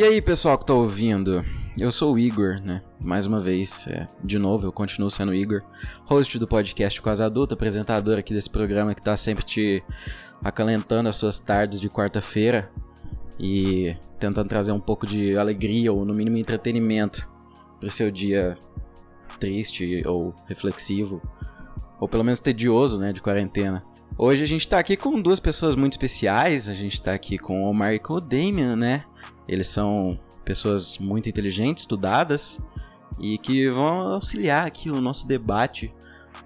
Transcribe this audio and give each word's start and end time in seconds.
E 0.00 0.02
aí, 0.02 0.22
pessoal 0.22 0.56
que 0.56 0.64
tá 0.64 0.72
ouvindo? 0.72 1.44
Eu 1.78 1.92
sou 1.92 2.14
o 2.14 2.18
Igor, 2.18 2.58
né? 2.64 2.80
Mais 2.98 3.26
uma 3.26 3.38
vez, 3.38 3.86
é, 3.86 4.06
de 4.24 4.38
novo, 4.38 4.66
eu 4.66 4.72
continuo 4.72 5.10
sendo 5.10 5.28
o 5.28 5.34
Igor, 5.34 5.60
host 6.06 6.38
do 6.38 6.48
podcast 6.48 7.02
Quase 7.02 7.22
Adulto, 7.22 7.52
apresentador 7.52 8.18
aqui 8.18 8.32
desse 8.32 8.48
programa 8.48 8.94
que 8.94 9.02
tá 9.02 9.14
sempre 9.14 9.44
te 9.44 9.84
acalentando 10.42 11.10
as 11.10 11.16
suas 11.16 11.38
tardes 11.38 11.78
de 11.82 11.90
quarta-feira 11.90 12.72
e 13.38 13.94
tentando 14.18 14.48
trazer 14.48 14.72
um 14.72 14.80
pouco 14.80 15.06
de 15.06 15.36
alegria 15.36 15.92
ou, 15.92 16.02
no 16.02 16.14
mínimo, 16.14 16.38
entretenimento 16.38 17.30
pro 17.78 17.90
seu 17.90 18.10
dia 18.10 18.56
triste 19.38 20.02
ou 20.06 20.34
reflexivo, 20.46 21.20
ou 22.00 22.08
pelo 22.08 22.24
menos 22.24 22.40
tedioso, 22.40 22.98
né, 22.98 23.12
de 23.12 23.20
quarentena. 23.20 23.84
Hoje 24.16 24.42
a 24.42 24.46
gente 24.46 24.66
tá 24.66 24.78
aqui 24.78 24.96
com 24.96 25.20
duas 25.20 25.40
pessoas 25.40 25.76
muito 25.76 25.92
especiais, 25.92 26.70
a 26.70 26.74
gente 26.74 27.02
tá 27.02 27.12
aqui 27.12 27.36
com 27.36 27.64
o 27.64 27.68
Omar 27.68 27.92
e 27.92 27.98
com 27.98 28.14
o 28.14 28.20
Damian, 28.20 28.76
né? 28.76 29.04
Eles 29.46 29.68
são 29.68 30.18
pessoas 30.44 30.98
muito 30.98 31.28
inteligentes, 31.28 31.82
estudadas 31.82 32.60
e 33.18 33.38
que 33.38 33.68
vão 33.68 34.12
auxiliar 34.12 34.66
aqui 34.66 34.90
o 34.90 35.00
nosso 35.00 35.26
debate 35.26 35.92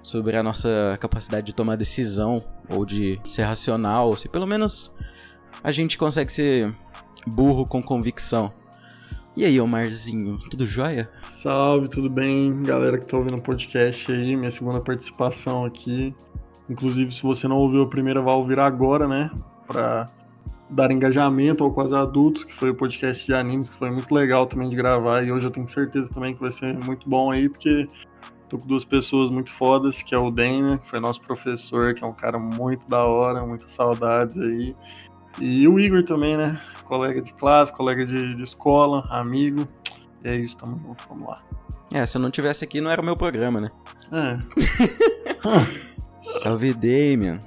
sobre 0.03 0.37
a 0.37 0.43
nossa 0.43 0.99
capacidade 1.01 1.47
de 1.47 1.55
tomar 1.55 1.77
decisão 1.77 2.45
ou 2.69 2.85
de 2.85 3.21
ser 3.29 3.43
racional, 3.43 4.09
ou 4.09 4.17
se 4.17 4.29
pelo 4.29 4.47
menos 4.47 4.95
a 5.63 5.71
gente 5.71 5.97
consegue 5.97 6.33
ser 6.33 6.75
burro 7.27 7.67
com 7.67 7.83
convicção. 7.83 8.53
E 9.37 9.45
aí, 9.45 9.61
Omarzinho, 9.61 10.39
tudo 10.51 10.67
jóia? 10.67 11.11
Salve, 11.25 11.89
tudo 11.89 12.09
bem, 12.09 12.63
galera 12.63 12.99
que 12.99 13.07
tá 13.07 13.17
ouvindo 13.17 13.37
o 13.37 13.43
podcast 13.43 14.13
aí, 14.13 14.37
minha 14.37 14.51
segunda 14.51 14.81
participação 14.81 15.65
aqui. 15.65 16.15
Inclusive, 16.69 17.13
se 17.13 17.23
você 17.23 17.49
não 17.49 17.57
ouviu 17.57 17.83
a 17.83 17.89
primeira, 17.89 18.23
vai 18.23 18.35
ouvir 18.35 18.59
agora, 18.59 19.09
né? 19.09 19.31
Pra 19.67 20.07
dar 20.75 20.91
engajamento 20.91 21.63
ao 21.63 21.71
Quase 21.71 21.95
Adultos, 21.95 22.45
que 22.45 22.53
foi 22.53 22.71
o 22.71 22.75
podcast 22.75 23.25
de 23.25 23.33
animes, 23.33 23.71
que 23.71 23.77
foi 23.77 23.91
muito 23.91 24.13
legal 24.13 24.47
também 24.47 24.69
de 24.69 24.77
gravar. 24.77 25.23
E 25.23 25.31
hoje 25.31 25.47
eu 25.47 25.51
tenho 25.51 25.69
certeza 25.69 26.13
também 26.13 26.35
que 26.35 26.41
vai 26.41 26.51
ser 26.51 26.77
muito 26.85 27.09
bom 27.09 27.31
aí, 27.31 27.49
porque 27.49 27.87
tô 28.49 28.59
com 28.59 28.67
duas 28.67 28.85
pessoas 28.85 29.31
muito 29.31 29.53
fodas, 29.53 30.03
que 30.03 30.15
é 30.15 30.19
o 30.19 30.31
Damian, 30.31 30.79
que 30.79 30.89
foi 30.89 30.99
nosso 30.99 31.21
professor, 31.21 31.95
que 31.95 32.03
é 32.03 32.07
um 32.07 32.13
cara 32.13 32.39
muito 32.39 32.89
da 32.89 33.05
hora, 33.05 33.47
muitas 33.47 33.73
saudades 33.73 34.37
aí. 34.37 34.77
E 35.41 35.67
o 35.69 35.79
Igor 35.79 36.03
também, 36.05 36.37
né? 36.37 36.61
Colega 36.85 37.23
de 37.23 37.33
classe, 37.35 37.73
colega 37.73 38.05
de, 38.05 38.35
de 38.35 38.43
escola, 38.43 39.07
amigo. 39.11 39.67
E 40.25 40.29
é 40.29 40.37
isso, 40.37 40.57
tamo 40.57 40.79
junto, 40.79 41.05
vamos 41.09 41.29
lá. 41.29 41.43
É, 41.93 42.05
se 42.05 42.17
eu 42.17 42.21
não 42.21 42.31
tivesse 42.31 42.65
aqui, 42.65 42.81
não 42.81 42.91
era 42.91 43.01
o 43.01 43.05
meu 43.05 43.17
programa, 43.17 43.61
né? 43.61 43.71
É. 44.11 44.39
Salve, 46.41 46.75
Damian. 46.75 47.39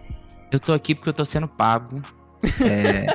Eu 0.52 0.60
tô 0.60 0.72
aqui 0.72 0.96
porque 0.96 1.10
eu 1.10 1.14
tô 1.14 1.26
sendo 1.26 1.48
pago. 1.48 2.02
É, 2.62 3.08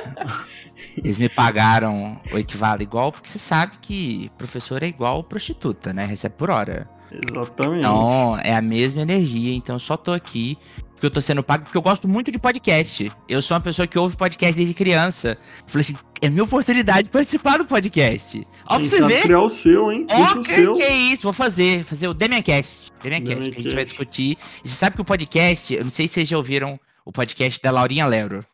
eles 0.97 1.17
me 1.17 1.29
pagaram 1.29 2.19
o 2.31 2.37
equivalente 2.37 2.83
igual, 2.83 3.11
porque 3.11 3.29
você 3.29 3.39
sabe 3.39 3.73
que 3.81 4.29
professor 4.37 4.83
é 4.83 4.87
igual 4.87 5.23
prostituta, 5.23 5.93
né? 5.93 6.05
Recebe 6.05 6.35
por 6.35 6.49
hora. 6.49 6.87
Exatamente. 7.11 7.79
Então, 7.79 8.37
é 8.39 8.55
a 8.55 8.61
mesma 8.61 9.01
energia. 9.01 9.53
Então, 9.53 9.75
eu 9.75 9.79
só 9.79 9.95
tô 9.95 10.11
aqui 10.11 10.57
porque 11.03 11.07
eu 11.07 11.11
tô 11.11 11.19
sendo 11.19 11.43
pago, 11.43 11.65
porque 11.65 11.77
eu 11.77 11.81
gosto 11.81 12.07
muito 12.07 12.31
de 12.31 12.39
podcast. 12.39 13.11
Eu 13.27 13.41
sou 13.41 13.55
uma 13.55 13.61
pessoa 13.61 13.85
que 13.85 13.99
ouve 13.99 14.15
podcast 14.15 14.55
desde 14.55 14.73
criança. 14.73 15.37
Eu 15.61 15.67
falei 15.67 15.81
assim, 15.81 15.95
é 16.21 16.29
minha 16.29 16.45
oportunidade 16.45 17.03
de 17.03 17.09
participar 17.09 17.57
do 17.57 17.65
podcast. 17.65 18.41
Ó, 18.65 18.77
pra 18.77 18.87
você 18.87 19.05
ver. 19.05 19.23
criar 19.23 19.41
o 19.41 19.49
seu, 19.49 19.91
hein? 19.91 20.07
Ó, 20.09 20.37
que, 20.37 20.53
seu. 20.53 20.73
que 20.73 20.81
é 20.81 20.95
isso? 20.95 21.23
Vou 21.23 21.33
fazer, 21.33 21.83
fazer 21.83 22.07
o 22.07 22.13
Demiancast. 22.13 22.93
Demiancast, 23.01 23.51
que 23.51 23.59
a 23.59 23.63
gente 23.63 23.75
vai 23.75 23.83
discutir. 23.83 24.37
E 24.63 24.69
você 24.69 24.75
sabe 24.75 24.95
que 24.95 25.01
o 25.01 25.05
podcast, 25.05 25.73
eu 25.73 25.83
não 25.83 25.89
sei 25.89 26.07
se 26.07 26.13
vocês 26.13 26.29
já 26.29 26.37
ouviram 26.37 26.79
o 27.05 27.11
podcast 27.11 27.61
da 27.61 27.69
Laurinha 27.69 28.05
Lero. 28.05 28.45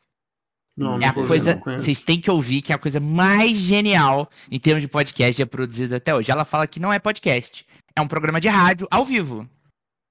Não, 0.80 0.96
É 0.96 1.00
não 1.00 1.08
a 1.10 1.14
coisa, 1.14 1.62
vocês 1.78 2.00
têm 2.00 2.22
que 2.22 2.32
ouvir 2.32 2.62
que 2.62 2.72
é 2.72 2.76
a 2.76 2.80
coisa 2.80 3.00
mais 3.00 3.58
genial 3.58 4.30
em 4.50 4.58
termos 4.60 4.82
de 4.82 4.88
podcast 4.88 5.38
já 5.38 5.46
produzida 5.46 5.98
até 5.98 6.16
hoje. 6.16 6.32
Ela 6.32 6.46
fala 6.46 6.66
que 6.66 6.80
não 6.80 6.92
é 6.94 6.98
podcast, 7.00 7.66
é 7.96 8.02
um 8.02 8.08
programa 8.08 8.40
de 8.40 8.48
rádio 8.48 8.88
ao 8.90 9.04
vivo. 9.04 9.48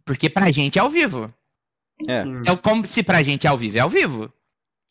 Porque 0.05 0.29
pra 0.29 0.51
gente 0.51 0.79
é 0.79 0.83
ao 0.83 0.91
vivo. 0.91 1.33
É. 2.06 2.23
É 2.47 2.56
como 2.56 2.87
se 2.87 3.03
pra 3.03 3.23
gente 3.23 3.47
é 3.47 3.51
ao 3.51 3.59
vivo, 3.59 3.79
é 3.79 3.81
ao 3.81 3.89
vivo. 3.89 4.33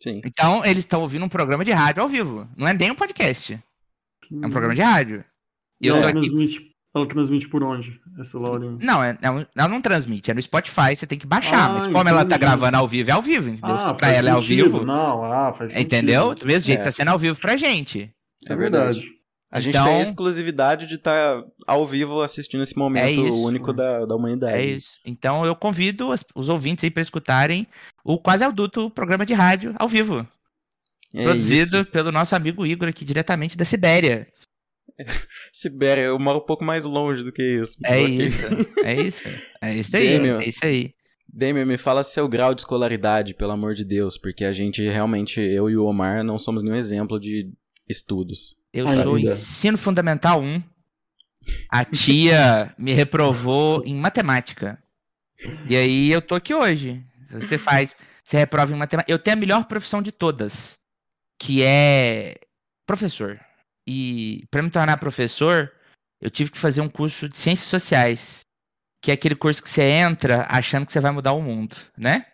sim. 0.01 0.21
Então 0.25 0.65
eles 0.65 0.83
estão 0.83 1.01
ouvindo 1.01 1.23
um 1.25 1.29
programa 1.29 1.63
de 1.63 1.71
rádio 1.71 2.01
ao 2.01 2.09
vivo. 2.09 2.47
Não 2.57 2.67
é 2.67 2.73
nem 2.73 2.91
um 2.91 2.95
podcast, 2.95 3.53
é 3.53 4.45
um 4.45 4.49
programa 4.49 4.75
de 4.75 4.81
rádio. 4.81 5.23
E 5.79 5.87
eu 5.87 5.97
ela, 5.97 6.11
tô 6.11 6.17
aqui. 6.17 6.66
Ela 6.97 7.07
transmite 7.07 7.47
por 7.47 7.63
onde, 7.63 7.99
essa 8.19 8.37
Laurinha? 8.37 8.77
Não, 8.81 9.03
é, 9.03 9.17
é 9.21 9.31
um- 9.31 9.45
ela 9.55 9.67
não 9.67 9.81
transmite, 9.81 10.29
é 10.29 10.33
no 10.33 10.41
Spotify, 10.41 10.95
você 10.95 11.07
tem 11.07 11.17
que 11.17 11.25
baixar. 11.27 11.69
Ah, 11.69 11.73
mas 11.73 11.87
como 11.87 12.07
ela 12.09 12.19
tá 12.19 12.35
entendi. 12.35 12.39
gravando 12.41 12.77
ao 12.77 12.87
vivo, 12.87 13.09
é 13.09 13.13
ao 13.13 13.21
vivo, 13.21 13.49
entendeu? 13.49 13.77
se 13.79 13.93
pra 13.95 14.09
ela 14.11 14.29
é 14.29 14.31
ao 14.33 14.41
vivo, 14.41 14.85
Não, 14.85 15.23
ah, 15.23 15.53
faz 15.53 15.73
sentido. 15.73 15.85
entendeu? 15.87 16.35
Do 16.35 16.45
mesmo 16.45 16.65
jeito 16.67 16.81
É. 16.81 16.83
tá 16.83 16.91
sendo 16.91 17.09
ao 17.09 17.17
vivo 17.19 17.39
pra 17.39 17.55
gente. 17.55 18.11
É 18.49 18.55
verdade. 18.55 19.15
A 19.49 19.61
gente 19.61 19.75
Então- 19.75 19.85
tem 19.85 19.95
a 19.99 20.01
exclusividade 20.01 20.85
de 20.87 20.95
estar 20.95 21.41
ao 21.65 21.85
vivo 21.87 22.21
assistindo 22.21 22.61
esse 22.63 22.77
momento 22.77 23.05
É 23.05 23.11
isso. 23.11 23.43
único 23.45 23.71
da, 23.71 24.05
da 24.05 24.13
humanidade. 24.13 24.53
É 24.57 24.65
isso. 24.65 24.99
Então 25.05 25.45
eu 25.45 25.55
convido 25.55 26.11
as- 26.11 26.25
os 26.35 26.49
ouvintes 26.49 26.83
aí 26.83 26.91
pra 26.91 27.01
escutarem 27.01 27.65
o 28.03 28.17
Quase 28.17 28.43
Adulto, 28.43 28.87
o 28.87 28.91
programa 28.91 29.25
de 29.25 29.33
rádio 29.33 29.73
ao 29.79 29.87
vivo. 29.87 30.27
É 31.15 31.23
produzido 31.23 31.77
isso. 31.77 31.85
pelo 31.89 32.11
nosso 32.11 32.35
amigo 32.35 32.65
Igor 32.65 32.89
aqui 32.89 33.05
diretamente 33.05 33.57
da 33.57 33.63
Sibéria. 33.63 34.27
Sibéria, 35.51 36.01
eu 36.01 36.19
moro 36.19 36.39
um 36.39 36.45
pouco 36.45 36.63
mais 36.63 36.85
longe 36.85 37.23
do 37.23 37.31
que 37.31 37.43
isso. 37.43 37.77
É 37.85 38.01
isso. 38.01 38.45
É 38.83 39.01
isso. 39.01 39.27
É 39.61 39.75
isso 39.75 39.97
aí. 39.97 40.13
Damian. 40.17 40.39
É 40.39 40.49
isso 40.49 40.65
aí. 40.65 40.93
Damian, 41.27 41.65
me 41.65 41.77
fala 41.77 42.03
seu 42.03 42.27
grau 42.27 42.53
de 42.53 42.61
escolaridade, 42.61 43.33
pelo 43.33 43.51
amor 43.51 43.73
de 43.73 43.83
Deus, 43.83 44.17
porque 44.17 44.45
a 44.45 44.53
gente 44.53 44.81
realmente, 44.87 45.39
eu 45.39 45.69
e 45.69 45.77
o 45.77 45.85
Omar, 45.85 46.23
não 46.23 46.39
somos 46.39 46.63
nenhum 46.63 46.75
exemplo 46.75 47.19
de 47.19 47.51
estudos. 47.87 48.55
Eu 48.73 48.87
Ainda. 48.87 49.03
sou 49.03 49.19
ensino 49.19 49.77
fundamental 49.77 50.41
1. 50.41 50.63
A 51.69 51.85
tia 51.85 52.73
me 52.77 52.93
reprovou 52.93 53.83
em 53.85 53.95
matemática. 53.95 54.77
E 55.69 55.75
aí 55.75 56.11
eu 56.11 56.21
tô 56.21 56.35
aqui 56.35 56.53
hoje. 56.53 57.03
Você 57.31 57.57
faz, 57.57 57.95
você 58.23 58.37
reprova 58.37 58.73
em 58.73 58.77
matemática. 58.77 59.11
Eu 59.11 59.19
tenho 59.19 59.37
a 59.37 59.39
melhor 59.39 59.65
profissão 59.65 60.01
de 60.01 60.11
todas, 60.11 60.77
que 61.39 61.61
é 61.61 62.35
professor. 62.85 63.39
E 63.87 64.45
para 64.51 64.61
me 64.61 64.69
tornar 64.69 64.97
professor, 64.97 65.71
eu 66.21 66.29
tive 66.29 66.51
que 66.51 66.57
fazer 66.57 66.81
um 66.81 66.89
curso 66.89 67.29
de 67.29 67.37
ciências 67.37 67.69
sociais, 67.69 68.41
que 69.01 69.11
é 69.11 69.13
aquele 69.13 69.35
curso 69.35 69.63
que 69.63 69.69
você 69.69 69.83
entra 69.83 70.45
achando 70.49 70.85
que 70.85 70.91
você 70.91 70.99
vai 70.99 71.11
mudar 71.11 71.33
o 71.33 71.41
mundo, 71.41 71.75
né? 71.97 72.25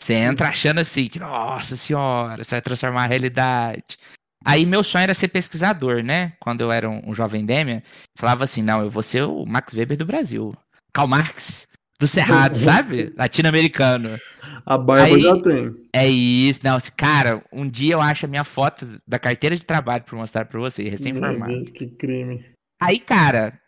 Você 0.00 0.14
entra 0.14 0.48
achando 0.48 0.80
assim, 0.80 1.08
que, 1.08 1.18
nossa 1.18 1.76
senhora, 1.76 2.44
você 2.44 2.56
vai 2.56 2.60
transformar 2.60 3.04
a 3.04 3.06
realidade. 3.06 3.96
Aí 4.44 4.66
meu 4.66 4.84
sonho 4.84 5.04
era 5.04 5.14
ser 5.14 5.28
pesquisador, 5.28 6.02
né? 6.02 6.34
Quando 6.38 6.60
eu 6.60 6.70
era 6.70 6.90
um, 6.90 7.00
um 7.08 7.14
jovem 7.14 7.46
Demian, 7.46 7.82
falava 8.18 8.44
assim, 8.44 8.60
não, 8.60 8.82
eu 8.82 8.90
vou 8.90 9.02
ser 9.02 9.22
o 9.22 9.46
Max 9.46 9.72
Weber 9.72 9.96
do 9.96 10.04
Brasil. 10.04 10.54
Karl 10.92 11.08
Marx 11.08 11.66
do 12.04 12.08
Cerrado, 12.08 12.58
sabe? 12.58 13.12
Latino-americano. 13.16 14.18
A 14.66 14.78
barba 14.78 15.04
Aí- 15.04 15.20
já 15.20 15.40
tem. 15.40 15.74
É 15.92 16.06
isso, 16.06 16.60
não, 16.62 16.78
cara, 16.96 17.42
um 17.52 17.68
dia 17.68 17.94
eu 17.94 18.00
acho 18.00 18.26
a 18.26 18.28
minha 18.28 18.44
foto 18.44 18.86
da 19.06 19.18
carteira 19.18 19.56
de 19.56 19.64
trabalho 19.64 20.04
pra 20.04 20.16
mostrar 20.16 20.44
pra 20.44 20.60
você, 20.60 20.88
recém-formado. 20.88 21.62
Que 21.72 21.86
crime. 21.86 22.44
Aí, 22.80 22.98
cara, 22.98 23.58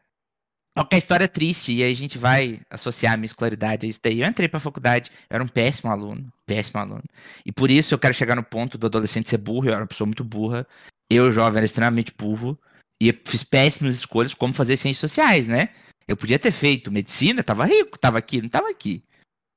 a 0.76 0.96
história 0.96 1.24
é 1.24 1.28
triste, 1.28 1.72
e 1.72 1.82
aí 1.82 1.92
a 1.92 1.96
gente 1.96 2.18
vai 2.18 2.60
associar 2.70 3.14
a 3.14 3.16
minha 3.16 3.26
escolaridade 3.26 3.86
a 3.86 3.88
isso 3.88 4.00
daí. 4.02 4.20
Eu 4.20 4.26
entrei 4.26 4.48
pra 4.48 4.60
faculdade, 4.60 5.10
eu 5.30 5.34
era 5.34 5.44
um 5.44 5.48
péssimo 5.48 5.90
aluno, 5.90 6.30
péssimo 6.46 6.80
aluno. 6.80 7.04
E 7.44 7.52
por 7.52 7.70
isso 7.70 7.94
eu 7.94 7.98
quero 7.98 8.14
chegar 8.14 8.36
no 8.36 8.42
ponto 8.42 8.76
do 8.76 8.86
adolescente 8.86 9.28
ser 9.28 9.38
burro, 9.38 9.66
eu 9.66 9.72
era 9.72 9.80
uma 9.80 9.86
pessoa 9.86 10.06
muito 10.06 10.24
burra. 10.24 10.66
Eu, 11.10 11.30
jovem, 11.30 11.58
era 11.58 11.66
extremamente 11.66 12.12
burro. 12.16 12.58
E 13.00 13.08
eu 13.08 13.14
fiz 13.26 13.44
péssimas 13.44 13.94
escolhas 13.94 14.32
como 14.34 14.52
fazer 14.52 14.76
ciências 14.76 15.10
sociais, 15.10 15.46
né? 15.46 15.68
Eu 16.08 16.16
podia 16.16 16.38
ter 16.38 16.50
feito 16.52 16.90
medicina, 16.92 17.42
tava 17.42 17.64
rico, 17.64 17.98
tava 17.98 18.18
aqui, 18.18 18.40
não 18.40 18.48
tava 18.48 18.68
aqui. 18.70 19.02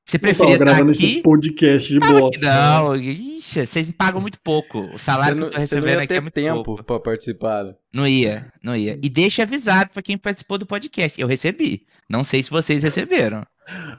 Você 0.08 0.18
preferia 0.18 0.54
estar 0.54 0.66
gravando 0.66 0.92
aqui? 0.92 1.06
esse 1.06 1.22
podcast 1.22 1.94
de 1.94 2.00
Tava 2.00 2.20
bosta. 2.20 2.38
aqui, 2.38 2.46
não, 2.46 2.96
ixi, 2.96 3.68
vocês 3.68 3.86
me 3.88 3.94
pagam 3.94 4.20
muito 4.20 4.40
pouco. 4.44 4.80
O 4.92 4.98
salário 4.98 5.36
não, 5.36 5.42
que 5.44 5.48
eu 5.50 5.52
tô 5.54 5.60
recebendo 5.60 5.98
ia 6.00 6.04
aqui 6.04 6.14
é 6.14 6.16
ter 6.16 6.22
muito 6.22 6.34
tempo 6.34 6.64
pouco. 6.64 6.84
pra 6.84 7.00
participar. 7.00 7.66
Não 7.94 8.08
ia, 8.08 8.52
não 8.64 8.76
ia. 8.76 8.98
E 9.04 9.08
deixa 9.08 9.44
avisado 9.44 9.92
pra 9.92 10.02
quem 10.02 10.18
participou 10.18 10.58
do 10.58 10.66
podcast. 10.66 11.22
Eu 11.22 11.28
recebi. 11.28 11.86
Não 12.10 12.24
sei 12.24 12.42
se 12.42 12.50
vocês 12.50 12.82
receberam. 12.82 13.46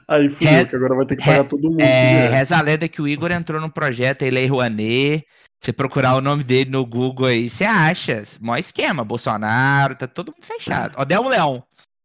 Aí 0.05 0.27
fudeu, 0.29 0.49
Re- 0.51 0.65
que 0.65 0.75
agora 0.75 0.95
vai 0.95 1.05
ter 1.05 1.15
que 1.15 1.23
pagar 1.23 1.43
re- 1.43 1.47
todo 1.47 1.69
mundo. 1.71 1.79
É, 1.79 1.85
né? 1.85 2.29
reza 2.39 2.57
a 2.57 2.61
lenda 2.61 2.89
que 2.89 3.01
o 3.01 3.07
Igor 3.07 3.31
entrou 3.31 3.61
no 3.61 3.71
projeto 3.71 4.23
Lei 4.25 4.47
Rouanet. 4.47 5.25
Você 5.61 5.71
procurar 5.71 6.15
o 6.15 6.21
nome 6.21 6.43
dele 6.43 6.71
no 6.71 6.83
Google 6.85 7.27
aí, 7.27 7.47
você 7.49 7.63
acha. 7.63 8.21
Mó 8.41 8.57
esquema. 8.57 9.05
Bolsonaro, 9.05 9.95
tá 9.95 10.07
todo 10.07 10.33
mundo 10.35 10.43
fechado. 10.43 10.99
Odelmo 10.99 11.29
Leão. 11.29 11.63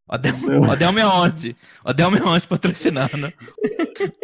Odelmo 0.09 1.01
11. 1.01 1.57
Odelmo 1.85 2.17
11 2.29 2.47
patrocinando. 2.47 3.33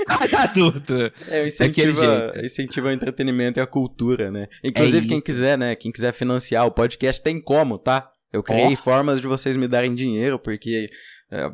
Cada 0.07 0.43
adulto. 0.43 0.95
É, 1.29 1.49
incentiva, 1.49 2.33
incentiva 2.43 2.89
o 2.89 2.91
entretenimento 2.93 3.59
e 3.59 3.63
a 3.63 3.67
cultura, 3.67 4.31
né? 4.31 4.47
Inclusive, 4.63 5.09
quem 5.09 5.17
isso. 5.17 5.25
quiser, 5.25 5.59
né? 5.59 5.75
Quem 5.75 5.91
quiser 5.91 6.13
financiar 6.13 6.67
o 6.67 6.71
podcast 6.71 7.21
tem 7.21 7.41
como, 7.41 7.79
tá? 7.79 8.09
Eu 8.33 8.43
criei 8.43 8.75
Ó. 8.75 8.77
formas 8.77 9.21
de 9.21 9.27
vocês 9.27 9.57
me 9.57 9.67
darem 9.67 9.95
dinheiro, 9.95 10.39
porque 10.39 10.87
é, 11.31 11.51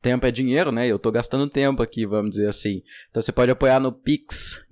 tempo 0.00 0.26
é 0.26 0.30
dinheiro, 0.30 0.72
né? 0.72 0.86
Eu 0.88 0.98
tô 0.98 1.12
gastando 1.12 1.46
tempo 1.46 1.82
aqui, 1.82 2.06
vamos 2.06 2.30
dizer 2.30 2.48
assim. 2.48 2.82
Então 3.10 3.22
você 3.22 3.30
pode 3.30 3.50
apoiar 3.50 3.78
no 3.78 3.92
pix, 3.92 4.64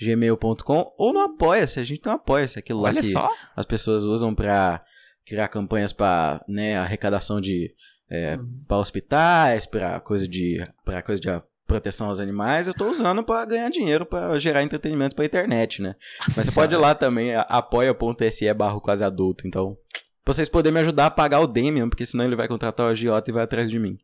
gmail.com 0.00 0.94
ou 0.98 1.12
no 1.12 1.20
Apoia-se. 1.20 1.80
A 1.80 1.84
gente 1.84 2.02
tem 2.02 2.12
um 2.12 2.16
Apoia-se, 2.16 2.58
aquilo 2.58 2.82
Olha 2.82 2.94
lá 2.94 3.00
que 3.00 3.06
só. 3.08 3.30
as 3.56 3.64
pessoas 3.64 4.04
usam 4.04 4.34
pra 4.34 4.84
criar 5.26 5.48
campanhas 5.48 5.92
pra, 5.92 6.44
né, 6.48 6.76
arrecadação 6.76 7.40
de 7.40 7.72
é, 8.10 8.38
para 8.68 8.76
hospitais, 8.76 9.66
pra 9.66 10.00
coisa 10.00 10.28
de 10.28 10.66
para 10.84 11.02
coisa 11.02 11.20
de 11.20 11.28
proteção 11.66 12.08
aos 12.08 12.20
animais, 12.20 12.66
eu 12.66 12.74
tô 12.74 12.90
usando 12.90 13.24
pra 13.24 13.44
ganhar 13.46 13.70
dinheiro 13.70 14.04
pra 14.04 14.38
gerar 14.38 14.62
entretenimento 14.62 15.16
pra 15.16 15.24
internet, 15.24 15.80
né? 15.80 15.94
Mas 16.36 16.46
você 16.46 16.52
pode 16.52 16.74
ir 16.74 16.76
lá 16.76 16.94
também, 16.94 17.34
apoia.se 17.34 18.52
barra 18.52 18.78
quase 18.80 19.02
adulto, 19.02 19.46
então 19.46 19.76
pra 20.22 20.34
vocês 20.34 20.48
poderem 20.48 20.74
me 20.74 20.80
ajudar 20.80 21.06
a 21.06 21.10
pagar 21.10 21.40
o 21.40 21.46
Damian, 21.46 21.88
porque 21.88 22.04
senão 22.04 22.26
ele 22.26 22.36
vai 22.36 22.46
contratar 22.46 22.86
o 22.86 22.90
agiota 22.90 23.30
e 23.30 23.34
vai 23.34 23.44
atrás 23.44 23.70
de 23.70 23.78
mim. 23.78 23.96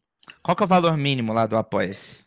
Qual 0.42 0.56
que 0.56 0.62
é 0.62 0.66
o 0.66 0.68
valor 0.68 0.96
mínimo 0.96 1.32
lá 1.32 1.46
do 1.46 1.56
Apoia-se? 1.56 2.18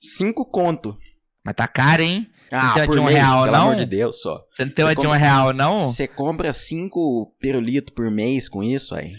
Cinco 0.00 0.44
conto. 0.44 0.96
Mas 1.44 1.54
tá 1.54 1.66
caro, 1.66 2.02
hein? 2.02 2.30
Ah, 2.50 2.74
tem 2.74 2.86
por 2.86 2.94
de 2.94 3.00
um 3.00 3.04
mês, 3.04 3.16
real, 3.16 3.44
pelo 3.44 3.56
não? 3.56 3.62
amor 3.62 3.76
de 3.76 3.86
Deus, 3.86 4.20
só. 4.20 4.44
Você 4.52 4.64
não 4.64 4.72
tem 4.72 4.84
uma 4.84 4.94
de 4.94 5.06
um 5.06 5.10
real, 5.10 5.52
não? 5.52 5.82
Você 5.82 6.06
compra 6.06 6.52
cinco 6.52 7.34
pirulitos 7.40 7.94
por 7.94 8.10
mês 8.10 8.48
com 8.48 8.62
isso 8.62 8.94
aí. 8.94 9.14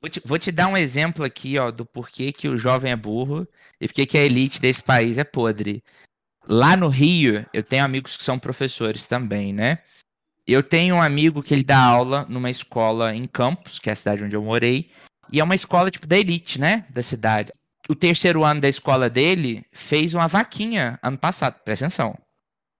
Vou 0.00 0.10
te, 0.10 0.22
vou 0.24 0.38
te 0.38 0.50
dar 0.50 0.66
um 0.66 0.76
exemplo 0.76 1.24
aqui, 1.24 1.58
ó, 1.58 1.70
do 1.70 1.86
porquê 1.86 2.32
que 2.32 2.48
o 2.48 2.56
jovem 2.56 2.90
é 2.90 2.96
burro 2.96 3.46
e 3.80 3.86
porquê 3.86 4.04
que 4.04 4.18
a 4.18 4.24
elite 4.24 4.60
desse 4.60 4.82
país 4.82 5.16
é 5.16 5.24
podre. 5.24 5.82
Lá 6.48 6.76
no 6.76 6.88
Rio, 6.88 7.46
eu 7.52 7.62
tenho 7.62 7.84
amigos 7.84 8.16
que 8.16 8.24
são 8.24 8.38
professores 8.38 9.06
também, 9.06 9.52
né? 9.52 9.78
Eu 10.44 10.60
tenho 10.60 10.96
um 10.96 11.02
amigo 11.02 11.40
que 11.40 11.54
ele 11.54 11.62
dá 11.62 11.78
aula 11.78 12.26
numa 12.28 12.50
escola 12.50 13.14
em 13.14 13.26
Campos, 13.26 13.78
que 13.78 13.88
é 13.88 13.92
a 13.92 13.96
cidade 13.96 14.24
onde 14.24 14.34
eu 14.34 14.42
morei, 14.42 14.90
e 15.32 15.38
é 15.38 15.44
uma 15.44 15.54
escola 15.54 15.90
tipo 15.90 16.06
da 16.06 16.18
elite, 16.18 16.60
né, 16.60 16.84
da 16.90 17.02
cidade. 17.02 17.52
O 17.88 17.94
terceiro 17.94 18.44
ano 18.44 18.60
da 18.60 18.68
escola 18.68 19.08
dele 19.08 19.64
fez 19.72 20.14
uma 20.14 20.26
vaquinha 20.26 20.98
ano 21.02 21.16
passado, 21.16 21.60
presta 21.64 21.86
atenção. 21.86 22.18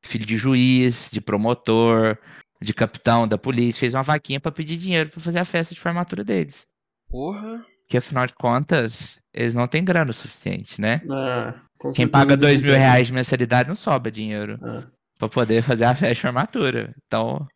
Filho 0.03 0.27
de 0.27 0.37
juiz, 0.37 1.09
de 1.13 1.21
promotor, 1.21 2.19
de 2.61 2.75
capitão 2.75 3.27
da 3.27 3.39
polícia, 3.39 3.81
fez 3.81 3.95
uma 3.95 4.03
vaquinha 4.03 4.41
pra 4.41 4.51
pedir 4.53 4.77
dinheiro 4.77 5.11
pra 5.11 5.21
fazer 5.21 5.39
a 5.39 5.45
festa 5.45 5.75
de 5.75 5.81
formatura 5.81 6.25
deles. 6.25 6.67
Porra. 7.09 7.65
Porque 7.83 7.97
afinal 7.99 8.27
de 8.27 8.35
contas, 8.35 9.19
eles 9.35 9.55
não 9.55 9.69
têm 9.69 9.85
grana 9.85 10.11
o 10.11 10.15
suficiente, 10.15 10.81
né? 10.81 11.03
É, 11.05 11.55
com 11.79 11.93
Quem 11.93 12.09
paga 12.09 12.37
dois 12.37 12.63
mil 12.63 12.73
reais 12.73 13.09
de 13.09 13.13
mensalidade 13.13 13.69
não 13.69 13.77
sobra 13.77 14.11
dinheiro 14.11 14.59
É. 14.65 14.85
pra 15.19 15.29
poder 15.29 15.63
fazer 15.63 15.85
a 15.85 15.95
festa 15.95 16.15
de 16.15 16.21
formatura. 16.21 16.95
Então, 17.07 17.47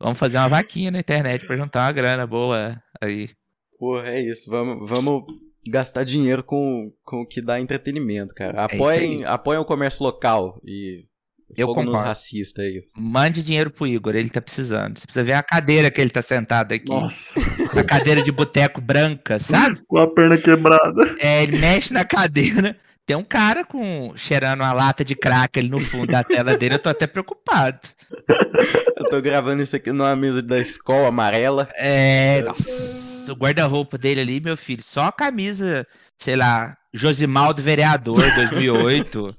vamos 0.00 0.18
fazer 0.18 0.38
uma 0.38 0.48
vaquinha 0.48 0.90
na 0.90 0.98
internet 1.00 1.46
pra 1.46 1.56
juntar 1.56 1.84
uma 1.86 1.92
grana 1.92 2.26
boa 2.26 2.80
aí. 3.02 3.30
Porra, 3.78 4.08
é 4.08 4.20
isso. 4.22 4.50
Vamos, 4.50 4.88
vamos 4.88 5.24
gastar 5.68 6.04
dinheiro 6.04 6.42
com, 6.42 6.90
com 7.04 7.20
o 7.22 7.26
que 7.26 7.42
dá 7.42 7.60
entretenimento, 7.60 8.34
cara. 8.34 8.62
É 8.62 8.64
Apoiem, 8.76 9.18
aí. 9.18 9.24
apoiem 9.26 9.60
o 9.60 9.64
comércio 9.64 10.02
local 10.02 10.58
e 10.64 11.04
Eu 11.56 11.68
fogo 11.68 11.82
concordo. 11.84 12.02
racistas 12.08 12.64
aí. 12.64 12.82
Mande 12.96 13.42
dinheiro 13.42 13.70
pro 13.70 13.86
Igor, 13.86 14.16
ele 14.16 14.28
tá 14.30 14.40
precisando. 14.40 14.98
Você 14.98 15.04
precisa 15.06 15.24
ver 15.24 15.34
a 15.34 15.42
cadeira 15.42 15.90
que 15.90 16.00
ele 16.00 16.10
tá 16.10 16.22
sentado 16.22 16.72
aqui. 16.72 16.88
Nossa, 16.88 17.38
A 17.78 17.84
cadeira 17.84 18.22
de 18.22 18.32
boteco 18.32 18.80
branca, 18.80 19.38
sabe? 19.38 19.80
com 19.86 19.98
a 19.98 20.12
perna 20.12 20.36
quebrada. 20.38 21.14
É, 21.18 21.42
ele 21.42 21.58
mexe 21.58 21.92
na 21.92 22.04
cadeira. 22.04 22.76
Tem 23.06 23.16
um 23.16 23.22
cara 23.22 23.64
com 23.64 24.12
cheirando 24.16 24.60
uma 24.62 24.72
lata 24.72 25.04
de 25.04 25.14
crack 25.14 25.56
ali 25.60 25.68
no 25.68 25.78
fundo 25.78 26.08
da 26.10 26.24
tela 26.24 26.56
dele, 26.58 26.74
eu 26.74 26.78
tô 26.80 26.88
até 26.88 27.06
preocupado. 27.06 27.78
Eu 28.96 29.04
tô 29.04 29.20
gravando 29.22 29.62
isso 29.62 29.76
aqui 29.76 29.92
numa 29.92 30.16
mesa 30.16 30.42
da 30.42 30.58
escola 30.58 31.06
amarela. 31.06 31.68
É, 31.76 32.42
nossa, 32.42 33.32
o 33.32 33.36
guarda-roupa 33.36 33.96
dele 33.96 34.20
ali, 34.20 34.40
meu 34.40 34.56
filho, 34.56 34.82
só 34.82 35.04
a 35.04 35.12
camisa, 35.12 35.86
sei 36.18 36.34
lá, 36.34 36.76
Josimaldo 36.92 37.62
Vereador 37.62 38.16
2008. 38.34 39.36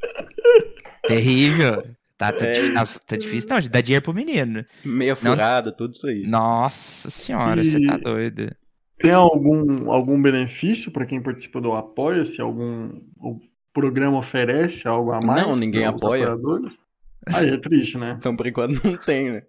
Terrível. 1.05 1.83
Tá, 2.17 2.31
tá, 2.33 2.45
É. 2.45 2.61
di- 2.67 2.73
tá- 2.73 2.85
tá 3.05 3.15
difícil, 3.15 3.49
não, 3.49 3.61
gente, 3.61 3.71
dá 3.71 3.79
dinheiro 3.79 4.03
pro 4.03 4.13
menino. 4.13 4.65
Meia 4.83 5.15
Não. 5.21 5.31
furada, 5.31 5.71
tudo 5.71 5.93
isso 5.93 6.07
aí. 6.07 6.23
Nossa 6.25 7.09
senhora, 7.11 7.63
você 7.63 7.79
tá 7.85 7.95
E- 7.95 8.01
doido. 8.01 8.55
Tem 8.99 9.11
algum, 9.11 9.91
algum 9.91 10.19
benefício 10.19 10.91
para 10.91 11.05
quem 11.05 11.21
participa 11.21 11.61
do 11.61 11.73
Apoia-se? 11.73 12.41
Algum 12.41 12.99
o 13.19 13.39
programa 13.71 14.17
oferece 14.17 14.87
algo 14.87 15.11
a 15.11 15.19
mais? 15.23 15.45
Não, 15.45 15.55
ninguém 15.55 15.85
apoia. 15.85 16.23
apoiadores? 16.33 16.75
Aí 17.35 17.49
é 17.49 17.57
triste, 17.57 17.97
né? 17.99 18.15
Então, 18.19 18.35
por 18.35 18.47
enquanto, 18.47 18.81
não 18.83 18.97
tem, 18.97 19.31
né? 19.33 19.43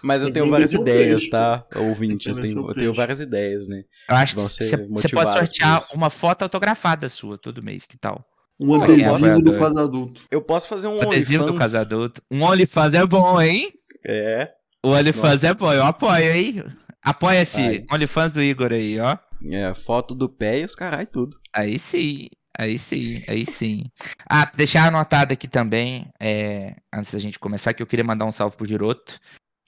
Mas 0.00 0.22
eu 0.22 0.28
Tem 0.28 0.34
tenho 0.40 0.50
várias 0.50 0.72
ideias, 0.72 1.20
peixe. 1.22 1.30
tá? 1.30 1.58
Tem 1.70 1.82
Ouvintes, 1.86 2.34
seu 2.36 2.46
eu 2.68 2.74
tenho 2.74 2.94
várias 2.94 3.20
ideias, 3.20 3.68
né? 3.68 3.82
Eu 4.08 4.16
acho 4.16 4.34
que 4.36 4.40
você 4.40 5.08
pode 5.10 5.32
sortear 5.34 5.84
uma 5.92 6.08
foto 6.08 6.42
autografada 6.42 7.10
sua 7.10 7.36
todo 7.36 7.62
mês, 7.62 7.84
que 7.84 7.98
tal? 7.98 8.24
Um 8.58 8.74
adesivo 8.74 9.42
do 9.42 9.58
quase 9.58 9.78
adulto. 9.80 10.22
Eu 10.30 10.40
posso 10.40 10.68
fazer 10.68 10.86
um 10.88 11.00
adesivo 11.02 11.44
do 11.44 11.50
OnlyFans. 11.50 11.72
caso 11.72 11.78
adulto. 11.78 12.22
Um 12.30 12.42
OnlyFans 12.42 12.94
é 12.94 13.06
bom, 13.06 13.40
hein? 13.40 13.72
É, 14.06 14.50
O 14.84 14.90
OnlyFans 14.90 15.44
é 15.44 15.52
bom, 15.54 15.72
eu 15.72 15.84
apoio, 15.84 16.32
hein? 16.32 16.64
Apoia-se, 17.02 17.60
Vai. 17.60 17.84
OnlyFans 17.92 18.32
do 18.32 18.42
Igor 18.42 18.72
aí, 18.72 18.98
ó. 18.98 19.16
é, 19.50 19.74
foto 19.74 20.14
do 20.14 20.28
pé 20.28 20.60
e 20.60 20.64
os 20.64 20.74
carai 20.74 21.06
tudo. 21.06 21.36
Aí 21.52 21.78
sim, 21.78 22.28
aí 22.58 22.78
sim, 22.78 23.22
aí 23.28 23.44
sim. 23.46 23.84
Ah, 24.28 24.50
deixar 24.56 24.88
anotado 24.88 25.32
aqui 25.32 25.46
também, 25.46 26.08
é, 26.20 26.74
antes 26.92 27.12
da 27.12 27.18
gente 27.18 27.38
começar, 27.38 27.74
que 27.74 27.82
eu 27.82 27.86
queria 27.86 28.04
mandar 28.04 28.24
um 28.24 28.32
salve 28.32 28.56
pro 28.56 28.66
Giroto, 28.66 29.18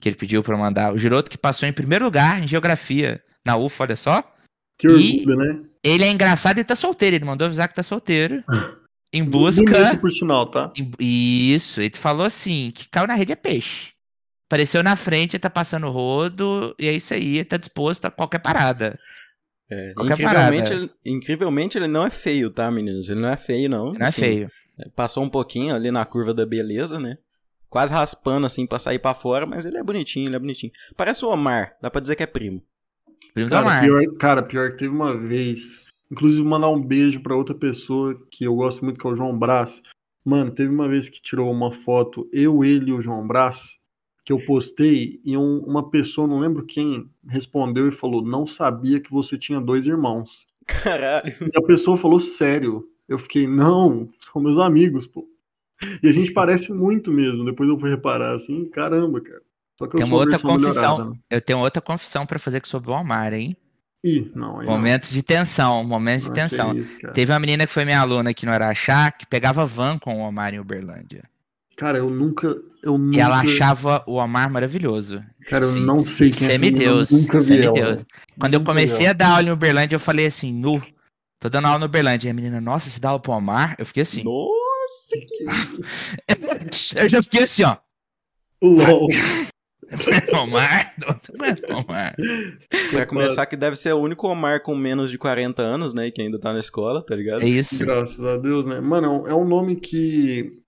que 0.01 0.09
ele 0.09 0.15
pediu 0.15 0.41
pra 0.43 0.53
eu 0.53 0.59
mandar. 0.59 0.93
O 0.93 0.97
Giroto 0.97 1.29
que 1.29 1.37
passou 1.37 1.67
em 1.69 1.73
primeiro 1.73 2.05
lugar 2.05 2.43
em 2.43 2.47
geografia 2.47 3.21
na 3.45 3.55
UFA, 3.55 3.83
olha 3.83 3.95
só. 3.95 4.23
Que 4.79 4.87
E- 4.87 5.19
orgulho, 5.19 5.35
né? 5.37 5.61
Ele 5.83 6.03
é 6.05 6.09
engraçado 6.11 6.57
e 6.59 6.63
tá 6.63 6.75
solteiro, 6.75 7.15
ele 7.17 7.25
mandou 7.25 7.45
avisar 7.45 7.67
que 7.67 7.75
tá 7.75 7.83
solteiro. 7.83 8.43
Em 9.11 9.23
Bonito, 9.23 9.65
busca. 9.65 9.97
por 9.97 10.11
sinal, 10.11 10.45
tá? 10.51 10.71
em- 10.77 10.91
Isso, 10.99 11.81
ele 11.81 11.95
falou 11.97 12.25
assim: 12.27 12.71
que 12.71 12.87
caiu 12.89 13.07
na 13.07 13.15
rede 13.15 13.31
é 13.31 13.35
peixe. 13.35 13.91
Apareceu 14.47 14.83
na 14.83 14.95
frente, 14.95 15.37
tá 15.39 15.49
passando 15.49 15.89
rodo, 15.89 16.75
e 16.79 16.87
é 16.87 16.93
isso 16.93 17.13
aí, 17.15 17.43
tá 17.43 17.57
disposto 17.57 18.05
a 18.05 18.11
qualquer 18.11 18.37
parada. 18.39 18.99
É, 19.69 19.93
Qualquer 19.95 20.13
incrivelmente, 20.13 20.69
parada. 20.69 20.73
ele, 20.83 20.91
incrivelmente, 21.05 21.77
ele 21.77 21.87
não 21.87 22.05
é 22.05 22.09
feio, 22.11 22.49
tá, 22.51 22.69
meninos? 22.71 23.09
Ele 23.09 23.19
não 23.19 23.29
é 23.29 23.37
feio, 23.37 23.69
não. 23.69 23.93
Não 23.93 24.01
é 24.05 24.09
Assim, 24.09 24.21
feio. 24.21 24.51
Passou 24.95 25.23
um 25.23 25.29
pouquinho 25.29 25.75
ali 25.75 25.89
na 25.91 26.05
curva 26.05 26.33
da 26.33 26.45
beleza, 26.45 26.99
né? 26.99 27.17
Quase 27.69 27.91
raspando, 27.93 28.45
assim, 28.47 28.65
pra 28.65 28.79
sair 28.79 28.97
pra 28.99 29.13
fora, 29.13 29.45
mas 29.45 29.65
ele 29.65 29.77
é 29.77 29.83
bonitinho, 29.83 30.27
ele 30.27 30.35
é 30.35 30.39
bonitinho. 30.39 30.71
Parece 30.97 31.23
o 31.25 31.29
Omar, 31.29 31.75
dá 31.81 31.89
pra 31.91 32.01
dizer 32.01 32.15
que 32.15 32.23
é 32.23 32.27
primo. 32.27 32.63
Cara 33.49 33.65
Omar. 33.65 33.81
pior, 33.83 34.01
cara, 34.17 34.43
pior 34.43 34.71
que 34.71 34.77
teve 34.77 34.93
uma 34.93 35.15
vez. 35.15 35.81
Inclusive, 36.11 36.43
mandar 36.45 36.69
um 36.69 36.81
beijo 36.81 37.21
pra 37.21 37.35
outra 37.35 37.53
pessoa 37.53 38.19
que 38.31 38.43
eu 38.43 38.55
gosto 38.55 38.83
muito, 38.83 38.99
que 38.99 39.05
é 39.05 39.09
o 39.09 39.15
João 39.15 39.37
Brás. 39.37 39.81
Mano, 40.25 40.51
teve 40.51 40.73
uma 40.73 40.87
vez 40.87 41.07
que 41.07 41.21
tirou 41.21 41.51
uma 41.51 41.71
foto, 41.71 42.27
eu, 42.33 42.63
ele 42.63 42.89
e 42.89 42.93
o 42.93 43.01
João 43.01 43.25
Brás, 43.27 43.77
que 44.25 44.33
eu 44.33 44.43
postei, 44.45 45.19
e 45.23 45.37
um- 45.37 45.59
uma 45.59 45.89
pessoa, 45.89 46.27
não 46.27 46.39
lembro 46.39 46.65
quem, 46.65 47.09
respondeu 47.27 47.87
e 47.87 47.91
falou: 47.91 48.23
Não 48.23 48.45
sabia 48.47 48.99
que 48.99 49.11
você 49.11 49.37
tinha 49.37 49.61
dois 49.61 49.85
irmãos. 49.85 50.47
Caralho. 50.67 51.33
E 51.41 51.57
a 51.57 51.61
pessoa 51.61 51.95
falou 51.97 52.19
sério. 52.19 52.87
Eu 53.07 53.17
fiquei, 53.17 53.47
não, 53.47 54.07
são 54.19 54.41
meus 54.41 54.57
amigos, 54.59 55.07
pô. 55.07 55.27
E 56.03 56.07
a 56.09 56.11
gente 56.11 56.31
parece 56.31 56.71
muito 56.73 57.11
mesmo. 57.11 57.43
Depois 57.45 57.67
eu 57.69 57.79
fui 57.79 57.89
reparar 57.89 58.33
assim, 58.35 58.65
caramba, 58.65 59.19
cara. 59.21 59.41
Só 59.79 59.87
que 59.87 59.95
eu 59.95 59.99
sou 60.01 60.07
uma 60.07 60.17
a 60.17 60.19
outra 60.19 60.39
confissão. 60.39 60.97
melhorada, 60.97 61.09
né? 61.11 61.17
Eu 61.31 61.41
tenho 61.41 61.59
outra 61.59 61.81
confissão 61.81 62.25
pra 62.25 62.37
fazer 62.37 62.61
sobre 62.65 62.91
o 62.91 62.93
Omar, 62.93 63.33
hein? 63.33 63.55
Ih, 64.03 64.31
não, 64.35 64.59
aí 64.59 64.65
não. 64.67 64.73
Momentos 64.73 65.09
de 65.09 65.23
tensão, 65.23 65.83
momentos 65.83 66.23
de 66.23 66.29
Não, 66.29 66.35
que 66.35 66.41
tensão. 66.41 66.77
isso. 66.77 66.97
Teve 67.13 67.31
uma 67.33 67.39
menina 67.39 67.65
que 67.65 67.71
foi 67.71 67.83
minha 67.85 67.99
aluna 67.99 68.29
aqui 68.29 68.45
no 68.45 68.51
Araxá, 68.51 69.09
que 69.11 69.25
pegava 69.25 69.65
van 69.65 69.97
com 69.97 70.21
o 70.21 70.27
Omar 70.27 70.53
em 70.53 70.59
Uberlândia. 70.59 71.23
Cara, 71.75 71.97
eu 71.97 72.09
nunca. 72.09 72.57
Eu 72.83 72.97
nunca 72.97 73.17
E 73.17 73.19
ela 73.19 73.39
achava 73.39 74.03
o 74.05 74.15
Omar 74.15 74.49
maravilhoso. 74.51 75.23
Cara, 75.49 75.65
eu 75.65 75.69
Assim, 75.69 75.81
não 75.85 76.03
sei 76.05 76.29
quem 76.29 76.47
é 76.47 76.51
eu 76.51 76.53
Semideus. 76.53 77.09
nunca 77.11 77.39
vi 77.39 77.57
ela. 77.61 77.75
Semideus. 77.75 78.05
Quando 78.39 78.53
eu 78.53 78.59
Nunca 78.59 78.73
vi 78.73 78.79
comecei 78.79 79.07
a 79.07 79.13
dar 79.13 79.29
aula 79.35 79.49
em 79.49 79.51
Uberlândia, 79.51 79.95
eu 79.95 79.99
falei 79.99 80.25
assim, 80.27 80.53
nu. 80.53 80.81
Tô 81.39 81.49
dando 81.49 81.65
aula 81.67 81.79
no 81.79 81.85
Uberlândia. 81.85 82.27
E 82.27 82.31
a 82.31 82.33
menina, 82.33 82.59
nossa, 82.61 82.89
você 82.89 82.99
dá 82.99 83.09
aula 83.09 83.19
pro 83.21 83.31
Omar? 83.33 83.75
Eu 83.77 83.85
fiquei 83.85 84.03
assim. 84.03 84.23
Nossa, 84.23 85.15
que 85.27 86.99
eu 86.99 87.09
já 87.09 87.21
fiquei 87.23 87.43
assim, 87.43 87.63
ó. 87.63 87.77
LOL. 88.61 89.07
Omar? 90.41 90.93
Omar. 91.69 92.15
Pra 92.91 93.05
começar, 93.05 93.45
que 93.45 93.55
deve 93.55 93.75
ser 93.75 93.93
o 93.93 93.99
único 93.99 94.27
Omar 94.27 94.61
com 94.61 94.75
menos 94.75 95.09
de 95.09 95.17
40 95.17 95.61
anos, 95.61 95.93
né? 95.93 96.07
E 96.07 96.11
que 96.11 96.21
ainda 96.21 96.39
tá 96.39 96.53
na 96.53 96.59
escola, 96.59 97.03
tá 97.05 97.15
ligado? 97.15 97.43
É 97.43 97.47
isso. 97.47 97.79
Graças 97.79 98.23
a 98.23 98.37
Deus, 98.37 98.65
né? 98.65 98.79
Mano, 98.79 99.23
é 99.27 99.33
um 99.33 99.45
nome 99.45 99.75
que 99.75 100.59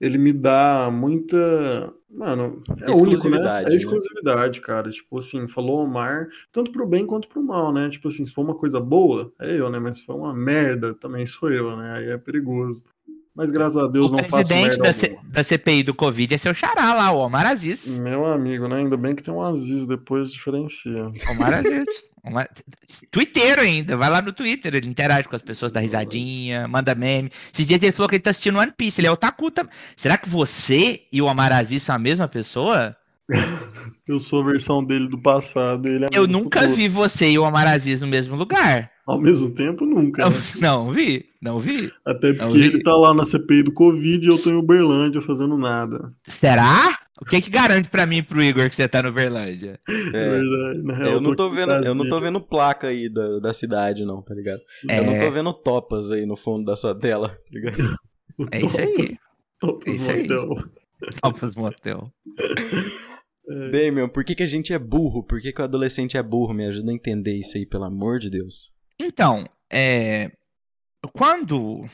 ele 0.00 0.18
me 0.18 0.32
dá 0.32 0.90
muita. 0.92 1.92
Mano, 2.10 2.62
é 2.80 2.90
Exclusividade, 2.90 2.96
único, 2.96 3.50
né? 3.50 3.62
né? 3.62 3.72
É 3.72 3.76
exclusividade, 3.76 4.60
cara. 4.60 4.90
Tipo 4.90 5.18
assim, 5.18 5.46
falou 5.46 5.84
Omar, 5.84 6.28
tanto 6.50 6.72
pro 6.72 6.86
bem 6.86 7.04
quanto 7.04 7.28
pro 7.28 7.42
mal, 7.42 7.72
né? 7.72 7.90
Tipo 7.90 8.08
assim, 8.08 8.24
se 8.24 8.32
for 8.32 8.42
uma 8.42 8.54
coisa 8.54 8.80
boa, 8.80 9.32
é 9.40 9.58
eu, 9.58 9.68
né? 9.68 9.78
Mas 9.78 9.96
se 9.96 10.04
for 10.04 10.16
uma 10.16 10.32
merda, 10.34 10.94
também 10.94 11.26
sou 11.26 11.50
eu, 11.50 11.76
né? 11.76 11.98
Aí 11.98 12.08
é 12.10 12.18
perigoso. 12.18 12.82
Mas 13.38 13.52
graças 13.52 13.76
a 13.76 13.86
Deus 13.86 14.10
O 14.10 14.16
não 14.16 14.18
faço 14.18 14.30
presidente 14.48 14.70
merda 14.70 14.82
da, 14.82 14.92
C- 14.92 15.06
alguma. 15.10 15.30
da 15.30 15.44
CPI 15.44 15.82
do 15.84 15.94
Covid 15.94 16.34
é 16.34 16.36
seu 16.36 16.52
xará 16.52 16.92
lá, 16.92 17.12
o 17.12 17.18
Omar 17.18 17.46
Aziz. 17.46 17.86
Meu 18.00 18.26
amigo, 18.26 18.66
né? 18.66 18.78
Ainda 18.78 18.96
bem 18.96 19.14
que 19.14 19.22
tem 19.22 19.32
um 19.32 19.40
Aziz 19.40 19.86
depois 19.86 20.32
diferencia. 20.32 21.04
Omar 21.30 21.54
Aziz. 21.54 21.86
Uma... 22.24 22.44
Twitter 23.12 23.60
ainda, 23.60 23.96
vai 23.96 24.10
lá 24.10 24.20
no 24.20 24.32
Twitter, 24.32 24.74
ele 24.74 24.88
interage 24.88 25.28
com 25.28 25.36
as 25.36 25.40
pessoas, 25.40 25.70
dá 25.70 25.78
risadinha, 25.78 26.66
manda 26.66 26.94
meme. 26.96 27.30
Esses 27.54 27.64
dias 27.64 27.80
ele 27.80 27.92
falou 27.92 28.08
que 28.08 28.16
ele 28.16 28.22
tá 28.22 28.30
assistindo 28.30 28.58
One 28.58 28.72
Piece, 28.76 29.00
ele 29.00 29.06
é 29.06 29.10
otaku 29.12 29.52
também. 29.52 29.72
Será 29.96 30.18
que 30.18 30.28
você 30.28 31.02
e 31.12 31.22
o 31.22 31.28
Amarazi 31.28 31.78
são 31.78 31.94
a 31.94 31.98
mesma 31.98 32.26
pessoa? 32.26 32.96
Eu 34.06 34.18
sou 34.18 34.42
a 34.42 34.46
versão 34.46 34.82
dele 34.82 35.06
do 35.06 35.20
passado. 35.20 35.86
Ele 35.86 36.06
é 36.06 36.08
Eu 36.12 36.26
nunca 36.26 36.60
futuro. 36.60 36.76
vi 36.76 36.88
você 36.88 37.30
e 37.30 37.38
o 37.38 37.44
Amaraziz 37.44 38.00
no 38.00 38.06
mesmo 38.06 38.34
lugar. 38.36 38.90
Ao 39.08 39.18
mesmo 39.18 39.48
tempo, 39.48 39.86
nunca. 39.86 40.22
Não, 40.22 40.30
né? 40.30 40.36
não 40.60 40.90
vi, 40.90 41.24
não 41.40 41.58
vi. 41.58 41.90
Até 42.04 42.34
porque 42.34 42.58
ele 42.58 42.82
tá 42.82 42.94
lá 42.94 43.14
na 43.14 43.24
CPI 43.24 43.62
do 43.62 43.72
Covid 43.72 44.22
e 44.22 44.30
eu 44.30 44.36
tô 44.36 44.50
em 44.50 44.56
Uberlândia 44.56 45.22
fazendo 45.22 45.56
nada. 45.56 46.12
Será? 46.24 46.94
O 47.18 47.24
que 47.24 47.40
que 47.40 47.48
garante 47.48 47.88
para 47.88 48.04
mim 48.04 48.18
e 48.18 48.22
pro 48.22 48.42
Igor 48.42 48.68
que 48.68 48.76
você 48.76 48.86
tá 48.86 49.02
no 49.02 49.08
Uberlândia? 49.08 49.80
É, 49.88 50.12
verdade. 50.12 50.98
Real, 50.98 51.12
eu 51.12 51.20
não 51.22 51.30
tô 51.30 51.48
vendo, 51.48 51.72
eu 51.72 51.94
não 51.94 52.06
tô 52.06 52.20
vendo 52.20 52.38
placa 52.38 52.88
aí 52.88 53.08
da, 53.08 53.38
da 53.38 53.54
cidade 53.54 54.04
não, 54.04 54.20
tá 54.20 54.34
ligado? 54.34 54.60
É... 54.86 54.98
Eu 54.98 55.04
não 55.04 55.18
tô 55.18 55.30
vendo 55.30 55.52
topas 55.54 56.12
aí 56.12 56.26
no 56.26 56.36
fundo 56.36 56.66
da 56.66 56.76
sua 56.76 56.94
tela, 56.94 57.30
tá 57.30 57.50
ligado? 57.50 57.96
é 58.52 58.60
isso 58.60 58.78
aí. 58.78 59.16
Topas 59.58 59.88
é 59.88 59.96
isso 59.96 60.12
Motel. 60.12 60.52
Aí. 60.52 61.10
Topas 61.22 61.56
Motel. 61.56 62.12
É. 63.50 63.70
Damian, 63.70 64.10
por 64.10 64.24
que, 64.24 64.34
que 64.34 64.42
a 64.42 64.46
gente 64.46 64.74
é 64.74 64.78
burro? 64.78 65.22
Por 65.22 65.40
que, 65.40 65.54
que 65.54 65.60
o 65.62 65.64
adolescente 65.64 66.18
é 66.18 66.22
burro? 66.22 66.52
Me 66.52 66.66
ajuda 66.66 66.90
a 66.90 66.94
entender 66.94 67.34
isso 67.34 67.56
aí, 67.56 67.64
pelo 67.64 67.84
amor 67.84 68.18
de 68.18 68.28
Deus. 68.28 68.76
Então, 69.00 69.48
é... 69.70 70.30
quando 71.12 71.88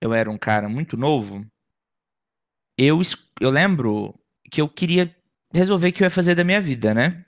eu 0.00 0.12
era 0.14 0.30
um 0.30 0.38
cara 0.38 0.68
muito 0.68 0.96
novo, 0.96 1.44
eu, 2.76 3.00
eu 3.40 3.50
lembro 3.50 4.14
que 4.50 4.60
eu 4.60 4.68
queria 4.68 5.14
resolver 5.52 5.88
o 5.88 5.92
que 5.92 6.02
eu 6.02 6.06
ia 6.06 6.10
fazer 6.10 6.34
da 6.34 6.44
minha 6.44 6.60
vida, 6.60 6.94
né? 6.94 7.24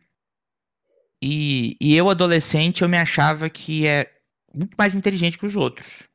E, 1.23 1.77
e 1.81 1.95
eu, 1.95 2.11
adolescente, 2.11 2.83
eu 2.83 2.89
me 2.89 2.99
achava 2.99 3.49
que 3.49 3.87
é 3.87 4.11
muito 4.57 4.75
mais 4.77 4.95
inteligente 4.95 5.39
que 5.39 5.47
os 5.47 5.57
outros. 5.57 6.09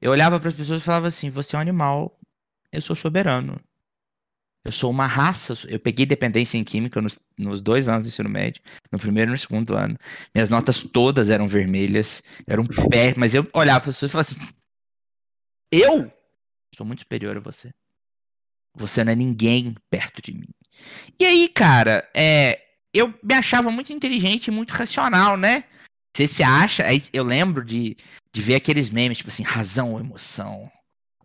Eu 0.00 0.10
olhava 0.12 0.38
para 0.38 0.48
as 0.48 0.54
pessoas 0.54 0.80
e 0.80 0.84
falava 0.84 1.08
assim: 1.08 1.30
você 1.30 1.56
é 1.56 1.58
um 1.58 1.62
animal, 1.62 2.18
eu 2.72 2.82
sou 2.82 2.96
soberano. 2.96 3.60
Eu 4.66 4.72
sou 4.72 4.90
uma 4.90 5.06
raça. 5.06 5.54
Eu 5.68 5.78
peguei 5.78 6.04
dependência 6.04 6.58
em 6.58 6.64
química 6.64 7.00
nos, 7.00 7.20
nos, 7.38 7.60
dois 7.60 7.86
anos 7.86 8.02
do 8.02 8.08
ensino 8.08 8.28
médio, 8.28 8.60
no 8.90 8.98
primeiro 8.98 9.30
e 9.30 9.32
no 9.32 9.38
segundo 9.38 9.76
ano. 9.76 9.96
Minhas 10.34 10.50
notas 10.50 10.82
todas 10.82 11.30
eram 11.30 11.46
vermelhas, 11.46 12.20
eram 12.48 12.66
pé, 12.90 13.14
mas 13.16 13.32
eu 13.32 13.48
olhava 13.54 13.80
para 13.80 13.90
as 13.90 13.94
pessoas 13.94 14.10
e 14.10 14.12
falava 14.12 14.28
assim: 14.28 14.54
Eu 15.70 16.12
sou 16.74 16.84
muito 16.84 16.98
superior 17.00 17.36
a 17.36 17.40
você. 17.40 17.72
Você 18.74 19.04
não 19.04 19.12
é 19.12 19.14
ninguém 19.14 19.72
perto 19.88 20.20
de 20.20 20.34
mim. 20.34 20.48
E 21.18 21.24
aí, 21.24 21.48
cara, 21.48 22.10
é, 22.12 22.60
eu 22.92 23.14
me 23.22 23.34
achava 23.34 23.70
muito 23.70 23.92
inteligente 23.92 24.48
e 24.48 24.50
muito 24.50 24.72
racional, 24.72 25.36
né? 25.36 25.62
Você 26.12 26.26
se 26.26 26.42
acha. 26.42 26.82
Eu 27.12 27.22
lembro 27.22 27.64
de, 27.64 27.96
de 28.32 28.42
ver 28.42 28.56
aqueles 28.56 28.90
memes, 28.90 29.18
tipo 29.18 29.30
assim, 29.30 29.44
razão 29.44 29.92
ou 29.92 30.00
emoção? 30.00 30.68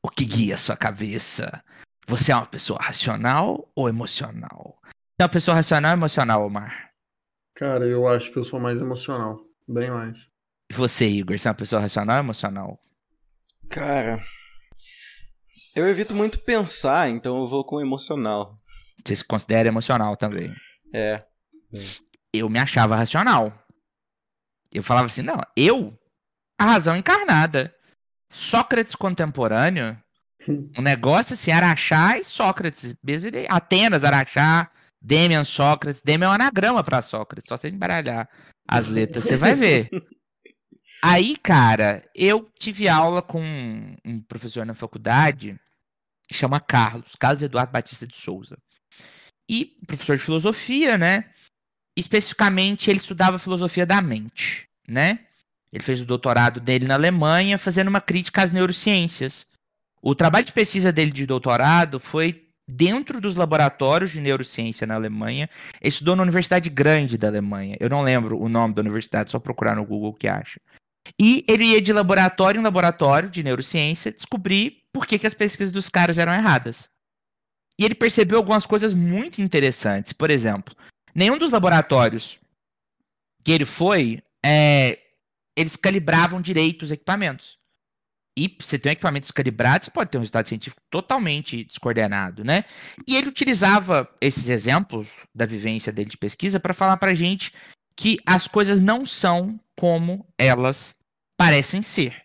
O 0.04 0.10
que 0.10 0.26
guia 0.26 0.54
a 0.54 0.60
sua 0.60 0.78
cabeça? 0.78 1.64
Você 2.12 2.34
é 2.34 2.36
uma 2.36 2.46
pessoa 2.46 2.78
racional 2.82 3.72
ou 3.74 3.88
emocional? 3.88 4.78
Você 4.84 5.22
é 5.22 5.24
uma 5.24 5.30
pessoa 5.30 5.56
racional 5.56 5.92
ou 5.92 5.98
emocional, 5.98 6.46
Omar? 6.46 6.92
Cara, 7.56 7.86
eu 7.86 8.06
acho 8.06 8.30
que 8.34 8.38
eu 8.38 8.44
sou 8.44 8.60
mais 8.60 8.82
emocional. 8.82 9.40
Bem 9.66 9.90
mais. 9.90 10.28
E 10.70 10.74
você, 10.74 11.08
Igor? 11.08 11.40
Você 11.40 11.48
é 11.48 11.52
uma 11.52 11.56
pessoa 11.56 11.82
racional 11.82 12.18
ou 12.18 12.24
emocional? 12.24 12.84
Cara. 13.70 14.22
Eu 15.74 15.88
evito 15.88 16.14
muito 16.14 16.40
pensar, 16.40 17.08
então 17.08 17.40
eu 17.40 17.48
vou 17.48 17.64
com 17.64 17.80
emocional. 17.80 18.60
Você 19.06 19.16
se 19.16 19.24
considera 19.24 19.70
emocional 19.70 20.18
também? 20.18 20.54
É. 20.94 21.26
Eu 22.34 22.50
me 22.50 22.60
achava 22.60 22.98
racional. 22.98 23.58
Eu 24.70 24.84
falava 24.84 25.06
assim, 25.06 25.22
não, 25.22 25.40
eu, 25.56 25.98
a 26.60 26.66
razão 26.66 26.98
encarnada. 26.98 27.74
Sócrates 28.30 28.96
contemporâneo 28.96 30.01
o 30.48 30.82
negócio 30.82 31.34
assim, 31.34 31.52
Araxá 31.52 32.18
e 32.18 32.24
Sócrates. 32.24 32.96
Atenas, 33.50 34.04
Araxá, 34.04 34.70
Demian, 35.02 35.44
Sócrates. 35.44 36.02
Demian 36.02 36.28
é 36.28 36.30
um 36.30 36.34
anagrama 36.34 36.84
para 36.84 37.02
Sócrates. 37.02 37.48
Só 37.48 37.58
você 37.58 37.70
embaralhar 37.70 38.30
as 38.68 38.88
letras, 38.88 39.24
você 39.24 39.38
vai 39.38 39.56
ver. 39.56 39.90
Aí, 41.04 41.36
cara, 41.36 42.08
eu 42.14 42.48
tive 42.60 42.88
aula 42.88 43.24
com 43.24 43.42
um 44.06 44.22
professor 44.22 44.66
na 44.66 44.76
faculdade 44.76 45.60
que 46.28 46.36
chama 46.36 46.60
Carlos, 46.60 47.16
Carlos 47.20 47.42
Eduardo 47.42 47.72
Batista 47.72 48.06
de 48.06 48.16
Souza. 48.16 48.58
E 49.50 49.78
professor 49.86 50.16
de 50.16 50.24
filosofia, 50.24 50.98
né? 50.98 51.26
Especificamente, 51.98 52.90
ele 52.90 53.00
estudava 53.00 53.40
filosofia 53.40 53.86
da 53.86 54.02
mente, 54.02 54.70
né? 54.88 55.20
Ele 55.74 55.84
fez 55.84 56.02
o 56.02 56.06
doutorado 56.06 56.60
dele 56.60 56.86
na 56.86 56.94
Alemanha, 56.94 57.58
fazendo 57.58 57.88
uma 57.88 58.00
crítica 58.00 58.44
às 58.44 58.52
neurociências. 58.52 59.48
O 60.02 60.16
trabalho 60.16 60.46
de 60.46 60.54
pesquisa 60.54 60.92
dele 60.92 61.12
de 61.12 61.26
doutorado 61.28 62.00
foi 62.00 62.48
dentro 62.68 63.22
dos 63.22 63.36
laboratórios 63.36 64.12
de 64.12 64.20
neurociência 64.20 64.88
na 64.88 64.96
Alemanha. 64.96 65.48
Ele 65.80 65.90
estudou 65.90 66.16
na 66.16 66.24
Universidade 66.24 66.70
Grande 66.70 67.18
da 67.18 67.28
Alemanha. 67.28 67.78
Eu 67.80 67.90
não 67.90 68.02
lembro 68.02 68.42
o 68.42 68.50
nome 68.50 68.74
da 68.74 68.82
universidade, 68.82 69.30
só 69.30 69.40
procurar 69.40 69.76
no 69.76 69.86
Google 69.86 70.14
que 70.14 70.28
acha. 70.28 70.60
E 71.20 71.46
ele 71.48 71.66
ia 71.66 71.82
de 71.82 71.94
laboratório 71.94 72.60
em 72.60 72.64
laboratório 72.64 73.30
de 73.30 73.44
neurociência 73.44 74.12
descobrir 74.12 74.84
por 74.92 75.06
que, 75.06 75.20
que 75.20 75.28
as 75.28 75.34
pesquisas 75.34 75.72
dos 75.72 75.90
caras 75.90 76.18
eram 76.18 76.34
erradas. 76.34 76.90
E 77.80 77.86
ele 77.86 77.96
percebeu 77.96 78.38
algumas 78.38 78.66
coisas 78.66 78.94
muito 78.94 79.42
interessantes. 79.42 80.14
Por 80.14 80.30
exemplo, 80.30 80.76
nenhum 81.14 81.38
dos 81.38 81.52
laboratórios 81.52 82.40
que 83.44 83.52
ele 83.52 83.66
foi, 83.66 84.22
é, 84.44 85.00
eles 85.56 85.76
calibravam 85.76 86.42
direito 86.42 86.84
os 86.84 86.92
equipamentos 86.92 87.61
e 88.38 88.56
você 88.60 88.80
tem 88.80 88.92
um 88.92 88.94
equipamento 88.94 89.26
descalibrado, 89.26 89.84
você 89.84 89.92
pode 89.92 90.10
ter 90.10 90.18
um 90.18 90.22
resultado 90.22 90.48
científico 90.48 90.82
totalmente 90.90 91.64
descoordenado, 91.66 92.44
né? 92.44 92.64
E 93.08 93.16
ele 93.16 93.28
utilizava 93.28 94.10
esses 94.22 94.48
exemplos 94.48 95.10
da 95.36 95.46
vivência 95.46 95.92
dele 95.92 96.10
de 96.10 96.18
pesquisa 96.18 96.60
para 96.60 96.74
falar 96.74 96.98
para 96.98 97.14
gente 97.14 97.54
que 97.96 98.18
as 98.26 98.48
coisas 98.48 98.82
não 98.82 99.06
são 99.06 99.60
como 99.78 100.26
elas 100.38 100.96
parecem 101.38 101.82
ser. 101.82 102.24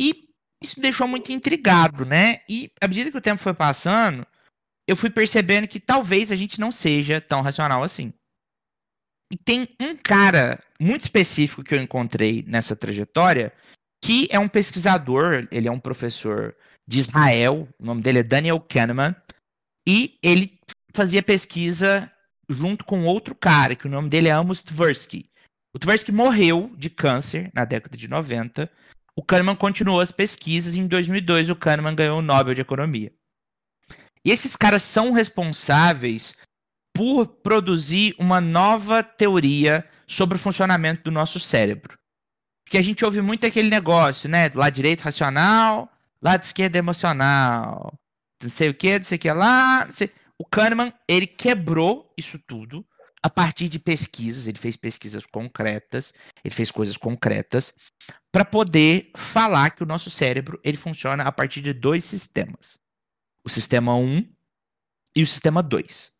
E 0.00 0.28
isso 0.62 0.76
me 0.76 0.82
deixou 0.82 1.08
muito 1.08 1.32
intrigado, 1.32 2.06
né? 2.06 2.38
E 2.48 2.70
à 2.80 2.86
medida 2.86 3.10
que 3.10 3.18
o 3.18 3.22
tempo 3.22 3.42
foi 3.42 3.52
passando, 3.52 4.24
eu 4.86 4.96
fui 4.96 5.10
percebendo 5.10 5.66
que 5.66 5.80
talvez 5.80 6.30
a 6.30 6.36
gente 6.36 6.60
não 6.60 6.70
seja 6.70 7.20
tão 7.20 7.40
racional 7.40 7.82
assim. 7.82 8.12
E 9.32 9.36
tem 9.36 9.66
um 9.80 9.96
cara 9.96 10.62
muito 10.78 11.02
específico 11.02 11.64
que 11.64 11.74
eu 11.74 11.80
encontrei 11.80 12.44
nessa 12.46 12.76
trajetória 12.76 13.52
que 14.02 14.26
é 14.30 14.38
um 14.38 14.48
pesquisador, 14.48 15.46
ele 15.50 15.68
é 15.68 15.70
um 15.70 15.78
professor 15.78 16.56
de 16.86 16.98
Israel, 16.98 17.68
o 17.78 17.84
nome 17.84 18.02
dele 18.02 18.18
é 18.18 18.22
Daniel 18.24 18.60
Kahneman, 18.60 19.14
e 19.86 20.18
ele 20.22 20.58
fazia 20.92 21.22
pesquisa 21.22 22.10
junto 22.48 22.84
com 22.84 23.04
outro 23.04 23.34
cara, 23.34 23.76
que 23.76 23.86
o 23.86 23.90
nome 23.90 24.08
dele 24.08 24.28
é 24.28 24.32
Amos 24.32 24.62
Tversky. 24.62 25.30
O 25.74 25.78
Tversky 25.78 26.12
morreu 26.12 26.70
de 26.76 26.90
câncer 26.90 27.50
na 27.54 27.64
década 27.64 27.96
de 27.96 28.08
90. 28.08 28.70
O 29.16 29.22
Kahneman 29.22 29.56
continuou 29.56 30.00
as 30.00 30.10
pesquisas 30.10 30.74
e 30.74 30.80
em 30.80 30.86
2002 30.86 31.48
o 31.48 31.56
Kahneman 31.56 31.94
ganhou 31.94 32.18
o 32.18 32.22
Nobel 32.22 32.54
de 32.54 32.60
Economia. 32.60 33.12
E 34.24 34.30
esses 34.30 34.56
caras 34.56 34.82
são 34.82 35.12
responsáveis 35.12 36.36
por 36.94 37.26
produzir 37.26 38.14
uma 38.18 38.40
nova 38.40 39.02
teoria 39.02 39.88
sobre 40.06 40.36
o 40.36 40.40
funcionamento 40.40 41.04
do 41.04 41.10
nosso 41.10 41.40
cérebro. 41.40 41.96
Porque 42.72 42.78
a 42.78 42.82
gente 42.82 43.04
ouve 43.04 43.20
muito 43.20 43.44
aquele 43.44 43.68
negócio, 43.68 44.30
né? 44.30 44.48
Do 44.48 44.58
lado 44.58 44.72
direito 44.72 45.02
racional, 45.02 45.92
lado 46.22 46.42
esquerdo 46.42 46.74
emocional. 46.76 47.92
Não 48.42 48.48
sei 48.48 48.70
o 48.70 48.74
que, 48.74 48.98
não 48.98 49.04
sei 49.04 49.16
o 49.16 49.18
que 49.18 49.30
lá. 49.30 49.86
O 50.38 50.46
Kahneman, 50.46 50.90
ele 51.06 51.26
quebrou 51.26 52.10
isso 52.16 52.38
tudo 52.38 52.82
a 53.22 53.28
partir 53.28 53.68
de 53.68 53.78
pesquisas. 53.78 54.46
Ele 54.46 54.56
fez 54.56 54.74
pesquisas 54.74 55.26
concretas, 55.26 56.14
ele 56.42 56.54
fez 56.54 56.70
coisas 56.70 56.96
concretas 56.96 57.74
para 58.32 58.42
poder 58.42 59.10
falar 59.14 59.72
que 59.72 59.82
o 59.82 59.86
nosso 59.86 60.08
cérebro 60.08 60.58
ele 60.64 60.78
funciona 60.78 61.24
a 61.24 61.30
partir 61.30 61.60
de 61.60 61.74
dois 61.74 62.06
sistemas. 62.06 62.78
O 63.44 63.50
sistema 63.50 63.94
1 63.94 64.26
e 65.14 65.22
o 65.22 65.26
sistema 65.26 65.62
2. 65.62 66.10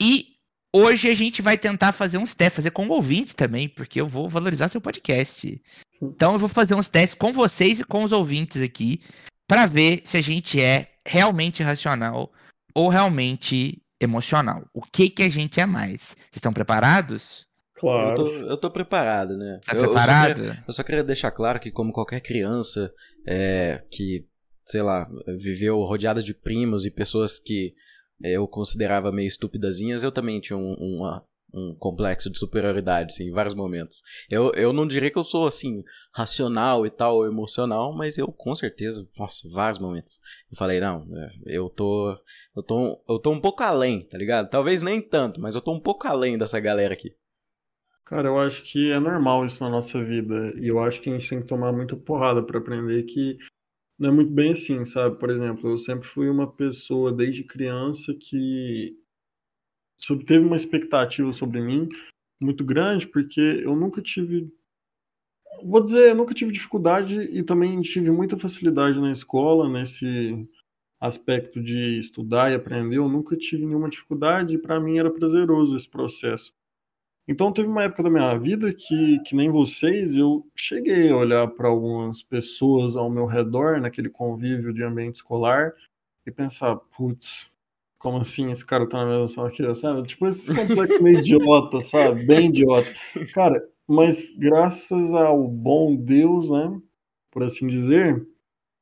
E 0.00 0.35
Hoje 0.78 1.08
a 1.08 1.14
gente 1.14 1.40
vai 1.40 1.56
tentar 1.56 1.92
fazer 1.92 2.18
uns 2.18 2.34
testes, 2.34 2.56
fazer 2.56 2.70
com 2.70 2.86
o 2.86 2.92
ouvinte 2.92 3.34
também, 3.34 3.66
porque 3.66 3.98
eu 3.98 4.06
vou 4.06 4.28
valorizar 4.28 4.68
seu 4.68 4.78
podcast. 4.78 5.58
Então 6.02 6.34
eu 6.34 6.38
vou 6.38 6.50
fazer 6.50 6.74
uns 6.74 6.90
testes 6.90 7.14
com 7.14 7.32
vocês 7.32 7.80
e 7.80 7.84
com 7.84 8.04
os 8.04 8.12
ouvintes 8.12 8.60
aqui 8.60 9.00
para 9.48 9.64
ver 9.64 10.02
se 10.04 10.18
a 10.18 10.20
gente 10.20 10.60
é 10.60 10.90
realmente 11.06 11.62
racional 11.62 12.30
ou 12.74 12.90
realmente 12.90 13.80
emocional. 13.98 14.68
O 14.74 14.82
que 14.82 15.08
que 15.08 15.22
a 15.22 15.30
gente 15.30 15.58
é 15.58 15.64
mais? 15.64 16.14
Vocês 16.14 16.36
estão 16.36 16.52
preparados? 16.52 17.46
Claro. 17.76 18.10
Eu 18.10 18.14
tô, 18.14 18.26
eu 18.48 18.56
tô 18.58 18.70
preparado, 18.70 19.34
né? 19.34 19.58
Tá 19.64 19.74
eu, 19.74 19.80
preparado? 19.80 20.28
Eu 20.28 20.34
só, 20.34 20.42
queria, 20.42 20.64
eu 20.68 20.74
só, 20.74 20.82
queria, 20.82 21.04
deixar 21.04 21.30
claro 21.30 21.58
que, 21.58 21.70
como 21.70 21.90
qualquer 21.90 22.20
criança 22.20 22.92
é, 23.26 23.82
que, 23.90 24.26
sei 24.66 24.82
lá, 24.82 25.08
viveu 25.38 25.80
rodeada 25.84 26.22
de 26.22 26.34
primos 26.34 26.84
e 26.84 26.90
pessoas 26.90 27.38
que 27.38 27.72
eu 28.22 28.46
considerava 28.46 29.12
meio 29.12 29.28
estupidazinhas, 29.28 30.02
eu 30.02 30.12
também 30.12 30.40
tinha 30.40 30.56
um, 30.56 31.02
um 31.54 31.74
complexo 31.74 32.30
de 32.30 32.38
superioridade, 32.38 33.12
assim, 33.12 33.28
em 33.28 33.32
vários 33.32 33.54
momentos. 33.54 34.02
Eu, 34.30 34.52
eu 34.54 34.72
não 34.72 34.86
diria 34.86 35.10
que 35.10 35.18
eu 35.18 35.24
sou, 35.24 35.46
assim, 35.46 35.82
racional 36.12 36.84
e 36.86 36.90
tal, 36.90 37.26
emocional, 37.26 37.94
mas 37.94 38.18
eu, 38.18 38.28
com 38.28 38.54
certeza, 38.54 39.06
nossa, 39.18 39.48
vários 39.48 39.78
momentos. 39.78 40.20
Eu 40.50 40.56
falei, 40.56 40.80
não, 40.80 41.06
é, 41.16 41.28
eu 41.46 41.68
tô, 41.68 42.16
eu 42.54 42.62
tô, 42.62 43.02
eu 43.08 43.18
tô 43.18 43.30
um 43.30 43.40
pouco 43.40 43.62
além, 43.62 44.02
tá 44.02 44.18
ligado? 44.18 44.50
Talvez 44.50 44.82
nem 44.82 45.00
tanto, 45.00 45.40
mas 45.40 45.54
eu 45.54 45.60
tô 45.60 45.72
um 45.72 45.80
pouco 45.80 46.06
além 46.06 46.36
dessa 46.36 46.60
galera 46.60 46.94
aqui. 46.94 47.14
Cara, 48.04 48.28
eu 48.28 48.38
acho 48.38 48.62
que 48.62 48.92
é 48.92 49.00
normal 49.00 49.44
isso 49.44 49.64
na 49.64 49.70
nossa 49.70 50.02
vida, 50.04 50.52
e 50.60 50.68
eu 50.68 50.78
acho 50.78 51.00
que 51.00 51.10
a 51.10 51.12
gente 51.12 51.28
tem 51.28 51.40
que 51.40 51.48
tomar 51.48 51.72
muita 51.72 51.96
porrada 51.96 52.40
para 52.40 52.58
aprender 52.58 53.02
que 53.02 53.36
não 53.98 54.10
é 54.10 54.12
muito 54.12 54.30
bem 54.30 54.52
assim, 54.52 54.84
sabe? 54.84 55.18
Por 55.18 55.30
exemplo, 55.30 55.70
eu 55.70 55.78
sempre 55.78 56.06
fui 56.06 56.28
uma 56.28 56.50
pessoa 56.50 57.12
desde 57.12 57.42
criança 57.42 58.14
que 58.14 58.96
teve 60.26 60.44
uma 60.44 60.56
expectativa 60.56 61.32
sobre 61.32 61.60
mim 61.60 61.88
muito 62.40 62.64
grande, 62.64 63.06
porque 63.06 63.40
eu 63.40 63.74
nunca 63.74 64.02
tive. 64.02 64.52
Vou 65.64 65.82
dizer, 65.82 66.10
eu 66.10 66.14
nunca 66.14 66.34
tive 66.34 66.52
dificuldade 66.52 67.18
e 67.18 67.42
também 67.42 67.80
tive 67.80 68.10
muita 68.10 68.38
facilidade 68.38 69.00
na 69.00 69.10
escola, 69.10 69.68
nesse 69.68 70.46
aspecto 71.00 71.62
de 71.62 71.98
estudar 71.98 72.50
e 72.50 72.54
aprender. 72.54 72.98
Eu 72.98 73.08
nunca 73.08 73.34
tive 73.36 73.64
nenhuma 73.64 73.88
dificuldade 73.88 74.54
e 74.54 74.58
para 74.58 74.78
mim 74.78 74.98
era 74.98 75.10
prazeroso 75.10 75.74
esse 75.74 75.88
processo. 75.88 76.52
Então 77.28 77.52
teve 77.52 77.68
uma 77.68 77.82
época 77.82 78.04
da 78.04 78.10
minha 78.10 78.38
vida 78.38 78.72
que, 78.72 79.18
que 79.20 79.34
nem 79.34 79.50
vocês, 79.50 80.16
eu 80.16 80.46
cheguei 80.54 81.10
a 81.10 81.16
olhar 81.16 81.48
para 81.48 81.68
algumas 81.68 82.22
pessoas 82.22 82.96
ao 82.96 83.10
meu 83.10 83.26
redor, 83.26 83.80
naquele 83.80 84.08
convívio 84.08 84.72
de 84.72 84.84
ambiente 84.84 85.16
escolar, 85.16 85.72
e 86.24 86.30
pensar, 86.30 86.76
putz, 86.76 87.50
como 87.98 88.18
assim 88.18 88.52
esse 88.52 88.64
cara 88.64 88.88
tá 88.88 88.98
na 88.98 89.10
mesma 89.10 89.26
sala 89.26 89.50
que 89.50 89.62
eu, 89.62 89.74
sabe? 89.74 90.06
Tipo, 90.06 90.28
esse 90.28 90.54
complexo 90.54 91.02
meio 91.02 91.18
idiota, 91.18 91.82
sabe? 91.82 92.24
Bem 92.24 92.48
idiota. 92.48 92.94
Cara, 93.34 93.68
mas 93.88 94.30
graças 94.36 95.12
ao 95.12 95.48
bom 95.48 95.96
Deus, 95.96 96.48
né? 96.50 96.80
Por 97.32 97.42
assim 97.42 97.66
dizer, 97.66 98.24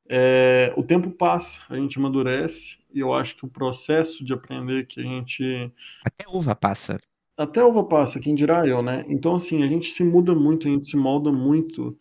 é, 0.07 0.71
o 0.77 0.83
tempo 0.83 1.09
passa, 1.09 1.59
a 1.67 1.75
gente 1.75 1.97
amadurece, 1.97 2.77
e 2.93 2.99
eu 2.99 3.13
acho 3.13 3.35
que 3.35 3.45
o 3.45 3.49
processo 3.49 4.23
de 4.23 4.33
aprender 4.33 4.85
que 4.85 4.99
a 4.99 5.03
gente. 5.03 5.71
Até 6.05 6.25
uva 6.29 6.55
passa. 6.55 6.99
Até 7.37 7.63
uva 7.63 7.83
passa, 7.83 8.19
quem 8.19 8.33
dirá 8.33 8.65
eu, 8.65 8.81
né? 8.81 9.03
Então, 9.09 9.35
assim, 9.35 9.61
a 9.61 9.67
gente 9.67 9.91
se 9.91 10.03
muda 10.03 10.33
muito, 10.33 10.67
a 10.67 10.71
gente 10.71 10.87
se 10.87 10.95
molda 10.95 11.31
muito 11.31 11.97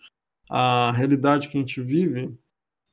a 0.49 0.93
realidade 0.93 1.49
que 1.49 1.57
a 1.57 1.61
gente 1.61 1.81
vive. 1.83 2.33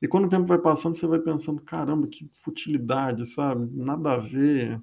E 0.02 0.08
quando 0.08 0.26
o 0.26 0.28
tempo 0.28 0.46
vai 0.46 0.58
passando, 0.58 0.96
você 0.96 1.06
vai 1.06 1.20
pensando, 1.20 1.62
caramba, 1.62 2.08
que 2.08 2.28
futilidade, 2.42 3.24
sabe? 3.26 3.66
Nada 3.72 4.14
a 4.14 4.18
ver. 4.18 4.82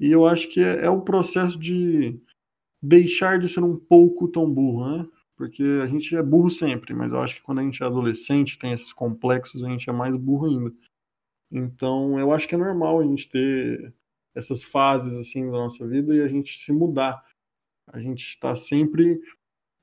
E 0.00 0.10
eu 0.10 0.26
acho 0.26 0.48
que 0.48 0.60
é, 0.60 0.86
é 0.86 0.90
o 0.90 1.02
processo 1.02 1.58
de 1.58 2.18
deixar 2.82 3.38
de 3.38 3.48
ser 3.48 3.62
um 3.62 3.76
pouco 3.76 4.28
tão 4.28 4.50
burro, 4.50 4.88
né? 4.98 5.06
Porque 5.36 5.62
a 5.82 5.86
gente 5.86 6.16
é 6.16 6.22
burro 6.22 6.48
sempre, 6.48 6.94
mas 6.94 7.12
eu 7.12 7.20
acho 7.20 7.36
que 7.36 7.42
quando 7.42 7.58
a 7.58 7.62
gente 7.62 7.82
é 7.82 7.86
adolescente, 7.86 8.58
tem 8.58 8.72
esses 8.72 8.92
complexos, 8.92 9.64
a 9.64 9.68
gente 9.68 9.88
é 9.90 9.92
mais 9.92 10.16
burro 10.16 10.46
ainda. 10.46 10.72
Então, 11.50 12.18
eu 12.18 12.32
acho 12.32 12.48
que 12.48 12.54
é 12.54 12.58
normal 12.58 13.00
a 13.00 13.04
gente 13.04 13.28
ter 13.28 13.94
essas 14.34 14.64
fases 14.64 15.16
assim 15.16 15.46
da 15.46 15.58
nossa 15.58 15.86
vida 15.86 16.14
e 16.14 16.20
a 16.20 16.28
gente 16.28 16.58
se 16.58 16.72
mudar. 16.72 17.24
A 17.88 18.00
gente 18.00 18.26
está 18.26 18.54
sempre. 18.54 19.20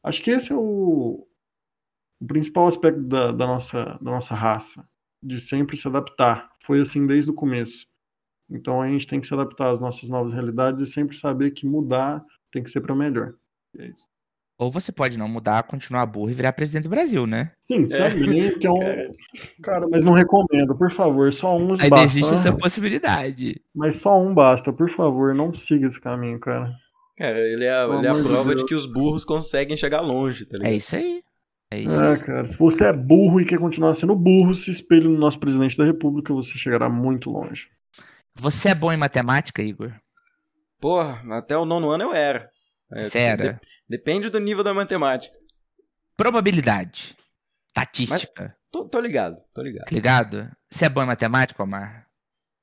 Acho 0.04 0.22
que 0.22 0.32
esse 0.32 0.52
é 0.52 0.56
o, 0.56 1.28
o 2.20 2.28
principal 2.28 2.68
aspecto 2.68 3.02
da, 3.02 3.32
da, 3.32 3.48
nossa, 3.48 3.84
da 4.02 4.12
nossa 4.12 4.36
raça, 4.36 4.88
de 5.24 5.40
sempre 5.40 5.78
se 5.78 5.88
adaptar. 5.88 6.52
Foi 6.64 6.82
assim 6.82 7.06
desde 7.06 7.32
o 7.32 7.36
começo. 7.36 7.88
Então 8.50 8.82
a 8.82 8.88
gente 8.90 9.08
tem 9.08 9.22
que 9.22 9.28
se 9.28 9.34
adaptar 9.34 9.72
às 9.72 9.80
nossas 9.80 10.10
novas 10.10 10.34
realidades 10.34 10.82
e 10.82 10.92
sempre 10.92 11.16
saber 11.16 11.52
que 11.52 11.66
mudar 11.66 12.26
tem 12.52 12.62
que 12.64 12.70
ser 12.70 12.82
para 12.82 12.96
melhor. 12.96 13.34
É 13.78 13.88
isso. 13.88 14.11
Ou 14.62 14.70
você 14.70 14.92
pode 14.92 15.18
não 15.18 15.28
mudar, 15.28 15.64
continuar 15.64 16.06
burro 16.06 16.30
e 16.30 16.36
virar 16.36 16.54
presidente 16.54 16.84
do 16.84 16.90
Brasil, 16.90 17.26
né? 17.26 17.52
Sim, 17.60 17.88
também, 17.88 18.46
é. 18.46 18.52
que 18.52 18.68
é 18.68 18.70
um... 18.70 18.76
Cara, 19.64 19.88
mas 19.90 20.04
não 20.04 20.14
recomendo, 20.14 20.78
por 20.78 20.92
favor, 20.92 21.34
só 21.34 21.58
um 21.58 21.74
Aí 21.80 21.90
basta. 21.90 22.06
existe 22.06 22.32
essa 22.36 22.56
possibilidade. 22.56 23.60
Mas 23.74 23.96
só 23.96 24.22
um 24.22 24.32
basta, 24.36 24.72
por 24.72 24.88
favor, 24.88 25.34
não 25.34 25.52
siga 25.52 25.88
esse 25.88 26.00
caminho, 26.00 26.40
cara. 26.40 26.72
Cara, 27.18 27.40
ele 27.40 27.66
é, 27.66 27.84
ele 27.86 28.06
é 28.06 28.10
a 28.10 28.14
prova 28.14 28.54
de, 28.54 28.62
de, 28.62 28.68
que 28.68 28.76
os 28.76 28.86
burros 28.86 29.26
conseguem 29.26 29.76
chegar 29.76 30.02
longe, 30.02 30.46
tá 30.46 30.58
ligado? 30.58 30.72
É 30.72 30.76
isso 30.76 30.96
aí. 30.96 31.24
É 31.72 31.80
isso 31.80 32.00
é, 32.00 32.18
cara, 32.20 32.46
se 32.46 32.56
você 32.56 32.86
é 32.86 32.94
burro 32.94 33.42
e 33.42 33.46
quer 33.46 33.58
continuar 33.58 33.96
sendo 33.96 34.16
burro, 34.16 34.54
se 34.54 34.70
espelhe 34.70 35.08
no 35.08 35.18
nosso 35.18 35.40
presidente 35.40 35.76
da 35.76 35.86
república, 35.86 36.32
você 36.36 36.56
chegará 36.56 36.88
muito 36.88 37.32
longe. 37.32 37.68
Você 38.36 38.70
é 38.70 38.76
bom 38.76 38.92
em 38.92 38.98
matemática, 38.98 39.64
Igor? 39.64 39.92
Porra, 40.80 41.20
até 41.32 41.58
o 41.58 41.66
nono 41.66 41.90
ano 41.90 42.04
eu 42.04 42.14
era. 42.14 42.52
É, 42.94 43.06
Sério? 43.06 43.54
De, 43.54 43.60
depende 43.90 44.30
do 44.30 44.40
nível 44.40 44.64
da 44.64 44.74
matemática. 44.74 45.36
Probabilidade. 46.16 47.16
Estatística. 47.68 48.56
Tô, 48.72 48.88
tô, 48.88 49.00
ligado, 49.00 49.38
tô 49.54 49.62
ligado. 49.62 49.92
Ligado? 49.92 50.52
Você 50.70 50.86
é 50.86 50.90
bom 50.90 51.04
em 51.04 51.08
matemática, 51.08 51.64
Omar? 51.64 52.08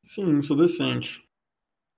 Sim, 0.04 0.40
sou 0.42 0.56
decente. 0.56 1.22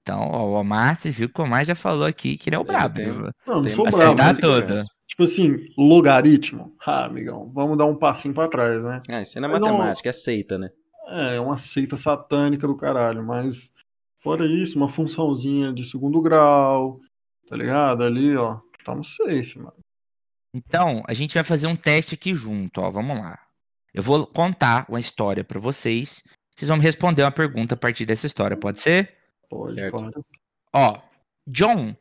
Então, 0.02 0.20
ó, 0.20 0.46
o 0.46 0.52
Omar, 0.52 0.96
você 0.96 1.10
viu 1.10 1.28
que 1.28 1.40
o 1.40 1.44
Omar 1.44 1.64
já 1.64 1.74
falou 1.74 2.06
aqui 2.06 2.36
que 2.36 2.48
ele 2.48 2.56
é 2.56 2.58
o 2.58 2.64
brabo. 2.64 2.94
Tenho, 2.94 3.30
não, 3.46 3.62
não 3.62 3.70
sou 3.70 3.84
brabo. 3.84 4.40
Tudo. 4.40 4.76
Tipo 5.06 5.24
assim, 5.24 5.56
logaritmo. 5.76 6.74
Ah, 6.86 7.04
amigão, 7.04 7.50
vamos 7.52 7.76
dar 7.76 7.84
um 7.84 7.96
passinho 7.96 8.32
pra 8.32 8.48
trás, 8.48 8.84
né? 8.84 9.02
Ah, 9.08 9.20
isso 9.20 9.38
não 9.40 9.48
é 9.48 9.52
matemática, 9.52 10.06
não... 10.06 10.10
é 10.10 10.12
seita, 10.12 10.56
né? 10.56 10.70
É, 11.08 11.36
é 11.36 11.40
uma 11.40 11.58
seita 11.58 11.96
satânica 11.96 12.66
do 12.66 12.76
caralho, 12.76 13.24
mas 13.24 13.72
fora 14.18 14.46
isso, 14.46 14.78
uma 14.78 14.88
funçãozinha 14.88 15.72
de 15.72 15.84
segundo 15.84 16.22
grau, 16.22 17.00
Tá 17.50 17.56
ligado? 17.56 18.04
Ali, 18.04 18.36
ó. 18.36 18.60
Tamo 18.84 19.02
safe, 19.02 19.58
mano. 19.58 19.74
Então, 20.54 21.02
a 21.06 21.12
gente 21.12 21.34
vai 21.34 21.42
fazer 21.42 21.66
um 21.66 21.74
teste 21.74 22.14
aqui 22.14 22.32
junto, 22.32 22.80
ó. 22.80 22.90
Vamos 22.92 23.18
lá. 23.18 23.40
Eu 23.92 24.04
vou 24.04 24.24
contar 24.24 24.86
uma 24.88 25.00
história 25.00 25.42
para 25.42 25.58
vocês. 25.58 26.22
Vocês 26.54 26.68
vão 26.68 26.78
me 26.78 26.84
responder 26.84 27.24
uma 27.24 27.32
pergunta 27.32 27.74
a 27.74 27.76
partir 27.76 28.06
dessa 28.06 28.28
história, 28.28 28.56
pode 28.56 28.80
ser? 28.80 29.16
Pode, 29.48 29.74
certo. 29.74 29.96
pode. 29.96 30.14
Ó, 30.72 31.02
John 31.44 31.96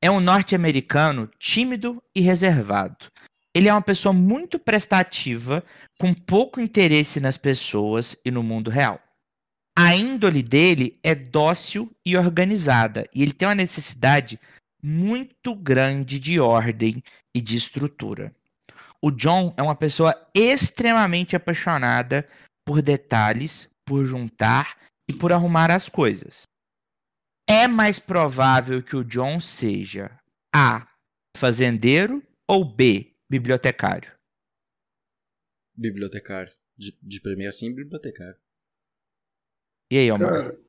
é 0.00 0.08
um 0.08 0.20
norte-americano 0.20 1.28
tímido 1.36 2.00
e 2.14 2.20
reservado. 2.20 3.06
Ele 3.52 3.68
é 3.68 3.72
uma 3.72 3.82
pessoa 3.82 4.12
muito 4.12 4.56
prestativa, 4.56 5.64
com 5.98 6.14
pouco 6.14 6.60
interesse 6.60 7.18
nas 7.18 7.36
pessoas 7.36 8.16
e 8.24 8.30
no 8.30 8.42
mundo 8.42 8.70
real. 8.70 9.00
A 9.76 9.96
índole 9.96 10.42
dele 10.42 10.98
é 11.02 11.14
dócil 11.14 11.90
e 12.06 12.16
organizada, 12.16 13.04
e 13.12 13.22
ele 13.22 13.32
tem 13.32 13.48
uma 13.48 13.54
necessidade 13.54 14.38
muito 14.82 15.54
grande 15.54 16.18
de 16.18 16.40
ordem 16.40 17.02
e 17.34 17.40
de 17.40 17.56
estrutura. 17.56 18.34
O 19.00 19.10
John 19.10 19.54
é 19.56 19.62
uma 19.62 19.76
pessoa 19.76 20.14
extremamente 20.34 21.36
apaixonada 21.36 22.28
por 22.64 22.82
detalhes, 22.82 23.68
por 23.84 24.04
juntar 24.04 24.78
e 25.08 25.12
por 25.12 25.32
arrumar 25.32 25.70
as 25.70 25.88
coisas. 25.88 26.42
É 27.48 27.66
mais 27.66 27.98
provável 27.98 28.82
que 28.82 28.96
o 28.96 29.04
John 29.04 29.40
seja 29.40 30.16
A. 30.54 30.88
fazendeiro 31.36 32.22
ou 32.48 32.64
B. 32.64 33.12
bibliotecário? 33.30 34.12
Bibliotecário. 35.74 36.52
De, 36.76 36.96
de 37.02 37.20
primeiro 37.20 37.48
assim, 37.48 37.74
bibliotecário. 37.74 38.38
E 39.90 39.98
aí, 39.98 40.10
Omar? 40.10 40.30
Cara, 40.30 40.60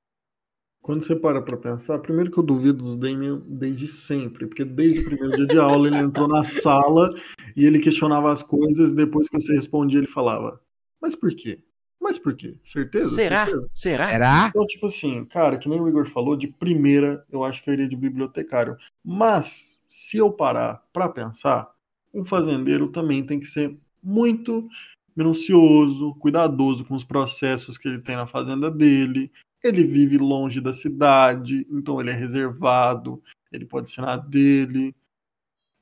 quando 0.84 1.02
você 1.02 1.16
para 1.16 1.42
pra 1.42 1.56
pensar, 1.56 1.98
primeiro 2.00 2.30
que 2.30 2.38
eu 2.38 2.44
duvido 2.44 2.84
do 2.84 2.98
Damien 2.98 3.42
desde 3.48 3.88
sempre, 3.88 4.46
porque 4.46 4.66
desde 4.66 5.00
o 5.00 5.06
primeiro 5.06 5.38
dia 5.38 5.48
de 5.48 5.58
aula 5.58 5.88
ele 5.88 5.98
entrou 5.98 6.28
na 6.28 6.44
sala 6.44 7.10
e 7.56 7.66
ele 7.66 7.80
questionava 7.80 8.30
as 8.30 8.44
coisas 8.44 8.92
e 8.92 8.96
depois 8.96 9.30
que 9.30 9.40
você 9.40 9.54
respondia 9.54 9.98
ele 9.98 10.08
falava, 10.08 10.62
mas 11.02 11.16
por 11.16 11.34
quê? 11.34 11.64
Mas 12.02 12.20
por 12.20 12.36
quê? 12.36 12.58
Certeza? 12.66 13.16
Será? 13.16 13.46
Certeza? 13.46 13.70
Será? 13.74 14.04
Será? 14.04 14.48
Então, 14.50 14.68
tipo 14.68 14.88
assim, 14.88 15.24
cara, 15.24 15.58
que 15.58 15.70
nem 15.70 15.80
o 15.80 15.88
Igor 15.88 16.06
falou, 16.06 16.36
de 16.36 16.50
primeira 16.50 17.26
eu 17.32 17.46
acho 17.46 17.64
que 17.64 17.70
eu 17.70 17.74
iria 17.74 17.88
de 17.88 17.96
bibliotecário. 17.96 18.76
Mas, 19.02 19.82
se 19.88 20.18
eu 20.18 20.30
parar 20.30 20.84
pra 20.92 21.08
pensar, 21.08 21.72
um 22.14 22.26
fazendeiro 22.26 22.90
também 22.90 23.26
tem 23.26 23.40
que 23.40 23.46
ser 23.46 23.74
muito 24.04 24.68
minucioso, 25.16 26.14
cuidadoso 26.16 26.84
com 26.84 26.94
os 26.94 27.06
processos 27.06 27.78
que 27.78 27.88
ele 27.88 28.02
tem 28.02 28.18
na 28.18 28.28
fazenda 28.28 28.70
dele, 28.70 29.32
ele 29.64 29.84
vive 29.84 30.18
longe 30.18 30.60
da 30.60 30.74
cidade, 30.74 31.66
então 31.72 32.00
ele 32.02 32.10
é 32.10 32.14
reservado, 32.14 33.24
ele 33.52 33.66
pode 33.66 33.90
ser 33.90 34.02
na 34.02 34.18
dele. 34.18 34.96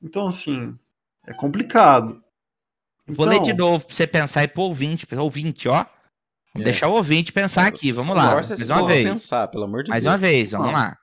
Então, 0.00 0.28
assim, 0.28 0.78
é 1.26 1.34
complicado. 1.34 2.22
Então, 3.04 3.14
Vou 3.14 3.26
ler 3.26 3.40
de 3.40 3.50
então 3.50 3.66
novo 3.66 3.86
pra 3.86 3.94
você 3.94 4.06
pensar 4.06 4.44
e 4.44 4.48
pro 4.48 4.62
ouvinte, 4.62 5.06
ouvinte, 5.16 5.68
ó. 5.68 5.84
É. 6.54 6.62
deixar 6.62 6.88
o 6.88 6.92
ouvinte 6.92 7.32
pensar 7.32 7.66
aqui, 7.66 7.90
vamos 7.90 8.14
lá. 8.14 8.34
mais 8.34 8.50
uma 8.68 8.86
vez. 8.86 9.08
pensar, 9.08 9.48
pelo 9.48 9.64
amor 9.64 9.82
de 9.82 9.90
mais 9.90 10.04
Deus. 10.04 10.12
uma 10.12 10.18
vez, 10.18 10.50
vamos 10.50 10.72
lá. 10.72 10.98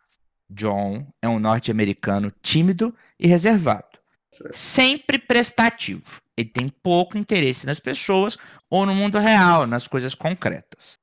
John 0.49 1.07
é 1.21 1.27
um 1.27 1.39
norte-americano 1.39 2.31
tímido 2.41 2.95
e 3.19 3.27
reservado. 3.27 3.85
Certo. 4.31 4.55
Sempre 4.55 5.17
prestativo. 5.17 6.21
Ele 6.37 6.49
tem 6.49 6.69
pouco 6.69 7.17
interesse 7.17 7.65
nas 7.65 7.79
pessoas 7.79 8.37
ou 8.69 8.85
no 8.85 8.93
mundo 8.93 9.17
real, 9.17 9.65
nas 9.65 9.87
coisas 9.87 10.13
concretas. 10.13 10.99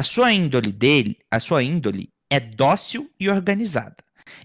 A 0.00 0.02
sua 0.02 0.32
índole 0.32 0.72
dele, 0.72 1.18
a 1.30 1.38
sua 1.38 1.62
índole 1.62 2.08
é 2.30 2.40
dócil 2.40 3.10
e 3.20 3.28
organizada. 3.28 3.96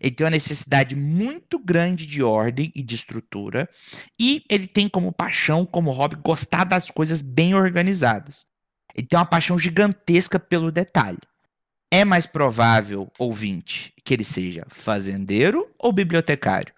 Ele 0.02 0.14
tem 0.14 0.26
uma 0.26 0.32
necessidade 0.32 0.98
muito 0.98 1.58
grande 1.58 2.06
de 2.06 2.22
ordem 2.22 2.74
e 2.76 2.84
de 2.84 2.96
estrutura. 2.96 3.70
E 4.20 4.44
ele 4.50 4.68
tem 4.68 4.90
como 4.90 5.14
paixão, 5.14 5.66
como 5.66 5.92
hobby, 5.92 6.18
gostar 6.18 6.66
das 6.66 6.92
coisas 6.92 7.22
bem 7.22 7.56
organizadas. 7.56 8.46
Ele 8.94 9.08
tem 9.08 9.18
uma 9.18 9.26
paixão 9.26 9.58
gigantesca 9.58 10.38
pelo 10.38 10.74
detalhe. 10.74 11.20
É 11.90 12.04
mais 12.04 12.26
provável, 12.26 13.10
ouvinte, 13.18 13.94
que 14.04 14.14
ele 14.14 14.26
seja 14.26 14.66
fazendeiro 14.68 15.74
ou 15.80 15.94
bibliotecário? 15.94 16.74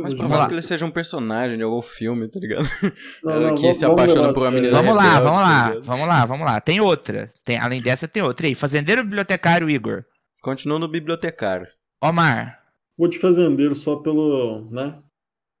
Mas 0.00 0.12
Eu- 0.12 0.18
provável 0.18 0.46
que 0.48 0.54
ele 0.54 0.62
seja 0.62 0.84
um 0.86 0.90
personagem 0.90 1.56
de 1.56 1.62
algum 1.62 1.82
filme, 1.82 2.28
tá 2.28 2.38
ligado? 2.40 2.64
Não, 3.24 3.40
não, 3.40 3.54
que 3.54 3.62
vamos- 3.62 3.76
se 3.76 3.84
apaixona 3.84 4.32
por 4.32 4.42
uma 4.44 4.50
menina 4.50 4.72
Vamos 4.76 4.94
lá, 4.94 5.02
rebelde, 5.02 5.24
vamos 5.24 5.40
tá 5.40 5.46
lá, 5.46 5.68
ligado? 5.68 5.82
vamos 5.84 6.08
lá, 6.08 6.24
vamos 6.24 6.46
lá. 6.46 6.60
Tem 6.60 6.80
outra. 6.80 7.32
Tem, 7.44 7.58
além 7.58 7.82
dessa, 7.82 8.06
tem 8.08 8.22
outra. 8.22 8.46
E 8.46 8.50
aí, 8.50 8.54
fazendeiro 8.54 9.00
ou 9.00 9.04
bibliotecário, 9.04 9.68
Igor? 9.68 10.04
Continua 10.42 10.78
no 10.78 10.88
bibliotecário. 10.88 11.66
Omar, 12.02 12.60
Vou 12.96 13.08
de 13.08 13.18
fazendeiro 13.18 13.74
só 13.74 13.96
pelo, 13.96 14.68
né? 14.70 14.98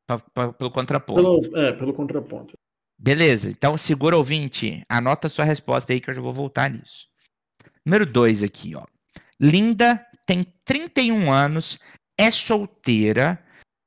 pa- 0.06 0.18
pa- 0.32 0.52
pelo 0.52 0.70
contraponto. 0.70 1.22
Pelo, 1.22 1.56
é, 1.58 1.72
pelo 1.72 1.92
contraponto. 1.92 2.54
Beleza, 2.98 3.48
então 3.50 3.76
segura 3.78 4.16
ouvinte, 4.16 4.82
anota 4.88 5.26
a 5.28 5.30
sua 5.30 5.44
resposta 5.44 5.92
aí 5.92 6.00
que 6.00 6.10
eu 6.10 6.14
já 6.14 6.20
vou 6.20 6.32
voltar 6.32 6.68
nisso. 6.70 7.06
Número 7.86 8.04
2 8.06 8.42
aqui, 8.42 8.74
ó. 8.74 8.84
Linda 9.40 10.04
tem 10.26 10.44
31 10.64 11.32
anos, 11.32 11.78
é 12.18 12.30
solteira, 12.30 13.38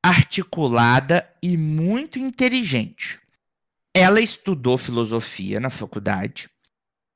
articulada 0.04 1.30
e 1.42 1.56
muito 1.56 2.18
inteligente. 2.18 3.20
Ela 3.94 4.20
estudou 4.22 4.78
filosofia 4.78 5.60
na 5.60 5.70
faculdade 5.70 6.50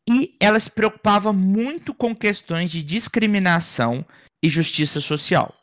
e 0.09 0.35
ela 0.39 0.59
se 0.59 0.69
preocupava 0.69 1.33
muito 1.33 1.93
com 1.93 2.15
questões 2.15 2.69
de 2.69 2.83
discriminação 2.83 4.05
e 4.43 4.49
justiça 4.49 5.01
social. 5.01 5.53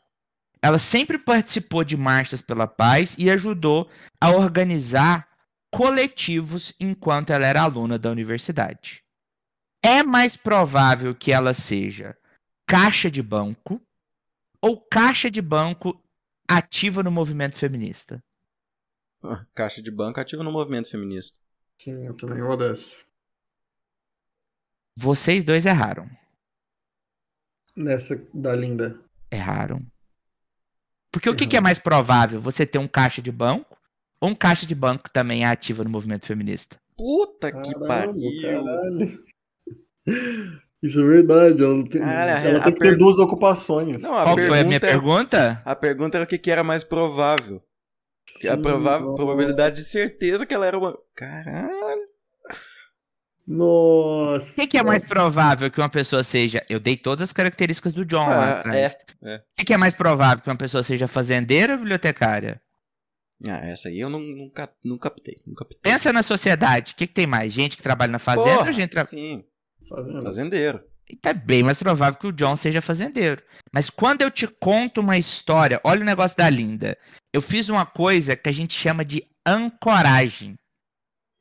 Ela 0.61 0.79
sempre 0.79 1.19
participou 1.19 1.85
de 1.85 1.97
marchas 1.97 2.41
pela 2.41 2.67
paz 2.67 3.17
e 3.19 3.31
ajudou 3.31 3.91
a 4.21 4.31
organizar 4.31 5.29
coletivos 5.73 6.73
enquanto 6.79 7.31
ela 7.31 7.47
era 7.47 7.63
aluna 7.63 7.99
da 7.99 8.11
universidade. 8.11 9.03
É 9.85 10.03
mais 10.03 10.37
provável 10.37 11.15
que 11.15 11.33
ela 11.33 11.55
seja 11.55 12.17
caixa 12.67 13.11
de 13.11 13.23
banco 13.23 13.81
ou 14.61 14.81
caixa 14.81 15.31
de 15.31 15.43
banco 15.43 16.01
ativa 16.57 17.03
no 17.03 17.11
movimento 17.11 17.57
feminista. 17.57 18.23
Ah, 19.23 19.45
Caixa 19.55 19.81
de 19.83 19.91
banco 19.91 20.21
ativa 20.21 20.43
no 20.43 20.51
movimento 20.53 20.91
feminista. 20.91 21.39
Sim, 21.79 22.03
eu 22.07 22.17
também 22.17 22.43
vou 22.43 22.57
dessa. 22.57 23.05
Vocês 24.97 25.45
dois 25.45 25.65
erraram. 25.67 26.09
Nessa 27.75 28.17
da 28.35 28.55
linda. 28.55 29.01
Erraram. 29.31 29.81
Porque 31.11 31.29
o 31.29 31.37
que, 31.37 31.47
que 31.47 31.57
é 31.57 31.61
mais 31.61 31.79
provável? 31.79 32.41
Você 32.41 32.67
ter 32.67 32.79
um 32.79 32.89
caixa 32.89 33.23
de 33.23 33.31
banco 33.33 33.77
ou 34.21 34.31
um 34.31 34.35
caixa 34.35 34.67
de 34.67 34.75
banco 34.75 35.05
que 35.05 35.13
também 35.13 35.45
é 35.45 35.47
ativa 35.47 35.85
no 35.85 35.91
movimento 35.91 36.27
feminista? 36.27 36.81
Puta 36.97 37.51
que 37.51 37.73
Caramba, 37.73 37.87
pariu. 37.87 38.43
caralho. 38.43 39.25
Isso 40.83 41.01
é 41.01 41.05
verdade. 41.05 41.63
Ela 41.63 41.89
tem, 41.89 42.01
Cara, 42.03 42.31
ela 42.41 42.59
a 42.59 42.63
tem 42.65 42.73
que 42.73 42.79
ter 42.81 42.89
per- 42.91 42.99
duas 42.99 43.19
ocupações. 43.19 44.03
Não, 44.03 44.15
a 44.17 44.25
Qual 44.25 44.37
que 44.37 44.47
foi 44.47 44.61
a 44.61 44.65
minha 44.65 44.81
pergunta 44.81 45.37
é- 45.37 45.41
pergunta? 45.49 45.63
A 45.65 45.77
pergunta 45.77 46.17
era 46.19 46.25
o 46.25 46.27
que, 46.27 46.39
que 46.39 46.51
era 46.51 46.65
mais 46.65 46.83
provável. 46.83 47.63
a 48.45 48.55
Sim, 48.57 48.63
provável, 48.63 49.07
nossa. 49.09 49.17
probabilidade 49.17 49.77
de 49.77 49.85
certeza 49.85 50.45
que 50.45 50.53
ela 50.55 50.67
era 50.67 50.77
uma. 50.79 50.99
Caralho. 51.15 52.03
Nossa. 53.47 54.53
O 54.53 54.55
que, 54.55 54.67
que 54.69 54.79
é 54.79 54.83
mais 54.83 55.03
provável 55.03 55.71
que 55.71 55.81
uma 55.81 55.89
pessoa 55.89 56.23
seja. 56.23 56.63
Eu 56.69 56.79
dei 56.79 56.97
todas 56.97 57.29
as 57.29 57.33
características 57.33 57.93
do 57.93 58.05
John 58.05 58.25
lá 58.27 58.45
Ah, 58.57 58.59
atrás. 58.61 58.97
é, 59.23 59.35
é. 59.35 59.37
O 59.37 59.41
que, 59.57 59.65
que 59.67 59.75
é 59.75 59.77
mais 59.77 59.95
provável 59.95 60.43
que 60.43 60.49
uma 60.49 60.57
pessoa 60.57 60.83
seja 60.83 61.09
fazendeira 61.09 61.73
ou 61.75 61.79
bibliotecária? 61.79 62.61
Ah, 63.49 63.67
essa 63.67 63.89
aí 63.89 63.99
eu 63.99 64.09
não, 64.09 64.21
nunca, 64.21 64.71
nunca 64.85 65.11
captei. 65.11 65.39
Nunca 65.45 65.65
captei. 65.65 65.81
Pensa 65.83 66.13
na 66.13 66.23
sociedade. 66.23 66.93
O 66.93 66.97
que, 66.97 67.07
que 67.09 67.13
tem 67.15 67.27
mais? 67.27 67.53
Gente 67.53 67.77
que 67.77 67.83
trabalha 67.83 68.13
na 68.13 68.21
fazenda 68.21 68.59
Porra, 68.59 68.67
ou 68.69 68.73
gente 68.73 68.91
tra... 68.91 69.05
Sim, 69.05 69.45
Fazendo. 69.89 70.23
fazendeiro. 70.23 70.83
Então 71.11 71.31
é 71.31 71.35
bem 71.35 71.63
mais 71.63 71.79
provável 71.79 72.19
que 72.19 72.27
o 72.27 72.33
John 72.33 72.57
seja 72.57 72.81
fazendeiro. 72.81 73.43
Mas 73.73 73.91
quando 73.91 74.23
eu 74.23 74.31
te 74.31 74.47
conto 74.47 75.01
uma 75.01 75.19
história, 75.19 75.81
olha 75.85 76.01
o 76.01 76.07
negócio 76.07 76.37
da 76.37 76.49
Linda. 76.49 76.97
Eu 77.33 77.43
fiz 77.43 77.69
uma 77.69 77.85
coisa 77.85 78.37
que 78.37 78.49
a 78.49 78.53
gente 78.53 78.75
chama 78.75 79.05
de 79.05 79.25
ancoragem. 79.47 80.55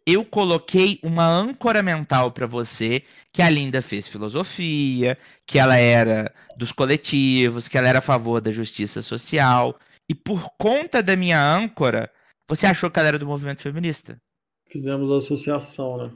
Eu 0.06 0.26
coloquei 0.26 1.00
uma 1.04 1.26
âncora 1.26 1.84
mental 1.84 2.32
pra 2.32 2.48
você 2.48 3.04
que 3.32 3.42
a 3.42 3.50
Linda 3.50 3.82
fez 3.82 4.08
filosofia, 4.08 5.18
que 5.46 5.60
ela 5.60 5.78
era 5.78 6.34
dos 6.58 6.72
coletivos, 6.72 7.68
que 7.68 7.78
ela 7.78 7.88
era 7.88 8.00
a 8.00 8.02
favor 8.02 8.42
da 8.42 8.52
justiça 8.52 9.02
social. 9.02 9.78
E 10.10 10.16
por 10.16 10.50
conta 10.58 11.04
da 11.04 11.16
minha 11.16 11.40
âncora, 11.40 12.12
você 12.50 12.66
achou 12.66 12.90
que 12.90 13.00
ela 13.00 13.10
era 13.10 13.20
do 13.20 13.28
movimento 13.28 13.62
feminista? 13.62 14.20
Fizemos 14.68 15.12
a 15.12 15.18
associação, 15.18 15.98
né? 15.98 16.12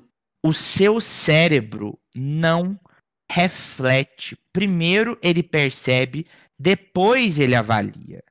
O 0.46 0.54
seu 0.54 1.02
cérebro 1.02 1.98
não 2.16 2.80
reflete. 3.32 4.38
Primeiro 4.54 5.18
ele 5.20 5.42
percebe, 5.42 6.28
depois 6.58 7.40
ele 7.40 7.56
avalia. 7.56 8.24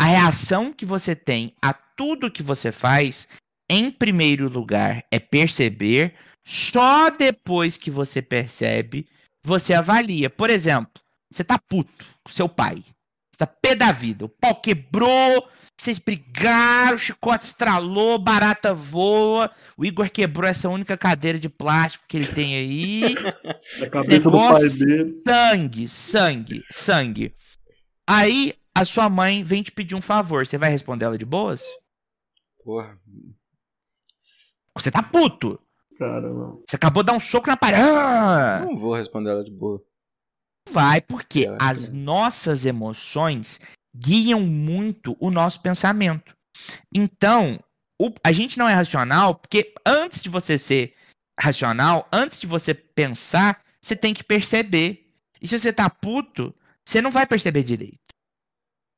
A 0.00 0.04
reação 0.04 0.72
que 0.72 0.86
você 0.86 1.16
tem 1.16 1.52
a 1.60 1.72
tudo 1.72 2.30
que 2.30 2.40
você 2.40 2.70
faz, 2.70 3.26
em 3.68 3.90
primeiro 3.90 4.48
lugar, 4.48 5.04
é 5.10 5.18
perceber. 5.18 6.14
Só 6.46 7.10
depois 7.10 7.76
que 7.76 7.90
você 7.90 8.22
percebe, 8.22 9.08
você 9.44 9.74
avalia. 9.74 10.30
Por 10.30 10.50
exemplo, 10.50 11.02
você 11.28 11.42
tá 11.42 11.58
puto 11.58 12.06
com 12.22 12.30
seu 12.30 12.48
pai. 12.48 12.76
Você 12.76 13.38
tá 13.38 13.46
pé 13.48 13.74
da 13.74 13.90
vida. 13.90 14.26
O 14.26 14.28
pau 14.28 14.54
quebrou, 14.60 15.48
vocês 15.78 15.98
brigaram, 15.98 16.96
o 16.96 16.98
chicote 16.98 17.44
estralou, 17.44 18.18
barata 18.18 18.72
voa. 18.74 19.50
O 19.76 19.84
Igor 19.84 20.10
quebrou 20.10 20.48
essa 20.48 20.68
única 20.68 20.96
cadeira 20.96 21.38
de 21.38 21.48
plástico 21.48 22.04
que 22.08 22.16
ele 22.16 22.26
tem 22.28 22.56
aí. 22.56 23.14
A 23.84 23.90
cabeça 23.90 24.30
do 24.30 24.36
pai 24.36 24.40
Negócio- 24.48 24.86
dele. 24.86 25.22
sangue, 25.26 25.88
sangue, 25.88 26.64
sangue. 26.70 27.34
Aí 28.06 28.54
a 28.74 28.84
sua 28.84 29.08
mãe 29.08 29.42
vem 29.44 29.62
te 29.62 29.70
pedir 29.70 29.94
um 29.94 30.00
favor. 30.02 30.46
Você 30.46 30.56
vai 30.58 30.70
responder 30.70 31.04
ela 31.04 31.18
de 31.18 31.24
boas? 31.26 31.62
Porra. 32.64 32.98
Você 34.74 34.90
tá 34.90 35.02
puto. 35.02 35.58
Cara, 35.98 36.28
não. 36.28 36.62
Você 36.66 36.76
acabou 36.76 37.02
de 37.02 37.06
dar 37.06 37.14
um 37.14 37.20
soco 37.20 37.46
na 37.48 37.56
parede. 37.56 37.82
Ah! 37.82 38.62
Não 38.64 38.76
vou 38.76 38.94
responder 38.94 39.30
ela 39.30 39.44
de 39.44 39.50
boa. 39.50 39.82
Vai, 40.70 41.00
porque 41.00 41.46
as 41.60 41.88
nossas 41.90 42.66
emoções 42.66 43.60
guiam 43.98 44.40
muito 44.40 45.16
o 45.20 45.30
nosso 45.30 45.60
pensamento. 45.60 46.36
Então, 46.94 47.60
o- 48.00 48.12
a 48.22 48.32
gente 48.32 48.58
não 48.58 48.68
é 48.68 48.74
racional, 48.74 49.34
porque 49.34 49.74
antes 49.84 50.20
de 50.20 50.28
você 50.28 50.58
ser 50.58 50.94
racional, 51.38 52.08
antes 52.12 52.40
de 52.40 52.46
você 52.46 52.74
pensar, 52.74 53.62
você 53.80 53.94
tem 53.94 54.14
que 54.14 54.24
perceber. 54.24 55.12
E 55.40 55.46
se 55.46 55.58
você 55.58 55.72
tá 55.72 55.88
puto, 55.88 56.54
você 56.84 57.00
não 57.00 57.10
vai 57.10 57.26
perceber 57.26 57.62
direito. 57.62 57.98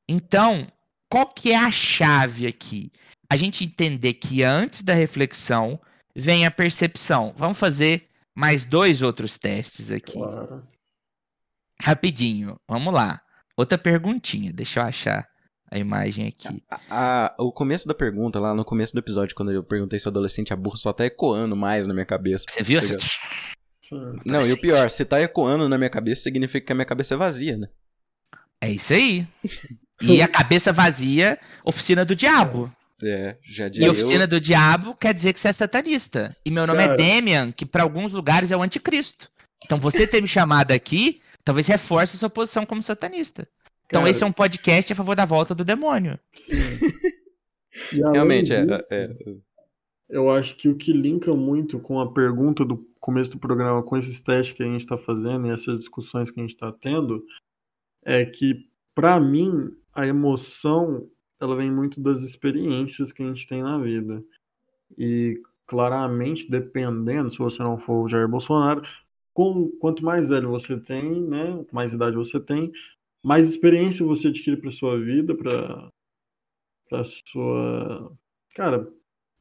Então, 0.09 0.67
qual 1.09 1.27
que 1.27 1.51
é 1.51 1.57
a 1.57 1.71
chave 1.71 2.47
aqui? 2.47 2.91
A 3.29 3.37
gente 3.37 3.63
entender 3.63 4.13
que 4.15 4.43
antes 4.43 4.81
da 4.81 4.93
reflexão 4.93 5.79
vem 6.15 6.45
a 6.45 6.51
percepção. 6.51 7.33
Vamos 7.37 7.57
fazer 7.57 8.09
mais 8.35 8.65
dois 8.65 9.01
outros 9.01 9.37
testes 9.37 9.91
aqui. 9.91 10.17
Rapidinho, 11.81 12.59
vamos 12.67 12.93
lá. 12.93 13.21
Outra 13.59 13.77
perguntinha, 13.77 14.53
deixa 14.53 14.79
eu 14.79 14.83
achar 14.85 15.27
a 15.69 15.77
imagem 15.77 16.27
aqui. 16.27 16.63
A- 16.89 17.35
o 17.37 17.51
começo 17.51 17.85
da 17.87 17.93
pergunta, 17.93 18.39
lá 18.39 18.53
no 18.53 18.63
começo 18.63 18.93
do 18.93 18.99
episódio, 18.99 19.35
quando 19.35 19.51
eu 19.51 19.61
perguntei 19.61 19.99
se 19.99 20.07
o 20.07 20.09
adolescente 20.09 20.53
é 20.53 20.55
burro, 20.55 20.77
só 20.77 20.93
tá 20.93 21.05
ecoando 21.05 21.55
mais 21.57 21.85
na 21.85 21.93
minha 21.93 22.05
cabeça. 22.05 22.45
Você 22.49 22.63
viu? 22.63 22.79
Sim. 23.83 24.15
Não, 24.25 24.41
e 24.41 24.53
o 24.53 24.61
pior, 24.61 24.89
se 24.89 25.03
tá 25.03 25.19
ecoando 25.21 25.67
na 25.67 25.77
minha 25.77 25.89
cabeça, 25.89 26.21
significa 26.23 26.65
que 26.67 26.71
a 26.71 26.75
minha 26.75 26.85
cabeça 26.85 27.15
é 27.15 27.17
vazia, 27.17 27.57
né? 27.57 27.67
É 28.61 28.69
isso 28.71 28.93
aí. 28.93 29.27
E 30.01 30.21
a 30.21 30.27
cabeça 30.27 30.71
vazia, 30.71 31.37
oficina 31.65 32.05
do 32.05 32.15
diabo. 32.15 32.71
É, 33.03 33.35
já 33.43 33.67
E 33.67 33.69
diria 33.69 33.91
oficina 33.91 34.23
eu. 34.23 34.27
do 34.27 34.39
diabo 34.39 34.95
quer 34.95 35.13
dizer 35.13 35.33
que 35.33 35.39
você 35.39 35.49
é 35.49 35.53
satanista. 35.53 36.29
E 36.45 36.51
meu 36.51 36.65
nome 36.67 36.79
Cara. 36.79 36.93
é 36.93 36.97
Demian, 36.97 37.51
que 37.51 37.65
para 37.65 37.83
alguns 37.83 38.11
lugares 38.13 38.51
é 38.51 38.57
o 38.57 38.61
anticristo. 38.61 39.29
Então 39.65 39.77
você 39.79 40.05
ter 40.07 40.21
me 40.21 40.27
chamado 40.27 40.71
aqui, 40.71 41.21
talvez 41.43 41.67
reforce 41.67 42.15
a 42.15 42.19
sua 42.19 42.29
posição 42.29 42.65
como 42.65 42.83
satanista. 42.83 43.47
Então 43.85 44.01
Cara, 44.01 44.11
esse 44.11 44.23
é 44.23 44.27
um 44.27 44.31
podcast 44.31 44.93
a 44.93 44.95
favor 44.95 45.15
da 45.15 45.25
volta 45.25 45.55
do 45.55 45.65
demônio. 45.65 46.19
sim. 46.31 46.55
Realmente, 48.11 48.51
é, 48.51 48.65
disso, 48.65 48.85
é, 48.89 49.15
Eu 50.09 50.29
acho 50.29 50.55
que 50.57 50.67
o 50.67 50.75
que 50.75 50.91
linka 50.91 51.33
muito 51.33 51.79
com 51.79 51.99
a 51.99 52.11
pergunta 52.11 52.65
do 52.65 52.77
começo 52.99 53.31
do 53.31 53.39
programa, 53.39 53.81
com 53.83 53.97
esses 53.97 54.21
testes 54.21 54.55
que 54.55 54.63
a 54.63 54.65
gente 54.65 54.81
está 54.81 54.97
fazendo 54.97 55.47
e 55.47 55.51
essas 55.51 55.79
discussões 55.79 56.29
que 56.29 56.39
a 56.39 56.43
gente 56.43 56.53
está 56.53 56.71
tendo, 56.71 57.23
é 58.03 58.25
que, 58.25 58.67
para 58.93 59.19
mim, 59.19 59.69
a 59.93 60.05
emoção 60.05 61.09
ela 61.39 61.55
vem 61.55 61.71
muito 61.71 62.01
das 62.01 62.21
experiências 62.21 63.11
que 63.11 63.23
a 63.23 63.25
gente 63.25 63.47
tem 63.47 63.63
na 63.63 63.77
vida. 63.77 64.21
E, 64.97 65.41
claramente, 65.65 66.49
dependendo, 66.49 67.31
se 67.31 67.37
você 67.37 67.63
não 67.63 67.77
for 67.77 68.03
o 68.03 68.09
Jair 68.09 68.27
Bolsonaro, 68.27 68.81
com, 69.33 69.69
quanto 69.79 70.03
mais 70.03 70.29
velho 70.29 70.49
você 70.49 70.79
tem, 70.79 71.21
né? 71.21 71.65
Mais 71.71 71.93
idade 71.93 72.15
você 72.15 72.39
tem, 72.39 72.71
mais 73.23 73.47
experiência 73.49 74.05
você 74.05 74.29
adquire 74.29 74.57
para 74.57 74.71
sua 74.71 74.99
vida, 74.99 75.35
para 75.35 75.89
para 76.89 77.03
sua, 77.03 78.11
cara. 78.55 78.91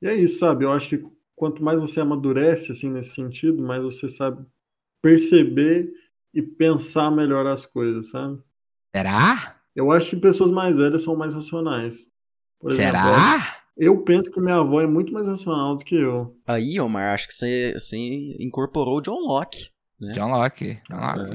E 0.02 0.06
é 0.06 0.14
isso, 0.14 0.38
sabe? 0.38 0.64
Eu 0.64 0.72
acho 0.72 0.88
que 0.88 1.02
quanto 1.34 1.62
mais 1.62 1.80
você 1.80 2.00
amadurece 2.00 2.72
assim 2.72 2.90
nesse 2.90 3.14
sentido, 3.14 3.62
mais 3.62 3.82
você 3.82 4.08
sabe 4.08 4.44
perceber 5.00 5.90
e 6.34 6.42
pensar 6.42 7.10
melhor 7.10 7.46
as 7.46 7.64
coisas, 7.64 8.10
sabe? 8.10 8.38
Será? 8.94 9.56
Eu 9.74 9.90
acho 9.90 10.10
que 10.10 10.16
pessoas 10.16 10.50
mais 10.50 10.76
velhas 10.76 11.02
são 11.02 11.16
mais 11.16 11.34
racionais. 11.34 12.08
Por 12.58 12.72
Será? 12.72 13.06
Exemplo, 13.06 13.58
eu 13.76 14.02
penso 14.02 14.30
que 14.30 14.40
minha 14.40 14.56
avó 14.56 14.80
é 14.80 14.86
muito 14.86 15.12
mais 15.12 15.26
racional 15.26 15.76
do 15.76 15.84
que 15.84 15.94
eu. 15.94 16.36
Aí, 16.46 16.80
Omar, 16.80 17.14
acho 17.14 17.28
que 17.28 17.34
você, 17.34 17.74
você 17.74 17.96
incorporou 18.40 18.98
o 18.98 19.00
John 19.00 19.20
Locke. 19.20 19.70
Né? 20.00 20.12
John 20.12 20.28
Locke. 20.28 20.78
John 20.90 21.00
Locke. 21.00 21.34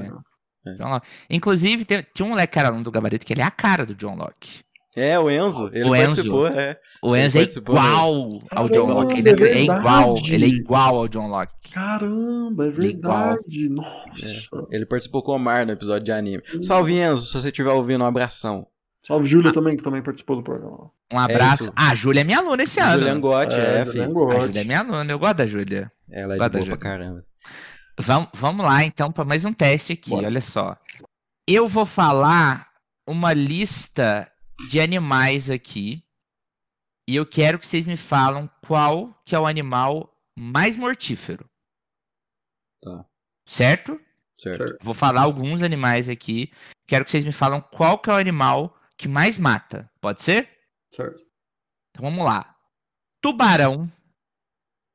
É. 0.66 0.74
John 0.76 0.88
Locke. 0.90 1.06
Inclusive, 1.30 1.84
tem- 1.84 2.06
tinha 2.14 2.26
um 2.26 2.30
moleque 2.30 2.52
que 2.54 2.58
era 2.58 2.68
aluno 2.68 2.84
do 2.84 2.90
gabarito 2.90 3.26
que 3.26 3.32
ele 3.32 3.42
é 3.42 3.44
a 3.44 3.50
cara 3.50 3.84
do 3.84 3.94
John 3.94 4.14
Locke. 4.16 4.62
É, 4.96 5.18
o 5.18 5.28
Enzo. 5.28 5.70
Ele 5.72 5.88
O 5.90 5.96
Enzo. 5.96 6.06
participou, 6.06 6.46
é. 6.46 6.78
O 7.02 7.16
Enzo 7.16 7.36
é 7.38 7.42
igual 7.42 8.28
ao 8.52 8.68
John 8.68 8.86
Caramba, 8.86 8.94
Locke. 8.94 9.18
Ele 9.18 9.28
é, 9.28 9.48
é 9.48 9.58
é 9.58 9.62
igual. 9.64 10.14
Ele 10.30 10.44
é 10.44 10.48
igual 10.48 10.96
ao 10.96 11.08
John 11.08 11.26
Locke. 11.26 11.52
Caramba, 11.72 12.64
é 12.64 12.68
Ele 12.68 12.86
é 12.86 12.90
igual. 12.90 13.34
verdade. 13.34 13.68
Nossa. 13.70 14.66
Ele 14.70 14.86
participou 14.86 15.22
com 15.24 15.32
o 15.32 15.34
Omar 15.34 15.66
no 15.66 15.72
episódio 15.72 16.04
de 16.04 16.12
anime. 16.12 16.42
Salve, 16.62 16.94
Enzo, 16.96 17.26
se 17.26 17.32
você 17.34 17.48
estiver 17.48 17.70
ouvindo, 17.72 18.02
um 18.04 18.06
abração. 18.06 18.66
Salve 19.06 19.26
Júlia 19.26 19.52
também, 19.52 19.76
que 19.76 19.82
também 19.82 20.00
participou 20.02 20.36
do 20.36 20.42
programa. 20.44 20.90
Um 21.12 21.18
abraço. 21.18 21.64
isso. 21.64 21.72
ah, 21.76 21.90
a 21.90 21.94
Júlia 21.94 22.20
é 22.22 22.24
minha 22.24 22.38
aluna 22.38 22.62
esse 22.62 22.80
ano. 22.80 23.00
Julian 23.00 23.20
Gotti, 23.20 23.54
é, 23.60 23.80
É, 23.80 23.84
filho. 23.86 24.30
A. 24.30 24.40
Júlia 24.40 24.60
é 24.60 24.64
minha 24.64 24.78
aluna. 24.78 25.12
Eu 25.12 25.18
gosto 25.18 25.36
da 25.36 25.46
Júlia. 25.46 25.92
Ela 26.10 26.32
é 26.32 26.36
de 26.36 26.38
Guarda, 26.38 26.58
boa 26.58 26.68
pra 26.68 26.76
caramba. 26.78 27.24
Vamos, 27.98 28.28
vamos 28.34 28.64
lá, 28.64 28.84
então, 28.84 29.12
para 29.12 29.24
mais 29.24 29.44
um 29.44 29.52
teste 29.52 29.92
aqui. 29.92 30.10
Bora. 30.10 30.26
Olha 30.26 30.40
só. 30.40 30.76
Eu 31.48 31.68
vou 31.68 31.86
falar 31.86 32.72
uma 33.06 33.32
lista 33.32 34.30
de 34.68 34.80
animais 34.80 35.50
aqui. 35.50 36.02
E 37.08 37.14
eu 37.16 37.26
quero 37.26 37.58
que 37.58 37.66
vocês 37.66 37.86
me 37.86 37.96
falam 37.96 38.50
qual 38.66 39.14
que 39.24 39.34
é 39.34 39.38
o 39.38 39.46
animal 39.46 40.10
mais 40.36 40.76
mortífero. 40.76 41.48
Tá. 42.82 43.04
Certo? 43.46 44.00
Certo. 44.36 44.68
Certo. 44.68 44.78
Vou 44.82 44.94
falar 44.94 45.22
alguns 45.22 45.62
animais 45.62 46.08
aqui. 46.08 46.50
Quero 46.86 47.04
que 47.04 47.10
vocês 47.10 47.24
me 47.24 47.32
falam 47.32 47.60
qual 47.60 47.98
que 47.98 48.10
é 48.10 48.12
o 48.12 48.16
animal 48.16 48.76
que 48.96 49.06
mais 49.06 49.38
mata. 49.38 49.90
Pode 50.00 50.22
ser? 50.22 50.48
Certo. 50.92 51.22
Então 51.90 52.10
vamos 52.10 52.24
lá. 52.24 52.56
Tubarão, 53.20 53.90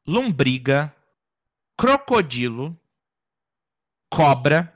lombriga, 0.05 0.93
crocodilo, 1.77 2.77
cobra, 4.09 4.73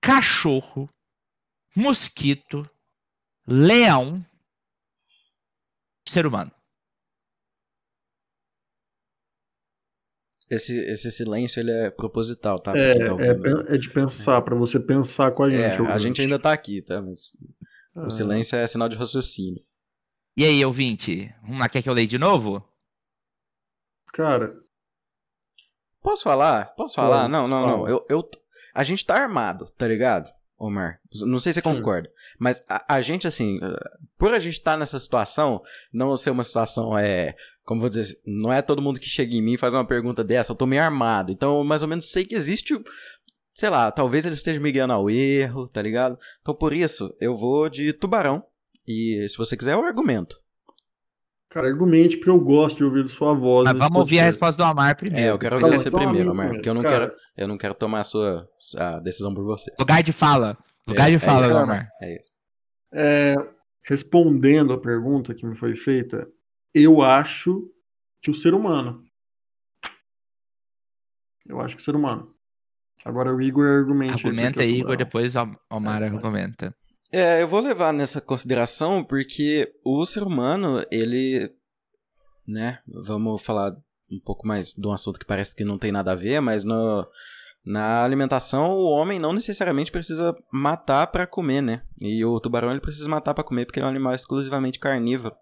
cachorro, 0.00 0.88
mosquito, 1.74 2.68
leão, 3.46 4.24
ser 6.08 6.26
humano. 6.26 6.52
Esse, 10.50 10.78
esse 10.84 11.10
silêncio, 11.10 11.60
ele 11.60 11.70
é 11.70 11.90
proposital, 11.90 12.60
tá? 12.60 12.76
É, 12.76 12.94
tá 12.94 13.12
é, 13.18 13.74
é 13.74 13.78
de 13.78 13.88
pensar, 13.88 14.42
pra 14.42 14.54
você 14.54 14.78
pensar 14.78 15.32
com 15.32 15.44
a 15.44 15.50
gente. 15.50 15.80
É, 15.80 15.90
a 15.90 15.98
gente 15.98 16.20
ainda 16.20 16.38
tá 16.38 16.52
aqui, 16.52 16.82
tá? 16.82 17.00
Mas 17.00 17.34
Ah, 17.96 18.06
o 18.06 18.10
silêncio 18.10 18.56
é 18.56 18.66
sinal 18.66 18.88
de 18.88 18.96
raciocínio. 18.96 19.62
E 20.36 20.44
aí, 20.44 20.62
ouvinte? 20.62 21.34
Vamos 21.42 21.58
lá, 21.58 21.68
quer 21.70 21.82
que 21.82 21.88
eu 21.88 21.94
leia 21.94 22.06
de 22.06 22.18
novo? 22.18 22.62
Cara, 24.12 24.62
Posso 26.02 26.24
falar? 26.24 26.74
Posso 26.74 26.96
falar? 26.96 27.22
Pode, 27.22 27.32
não, 27.32 27.46
não, 27.46 27.66
não. 27.66 27.88
Eu, 27.88 28.04
eu, 28.10 28.28
a 28.74 28.84
gente 28.84 29.04
tá 29.04 29.16
armado, 29.16 29.66
tá 29.76 29.86
ligado? 29.86 30.30
Omar. 30.62 31.00
Não 31.22 31.40
sei 31.40 31.52
se 31.52 31.60
você 31.60 31.68
Sim. 31.68 31.76
concorda. 31.76 32.08
Mas 32.38 32.62
a, 32.68 32.94
a 32.94 33.00
gente, 33.00 33.26
assim, 33.26 33.58
eh, 33.60 33.90
por 34.16 34.32
a 34.32 34.38
gente 34.38 34.58
estar 34.58 34.78
nessa 34.78 34.96
situação, 34.96 35.60
não 35.92 36.16
ser 36.16 36.30
uma 36.30 36.44
situação, 36.44 36.96
é. 36.96 37.34
Como 37.64 37.80
vou 37.80 37.90
dizer, 37.90 38.16
não 38.24 38.52
é 38.52 38.62
todo 38.62 38.82
mundo 38.82 39.00
que 39.00 39.08
chega 39.08 39.34
em 39.34 39.42
mim 39.42 39.54
e 39.54 39.58
faz 39.58 39.74
uma 39.74 39.84
pergunta 39.84 40.22
dessa, 40.22 40.52
eu 40.52 40.56
tô 40.56 40.64
meio 40.66 40.82
armado. 40.82 41.32
Então, 41.32 41.58
eu 41.58 41.64
mais 41.64 41.82
ou 41.82 41.88
menos 41.88 42.10
sei 42.10 42.24
que 42.24 42.34
existe. 42.34 42.80
Sei 43.52 43.68
lá, 43.68 43.90
talvez 43.90 44.24
ele 44.24 44.34
esteja 44.34 44.60
me 44.60 44.70
guiando 44.70 44.92
ao 44.92 45.10
erro, 45.10 45.68
tá 45.68 45.82
ligado? 45.82 46.16
Então, 46.40 46.54
por 46.54 46.72
isso, 46.72 47.14
eu 47.20 47.34
vou 47.34 47.68
de 47.68 47.92
tubarão. 47.92 48.44
E 48.86 49.26
se 49.28 49.36
você 49.36 49.56
quiser, 49.56 49.72
eu 49.72 49.84
argumento. 49.84 50.41
Cara, 51.52 51.68
argumente, 51.68 52.16
porque 52.16 52.30
eu 52.30 52.40
gosto 52.40 52.78
de 52.78 52.84
ouvir 52.84 53.08
sua 53.08 53.34
voz. 53.34 53.68
Mas 53.68 53.78
vamos 53.78 53.98
ouvir 54.00 54.20
a 54.20 54.24
resposta 54.24 54.62
do 54.62 54.66
Amar 54.66 54.96
primeiro. 54.96 55.26
É, 55.26 55.30
eu 55.30 55.38
quero 55.38 55.56
depois 55.56 55.72
ouvir 55.72 55.82
você- 55.90 55.90
primeiro, 55.90 56.30
Omar, 56.30 56.48
porque 56.50 56.68
eu 56.68 56.74
não 56.74 56.82
Cara, 56.82 57.08
quero, 57.08 57.20
eu 57.36 57.48
não 57.48 57.58
quero 57.58 57.74
tomar 57.74 58.00
a 58.00 58.04
sua 58.04 58.48
a 58.76 58.98
decisão 59.00 59.34
por 59.34 59.44
você. 59.44 59.70
Lugar 59.78 60.02
de 60.02 60.12
fala. 60.12 60.56
Lugar 60.86 61.06
É, 61.08 61.10
de 61.10 61.16
é 61.16 61.18
fala, 61.18 61.46
isso. 61.46 61.56
Amar. 61.56 61.88
É 62.00 62.16
isso. 62.18 62.30
É, 62.94 63.34
respondendo 63.84 64.72
a 64.72 64.80
pergunta 64.80 65.34
que 65.34 65.46
me 65.46 65.54
foi 65.54 65.76
feita, 65.76 66.28
eu 66.74 67.02
acho 67.02 67.70
que 68.20 68.30
o 68.30 68.34
ser 68.34 68.54
humano. 68.54 69.02
Eu 71.46 71.60
acho 71.60 71.76
que 71.76 71.82
o 71.82 71.84
ser 71.84 71.94
humano. 71.96 72.32
Agora 73.04 73.34
o 73.34 73.40
Igor 73.42 73.66
argumente. 73.66 74.12
Argumenta 74.26 74.52
porque 74.52 74.62
aí, 74.62 74.70
eu 74.72 74.76
tô 74.78 74.84
Igor, 74.92 74.96
depois 74.96 75.34
o 75.34 75.56
Omar 75.70 76.02
É, 76.02 76.06
argumenta. 76.06 76.74
É, 77.12 77.42
eu 77.42 77.48
vou 77.48 77.60
levar 77.60 77.92
nessa 77.92 78.20
consideração 78.20 79.04
porque 79.04 79.70
o 79.84 80.04
ser 80.06 80.22
humano, 80.22 80.82
ele, 80.90 81.52
né, 82.48 82.78
vamos 82.86 83.42
falar 83.42 83.76
um 84.10 84.18
pouco 84.18 84.46
mais 84.46 84.72
de 84.72 84.86
um 84.86 84.92
assunto 84.92 85.18
que 85.18 85.26
parece 85.26 85.54
que 85.54 85.64
não 85.64 85.78
tem 85.78 85.92
nada 85.92 86.12
a 86.12 86.16
ver, 86.16 86.40
mas 86.40 86.64
no, 86.64 87.06
na 87.64 88.02
alimentação 88.02 88.70
o 88.72 88.84
homem 88.84 89.18
não 89.18 89.32
necessariamente 89.32 89.92
precisa 89.92 90.34
matar 90.50 91.06
para 91.08 91.26
comer, 91.26 91.60
né? 91.60 91.82
E 92.00 92.24
o 92.24 92.40
tubarão 92.40 92.70
ele 92.70 92.80
precisa 92.80 93.08
matar 93.08 93.34
para 93.34 93.44
comer 93.44 93.66
porque 93.66 93.78
ele 93.78 93.84
é 93.84 93.88
um 93.88 93.90
animal 93.90 94.14
exclusivamente 94.14 94.78
carnívoro. 94.78 95.34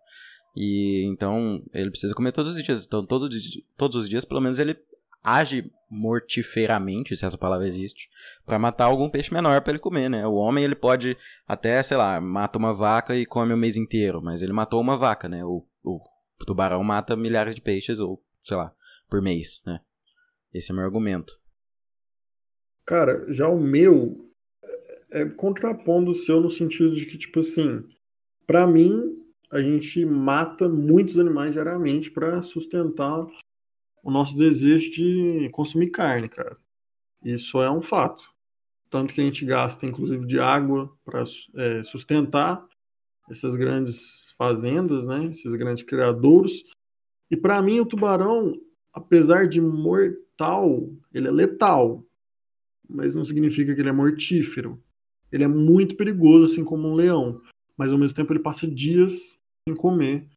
E 0.56 1.04
então 1.06 1.62
ele 1.72 1.90
precisa 1.90 2.14
comer 2.14 2.32
todos 2.32 2.56
os 2.56 2.62
dias. 2.62 2.84
Então 2.84 3.06
di- 3.28 3.64
todos 3.76 3.96
os 3.96 4.08
dias, 4.08 4.24
pelo 4.24 4.40
menos 4.40 4.58
ele 4.58 4.76
age 5.22 5.70
mortiferamente, 5.90 7.16
se 7.16 7.24
essa 7.24 7.36
palavra 7.36 7.66
existe, 7.66 8.08
para 8.46 8.58
matar 8.58 8.84
algum 8.84 9.08
peixe 9.08 9.34
menor 9.34 9.60
para 9.60 9.72
ele 9.72 9.80
comer, 9.80 10.08
né? 10.08 10.26
O 10.26 10.34
homem 10.34 10.62
ele 10.62 10.76
pode 10.76 11.16
até, 11.46 11.82
sei 11.82 11.96
lá, 11.96 12.20
mata 12.20 12.58
uma 12.58 12.72
vaca 12.72 13.16
e 13.16 13.26
come 13.26 13.52
o 13.52 13.56
mês 13.56 13.76
inteiro, 13.76 14.22
mas 14.22 14.40
ele 14.40 14.52
matou 14.52 14.80
uma 14.80 14.96
vaca, 14.96 15.28
né? 15.28 15.44
O, 15.44 15.66
o 15.82 16.00
tubarão 16.46 16.82
mata 16.84 17.16
milhares 17.16 17.54
de 17.54 17.60
peixes 17.60 17.98
ou, 17.98 18.22
sei 18.40 18.56
lá, 18.56 18.72
por 19.08 19.20
mês, 19.20 19.62
né? 19.66 19.80
Esse 20.54 20.70
é 20.70 20.74
meu 20.74 20.84
argumento. 20.84 21.32
Cara, 22.86 23.24
já 23.32 23.48
o 23.48 23.58
meu 23.58 24.30
é 25.10 25.24
contrapondo 25.24 26.12
o 26.12 26.14
seu 26.14 26.40
no 26.40 26.50
sentido 26.50 26.94
de 26.94 27.06
que, 27.06 27.18
tipo 27.18 27.40
assim, 27.40 27.84
pra 28.46 28.66
mim, 28.66 29.16
a 29.50 29.60
gente 29.60 30.04
mata 30.04 30.68
muitos 30.68 31.18
animais 31.18 31.52
diariamente 31.52 32.10
pra 32.10 32.40
sustentar 32.42 33.26
o 34.02 34.10
nosso 34.10 34.36
desejo 34.36 34.90
de 34.90 35.48
consumir 35.52 35.90
carne, 35.90 36.28
cara. 36.28 36.56
Isso 37.24 37.60
é 37.62 37.70
um 37.70 37.82
fato. 37.82 38.22
Tanto 38.88 39.14
que 39.14 39.20
a 39.20 39.24
gente 39.24 39.44
gasta, 39.44 39.86
inclusive, 39.86 40.26
de 40.26 40.40
água 40.40 40.92
para 41.04 41.24
sustentar 41.84 42.66
essas 43.30 43.54
grandes 43.54 44.32
fazendas, 44.36 45.06
né? 45.06 45.26
Esses 45.26 45.54
grandes 45.54 45.84
criadouros. 45.84 46.64
E 47.30 47.36
pra 47.36 47.62
mim, 47.62 47.78
o 47.78 47.86
tubarão, 47.86 48.60
apesar 48.92 49.46
de 49.46 49.60
mortal, 49.60 50.90
ele 51.12 51.28
é 51.28 51.30
letal 51.30 52.04
mas 52.90 53.14
não 53.14 53.24
significa 53.24 53.74
que 53.74 53.80
ele 53.80 53.88
é 53.88 53.92
mortífero. 53.92 54.82
Ele 55.30 55.44
é 55.44 55.48
muito 55.48 55.96
perigoso, 55.96 56.52
assim 56.52 56.64
como 56.64 56.88
um 56.88 56.94
leão, 56.94 57.40
mas 57.76 57.92
ao 57.92 57.98
mesmo 57.98 58.16
tempo 58.16 58.32
ele 58.32 58.40
passa 58.40 58.66
dias 58.66 59.38
sem 59.66 59.76
comer, 59.76 60.28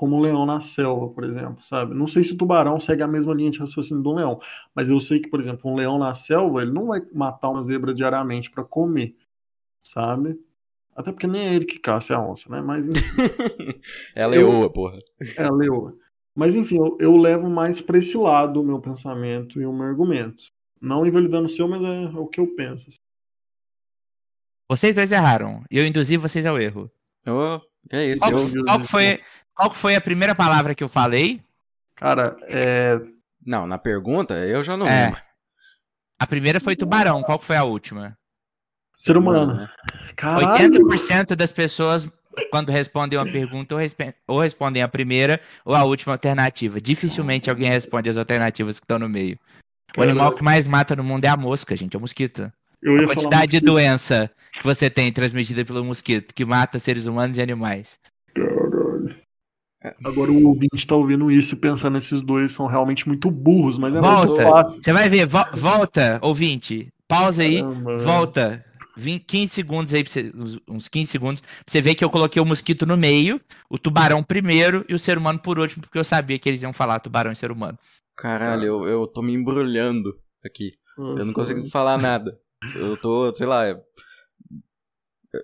como 0.00 0.16
um 0.16 0.20
leão 0.20 0.46
na 0.46 0.62
selva, 0.62 1.10
por 1.10 1.24
exemplo, 1.24 1.62
sabe? 1.62 1.94
Não 1.94 2.08
sei 2.08 2.24
se 2.24 2.32
o 2.32 2.36
tubarão 2.38 2.80
segue 2.80 3.02
a 3.02 3.06
mesma 3.06 3.34
linha 3.34 3.50
de 3.50 3.58
raciocínio 3.58 4.02
do 4.02 4.14
leão, 4.14 4.40
mas 4.74 4.88
eu 4.88 4.98
sei 4.98 5.20
que, 5.20 5.28
por 5.28 5.38
exemplo, 5.38 5.70
um 5.70 5.74
leão 5.74 5.98
na 5.98 6.14
selva, 6.14 6.62
ele 6.62 6.72
não 6.72 6.86
vai 6.86 7.02
matar 7.12 7.50
uma 7.50 7.62
zebra 7.62 7.92
diariamente 7.92 8.50
para 8.50 8.64
comer, 8.64 9.14
sabe? 9.82 10.40
Até 10.96 11.12
porque 11.12 11.26
nem 11.26 11.42
é 11.48 11.54
ele 11.54 11.66
que 11.66 11.78
caça 11.78 12.16
a 12.16 12.26
onça, 12.26 12.48
né? 12.48 12.62
Mas 12.62 12.88
enfim, 12.88 12.98
é 14.16 14.22
a 14.22 14.26
leoa, 14.26 14.72
porra. 14.72 14.98
é 15.36 15.44
a 15.44 15.52
leoa. 15.52 15.94
Mas 16.34 16.54
enfim, 16.54 16.78
eu, 16.78 16.96
eu 16.98 17.16
levo 17.18 17.50
mais 17.50 17.82
para 17.82 17.98
esse 17.98 18.16
lado 18.16 18.62
o 18.62 18.64
meu 18.64 18.80
pensamento 18.80 19.60
e 19.60 19.66
o 19.66 19.72
meu 19.74 19.84
argumento. 19.84 20.44
Não 20.80 21.04
invalidando 21.04 21.44
o 21.44 21.50
seu, 21.50 21.68
mas 21.68 21.82
é 21.82 22.18
o 22.18 22.26
que 22.26 22.40
eu 22.40 22.46
penso. 22.56 22.86
assim. 22.88 23.00
Vocês 24.66 24.94
dois 24.94 25.12
erraram. 25.12 25.62
E 25.70 25.76
eu 25.76 25.84
induzi 25.84 26.16
vocês 26.16 26.46
ao 26.46 26.58
erro. 26.58 26.90
Que 27.22 27.28
é 27.90 28.04
isso? 28.06 28.20
Qual, 28.20 28.32
Eu... 28.32 28.64
qual 28.64 28.80
que 28.80 28.86
foi, 28.88 29.20
qual 29.54 29.70
que 29.70 29.76
foi 29.76 29.94
a 29.94 30.00
primeira 30.00 30.34
palavra 30.34 30.74
que 30.74 30.82
eu 30.84 30.88
falei? 30.88 31.42
Cara, 31.96 32.36
é, 32.42 33.00
Não, 33.44 33.66
na 33.66 33.78
pergunta 33.78 34.34
eu 34.34 34.62
já 34.62 34.76
não 34.76 34.86
É. 34.86 35.06
lembro. 35.06 35.22
A 36.18 36.26
primeira 36.26 36.60
foi 36.60 36.76
tubarão. 36.76 37.22
Qual 37.22 37.40
foi 37.40 37.56
a 37.56 37.64
última? 37.64 38.16
ser 38.94 39.16
humano. 39.16 39.54
né? 39.54 39.68
Caralho! 40.14 40.70
80% 40.74 41.34
das 41.34 41.50
pessoas, 41.52 42.06
quando 42.50 42.68
respondem 42.70 43.18
uma 43.18 43.24
pergunta, 43.24 43.74
ou, 43.74 43.80
respe- 43.80 44.14
ou 44.26 44.38
respondem 44.40 44.82
a 44.82 44.88
primeira 44.88 45.40
ou 45.64 45.74
a 45.74 45.84
última 45.84 46.12
alternativa. 46.12 46.78
Dificilmente 46.78 47.48
alguém 47.48 47.70
responde 47.70 48.10
as 48.10 48.18
alternativas 48.18 48.78
que 48.78 48.84
estão 48.84 48.98
no 48.98 49.08
meio. 49.08 49.38
O 49.96 50.02
animal 50.02 50.34
que 50.34 50.42
mais 50.44 50.66
mata 50.66 50.94
no 50.94 51.02
mundo 51.02 51.24
é 51.24 51.28
a 51.28 51.36
mosca, 51.36 51.74
gente, 51.74 51.94
é 51.94 51.98
o 51.98 52.00
mosquito. 52.00 52.52
Eu 52.82 52.98
ia 52.98 53.04
A 53.04 53.08
falar 53.08 53.14
quantidade 53.14 53.50
de 53.52 53.60
doença 53.60 54.30
que 54.52 54.62
você 54.64 54.90
tem 54.90 55.12
transmitida 55.12 55.64
pelo 55.64 55.84
mosquito, 55.84 56.34
que 56.34 56.44
mata 56.44 56.78
seres 56.78 57.06
humanos 57.06 57.38
e 57.38 57.42
animais. 57.42 57.98
Caralho. 58.34 59.16
Agora 60.04 60.30
o 60.30 60.46
ouvinte 60.48 60.86
tá 60.86 60.94
ouvindo 60.94 61.30
isso 61.30 61.54
e 61.54 61.58
pensando 61.58 61.94
nesses 61.94 62.20
dois 62.22 62.52
são 62.52 62.66
realmente 62.66 63.08
muito 63.08 63.30
burros, 63.30 63.78
mas 63.78 63.94
é 63.94 64.00
muito 64.00 64.26
Volta. 64.26 64.42
fácil. 64.42 64.82
Você 64.82 64.92
vai 64.92 65.08
ver, 65.08 65.26
vo- 65.26 65.46
volta, 65.54 66.18
ouvinte. 66.22 66.88
Pausa 67.08 67.42
aí, 67.42 67.62
Caramba, 67.62 67.96
volta. 68.04 68.64
20, 68.96 69.24
15 69.24 69.48
segundos 69.54 69.94
aí, 69.94 70.02
pra 70.04 70.12
você, 70.12 70.30
uns- 70.34 70.60
uns 70.68 70.88
15 70.88 71.06
segundos, 71.10 71.40
pra 71.40 71.50
você 71.66 71.80
ver 71.80 71.94
que 71.94 72.04
eu 72.04 72.10
coloquei 72.10 72.42
o 72.42 72.44
mosquito 72.44 72.84
no 72.84 72.96
meio, 72.96 73.40
o 73.70 73.78
tubarão 73.78 74.22
primeiro 74.22 74.84
e 74.88 74.94
o 74.94 74.98
ser 74.98 75.16
humano 75.16 75.38
por 75.38 75.58
último, 75.58 75.80
porque 75.82 75.98
eu 75.98 76.04
sabia 76.04 76.38
que 76.38 76.48
eles 76.48 76.60
iam 76.62 76.72
falar 76.72 77.00
tubarão 77.00 77.32
e 77.32 77.36
ser 77.36 77.50
humano. 77.50 77.78
Caralho, 78.16 78.64
eu, 78.64 78.86
eu 78.86 79.06
tô 79.06 79.22
me 79.22 79.32
embrulhando 79.32 80.14
aqui. 80.44 80.70
Eu 80.98 81.24
não 81.24 81.32
Nossa, 81.32 81.32
consigo 81.32 81.66
falar 81.70 81.96
nada. 81.96 82.38
Eu 82.74 82.96
tô, 82.96 83.34
sei 83.34 83.46
lá. 83.46 83.66
é- 83.68 83.80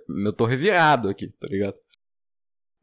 Eu 0.08 0.32
tô 0.32 0.44
revirado 0.44 1.08
aqui, 1.08 1.28
tá 1.28 1.46
ligado? 1.48 1.76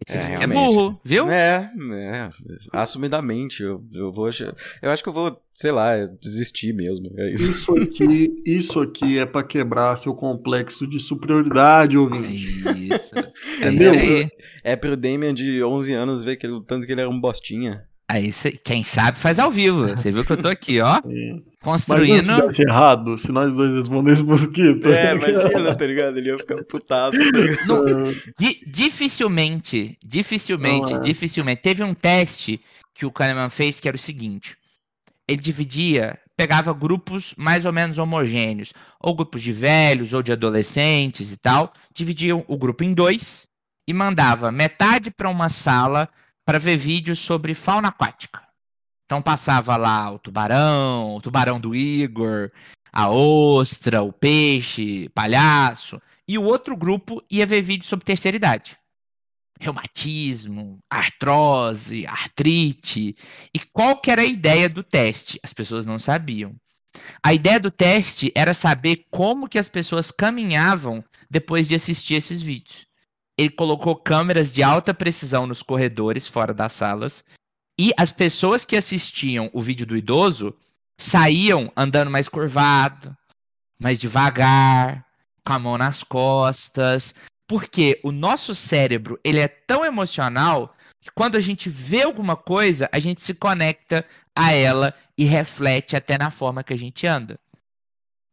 Você 0.06 0.18
É, 0.18 0.34
é, 0.44 0.48
burro, 0.48 1.00
viu? 1.04 1.30
É, 1.30 1.72
é, 1.94 2.30
assumidamente. 2.74 3.64
Eu, 3.64 3.86
eu 3.94 4.12
vou. 4.12 4.30
Eu 4.82 4.92
acho 4.92 5.02
que 5.02 5.08
eu 5.08 5.14
vou, 5.14 5.42
sei 5.54 5.72
lá, 5.72 5.96
desistir 6.22 6.74
mesmo. 6.74 7.10
É 7.18 7.32
isso. 7.34 7.52
Isso 7.52 7.78
aqui, 7.78 8.44
isso 8.46 8.80
aqui 8.82 9.18
é 9.18 9.26
pra 9.26 9.44
quebrar 9.44 9.96
seu 9.98 10.14
complexo 10.14 10.86
de 10.86 11.00
superioridade, 11.00 11.96
É 11.96 12.00
ouvinte. 12.00 12.94
isso. 12.94 13.16
É 13.62 13.70
isso 13.70 13.94
aí. 13.96 14.30
É 14.62 14.76
pro 14.76 14.98
Damian 14.98 15.34
de 15.34 15.64
11 15.64 15.94
anos 15.94 16.22
ver 16.22 16.36
que, 16.36 16.48
o 16.48 16.60
tanto 16.62 16.86
que 16.86 16.92
ele 16.92 17.02
era 17.02 17.10
um 17.10 17.20
bostinha. 17.20 17.88
É 18.10 18.16
aí. 18.18 18.30
Quem 18.64 18.84
sabe 18.84 19.18
faz 19.18 19.40
ao 19.40 19.50
vivo. 19.50 19.88
Você 19.88 20.12
viu 20.12 20.26
que 20.26 20.32
eu 20.34 20.42
tô 20.42 20.50
aqui, 20.50 20.82
ó, 20.82 21.02
Mas 21.06 21.44
construindo. 21.64 22.26
se 22.26 22.42
desse 22.48 22.62
errado, 22.62 23.18
se 23.18 23.32
nós 23.32 23.54
dois 23.54 23.74
respondêssemos 23.74 24.42
mosquito. 24.42 24.90
É, 24.90 25.16
imagina, 25.16 25.76
tá 25.76 25.86
ligado? 25.86 26.18
Ele 26.18 26.30
ia 26.30 26.38
ficar 26.38 26.64
putaço. 26.64 27.18
Tá? 27.18 27.66
Não, 27.66 27.84
di- 28.38 28.62
dificilmente, 28.68 29.98
dificilmente, 30.04 30.94
é. 30.94 31.00
dificilmente. 31.00 31.62
Teve 31.62 31.84
um 31.84 31.94
teste 31.94 32.62
que 32.94 33.06
o 33.06 33.12
Kahneman 33.12 33.50
fez 33.50 33.80
que 33.80 33.88
era 33.88 33.96
o 33.96 34.00
seguinte: 34.00 34.56
ele 35.28 35.42
dividia, 35.42 36.20
pegava 36.36 36.74
grupos 36.74 37.34
mais 37.38 37.66
ou 37.66 37.72
menos 37.74 37.98
homogêneos, 37.98 38.74
ou 39.00 39.16
grupos 39.16 39.42
de 39.42 39.52
velhos 39.52 40.14
ou 40.14 40.22
de 40.22 40.32
adolescentes 40.32 41.32
e 41.32 41.38
tal, 41.38 41.74
dividiam 41.94 42.44
o 42.48 42.58
grupo 42.58 42.84
em 42.84 42.94
dois 42.94 43.48
e 43.88 43.94
mandava 43.94 44.52
metade 44.52 45.10
para 45.12 45.30
uma 45.30 45.50
sala 45.50 46.10
para 46.46 46.60
ver 46.60 46.78
vídeos 46.78 47.20
sobre 47.20 47.54
fauna 47.54 47.88
aquática. 47.88 48.43
Então 49.06 49.22
passava 49.22 49.76
lá 49.78 50.12
o 50.12 50.20
tubarão, 50.20 51.16
o 51.16 51.22
tubarão 51.22 51.60
do 51.60 51.76
Igor, 51.76 52.52
a 52.92 53.10
ostra, 53.10 54.02
o 54.02 54.14
peixe, 54.14 55.10
palhaço. 55.10 56.02
E 56.28 56.38
o 56.38 56.44
outro 56.44 56.76
grupo 56.76 57.22
ia 57.30 57.46
ver 57.46 57.62
vídeos 57.62 57.90
sobre 57.90 58.06
terceira 58.06 58.38
idade. 58.38 58.78
Reumatismo, 59.60 60.80
artrose, 60.90 62.06
artrite. 62.06 63.16
E 63.54 63.60
qual 63.72 63.98
que 63.98 64.12
era 64.12 64.22
a 64.22 64.26
ideia 64.26 64.70
do 64.70 64.84
teste? 64.84 65.40
As 65.44 65.54
pessoas 65.54 65.86
não 65.86 66.00
sabiam. 66.00 66.56
A 67.22 67.34
ideia 67.34 67.60
do 67.60 67.72
teste 67.72 68.32
era 68.36 68.54
saber 68.54 69.06
como 69.10 69.50
que 69.50 69.58
as 69.58 69.68
pessoas 69.68 70.12
caminhavam 70.12 71.04
depois 71.30 71.68
de 71.68 71.76
assistir 71.76 72.16
esses 72.16 72.42
vídeos. 72.42 72.86
Ele 73.38 73.50
colocou 73.50 73.96
câmeras 73.96 74.52
de 74.52 74.62
alta 74.62 74.94
precisão 74.94 75.48
nos 75.48 75.64
corredores 75.64 76.28
fora 76.28 76.54
das 76.54 76.74
salas 76.74 77.24
e 77.80 77.94
as 77.98 78.12
pessoas 78.12 78.64
que 78.64 78.76
assistiam 78.76 79.50
o 79.54 79.62
vídeo 79.62 79.86
do 79.86 79.98
idoso 79.98 80.56
saíam 80.98 81.72
andando 81.76 82.12
mais 82.12 82.30
curvado, 82.30 83.16
mais 83.80 83.98
devagar, 83.98 85.06
com 85.46 85.54
a 85.54 85.60
mão 85.60 85.78
nas 85.78 86.04
costas, 86.04 87.14
porque 87.48 88.00
o 88.04 88.12
nosso 88.12 88.56
cérebro, 88.56 89.20
ele 89.24 89.40
é 89.40 89.48
tão 89.48 89.84
emocional 89.84 90.76
que 91.02 91.12
quando 91.12 91.36
a 91.36 91.42
gente 91.42 91.68
vê 91.68 92.04
alguma 92.04 92.36
coisa, 92.36 92.88
a 92.92 93.00
gente 93.00 93.22
se 93.22 93.34
conecta 93.34 94.06
a 94.36 94.54
ela 94.54 94.94
e 95.18 95.26
reflete 95.26 95.96
até 95.96 96.18
na 96.18 96.32
forma 96.32 96.64
que 96.64 96.74
a 96.74 96.78
gente 96.78 97.06
anda. 97.06 97.38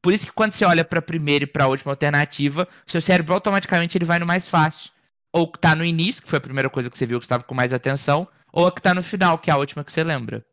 Por 0.02 0.12
isso 0.12 0.26
que 0.26 0.32
quando 0.32 0.52
você 0.52 0.64
olha 0.64 0.84
para 0.84 1.00
a 1.00 1.02
primeira 1.02 1.44
e 1.44 1.46
para 1.46 1.64
a 1.64 1.68
última 1.68 1.92
alternativa, 1.92 2.66
seu 2.86 3.00
cérebro 3.00 3.34
automaticamente 3.34 3.98
ele 3.98 4.04
vai 4.04 4.18
no 4.18 4.26
mais 4.26 4.46
fácil. 4.46 4.90
Ou 5.32 5.50
que 5.50 5.58
tá 5.58 5.74
no 5.74 5.84
início, 5.84 6.22
que 6.22 6.28
foi 6.28 6.38
a 6.38 6.40
primeira 6.40 6.70
coisa 6.70 6.88
que 6.88 6.96
você 6.96 7.04
viu 7.04 7.18
que 7.18 7.24
estava 7.24 7.44
com 7.44 7.54
mais 7.54 7.72
atenção, 7.72 8.26
ou 8.52 8.66
a 8.66 8.72
que 8.72 8.82
tá 8.82 8.94
no 8.94 9.02
final, 9.02 9.38
que 9.38 9.50
é 9.50 9.52
a 9.52 9.56
última 9.56 9.84
que 9.84 9.92
você 9.92 10.02
lembra. 10.04 10.44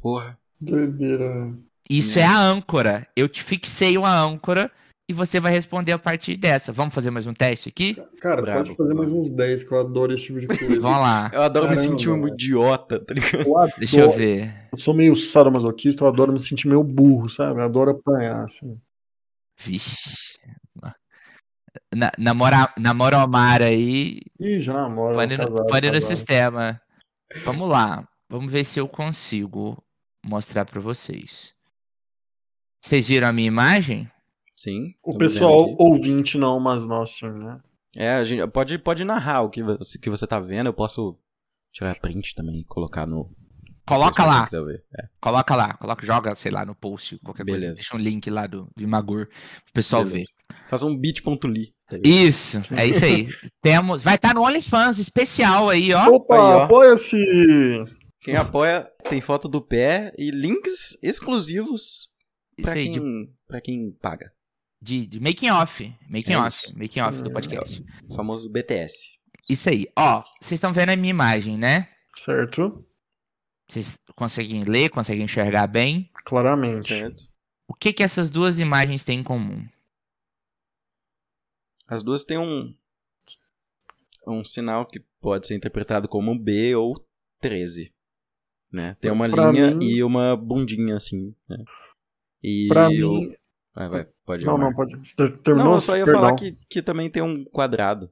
Porra. 0.00 0.38
Doideira. 0.60 1.52
Isso 1.88 2.18
É. 2.18 2.22
é 2.22 2.24
a 2.26 2.38
âncora. 2.38 3.06
Eu 3.16 3.28
te 3.28 3.42
fixei 3.42 3.96
uma 3.96 4.14
âncora 4.14 4.70
e 5.08 5.12
você 5.12 5.40
vai 5.40 5.50
responder 5.52 5.92
a 5.92 5.98
partir 5.98 6.36
dessa. 6.36 6.70
Vamos 6.72 6.94
fazer 6.94 7.10
mais 7.10 7.26
um 7.26 7.32
teste 7.32 7.68
aqui? 7.70 7.94
Cara, 8.20 8.42
Brabo. 8.42 8.64
pode 8.64 8.76
fazer 8.76 8.94
mais 8.94 9.08
uns 9.10 9.30
10, 9.30 9.64
que 9.64 9.72
eu 9.72 9.80
adoro 9.80 10.14
esse 10.14 10.24
tipo 10.24 10.38
de 10.40 10.46
coisa. 10.46 10.64
Vamos 10.80 10.98
lá. 10.98 11.30
Eu 11.32 11.42
adoro 11.42 11.68
me 11.68 11.74
Caramba, 11.76 11.90
sentir 11.90 12.10
um 12.10 12.28
idiota, 12.28 12.98
tá 13.00 13.14
ligado? 13.14 13.46
Eu 13.46 13.56
adoro- 13.56 13.78
Deixa 13.78 14.00
eu 14.00 14.10
ver. 14.10 14.68
Eu 14.72 14.78
sou 14.78 14.92
meio 14.92 15.16
sadomasoquista, 15.16 16.04
eu 16.04 16.08
adoro 16.08 16.32
me 16.32 16.40
sentir 16.40 16.66
meio 16.68 16.82
burro, 16.82 17.30
sabe? 17.30 17.60
Eu 17.60 17.64
adoro 17.64 17.92
apanhar, 17.92 18.44
assim. 18.44 18.78
Vixe. 19.56 20.36
Na, 21.94 22.10
namora, 22.18 22.72
namora 22.78 23.24
o 23.24 23.28
Mar 23.28 23.62
aí. 23.62 24.20
Ih, 24.38 24.60
já 24.60 24.74
namoro. 24.74 25.14
Pane 25.14 25.36
no, 25.36 25.46
casado, 25.48 25.66
pane 25.68 25.90
no 25.90 26.00
sistema. 26.02 26.80
Vamos 27.44 27.68
lá. 27.68 28.08
Vamos 28.28 28.52
ver 28.52 28.64
se 28.64 28.78
eu 28.78 28.88
consigo 28.88 29.82
mostrar 30.24 30.64
pra 30.64 30.80
vocês. 30.80 31.54
Vocês 32.80 33.08
viram 33.08 33.28
a 33.28 33.32
minha 33.32 33.48
imagem? 33.48 34.10
Sim. 34.56 34.94
O 35.02 35.16
pessoal 35.16 35.74
ouvinte 35.78 36.36
não, 36.36 36.58
mas 36.58 36.84
nós 36.84 37.10
sim, 37.10 37.30
né? 37.30 37.60
É, 37.96 38.14
a 38.14 38.24
gente 38.24 38.46
pode, 38.48 38.78
pode 38.78 39.04
narrar 39.04 39.42
o 39.42 39.50
que 39.50 39.62
você, 39.62 39.98
que 39.98 40.10
você 40.10 40.26
tá 40.26 40.38
vendo. 40.38 40.66
Eu 40.66 40.74
posso 40.74 41.18
tirar 41.72 41.98
print 42.00 42.34
também 42.34 42.60
e 42.60 42.64
colocar 42.64 43.06
no. 43.06 43.26
Coloca 43.88 44.24
lá. 44.24 44.46
É, 44.96 45.02
Coloca 45.20 45.56
lá. 45.56 45.74
Coloca, 45.74 46.06
joga, 46.06 46.34
sei 46.34 46.50
lá, 46.52 46.64
no 46.64 46.74
post, 46.74 47.18
qualquer 47.18 47.44
coisa. 47.44 47.60
Beleza. 47.60 47.74
Deixa 47.74 47.96
um 47.96 47.98
link 47.98 48.28
lá 48.30 48.46
do, 48.46 48.68
do 48.76 48.82
Imagur 48.82 49.26
pro 49.26 49.72
pessoal 49.72 50.04
Beleza. 50.04 50.26
ver. 50.50 50.58
Faz 50.68 50.82
um 50.82 50.96
bit.ly. 50.96 51.72
Tá? 51.88 51.96
Isso, 52.04 52.60
é 52.76 52.86
isso 52.86 53.04
aí. 53.04 53.28
Temos, 53.62 54.02
vai 54.02 54.16
estar 54.16 54.34
no 54.34 54.42
OnlyFans 54.42 54.98
especial 54.98 55.70
aí, 55.70 55.92
ó. 55.94 56.06
Opa, 56.08 56.64
apoia-se! 56.64 57.16
Quem 58.20 58.36
apoia 58.36 58.86
tem 59.08 59.20
foto 59.22 59.48
do 59.48 59.62
pé 59.62 60.12
e 60.18 60.30
links 60.30 60.98
exclusivos 61.02 62.08
pra 62.60 62.72
aí, 62.72 62.88
de, 62.90 63.00
quem, 63.00 63.32
pra 63.46 63.60
quem 63.60 63.90
paga. 64.02 64.30
de, 64.82 65.06
de 65.06 65.18
making 65.20 65.50
off, 65.50 65.94
making 66.10 66.32
É 66.34 66.38
off, 66.38 66.66
isso. 66.66 66.78
making 66.78 67.00
off 67.00 67.22
do 67.22 67.30
podcast. 67.32 67.82
O 68.08 68.14
famoso 68.14 68.50
BTS. 68.50 68.94
Isso 69.48 69.70
aí, 69.70 69.86
ó. 69.96 70.22
Vocês 70.40 70.52
estão 70.58 70.72
vendo 70.74 70.90
a 70.90 70.96
minha 70.96 71.10
imagem, 71.10 71.56
né? 71.56 71.88
Certo? 72.14 72.84
Vocês 73.68 73.98
conseguem 74.16 74.62
ler, 74.64 74.88
conseguem 74.88 75.24
enxergar 75.24 75.66
bem? 75.66 76.10
Claramente. 76.24 76.88
Certo? 76.88 77.22
O 77.66 77.74
que 77.74 77.92
que 77.92 78.02
essas 78.02 78.30
duas 78.30 78.58
imagens 78.58 79.04
têm 79.04 79.20
em 79.20 79.22
comum? 79.22 79.66
As 81.86 82.02
duas 82.02 82.24
têm 82.24 82.38
um. 82.38 82.74
Um 84.26 84.44
sinal 84.44 84.84
que 84.86 85.00
pode 85.20 85.46
ser 85.46 85.54
interpretado 85.54 86.06
como 86.08 86.38
B 86.38 86.74
ou 86.76 86.94
13. 87.40 87.92
Né? 88.70 88.94
Tem 89.00 89.10
uma 89.10 89.28
Pra 89.28 89.50
linha 89.50 89.70
mim- 89.74 89.84
e 89.86 90.02
uma 90.04 90.36
bundinha 90.36 90.96
assim. 90.96 91.34
Né? 91.48 91.64
E 92.42 92.68
Pra 92.68 92.88
o- 92.88 92.90
mim. 92.90 93.34
Vai, 93.74 93.88
vai, 93.88 94.08
pode 94.24 94.44
ir. 94.44 94.46
Não, 94.46 94.58
não, 94.58 94.74
pode. 94.74 94.96
Você 94.98 95.30
terminou? 95.38 95.68
Não, 95.70 95.74
eu 95.76 95.80
só 95.80 95.96
ia 95.96 96.04
Perdão. 96.04 96.22
falar 96.22 96.34
que, 96.36 96.58
que 96.68 96.82
também 96.82 97.08
tem 97.08 97.22
um 97.22 97.44
quadrado. 97.44 98.10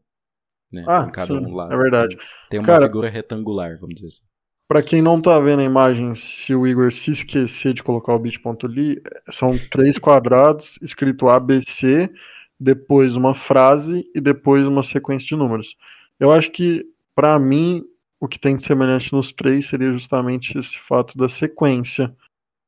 Né? 0.72 0.84
Ah, 0.88 1.04
em 1.08 1.12
cada 1.12 1.26
sim, 1.26 1.34
um 1.38 1.54
lado. 1.54 1.72
é 1.72 1.76
verdade. 1.76 2.16
Tem 2.48 2.58
uma 2.60 2.66
Cara- 2.66 2.86
figura 2.86 3.08
retangular, 3.10 3.78
vamos 3.78 3.96
dizer 3.96 4.06
assim. 4.08 4.22
Pra 4.68 4.82
quem 4.82 5.00
não 5.00 5.22
tá 5.22 5.38
vendo 5.38 5.60
a 5.60 5.64
imagem, 5.64 6.14
se 6.16 6.52
o 6.52 6.66
Igor 6.66 6.92
se 6.92 7.12
esquecer 7.12 7.72
de 7.72 7.84
colocar 7.84 8.12
o 8.14 8.18
bit.ly, 8.18 9.00
são 9.30 9.56
três 9.70 9.96
quadrados, 9.96 10.76
escrito 10.82 11.28
ABC, 11.28 12.10
depois 12.58 13.14
uma 13.14 13.32
frase 13.32 14.04
e 14.12 14.20
depois 14.20 14.66
uma 14.66 14.82
sequência 14.82 15.28
de 15.28 15.36
números. 15.36 15.76
Eu 16.18 16.32
acho 16.32 16.50
que, 16.50 16.84
pra 17.14 17.38
mim, 17.38 17.84
o 18.18 18.26
que 18.26 18.40
tem 18.40 18.56
de 18.56 18.64
semelhante 18.64 19.12
nos 19.12 19.30
três 19.30 19.66
seria 19.66 19.92
justamente 19.92 20.58
esse 20.58 20.78
fato 20.80 21.16
da 21.16 21.28
sequência. 21.28 22.12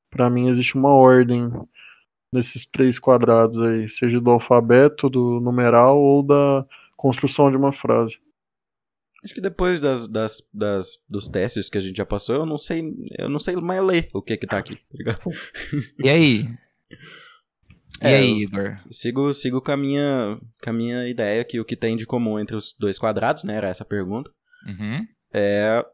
Pra 0.08 0.30
mim, 0.30 0.48
existe 0.48 0.76
uma 0.76 0.90
ordem 0.90 1.50
nesses 2.32 2.64
três 2.64 2.98
quadrados 3.00 3.60
aí, 3.60 3.88
seja 3.88 4.20
do 4.20 4.30
alfabeto, 4.30 5.10
do 5.10 5.40
numeral 5.40 5.98
ou 5.98 6.22
da 6.22 6.64
construção 6.96 7.50
de 7.50 7.56
uma 7.56 7.72
frase. 7.72 8.20
Acho 9.24 9.34
que 9.34 9.40
depois 9.40 9.80
das, 9.80 10.06
das, 10.08 10.38
das, 10.54 11.04
dos 11.08 11.26
testes 11.28 11.68
que 11.68 11.76
a 11.76 11.80
gente 11.80 11.96
já 11.96 12.06
passou, 12.06 12.36
eu 12.36 12.46
não 12.46 12.56
sei, 12.58 12.82
eu 13.18 13.28
não 13.28 13.40
sei 13.40 13.56
mais 13.56 13.82
ler 13.84 14.08
o 14.14 14.22
que 14.22 14.36
que 14.36 14.46
tá 14.46 14.58
aqui, 14.58 14.76
tá 14.76 14.96
ligado? 14.96 15.20
E 16.02 16.08
aí? 16.08 16.48
E 18.00 18.06
É, 18.06 18.16
aí, 18.16 18.42
Igor? 18.42 18.76
Sigo, 18.92 19.34
sigo 19.34 19.60
com, 19.60 19.72
a 19.72 19.76
minha, 19.76 20.38
com 20.62 20.70
a 20.70 20.72
minha 20.72 21.08
ideia 21.08 21.44
que 21.44 21.58
o 21.58 21.64
que 21.64 21.74
tem 21.74 21.96
de 21.96 22.06
comum 22.06 22.38
entre 22.38 22.54
os 22.54 22.72
dois 22.78 22.96
quadrados, 22.98 23.42
né, 23.44 23.56
era 23.56 23.68
essa 23.68 23.84
pergunta, 23.84 24.30
Uhum. 24.66 25.04
é 25.32 25.84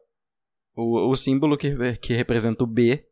o, 0.75 1.09
o 1.09 1.15
símbolo 1.15 1.57
que, 1.57 1.73
que 1.97 2.13
representa 2.13 2.63
o 2.63 2.67
B, 2.67 3.05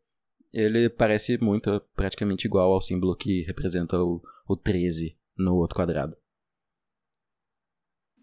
Ele 0.52 0.88
parece 0.88 1.36
muito, 1.38 1.82
praticamente 1.96 2.46
igual 2.46 2.72
ao 2.72 2.80
símbolo 2.80 3.16
que 3.16 3.42
representa 3.42 3.98
o, 4.00 4.22
o 4.48 4.56
13 4.56 5.16
no 5.36 5.56
outro 5.56 5.74
quadrado. 5.76 6.16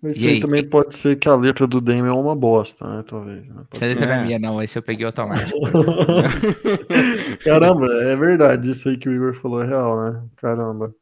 Mas 0.02 0.18
E 0.20 0.28
aí 0.28 0.34
aí? 0.36 0.40
também 0.40 0.68
pode 0.68 0.96
ser 0.96 1.16
que 1.16 1.30
a 1.30 1.36
letra 1.36 1.68
do 1.68 1.80
Dame 1.80 2.08
é 2.08 2.12
uma 2.12 2.36
bosta, 2.36 2.88
né? 2.88 3.04
Talvez. 3.08 3.48
Né? 3.48 3.64
Essa 3.72 3.86
letra 3.86 4.06
não 4.08 4.14
é 4.16 4.24
minha, 4.26 4.40
não. 4.40 4.62
Esse 4.62 4.78
eu 4.78 4.82
peguei 4.82 5.06
automático. 5.06 5.60
Caramba, 7.44 7.88
é 8.04 8.16
verdade. 8.16 8.70
Isso 8.72 8.90
aí 8.90 8.98
que 8.98 9.08
o 9.10 9.14
Igor 9.14 9.40
falou 9.42 9.62
é 9.64 9.68
real, 9.68 10.04
né? 10.04 10.24
Caramba. 10.38 10.94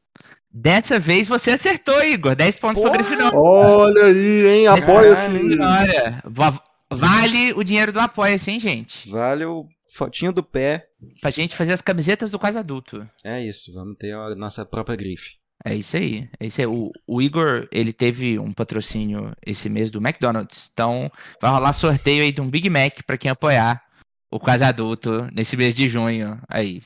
Dessa 0.51 0.99
vez 0.99 1.27
você 1.27 1.51
acertou, 1.51 2.03
Igor. 2.03 2.35
10 2.35 2.55
pontos 2.55 2.81
pra 2.81 2.91
Porra! 2.91 3.03
Grifinória. 3.03 3.39
Olha 3.39 4.05
aí, 4.05 4.47
hein? 4.47 4.67
Apoia-se. 4.67 5.29
Grifinória. 5.29 6.21
Va- 6.25 6.63
Vale 6.91 7.53
o 7.53 7.63
dinheiro 7.63 7.93
do 7.93 7.99
Apoia-se, 7.99 8.49
hein, 8.49 8.59
gente? 8.59 9.07
Vale 9.09 9.45
o 9.45 9.65
fotinho 9.95 10.31
do 10.33 10.41
pé. 10.41 10.87
Pra 11.21 11.29
gente 11.29 11.55
fazer 11.55 11.73
as 11.73 11.81
camisetas 11.83 12.31
do 12.31 12.39
quase 12.39 12.57
adulto. 12.57 13.07
É 13.23 13.39
isso, 13.41 13.71
vamos 13.73 13.95
ter 13.97 14.11
a 14.13 14.35
nossa 14.35 14.65
própria 14.65 14.95
grife. 14.95 15.37
É 15.63 15.75
isso 15.75 15.97
aí. 15.97 16.29
É 16.39 16.45
isso 16.45 16.61
aí. 16.61 16.67
O, 16.67 16.91
o 17.05 17.21
Igor, 17.21 17.67
ele 17.71 17.91
teve 17.91 18.39
um 18.39 18.53
patrocínio 18.53 19.33
esse 19.45 19.69
mês 19.69 19.91
do 19.91 19.99
McDonald's. 19.99 20.69
Então, 20.71 21.11
vai 21.41 21.51
rolar 21.51 21.73
sorteio 21.73 22.23
aí 22.23 22.31
de 22.31 22.41
um 22.41 22.49
Big 22.49 22.69
Mac 22.69 23.03
pra 23.05 23.17
quem 23.17 23.29
apoiar 23.29 23.83
o 24.31 24.39
quase 24.39 24.63
adulto 24.63 25.27
nesse 25.33 25.57
mês 25.57 25.75
de 25.75 25.89
junho. 25.89 26.39
Aí. 26.47 26.81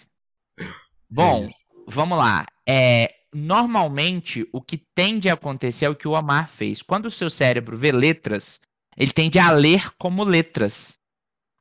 Bom, 1.10 1.46
É 1.46 1.50
vamos 1.88 2.18
lá. 2.18 2.46
É, 2.68 3.14
normalmente, 3.34 4.48
o 4.52 4.62
que 4.62 4.78
tende 4.78 5.30
a 5.30 5.34
acontecer 5.34 5.86
é 5.86 5.90
o 5.90 5.96
que 5.96 6.08
o 6.08 6.16
Amar 6.16 6.50
fez. 6.50 6.82
Quando 6.82 7.06
o 7.06 7.12
seu 7.12 7.30
cérebro 7.30 7.78
vê 7.78 7.92
letras, 7.92 8.60
ele 8.98 9.12
tende 9.12 9.38
a 9.38 9.52
ler 9.52 9.92
como 9.98 10.24
letras. 10.24 10.98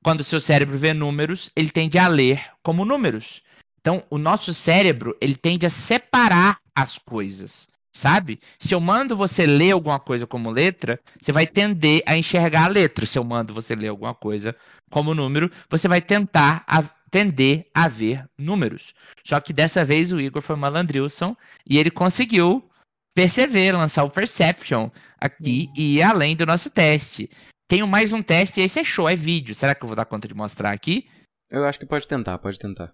Quando 0.02 0.20
o 0.20 0.24
seu 0.24 0.40
cérebro 0.40 0.76
vê 0.76 0.92
números, 0.92 1.50
ele 1.54 1.70
tende 1.70 1.98
a 1.98 2.08
ler 2.08 2.50
como 2.62 2.84
números. 2.84 3.42
Então, 3.80 4.04
o 4.08 4.18
nosso 4.18 4.54
cérebro, 4.54 5.16
ele 5.20 5.34
tende 5.34 5.66
a 5.66 5.70
separar 5.70 6.61
as 6.74 6.98
coisas, 6.98 7.68
sabe? 7.92 8.40
Se 8.58 8.74
eu 8.74 8.80
mando 8.80 9.16
você 9.16 9.46
ler 9.46 9.72
alguma 9.72 9.98
coisa 10.00 10.26
como 10.26 10.50
letra, 10.50 10.98
você 11.20 11.32
vai 11.32 11.46
tender 11.46 12.02
a 12.06 12.16
enxergar 12.16 12.64
a 12.64 12.68
letra. 12.68 13.06
Se 13.06 13.18
eu 13.18 13.24
mando 13.24 13.52
você 13.52 13.74
ler 13.74 13.88
alguma 13.88 14.14
coisa 14.14 14.56
como 14.90 15.14
número, 15.14 15.50
você 15.68 15.88
vai 15.88 16.00
tentar 16.00 16.64
a, 16.66 16.82
tender 17.10 17.66
a 17.74 17.88
ver 17.88 18.24
números. 18.38 18.94
Só 19.24 19.40
que 19.40 19.52
dessa 19.52 19.84
vez 19.84 20.12
o 20.12 20.20
Igor 20.20 20.42
foi 20.42 20.56
malandrilson 20.56 21.36
e 21.66 21.78
ele 21.78 21.90
conseguiu 21.90 22.68
perceber, 23.14 23.72
lançar 23.72 24.04
o 24.04 24.10
Perception 24.10 24.90
aqui 25.20 25.68
e 25.76 25.96
ir 25.96 26.02
além 26.02 26.34
do 26.34 26.46
nosso 26.46 26.70
teste. 26.70 27.30
Tenho 27.68 27.86
mais 27.86 28.12
um 28.12 28.22
teste 28.22 28.60
e 28.60 28.64
esse 28.64 28.80
é 28.80 28.84
show, 28.84 29.08
é 29.08 29.14
vídeo. 29.14 29.54
Será 29.54 29.74
que 29.74 29.82
eu 29.84 29.86
vou 29.86 29.96
dar 29.96 30.04
conta 30.04 30.26
de 30.26 30.34
mostrar 30.34 30.72
aqui? 30.72 31.08
Eu 31.50 31.64
acho 31.64 31.78
que 31.78 31.86
pode 31.86 32.08
tentar, 32.08 32.38
pode 32.38 32.58
tentar. 32.58 32.92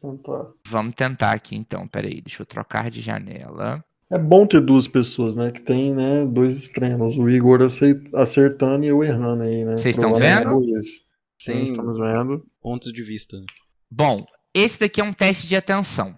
Tentar. 0.00 0.46
Vamos 0.68 0.94
tentar 0.94 1.32
aqui 1.32 1.56
então, 1.56 1.86
peraí, 1.88 2.20
deixa 2.20 2.42
eu 2.42 2.46
trocar 2.46 2.90
de 2.90 3.00
janela. 3.00 3.84
É 4.10 4.18
bom 4.18 4.46
ter 4.46 4.60
duas 4.60 4.86
pessoas, 4.86 5.34
né? 5.34 5.50
Que 5.50 5.62
tem, 5.62 5.92
né, 5.92 6.24
dois 6.24 6.58
extremos. 6.58 7.16
O 7.18 7.28
Igor 7.28 7.60
acertando 8.14 8.84
e 8.84 8.88
eu 8.88 9.02
errando 9.02 9.42
aí, 9.42 9.64
né? 9.64 9.76
Vocês 9.76 9.96
estão 9.96 10.16
é 10.20 10.78
esse. 10.78 11.00
Sim, 11.40 11.62
estamos 11.62 11.98
vendo. 11.98 12.46
pontos 12.62 12.92
de 12.92 13.02
vista. 13.02 13.36
Bom, 13.90 14.24
esse 14.54 14.78
daqui 14.80 15.00
é 15.00 15.04
um 15.04 15.12
teste 15.12 15.46
de 15.46 15.56
atenção. 15.56 16.16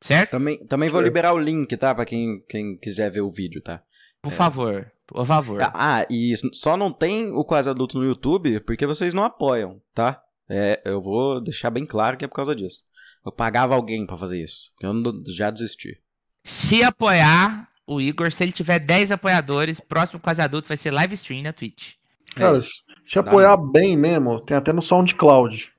Certo? 0.00 0.30
Também, 0.30 0.58
também 0.66 0.88
vou 0.88 1.00
liberar 1.00 1.32
o 1.32 1.38
link, 1.38 1.76
tá? 1.76 1.94
Pra 1.94 2.04
quem, 2.04 2.42
quem 2.48 2.76
quiser 2.76 3.10
ver 3.10 3.20
o 3.20 3.30
vídeo, 3.30 3.60
tá? 3.60 3.82
Por 4.20 4.32
favor, 4.32 4.90
por 5.06 5.26
favor. 5.26 5.60
Ah, 5.62 6.06
e 6.08 6.32
só 6.52 6.76
não 6.76 6.92
tem 6.92 7.32
o 7.32 7.44
Quase 7.44 7.68
Adulto 7.68 7.98
no 7.98 8.04
YouTube 8.04 8.60
porque 8.60 8.86
vocês 8.86 9.12
não 9.12 9.24
apoiam, 9.24 9.80
tá? 9.94 10.21
É, 10.48 10.80
eu 10.84 11.00
vou 11.00 11.40
deixar 11.40 11.70
bem 11.70 11.86
claro 11.86 12.16
que 12.16 12.24
é 12.24 12.28
por 12.28 12.34
causa 12.34 12.54
disso. 12.54 12.82
Eu 13.24 13.32
pagava 13.32 13.74
alguém 13.74 14.06
pra 14.06 14.16
fazer 14.16 14.42
isso. 14.42 14.72
Eu 14.80 14.92
não- 14.92 15.22
já 15.26 15.50
desisti. 15.50 16.00
Se 16.44 16.82
apoiar 16.82 17.68
o 17.86 18.00
Igor, 18.00 18.30
se 18.32 18.42
ele 18.42 18.52
tiver 18.52 18.78
10 18.80 19.10
apoiadores, 19.12 19.80
próximo 19.80 20.18
quase 20.20 20.42
adulto 20.42 20.66
vai 20.68 20.76
ser 20.76 20.90
live 20.90 21.14
stream 21.14 21.42
na 21.42 21.52
Twitch. 21.52 21.94
É 22.34 22.40
Cara, 22.40 22.56
isso. 22.58 22.70
se, 23.04 23.18
apoiar 23.18 23.56
bem 23.56 23.96
mesmo, 23.96 24.40
tem 24.40 24.56
até 24.56 24.72
no 24.72 24.82
SoundCloud. 24.82 25.70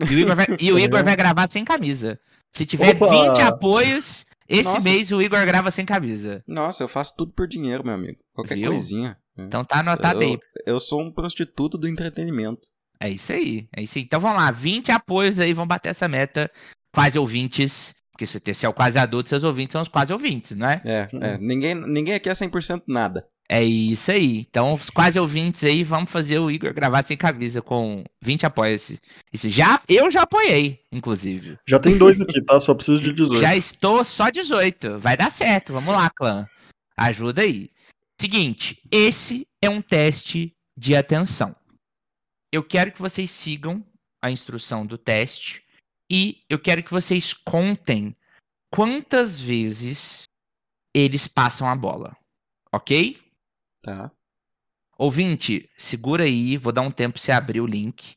E 0.00 0.14
o 0.14 0.18
Igor 0.18 0.34
vai, 0.34 0.46
e 0.60 0.72
o 0.72 0.76
Tá 0.76 0.80
Igor 0.82 1.04
vai 1.04 1.16
gravar 1.16 1.46
sem 1.46 1.64
camisa. 1.64 2.18
Se 2.52 2.66
tiver 2.66 2.96
Opa! 2.96 3.08
20 3.08 3.42
apoios, 3.42 4.26
esse 4.48 4.64
Nossa. 4.64 4.80
mês 4.80 5.12
o 5.12 5.22
Igor 5.22 5.44
grava 5.46 5.70
sem 5.70 5.84
camisa. 5.86 6.42
Nossa, 6.48 6.82
eu 6.82 6.88
faço 6.88 7.14
tudo 7.16 7.32
por 7.32 7.46
dinheiro, 7.46 7.84
meu 7.84 7.94
amigo. 7.94 8.18
Qualquer 8.34 8.56
Viu? 8.56 8.70
coisinha. 8.70 9.16
É. 9.38 9.42
Então 9.42 9.64
tá 9.64 9.78
anotado 9.80 10.20
aí. 10.20 10.32
eu, 10.32 10.74
eu 10.74 10.80
sou 10.80 11.00
um 11.02 11.12
prostituto 11.12 11.78
do 11.78 11.86
entretenimento. 11.86 12.68
É 13.00 13.08
isso 13.08 13.32
aí, 13.32 13.66
é 13.74 13.82
isso 13.82 13.98
aí. 13.98 14.04
Então 14.04 14.20
vamos 14.20 14.36
lá, 14.36 14.50
20 14.50 14.92
apoios 14.92 15.38
aí, 15.38 15.52
vamos 15.52 15.68
bater 15.68 15.88
essa 15.88 16.06
meta. 16.06 16.50
Quase 16.92 17.18
ouvintes, 17.18 17.94
porque 18.12 18.26
se 18.26 18.38
você 18.38 18.66
é 18.66 18.68
o 18.68 18.74
quase 18.74 18.98
adulto, 18.98 19.28
seus 19.28 19.44
ouvintes 19.44 19.72
são 19.72 19.82
os 19.82 19.88
quase 19.88 20.12
ouvintes, 20.12 20.56
não 20.56 20.68
é? 20.68 20.76
É, 20.84 21.08
é. 21.20 21.38
Ninguém, 21.38 21.74
ninguém 21.74 22.14
aqui 22.14 22.28
é 22.28 22.32
100% 22.32 22.82
nada. 22.86 23.26
É 23.48 23.64
isso 23.64 24.12
aí. 24.12 24.46
Então, 24.48 24.74
os 24.74 24.90
quase 24.90 25.18
ouvintes 25.18 25.64
aí, 25.64 25.82
vamos 25.82 26.08
fazer 26.08 26.38
o 26.38 26.48
Igor 26.48 26.72
gravar 26.72 27.02
sem 27.02 27.16
camisa 27.16 27.60
com 27.60 28.04
20 28.22 28.46
apoios. 28.46 29.00
Isso 29.32 29.48
já, 29.48 29.82
eu 29.88 30.08
já 30.08 30.22
apoiei, 30.22 30.78
inclusive. 30.92 31.58
Já 31.66 31.80
tem 31.80 31.98
dois 31.98 32.20
aqui, 32.20 32.40
tá? 32.42 32.60
Só 32.60 32.74
preciso 32.74 33.00
de 33.00 33.12
18. 33.12 33.40
Já 33.40 33.56
estou 33.56 34.04
só 34.04 34.30
18. 34.30 35.00
Vai 35.00 35.16
dar 35.16 35.32
certo. 35.32 35.72
Vamos 35.72 35.92
lá, 35.92 36.08
clã. 36.10 36.46
Ajuda 36.96 37.42
aí. 37.42 37.70
Seguinte, 38.20 38.76
esse 38.88 39.48
é 39.60 39.68
um 39.68 39.82
teste 39.82 40.54
de 40.76 40.94
atenção. 40.94 41.56
Eu 42.52 42.62
quero 42.62 42.92
que 42.92 43.00
vocês 43.00 43.30
sigam 43.30 43.84
a 44.22 44.30
instrução 44.30 44.84
do 44.84 44.98
teste 44.98 45.64
e 46.10 46.42
eu 46.48 46.58
quero 46.58 46.82
que 46.82 46.90
vocês 46.90 47.32
contem 47.32 48.16
quantas 48.70 49.40
vezes 49.40 50.24
eles 50.94 51.28
passam 51.28 51.68
a 51.68 51.76
bola. 51.76 52.16
Ok? 52.72 53.18
Tá? 53.82 54.10
Ouvinte, 54.98 55.70
segura 55.78 56.24
aí, 56.24 56.56
vou 56.56 56.72
dar 56.72 56.82
um 56.82 56.90
tempo 56.90 57.14
pra 57.14 57.22
você 57.22 57.32
abrir 57.32 57.60
o 57.60 57.66
link 57.66 58.14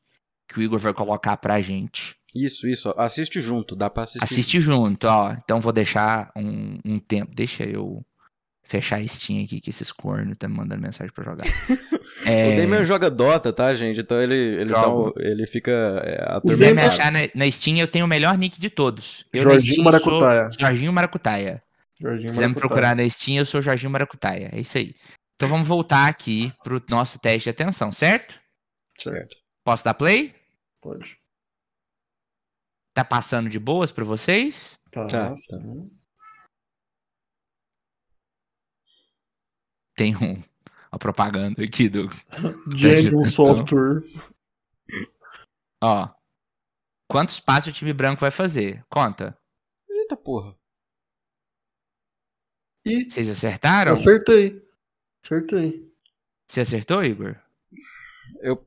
que 0.48 0.60
o 0.60 0.62
Igor 0.62 0.80
vai 0.80 0.94
colocar 0.94 1.38
pra 1.38 1.62
gente. 1.62 2.16
Isso, 2.36 2.68
isso. 2.68 2.94
Assiste 2.98 3.40
junto, 3.40 3.76
dá 3.76 3.90
pra 3.90 4.04
assistir. 4.04 4.24
Assiste 4.24 4.60
junto, 4.60 5.08
ó. 5.08 5.34
Então 5.34 5.62
vou 5.62 5.72
deixar 5.72 6.32
um, 6.36 6.78
um 6.84 7.00
tempo. 7.00 7.34
Deixa 7.34 7.64
eu 7.64 8.04
fechar 8.64 9.00
a 9.00 9.08
Steam 9.08 9.44
aqui, 9.44 9.62
que 9.62 9.70
esses 9.70 9.92
cornos 9.92 10.38
tá 10.38 10.48
me 10.48 10.56
mandando 10.56 10.82
mensagem 10.82 11.14
pra 11.14 11.24
jogar. 11.24 11.46
O 12.22 12.30
É, 12.30 12.56
Damian 12.56 12.84
joga 12.84 13.10
Dota, 13.10 13.52
tá, 13.52 13.74
gente? 13.74 14.00
Então 14.00 14.22
ele, 14.22 14.36
ele, 14.36 14.70
Jogo. 14.70 15.14
ele 15.18 15.46
fica 15.48 15.72
é, 16.06 16.36
se 16.36 16.42
quiser 16.48 16.74
me 16.74 16.82
atormentado. 16.82 16.88
achar 16.88 17.12
na, 17.12 17.20
na 17.46 17.52
Steam, 17.52 17.78
eu 17.78 17.88
tenho 17.88 18.06
o 18.06 18.08
melhor 18.08 18.38
nick 18.38 18.60
de 18.60 18.70
todos. 18.70 19.26
Eu 19.34 19.44
Jorginho 19.44 19.74
Steam 19.74 19.84
Maracutaia. 19.86 20.52
Sou 20.52 20.60
Jorginho 20.60 20.94
Maracutaia. 20.94 21.64
Jorginho 22.00 22.30
Se 22.30 22.34
quiser 22.36 22.48
me 22.50 22.56
procurar 22.56 22.96
na 22.96 23.08
Steam, 23.10 23.38
eu 23.38 23.46
sou 23.46 23.62
Jorginho 23.62 23.92
Maracutaia. 23.92 24.50
É 24.54 24.60
isso 24.60 24.78
aí. 24.78 24.94
Então 25.36 25.50
vamos 25.50 25.68
voltar 25.68 26.08
aqui 26.08 26.54
pro 26.64 26.82
nosso 26.90 27.20
teste 27.20 27.46
de 27.46 27.50
atenção, 27.50 27.92
certo? 27.92 28.40
Certo. 29.00 29.36
Posso 29.66 29.84
dar 29.84 29.94
play? 29.94 30.34
Pode. 30.82 31.18
Tá 32.94 33.04
passando 33.04 33.50
de 33.50 33.60
boas 33.60 33.92
pra 33.92 34.04
vocês? 34.06 34.78
Tá, 34.92 35.06
Tá, 35.08 35.36
sim. 35.36 35.90
Tem 39.96 40.16
um, 40.16 40.42
uma 40.94 41.00
propaganda 41.00 41.64
aqui 41.64 41.90
do. 41.90 42.08
Então. 42.76 43.26
Software. 43.26 44.02
Ó. 45.82 46.10
Quantos 47.10 47.40
passos 47.40 47.72
o 47.72 47.76
time 47.76 47.94
branco 47.94 48.22
vai 48.22 48.32
fazer? 48.32 48.84
Conta. 48.90 49.38
Eita 49.90 50.16
porra. 50.16 50.56
E 52.86 53.10
Vocês 53.10 53.30
acertaram? 53.30 53.94
acertei. 53.94 54.62
Acertei. 55.24 55.92
Você 56.48 56.62
acertou, 56.62 57.04
Igor? 57.04 57.36
Eu, 58.42 58.66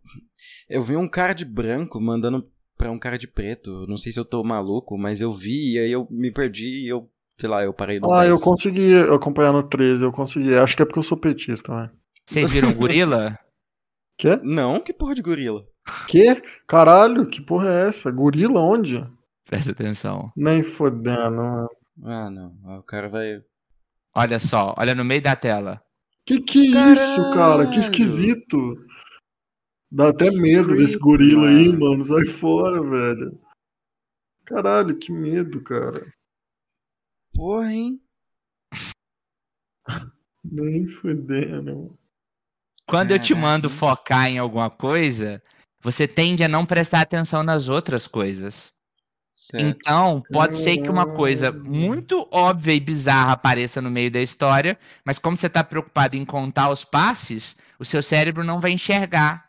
eu 0.68 0.82
vi 0.82 0.96
um 0.96 1.08
cara 1.08 1.32
de 1.34 1.44
branco 1.44 2.00
mandando 2.00 2.50
pra 2.76 2.90
um 2.90 2.98
cara 2.98 3.18
de 3.18 3.26
preto. 3.26 3.86
Não 3.86 3.96
sei 3.96 4.12
se 4.12 4.18
eu 4.18 4.24
tô 4.24 4.42
maluco, 4.42 4.96
mas 4.96 5.20
eu 5.20 5.30
vi 5.32 5.74
e 5.74 5.78
aí 5.78 5.92
eu 5.92 6.06
me 6.10 6.30
perdi 6.30 6.84
e 6.84 6.88
eu, 6.88 7.10
sei 7.38 7.48
lá, 7.48 7.62
eu 7.62 7.74
parei 7.74 8.00
no 8.00 8.10
Ah, 8.12 8.20
10. 8.24 8.30
eu 8.30 8.40
consegui 8.44 8.94
acompanhar 9.12 9.52
no 9.52 9.62
13, 9.68 10.04
eu 10.04 10.12
consegui. 10.12 10.54
Acho 10.54 10.74
que 10.76 10.82
é 10.82 10.86
porque 10.86 10.98
eu 10.98 11.02
sou 11.02 11.18
petista, 11.18 11.74
né? 11.74 11.90
Vocês 12.26 12.50
viram 12.50 12.72
gorila? 12.74 13.38
Quê? 14.18 14.36
Não, 14.42 14.80
que 14.80 14.92
porra 14.92 15.14
de 15.14 15.22
gorila. 15.22 15.66
Quê? 16.08 16.42
Caralho, 16.66 17.28
que 17.28 17.40
porra 17.40 17.68
é 17.68 17.88
essa? 17.88 18.10
Gorila 18.10 18.60
onde? 18.60 19.06
Presta 19.44 19.70
atenção. 19.70 20.32
Nem 20.34 20.62
fodendo, 20.62 21.36
mano. 21.36 21.70
Ah, 22.02 22.30
não. 22.30 22.78
O 22.78 22.82
cara 22.82 23.08
vai. 23.08 23.42
Olha 24.14 24.38
só, 24.38 24.74
olha 24.76 24.94
no 24.94 25.04
meio 25.04 25.22
da 25.22 25.36
tela. 25.36 25.80
Que 26.24 26.40
que 26.40 26.76
é 26.76 26.92
isso, 26.92 27.34
cara? 27.34 27.70
Que 27.70 27.78
esquisito. 27.78 28.58
Dá 29.90 30.08
até 30.08 30.30
medo 30.30 30.68
creepy, 30.68 30.82
desse 30.84 30.98
gorila 30.98 31.46
aí, 31.48 31.68
mano. 31.68 31.90
mano. 31.90 32.04
Sai 32.04 32.24
fora, 32.24 32.82
velho. 32.82 33.40
Caralho, 34.44 34.98
que 34.98 35.12
medo, 35.12 35.62
cara. 35.62 36.12
Porra, 37.32 37.72
hein? 37.72 38.00
Nem 40.42 40.88
fodendo. 40.88 41.96
Quando 42.86 43.10
eu 43.10 43.18
te 43.18 43.34
mando 43.34 43.68
focar 43.68 44.28
em 44.28 44.38
alguma 44.38 44.70
coisa, 44.70 45.42
você 45.82 46.06
tende 46.06 46.44
a 46.44 46.48
não 46.48 46.64
prestar 46.64 47.00
atenção 47.00 47.42
nas 47.42 47.68
outras 47.68 48.06
coisas. 48.06 48.72
Certo. 49.34 49.62
Então, 49.66 50.22
pode 50.32 50.56
ser 50.56 50.78
que 50.78 50.88
uma 50.88 51.04
coisa 51.04 51.52
muito 51.52 52.26
óbvia 52.30 52.72
e 52.72 52.80
bizarra 52.80 53.32
apareça 53.32 53.82
no 53.82 53.90
meio 53.90 54.10
da 54.10 54.20
história, 54.20 54.78
mas 55.04 55.18
como 55.18 55.36
você 55.36 55.46
está 55.48 55.62
preocupado 55.62 56.16
em 56.16 56.24
contar 56.24 56.70
os 56.70 56.84
passes, 56.84 57.56
o 57.78 57.84
seu 57.84 58.02
cérebro 58.02 58.42
não 58.42 58.60
vai 58.60 58.70
enxergar 58.70 59.44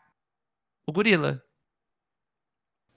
o 0.86 0.92
gorila. 0.92 1.42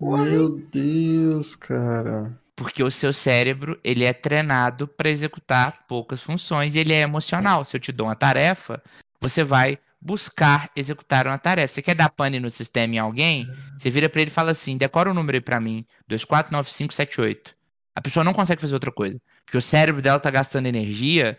Meu 0.02 0.58
Deus, 0.72 1.56
cara. 1.56 2.38
Porque 2.56 2.84
o 2.84 2.92
seu 2.92 3.14
cérebro, 3.14 3.80
ele 3.84 4.04
é 4.04 4.12
treinado 4.12 4.88
para 4.88 5.10
executar 5.10 5.86
poucas 5.88 6.22
funções 6.22 6.76
e 6.76 6.80
ele 6.80 6.94
é 6.94 7.02
emocional. 7.02 7.64
Se 7.64 7.78
eu 7.78 7.80
te 7.80 7.92
dou 7.92 8.08
uma 8.08 8.16
tarefa, 8.16 8.84
você 9.20 9.44
vai 9.44 9.80
buscar 10.02 10.72
executar 10.76 11.28
uma 11.28 11.38
tarefa. 11.38 11.74
Você 11.74 11.82
quer 11.82 11.96
dar 11.96 12.10
pane 12.10 12.40
no 12.40 12.50
sistema 12.50 12.96
em 12.96 13.00
alguém? 13.00 13.48
Você 13.78 13.90
vira 13.90 14.10
para 14.10 14.22
ele 14.22 14.32
e 14.32 14.34
fala 14.34 14.52
assim: 14.52 14.78
decora 14.78 15.12
o 15.12 15.14
número 15.14 15.38
aí 15.38 15.42
para 15.42 15.60
mim, 15.60 15.86
249578. 16.08 17.56
A 17.96 18.02
pessoa 18.02 18.24
não 18.24 18.34
consegue 18.34 18.62
fazer 18.62 18.74
outra 18.74 18.92
coisa, 18.92 19.22
porque 19.46 19.58
o 19.58 19.62
cérebro 19.62 20.02
dela 20.02 20.20
tá 20.20 20.32
gastando 20.32 20.66
energia 20.66 21.38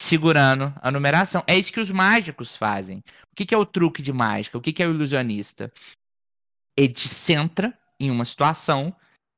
segurando 0.00 0.72
a 0.82 0.90
numeração. 0.90 1.42
É 1.46 1.56
isso 1.56 1.72
que 1.72 1.80
os 1.80 1.90
mágicos 1.90 2.56
fazem. 2.56 2.98
O 3.32 3.34
que, 3.34 3.46
que 3.46 3.54
é 3.54 3.58
o 3.58 3.66
truque 3.66 4.02
de 4.02 4.12
mágica? 4.12 4.58
O 4.58 4.60
que, 4.60 4.72
que 4.72 4.82
é 4.82 4.86
o 4.86 4.90
ilusionista? 4.90 5.72
Ele 6.76 6.92
te 6.92 7.08
centra 7.08 7.76
em 7.98 8.10
uma 8.10 8.24
situação, 8.24 8.94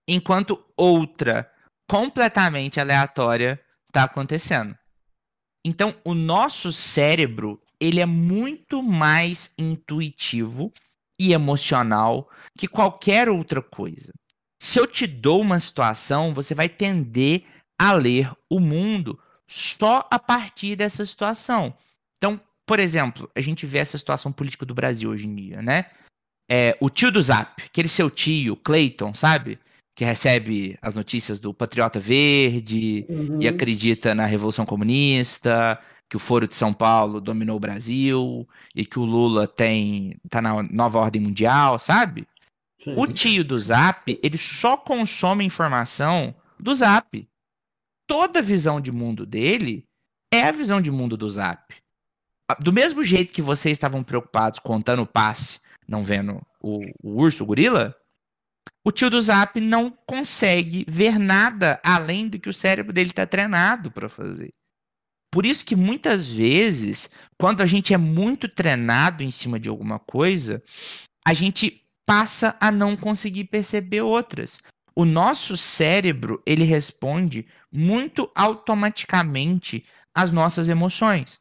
enquanto 0.08 0.64
outra 0.76 1.50
completamente 1.88 2.80
aleatória 2.80 3.60
está 3.86 4.04
acontecendo. 4.04 4.76
Então, 5.64 5.94
o 6.04 6.14
nosso 6.14 6.72
cérebro 6.72 7.60
ele 7.80 8.00
é 8.00 8.06
muito 8.06 8.82
mais 8.82 9.52
intuitivo 9.58 10.72
e 11.20 11.32
emocional 11.32 12.28
que 12.58 12.68
qualquer 12.68 13.28
outra 13.28 13.62
coisa. 13.62 14.12
Se 14.60 14.78
eu 14.78 14.86
te 14.86 15.06
dou 15.06 15.40
uma 15.40 15.58
situação, 15.58 16.32
você 16.32 16.54
vai 16.54 16.68
tender 16.68 17.44
a 17.78 17.92
ler 17.92 18.30
o 18.50 18.58
mundo 18.58 19.18
só 19.46 20.06
a 20.10 20.18
partir 20.18 20.76
dessa 20.76 21.04
situação. 21.04 21.74
Então, 22.16 22.40
por 22.66 22.78
exemplo, 22.80 23.30
a 23.34 23.40
gente 23.40 23.66
vê 23.66 23.78
essa 23.78 23.96
situação 23.98 24.32
política 24.32 24.66
do 24.66 24.74
Brasil 24.74 25.10
hoje 25.10 25.26
em 25.26 25.34
dia, 25.34 25.62
né? 25.62 25.86
É, 26.50 26.76
o 26.80 26.88
tio 26.88 27.10
do 27.10 27.22
Zap, 27.22 27.62
aquele 27.64 27.88
seu 27.88 28.08
tio, 28.10 28.56
Clayton, 28.56 29.14
sabe? 29.14 29.58
Que 29.94 30.04
recebe 30.04 30.78
as 30.80 30.94
notícias 30.94 31.40
do 31.40 31.52
Patriota 31.52 32.00
Verde 32.00 33.04
Uhum. 33.08 33.40
e 33.40 33.48
acredita 33.48 34.14
na 34.14 34.26
Revolução 34.26 34.66
Comunista, 34.66 35.80
que 36.08 36.16
o 36.16 36.20
Foro 36.20 36.46
de 36.46 36.54
São 36.54 36.72
Paulo 36.72 37.20
dominou 37.20 37.56
o 37.56 37.60
Brasil 37.60 38.48
e 38.74 38.84
que 38.84 38.98
o 38.98 39.04
Lula 39.04 39.46
tem 39.46 40.18
tá 40.30 40.40
na 40.40 40.62
nova 40.62 40.98
ordem 40.98 41.20
mundial, 41.20 41.78
sabe? 41.78 42.26
Sim. 42.78 42.94
O 42.96 43.06
tio 43.06 43.44
do 43.44 43.58
Zap, 43.58 44.18
ele 44.22 44.38
só 44.38 44.76
consome 44.76 45.44
informação 45.44 46.34
do 46.58 46.74
Zap. 46.74 47.28
Toda 48.06 48.38
a 48.38 48.42
visão 48.42 48.80
de 48.80 48.92
mundo 48.92 49.26
dele 49.26 49.84
é 50.32 50.42
a 50.42 50.52
visão 50.52 50.80
de 50.80 50.90
mundo 50.90 51.16
do 51.16 51.28
Zap. 51.28 51.74
Do 52.60 52.72
mesmo 52.72 53.02
jeito 53.02 53.32
que 53.32 53.42
vocês 53.42 53.72
estavam 53.72 54.04
preocupados 54.04 54.60
contando 54.60 55.02
o 55.02 55.06
passe, 55.06 55.58
não 55.88 56.04
vendo 56.04 56.40
o, 56.60 56.80
o 57.02 57.22
urso, 57.22 57.42
o 57.42 57.46
gorila, 57.46 57.96
o 58.84 58.92
tio 58.92 59.10
do 59.10 59.20
Zap 59.20 59.60
não 59.60 59.90
consegue 60.06 60.84
ver 60.86 61.18
nada 61.18 61.80
além 61.82 62.28
do 62.28 62.38
que 62.38 62.48
o 62.48 62.52
cérebro 62.52 62.92
dele 62.92 63.10
está 63.10 63.26
treinado 63.26 63.90
para 63.90 64.08
fazer. 64.08 64.52
Por 65.36 65.44
isso 65.44 65.66
que 65.66 65.76
muitas 65.76 66.26
vezes, 66.26 67.10
quando 67.38 67.60
a 67.60 67.66
gente 67.66 67.92
é 67.92 67.98
muito 67.98 68.48
treinado 68.48 69.22
em 69.22 69.30
cima 69.30 69.60
de 69.60 69.68
alguma 69.68 69.98
coisa, 69.98 70.62
a 71.26 71.34
gente 71.34 71.86
passa 72.06 72.56
a 72.58 72.72
não 72.72 72.96
conseguir 72.96 73.44
perceber 73.44 74.00
outras. 74.00 74.62
O 74.96 75.04
nosso 75.04 75.54
cérebro, 75.54 76.42
ele 76.46 76.64
responde 76.64 77.46
muito 77.70 78.32
automaticamente 78.34 79.84
às 80.16 80.32
nossas 80.32 80.70
emoções. 80.70 81.38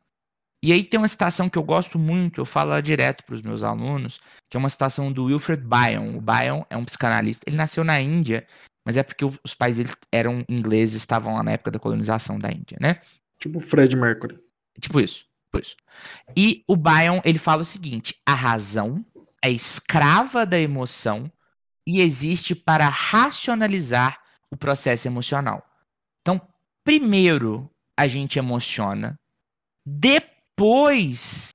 E 0.62 0.74
aí 0.74 0.84
tem 0.84 0.98
uma 0.98 1.08
citação 1.08 1.50
que 1.50 1.58
eu 1.58 1.64
gosto 1.64 1.98
muito, 1.98 2.42
eu 2.42 2.46
falo 2.46 2.82
direto 2.82 3.24
para 3.24 3.36
os 3.36 3.42
meus 3.42 3.64
alunos, 3.64 4.20
que 4.50 4.58
é 4.58 4.60
uma 4.60 4.68
citação 4.68 5.10
do 5.10 5.24
Wilfred 5.24 5.64
Bion. 5.64 6.18
O 6.18 6.22
Bion 6.22 6.64
é 6.70 6.76
um 6.76 6.84
psicanalista, 6.84 7.46
ele 7.48 7.56
nasceu 7.56 7.86
na 7.86 8.02
Índia, 8.02 8.46
mas 8.86 8.98
é 8.98 9.04
porque 9.04 9.24
os 9.24 9.54
pais 9.54 9.78
dele 9.78 9.94
eram 10.12 10.44
ingleses, 10.50 10.98
estavam 10.98 11.36
lá 11.36 11.44
na 11.44 11.52
época 11.52 11.72
da 11.72 11.80
colonização 11.80 12.38
da 12.38 12.52
Índia, 12.52 12.78
né? 12.82 13.00
Tipo 13.40 13.60
Fred 13.60 13.96
Mercury. 13.96 14.40
Tipo 14.80 15.00
isso, 15.00 15.26
tipo 15.46 15.60
isso. 15.60 15.76
E 16.36 16.64
o 16.68 16.76
Bion, 16.76 17.22
ele 17.24 17.40
fala 17.40 17.62
o 17.62 17.66
seguinte: 17.66 18.16
a 18.26 18.34
razão 18.34 19.06
é 19.44 19.50
escrava 19.50 20.46
da 20.46 20.60
emoção 20.60 21.32
e 21.88 22.02
existe 22.02 22.56
para 22.56 22.88
racionalizar 22.90 24.20
o 24.52 24.58
processo 24.58 25.08
emocional. 25.08 25.64
Então, 26.22 26.42
primeiro 26.84 27.70
a 27.98 28.08
gente 28.08 28.40
emociona, 28.40 29.20
depois 29.86 31.50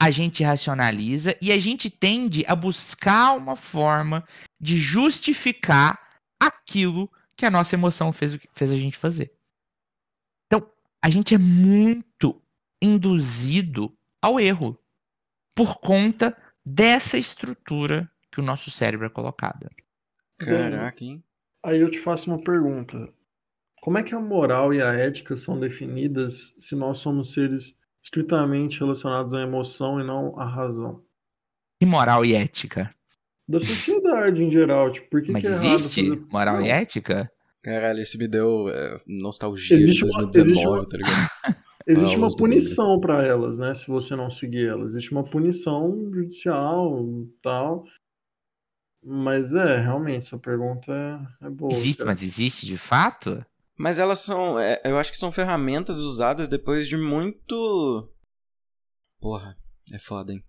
a 0.00 0.10
gente 0.10 0.42
racionaliza 0.42 1.36
e 1.40 1.52
a 1.52 1.58
gente 1.58 1.88
tende 1.88 2.44
a 2.48 2.56
buscar 2.56 3.36
uma 3.36 3.54
forma 3.54 4.26
de 4.60 4.76
justificar 4.76 5.96
aquilo 6.40 7.08
que 7.36 7.46
a 7.46 7.50
nossa 7.50 7.76
emoção 7.76 8.12
fez, 8.12 8.36
fez 8.52 8.72
a 8.72 8.76
gente 8.76 8.96
fazer. 8.96 9.32
A 11.02 11.10
gente 11.10 11.34
é 11.34 11.38
muito 11.38 12.40
induzido 12.80 13.92
ao 14.20 14.38
erro 14.38 14.78
por 15.54 15.78
conta 15.80 16.36
dessa 16.64 17.18
estrutura 17.18 18.10
que 18.30 18.40
o 18.40 18.42
nosso 18.44 18.70
cérebro 18.70 19.06
é 19.06 19.10
colocado. 19.10 19.68
Caraca, 20.38 21.04
hein? 21.04 21.22
Aí 21.64 21.80
eu 21.80 21.90
te 21.90 21.98
faço 21.98 22.30
uma 22.30 22.42
pergunta. 22.42 23.12
Como 23.80 23.98
é 23.98 24.02
que 24.02 24.14
a 24.14 24.20
moral 24.20 24.72
e 24.72 24.80
a 24.80 24.92
ética 24.92 25.34
são 25.36 25.58
definidas 25.58 26.54
se 26.58 26.74
nós 26.76 26.98
somos 26.98 27.32
seres 27.32 27.76
estritamente 28.02 28.78
relacionados 28.80 29.34
à 29.34 29.40
emoção 29.42 30.00
e 30.00 30.04
não 30.04 30.38
à 30.38 30.44
razão? 30.44 31.04
E 31.80 31.86
moral 31.86 32.24
e 32.24 32.32
ética? 32.34 32.94
Da 33.48 33.60
sociedade 33.60 34.42
em 34.42 34.50
geral, 34.50 34.92
tipo, 34.92 35.10
por 35.10 35.22
que, 35.22 35.32
Mas 35.32 35.42
que 35.42 35.48
é 35.48 35.50
errado 35.50 35.64
existe 35.74 36.08
fazer- 36.10 36.26
moral 36.30 36.56
Não, 36.56 36.62
e 36.66 36.68
ética? 36.70 37.31
Caralho, 37.62 38.00
esse 38.00 38.18
me 38.18 38.26
deu 38.26 38.68
é, 38.68 38.98
nostalgia 39.06 39.76
Existe 39.76 40.04
de 40.04 40.12
uma- 40.12 40.22
2019, 40.26 40.50
existe 40.50 40.66
uma- 40.66 40.88
tá 40.88 40.96
ligado? 40.96 41.30
Existe 41.86 42.14
Ah, 42.14 42.18
uma 42.18 42.28
do 42.28 42.36
punição 42.36 43.00
pra 43.00 43.26
elas, 43.26 43.58
né? 43.58 43.74
Se 43.74 43.88
você 43.88 44.14
não 44.14 44.30
seguir 44.30 44.68
elas. 44.68 44.90
Existe 44.92 45.10
uma 45.10 45.24
punição 45.24 46.10
judicial 46.12 47.04
e 47.04 47.26
tal. 47.42 47.84
Mas 49.04 49.52
é, 49.52 49.80
realmente, 49.80 50.26
sua 50.26 50.38
pergunta 50.38 50.92
é, 50.92 51.46
é 51.46 51.50
boa. 51.50 51.72
Existe, 51.72 51.98
cara. 51.98 52.10
mas 52.10 52.22
existe 52.22 52.66
de 52.66 52.76
fato? 52.76 53.44
Mas 53.76 53.98
elas 53.98 54.20
são. 54.20 54.58
é, 54.60 54.80
eu 54.84 54.96
acho 54.96 55.10
que 55.10 55.18
são 55.18 55.32
ferramentas 55.32 55.98
usadas 55.98 56.46
depois 56.48 56.86
de 56.86 56.96
muito. 56.96 58.08
Porra, 59.20 59.56
é 59.92 59.98
foda, 59.98 60.32
hein? 60.32 60.42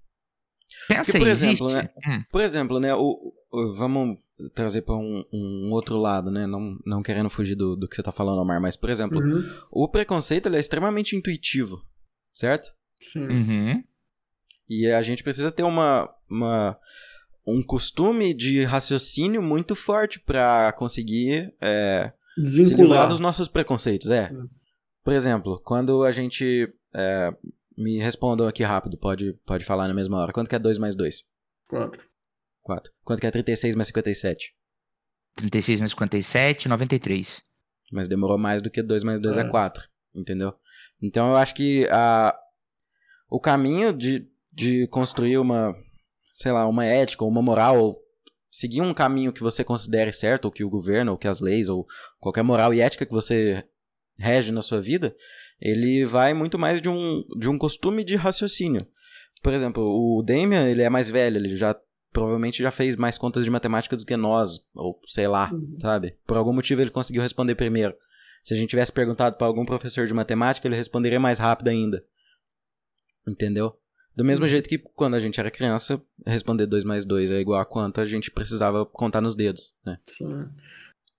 Pensa 0.88 1.06
Porque, 1.06 1.18
por 1.20 1.26
aí, 1.28 1.32
exemplo, 1.32 1.66
existe? 1.68 1.84
né? 1.84 1.90
Hum, 2.20 2.24
Por 2.32 2.42
exemplo, 2.42 2.80
né? 2.80 2.94
O, 2.94 3.34
o- 3.52 3.74
vamos 3.74 4.20
trazer 4.54 4.82
pra 4.82 4.96
um, 4.96 5.24
um 5.32 5.70
outro 5.72 5.98
lado, 5.98 6.32
né? 6.32 6.48
Não, 6.48 6.78
não 6.86 7.04
querendo 7.04 7.30
fugir 7.30 7.56
do, 7.56 7.76
do 7.76 7.88
que 7.88 7.96
você 7.96 8.04
tá 8.04 8.12
falando, 8.12 8.42
Omar, 8.42 8.62
mas, 8.62 8.76
por 8.76 8.90
exemplo, 8.90 9.20
Uhum, 9.20 9.44
o 9.72 9.88
preconceito 9.88 10.48
ele 10.48 10.58
é 10.58 10.60
extremamente 10.60 11.16
intuitivo, 11.16 11.82
certo? 12.34 12.74
sim. 13.02 13.20
uhum. 13.20 13.84
E 14.70 14.88
a 14.88 15.02
gente 15.02 15.24
precisa 15.24 15.52
ter 15.52 15.64
uma, 15.64 16.10
uma 16.30 16.78
um 17.46 17.62
costume 17.62 18.34
de 18.34 18.64
raciocínio 18.64 19.44
muito 19.44 19.76
forte 19.76 20.20
pra 20.20 20.72
conseguir 20.72 21.54
é, 21.62 22.14
se 22.46 22.74
livrar 22.74 23.08
dos 23.08 23.20
nossos 23.20 23.48
preconceitos, 23.48 24.10
é. 24.10 24.32
Por 25.04 25.14
exemplo, 25.14 25.62
quando 25.64 26.04
a 26.04 26.12
gente. 26.12 26.74
é, 26.94 27.34
me 27.78 27.98
respondam 27.98 28.48
aqui 28.48 28.64
rápido, 28.64 28.98
pode, 28.98 29.34
pode 29.46 29.66
falar 29.66 29.88
na 29.88 29.94
mesma 29.94 30.18
hora. 30.18 30.32
Quanto 30.32 30.48
que 30.48 30.56
é 30.56 30.60
2 30.60 30.78
mais 30.78 30.96
2? 30.96 31.26
Quatro. 31.68 32.02
4. 32.64 32.92
Quanto 33.04 33.20
que 33.20 33.28
é 33.28 33.32
36 33.32 33.76
mais 33.76 33.88
57? 33.88 34.54
36 35.36 35.80
mais 35.80 35.92
57, 35.92 36.70
93. 36.70 37.44
Mas 37.92 38.08
demorou 38.08 38.38
mais 38.38 38.62
do 38.62 38.70
que 38.70 38.82
2 38.82 39.04
mais 39.04 39.20
2 39.20 39.38
é 39.38 39.42
É. 39.42 39.44
4. 39.44 39.88
Entendeu? 40.16 40.54
Então 41.02 41.30
eu 41.30 41.36
acho 41.36 41.54
que 41.56 41.88
a, 41.92 42.36
o 43.30 43.40
caminho 43.40 43.92
de, 43.92 44.28
de 44.52 44.88
construir 44.88 45.38
uma, 45.38 45.76
sei 46.34 46.52
lá, 46.52 46.68
uma 46.68 46.86
ética 46.86 47.24
ou 47.24 47.30
uma 47.30 47.42
moral, 47.42 47.80
ou 47.80 48.00
seguir 48.52 48.82
um 48.82 48.94
caminho 48.94 49.34
que 49.34 49.42
você 49.42 49.64
considere 49.64 50.14
certo, 50.14 50.46
ou 50.46 50.52
que 50.52 50.64
o 50.64 50.70
governo, 50.70 51.12
ou 51.12 51.18
que 51.18 51.28
as 51.28 51.42
leis, 51.42 51.68
ou 51.68 51.86
qualquer 52.20 52.44
moral 52.44 52.74
e 52.74 52.80
ética 52.80 53.06
que 53.06 53.12
você 53.12 53.64
rege 54.18 54.52
na 54.52 54.62
sua 54.62 54.80
vida, 54.80 55.16
ele 55.60 56.06
vai 56.06 56.34
muito 56.34 56.60
mais 56.60 56.82
de 56.82 56.90
um, 56.90 57.24
de 57.40 57.50
um 57.50 57.58
costume 57.58 58.04
de 58.04 58.16
raciocínio. 58.16 58.88
Por 59.42 59.54
exemplo, 59.54 59.84
o 59.84 60.22
Damian, 60.22 60.70
ele 60.70 60.84
é 60.84 60.90
mais 60.90 61.10
velho, 61.10 61.38
ele 61.38 61.58
já 61.58 61.76
provavelmente 62.14 62.62
já 62.62 62.72
fez 62.72 62.96
mais 62.96 63.18
contas 63.18 63.44
de 63.44 63.50
matemática 63.50 63.98
do 63.98 64.06
que 64.06 64.16
nós, 64.16 64.66
ou 64.74 65.00
sei 65.08 65.28
lá, 65.28 65.52
Uhum. 65.52 65.78
sabe? 65.82 66.16
Por 66.26 66.38
algum 66.38 66.54
motivo 66.54 66.80
ele 66.82 66.92
conseguiu 66.92 67.22
responder 67.22 67.56
primeiro. 67.56 67.96
Se 68.44 68.54
a 68.54 68.58
gente 68.58 68.70
tivesse 68.70 68.92
perguntado 68.92 69.36
para 69.38 69.48
algum 69.48 69.66
professor 69.66 70.06
de 70.06 70.14
matemática, 70.14 70.68
ele 70.68 70.76
responderia 70.76 71.20
mais 71.20 71.40
rápido 71.40 71.70
ainda. 71.70 72.06
Entendeu? 73.28 73.76
Do 74.16 74.24
mesmo 74.24 74.48
jeito 74.48 74.70
que 74.70 74.78
quando 74.78 75.16
a 75.16 75.20
gente 75.20 75.40
era 75.40 75.50
criança, 75.50 76.00
responder 76.26 76.68
2 76.68 76.84
mais 76.84 77.04
2 77.04 77.32
é 77.32 77.40
igual 77.40 77.60
a 77.60 77.66
quanto 77.66 78.00
a 78.00 78.06
gente 78.06 78.30
precisava 78.30 78.86
contar 78.86 79.22
nos 79.22 79.36
dedos, 79.36 79.74
né? 79.84 79.98
Sim. 80.04 80.48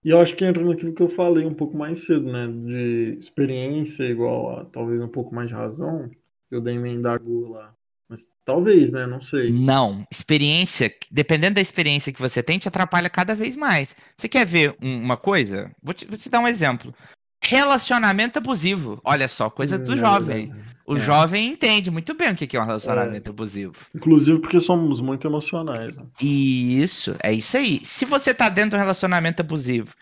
E 0.05 0.11
eu 0.11 0.21
acho 0.21 0.37
que 0.37 0.45
entra 0.45 0.63
naquilo 0.63 0.95
que 0.95 1.03
eu 1.03 1.09
falei 1.09 1.45
um 1.47 1.55
pouco 1.55 1.77
mais 1.77 2.05
cedo, 2.05 2.31
né? 2.31 2.47
De 2.47 3.17
experiência 3.19 4.05
igual 4.05 4.61
a 4.61 4.65
talvez 4.67 5.01
um 5.01 5.09
pouco 5.09 5.35
mais 5.35 5.49
de 5.49 5.55
razão. 5.55 6.09
Eu 6.51 6.61
dei 6.61 6.75
indagou 6.75 7.49
lá. 7.49 7.75
Mas 8.09 8.25
talvez, 8.45 8.93
né? 8.93 9.07
Não 9.07 9.21
sei. 9.21 9.51
Não. 9.51 10.07
Experiência, 10.11 10.95
dependendo 11.11 11.55
da 11.55 11.61
experiência 11.61 12.13
que 12.13 12.21
você 12.21 12.43
tem, 12.43 12.59
te 12.59 12.69
atrapalha 12.69 13.09
cada 13.09 13.35
vez 13.35 13.57
mais. 13.57 13.97
Você 14.17 14.29
quer 14.29 14.45
ver 14.45 14.77
um- 14.83 15.01
uma 15.03 15.17
coisa? 15.17 15.71
Vou 15.83 15.95
te, 15.95 16.07
vou 16.07 16.19
te 16.19 16.29
dar 16.29 16.41
um 16.41 16.49
exemplo. 16.49 16.95
Relacionamento 17.43 18.39
abusivo. 18.39 19.01
Olha 19.05 19.29
só, 19.29 19.51
coisa 19.51 19.79
do 19.79 19.93
é 19.93 19.97
jovem. 19.97 20.47
verdade. 20.47 20.75
O 20.87 20.97
É. 20.97 21.01
jovem 21.01 21.47
entende 21.49 21.91
muito 21.91 22.15
bem 22.15 22.33
o 22.33 22.37
que 22.37 22.47
que 22.47 22.57
é 22.57 22.61
um 22.61 22.65
relacionamento 22.67 23.31
abusivo. 23.31 23.75
Inclusive 23.95 24.39
porque 24.41 24.61
somos 24.61 25.01
muito 25.01 25.27
emocionais. 25.27 25.97
Né? 25.97 26.05
Isso, 26.23 27.15
é 27.23 27.33
isso 27.33 27.57
aí. 27.57 27.81
Se 27.85 28.05
você 28.05 28.33
tá 28.35 28.49
dentro 28.49 28.71
de 28.71 28.77
um 28.77 28.81
relacionamento 28.81 29.41
abusivo, 29.41 29.95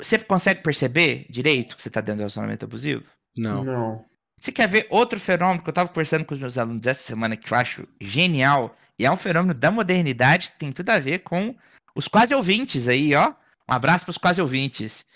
você 0.00 0.18
consegue 0.18 0.62
perceber 0.62 1.26
direito 1.30 1.76
que 1.76 1.82
você 1.82 1.90
tá 1.90 2.00
dentro 2.00 2.16
de 2.16 2.20
um 2.20 2.24
relacionamento 2.24 2.64
abusivo? 2.64 3.04
Não. 3.36 3.64
Não. 3.64 4.04
Você 4.42 4.50
quer 4.50 4.66
ver 4.66 4.88
outro 4.90 5.20
fenômeno 5.20 5.62
que 5.62 5.68
eu 5.68 5.72
tava 5.72 5.88
conversando 5.88 6.24
com 6.24 6.34
os 6.34 6.40
meus 6.40 6.58
alunos 6.58 6.84
essa 6.84 7.00
semana 7.00 7.36
que 7.36 7.52
eu 7.52 7.56
acho 7.56 7.86
genial? 8.00 8.76
E 8.98 9.06
é 9.06 9.10
um 9.10 9.16
fenômeno 9.16 9.54
da 9.54 9.70
modernidade 9.70 10.50
que 10.50 10.58
tem 10.58 10.72
tudo 10.72 10.90
a 10.90 10.98
ver 10.98 11.20
com 11.20 11.54
os 11.94 12.08
quase 12.08 12.34
ouvintes 12.34 12.88
aí, 12.88 13.14
ó. 13.14 13.28
Um 13.68 13.72
abraço 13.72 14.04
pros 14.04 14.18
quase 14.18 14.42
ouvintes. 14.42 15.06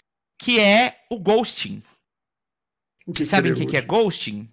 Que 0.40 0.60
é 0.60 1.04
o 1.10 1.18
ghosting. 1.18 1.82
O 3.04 3.12
Vocês 3.12 3.28
sabem 3.28 3.50
o 3.50 3.56
que, 3.56 3.66
que 3.66 3.76
é 3.76 3.80
ghosting? 3.80 4.48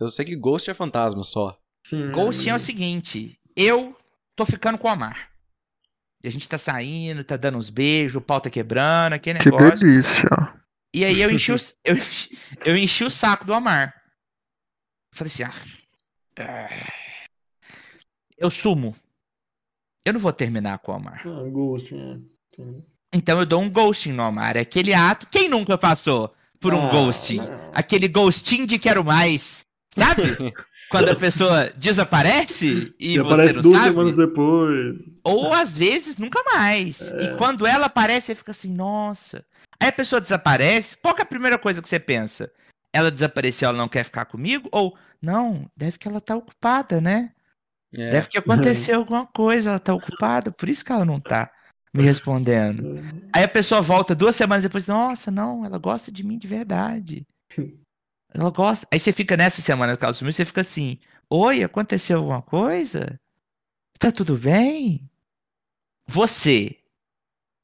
Eu 0.00 0.10
sei 0.10 0.24
que 0.24 0.34
Ghost 0.34 0.68
é 0.68 0.74
fantasma 0.74 1.22
só. 1.22 1.56
Sim. 1.86 2.10
Ghosting 2.10 2.48
é 2.48 2.54
o 2.56 2.58
seguinte: 2.58 3.38
eu 3.54 3.96
tô 4.34 4.44
ficando 4.44 4.78
com 4.78 4.88
o 4.88 4.90
Amar. 4.90 5.30
E 6.24 6.26
a 6.26 6.30
gente 6.30 6.48
tá 6.48 6.58
saindo, 6.58 7.22
tá 7.22 7.36
dando 7.36 7.58
uns 7.58 7.70
beijos, 7.70 8.16
o 8.16 8.20
pau 8.20 8.40
tá 8.40 8.50
quebrando, 8.50 9.12
aquele 9.12 9.38
Que 9.38 9.44
negócio. 9.50 9.86
delícia. 9.86 10.28
E 10.94 11.04
aí 11.04 11.20
eu 11.20 11.30
enchi, 11.30 11.52
o, 11.52 11.56
eu, 11.84 11.96
enchi- 11.96 12.38
eu 12.64 12.76
enchi 12.76 13.04
o 13.04 13.10
saco 13.10 13.44
do 13.44 13.54
Amar. 13.54 13.94
Falei 15.12 15.32
assim, 15.32 15.44
ah, 15.44 16.70
eu 18.36 18.50
sumo. 18.50 18.96
Eu 20.04 20.14
não 20.14 20.20
vou 20.20 20.32
terminar 20.32 20.78
com 20.78 20.92
o 20.92 20.94
Amar. 20.94 21.22
Ah, 21.26 21.48
ghosting, 21.48 21.96
é. 21.98 22.18
Entendi. 22.60 22.84
Então 23.12 23.38
eu 23.40 23.46
dou 23.46 23.60
um 23.60 23.68
ghosting 23.68 24.12
no 24.12 24.22
Amar. 24.22 24.56
É 24.56 24.60
aquele 24.60 24.94
ato. 24.94 25.26
Quem 25.26 25.48
nunca 25.48 25.76
passou 25.76 26.34
por 26.58 26.72
um 26.74 26.86
Ah, 26.88 26.90
ghosting? 26.90 27.40
Aquele 27.74 28.08
ghosting 28.08 28.64
de 28.66 28.78
quero 28.78 29.04
mais. 29.04 29.66
Sabe? 29.94 30.22
Quando 30.90 31.08
a 31.10 31.16
pessoa 31.16 31.72
desaparece 31.76 32.92
e, 32.98 33.14
E 33.14 33.18
você 33.18 33.32
aparece 33.32 33.54
não 33.54 33.62
duas 33.62 33.76
sabe. 33.76 33.88
semanas 33.90 34.16
depois. 34.16 34.98
Ou 35.22 35.52
às 35.52 35.76
vezes 35.76 36.16
nunca 36.18 36.42
mais. 36.52 37.12
É. 37.12 37.24
E 37.24 37.36
quando 37.36 37.66
ela 37.66 37.86
aparece, 37.86 38.26
você 38.26 38.34
fica 38.34 38.50
assim, 38.50 38.72
nossa. 38.72 39.44
Aí 39.78 39.88
a 39.88 39.92
pessoa 39.92 40.20
desaparece, 40.20 40.96
qual 40.96 41.14
que 41.14 41.22
é 41.22 41.24
a 41.24 41.26
primeira 41.26 41.56
coisa 41.56 41.80
que 41.80 41.88
você 41.88 42.00
pensa? 42.00 42.50
Ela 42.92 43.10
desapareceu, 43.10 43.68
ela 43.68 43.78
não 43.78 43.88
quer 43.88 44.04
ficar 44.04 44.24
comigo? 44.24 44.68
Ou, 44.72 44.96
não, 45.22 45.70
deve 45.76 45.96
que 45.96 46.08
ela 46.08 46.20
tá 46.20 46.34
ocupada, 46.36 47.00
né? 47.00 47.30
É. 47.96 48.10
Deve 48.10 48.28
que 48.28 48.38
aconteceu 48.38 48.98
alguma 48.98 49.26
coisa, 49.26 49.70
ela 49.70 49.78
tá 49.78 49.94
ocupada, 49.94 50.50
por 50.50 50.68
isso 50.68 50.84
que 50.84 50.92
ela 50.92 51.04
não 51.04 51.20
tá 51.20 51.50
me 51.94 52.02
respondendo. 52.02 53.00
Aí 53.32 53.42
a 53.44 53.48
pessoa 53.48 53.80
volta 53.80 54.14
duas 54.14 54.36
semanas 54.36 54.64
depois, 54.64 54.86
nossa, 54.86 55.30
não, 55.30 55.64
ela 55.64 55.78
gosta 55.78 56.10
de 56.10 56.24
mim 56.24 56.36
de 56.38 56.48
verdade. 56.48 57.26
Ela 58.32 58.50
gosta. 58.50 58.86
Aí 58.90 58.98
você 58.98 59.12
fica 59.12 59.36
nessa 59.36 59.60
semana 59.60 59.96
que 59.96 60.04
ela 60.04 60.14
sumiu, 60.14 60.32
você 60.32 60.44
fica 60.44 60.60
assim, 60.60 60.98
oi, 61.28 61.62
aconteceu 61.62 62.18
alguma 62.18 62.42
coisa? 62.42 63.20
Tá 63.98 64.10
tudo 64.10 64.36
bem? 64.36 65.10
Você, 66.06 66.78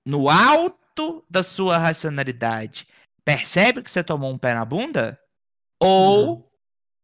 no 0.04 0.28
alto 0.28 1.24
da 1.28 1.42
sua 1.42 1.78
racionalidade, 1.78 2.86
percebe 3.24 3.82
que 3.82 3.90
você 3.90 4.04
tomou 4.04 4.32
um 4.32 4.38
pé 4.38 4.54
na 4.54 4.64
bunda? 4.64 5.18
Ou 5.80 6.50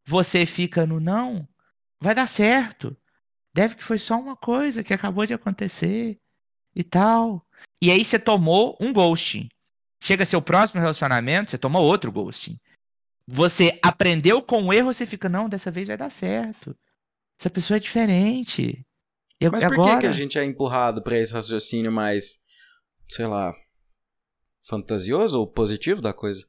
você 0.04 0.46
fica 0.46 0.86
no 0.86 1.00
não? 1.00 1.48
Vai 2.00 2.14
dar 2.14 2.26
certo. 2.26 2.96
Deve 3.54 3.76
que 3.76 3.84
foi 3.84 3.98
só 3.98 4.18
uma 4.18 4.36
coisa 4.36 4.82
que 4.82 4.94
acabou 4.94 5.26
de 5.26 5.34
acontecer 5.34 6.18
e 6.74 6.82
tal. 6.82 7.46
E 7.80 7.90
aí 7.90 8.04
você 8.04 8.18
tomou 8.18 8.76
um 8.80 8.92
ghosting. 8.92 9.48
Chega 10.00 10.24
seu 10.24 10.42
próximo 10.42 10.80
relacionamento, 10.80 11.50
você 11.50 11.58
toma 11.58 11.78
outro 11.78 12.10
ghosting. 12.10 12.58
Você 13.26 13.78
aprendeu 13.82 14.42
com 14.42 14.64
o 14.64 14.72
erro, 14.72 14.92
você 14.92 15.06
fica, 15.06 15.28
não, 15.28 15.48
dessa 15.48 15.70
vez 15.70 15.88
vai 15.88 15.96
dar 15.96 16.10
certo. 16.10 16.76
Essa 17.38 17.50
pessoa 17.50 17.76
é 17.76 17.80
diferente. 17.80 18.84
Eu, 19.40 19.50
Mas 19.50 19.64
por 19.64 19.72
agora... 19.74 19.98
que 19.98 20.06
a 20.06 20.12
gente 20.12 20.38
é 20.38 20.44
empurrado 20.44 21.02
pra 21.02 21.18
esse 21.18 21.32
raciocínio 21.32 21.90
mais, 21.90 22.38
sei 23.08 23.26
lá, 23.26 23.52
fantasioso 24.62 25.38
ou 25.38 25.46
positivo 25.46 26.00
da 26.00 26.12
coisa? 26.12 26.44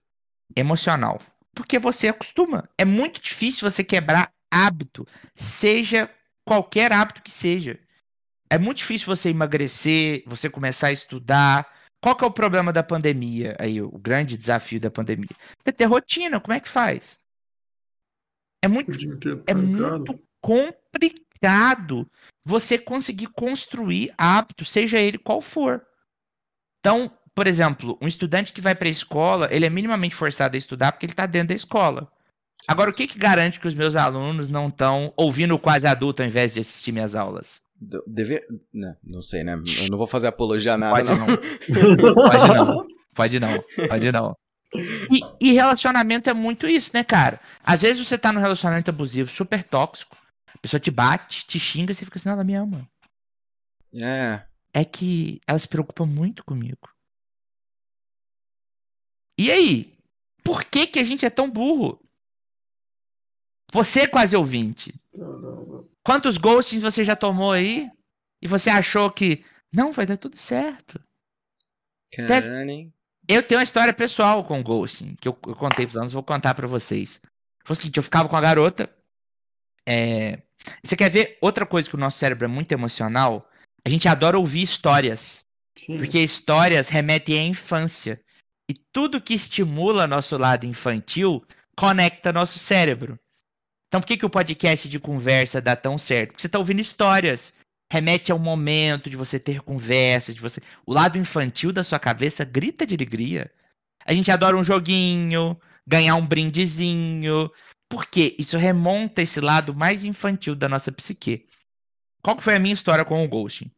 emocional. 0.56 1.20
Porque 1.54 1.78
você 1.78 2.08
acostuma. 2.08 2.70
É 2.78 2.86
muito 2.86 3.22
difícil 3.22 3.70
você 3.70 3.84
quebrar 3.84 4.32
hábito, 4.52 5.08
seja 5.36 6.10
qualquer 6.46 6.92
hábito 6.92 7.22
que 7.22 7.32
seja. 7.32 7.80
É 8.50 8.58
muito 8.58 8.78
difícil 8.78 9.08
você 9.08 9.30
emagrecer, 9.30 10.24
você 10.26 10.50
começar 10.50 10.88
a 10.88 10.92
estudar. 10.92 11.68
Qual 12.04 12.18
que 12.18 12.24
é 12.26 12.28
o 12.28 12.32
problema 12.32 12.74
da 12.74 12.84
pandemia? 12.84 13.56
Aí, 13.58 13.82
o 13.82 13.98
grande 13.98 14.36
desafio 14.36 14.78
da 14.78 14.92
pandemia. 14.92 15.30
Você 15.64 15.72
ter 15.72 15.86
rotina, 15.86 16.38
como 16.38 16.54
é 16.54 16.60
que 16.60 16.68
faz? 16.68 17.18
É 18.62 18.68
muito 18.68 18.92
inteiro 18.92 19.42
é 19.48 19.54
muito 19.54 20.20
complicado 20.42 22.06
você 22.44 22.78
conseguir 22.78 23.28
construir 23.28 24.14
hábito, 24.18 24.66
seja 24.66 25.00
ele 25.00 25.18
qual 25.18 25.40
for. 25.40 25.82
Então, 26.82 27.10
por 27.34 27.48
exemplo, 27.48 27.98
um 28.02 28.08
estudante 28.08 28.52
que 28.52 28.60
vai 28.60 28.76
para 28.76 28.90
a 28.90 28.92
escola, 28.92 29.48
ele 29.50 29.66
é 29.66 29.70
minimamente 29.70 30.14
forçado 30.14 30.58
a 30.58 30.60
estudar 30.60 30.92
porque 30.92 31.06
ele 31.06 31.14
está 31.14 31.26
dentro 31.26 31.50
da 31.50 31.56
escola. 31.56 32.12
Agora, 32.68 32.90
o 32.90 32.94
que, 32.94 33.08
que 33.08 33.18
garante 33.18 33.62
que 33.62 33.68
os 33.68 33.74
meus 33.74 33.96
alunos 33.96 34.50
não 34.50 34.68
estão 34.68 35.14
ouvindo 35.16 35.56
o 35.56 35.60
quase 35.60 35.88
adulto 35.88 36.22
ao 36.22 36.28
invés 36.28 36.54
de 36.54 36.60
assistir 36.60 36.92
minhas 36.92 37.16
aulas? 37.16 37.63
De- 37.80 38.04
Deve... 38.08 38.46
Não, 38.74 38.96
não 39.04 39.22
sei, 39.22 39.44
né? 39.44 39.54
Eu 39.54 39.90
não 39.90 39.98
vou 39.98 40.08
fazer 40.08 40.28
apologia 40.28 40.74
a 40.74 40.78
nada, 40.78 40.96
Pode 40.96 41.20
não. 41.20 41.28
não. 41.28 42.14
Pode 42.16 42.48
não. 42.48 42.88
Pode 43.16 43.40
não. 43.40 43.64
Pode 43.90 44.12
não. 44.12 44.38
E, 45.12 45.50
e 45.50 45.54
relacionamento 45.54 46.30
é 46.30 46.34
muito 46.34 46.68
isso, 46.68 46.92
né, 46.94 47.04
cara? 47.04 47.40
Às 47.64 47.82
vezes 47.84 48.06
você 48.06 48.18
tá 48.18 48.32
num 48.32 48.40
relacionamento 48.40 48.90
abusivo 48.90 49.30
super 49.30 49.64
tóxico, 49.64 50.18
a 50.48 50.58
pessoa 50.58 50.80
te 50.80 50.90
bate, 50.90 51.46
te 51.46 51.60
xinga 51.60 51.92
e 51.92 51.96
você 51.96 52.06
fica 52.06 52.18
assim, 52.18 52.30
não, 52.30 52.34
ela 52.34 52.44
me 52.44 52.56
ama. 52.56 52.88
É. 53.94 54.42
É 54.74 54.84
que 54.84 55.40
ela 55.46 55.60
se 55.60 55.68
preocupa 55.68 56.06
muito 56.06 56.44
comigo. 56.44 56.90
E 59.38 59.52
aí? 59.52 59.94
Por 60.44 60.64
que, 60.64 60.88
que 60.88 61.00
a 61.00 61.04
gente 61.04 61.26
é 61.26 61.30
tão 61.30 61.50
burro? 61.50 62.00
Você 63.72 64.02
é 64.02 64.08
quase 64.08 64.36
ouvinte. 64.36 64.94
Quantos 66.04 66.38
ghostings 66.38 66.84
você 66.84 67.04
já 67.04 67.16
tomou 67.16 67.52
aí? 67.52 67.90
E 68.42 68.48
você 68.48 68.70
achou 68.70 69.10
que, 69.10 69.44
não, 69.72 69.92
vai 69.92 70.06
dar 70.06 70.18
tudo 70.18 70.38
certo. 70.38 71.00
Deve- 72.18 72.48
Caralho, 72.48 72.70
hein? 72.70 72.94
Eu 73.28 73.42
tenho 73.42 73.60
uma 73.60 73.64
história 73.64 73.94
pessoal 73.94 74.44
com 74.44 74.62
ghosting, 74.62 75.16
que 75.16 75.28
eu, 75.28 75.38
eu 75.48 75.56
contei 75.56 75.86
pros 75.86 75.96
anos, 75.96 76.12
vou 76.12 76.22
contar 76.24 76.54
pra 76.54 76.68
vocês. 76.68 77.22
Foi 77.64 77.74
o 77.74 77.78
seguinte, 77.78 77.96
eu 77.98 78.04
ficava 78.04 78.28
com 78.28 78.36
a 78.36 78.42
garota. 78.42 78.94
é, 79.88 80.42
Você 80.84 80.96
quer 80.96 81.10
ver 81.10 81.38
outra 81.42 81.66
coisa 81.66 81.90
que 81.90 81.96
o 81.96 82.00
nosso 82.00 82.18
cérebro 82.18 82.44
é 82.46 82.48
muito 82.50 82.74
emocional? 82.74 83.50
A 83.86 83.90
gente 83.90 84.08
adora 84.10 84.38
ouvir 84.38 84.62
histórias. 84.62 85.46
Sim. 85.78 85.98
Porque 85.98 86.20
histórias 86.20 86.90
remetem 86.90 87.40
à 87.40 87.44
infância. 87.44 88.22
E 88.70 88.74
tudo 88.92 89.22
que 89.22 89.34
estimula 89.34 90.06
nosso 90.06 90.38
lado 90.38 90.66
infantil 90.66 91.46
conecta 91.78 92.34
nosso 92.34 92.60
cérebro. 92.60 93.18
Então 93.94 94.02
por 94.02 94.08
que, 94.08 94.18
que 94.18 94.26
o 94.26 94.30
podcast 94.30 94.90
de 94.90 95.00
conversa 95.00 95.62
dá 95.62 95.76
tão 95.76 96.00
certo? 96.00 96.30
Porque 96.30 96.42
você 96.42 96.48
está 96.48 96.58
ouvindo 96.58 96.82
histórias. 96.82 97.54
Remete 97.92 98.32
ao 98.32 98.40
momento 98.40 99.08
de 99.08 99.16
você 99.16 99.40
ter 99.40 99.62
conversa, 99.62 100.34
de 100.34 100.42
você. 100.42 100.60
O 100.84 100.92
lado 100.92 101.16
infantil 101.16 101.72
da 101.72 101.84
sua 101.84 102.00
cabeça 102.00 102.44
grita 102.44 102.88
de 102.88 102.96
alegria. 102.96 103.52
A 104.04 104.12
gente 104.12 104.32
adora 104.32 104.58
um 104.58 104.64
joguinho, 104.64 105.56
ganhar 105.86 106.16
um 106.16 106.26
brindezinho. 106.26 107.52
Por 107.88 108.08
quê? 108.08 108.36
Isso 108.40 108.58
remonta 108.58 109.22
esse 109.22 109.40
lado 109.40 109.76
mais 109.76 110.04
infantil 110.04 110.56
da 110.56 110.68
nossa 110.68 110.92
psique. 110.92 111.48
Qual 112.24 112.36
que 112.36 112.42
foi 112.42 112.56
a 112.56 112.60
minha 112.60 112.74
história 112.74 113.06
com 113.06 113.24
o 113.24 113.28
ghosting? 113.28 113.70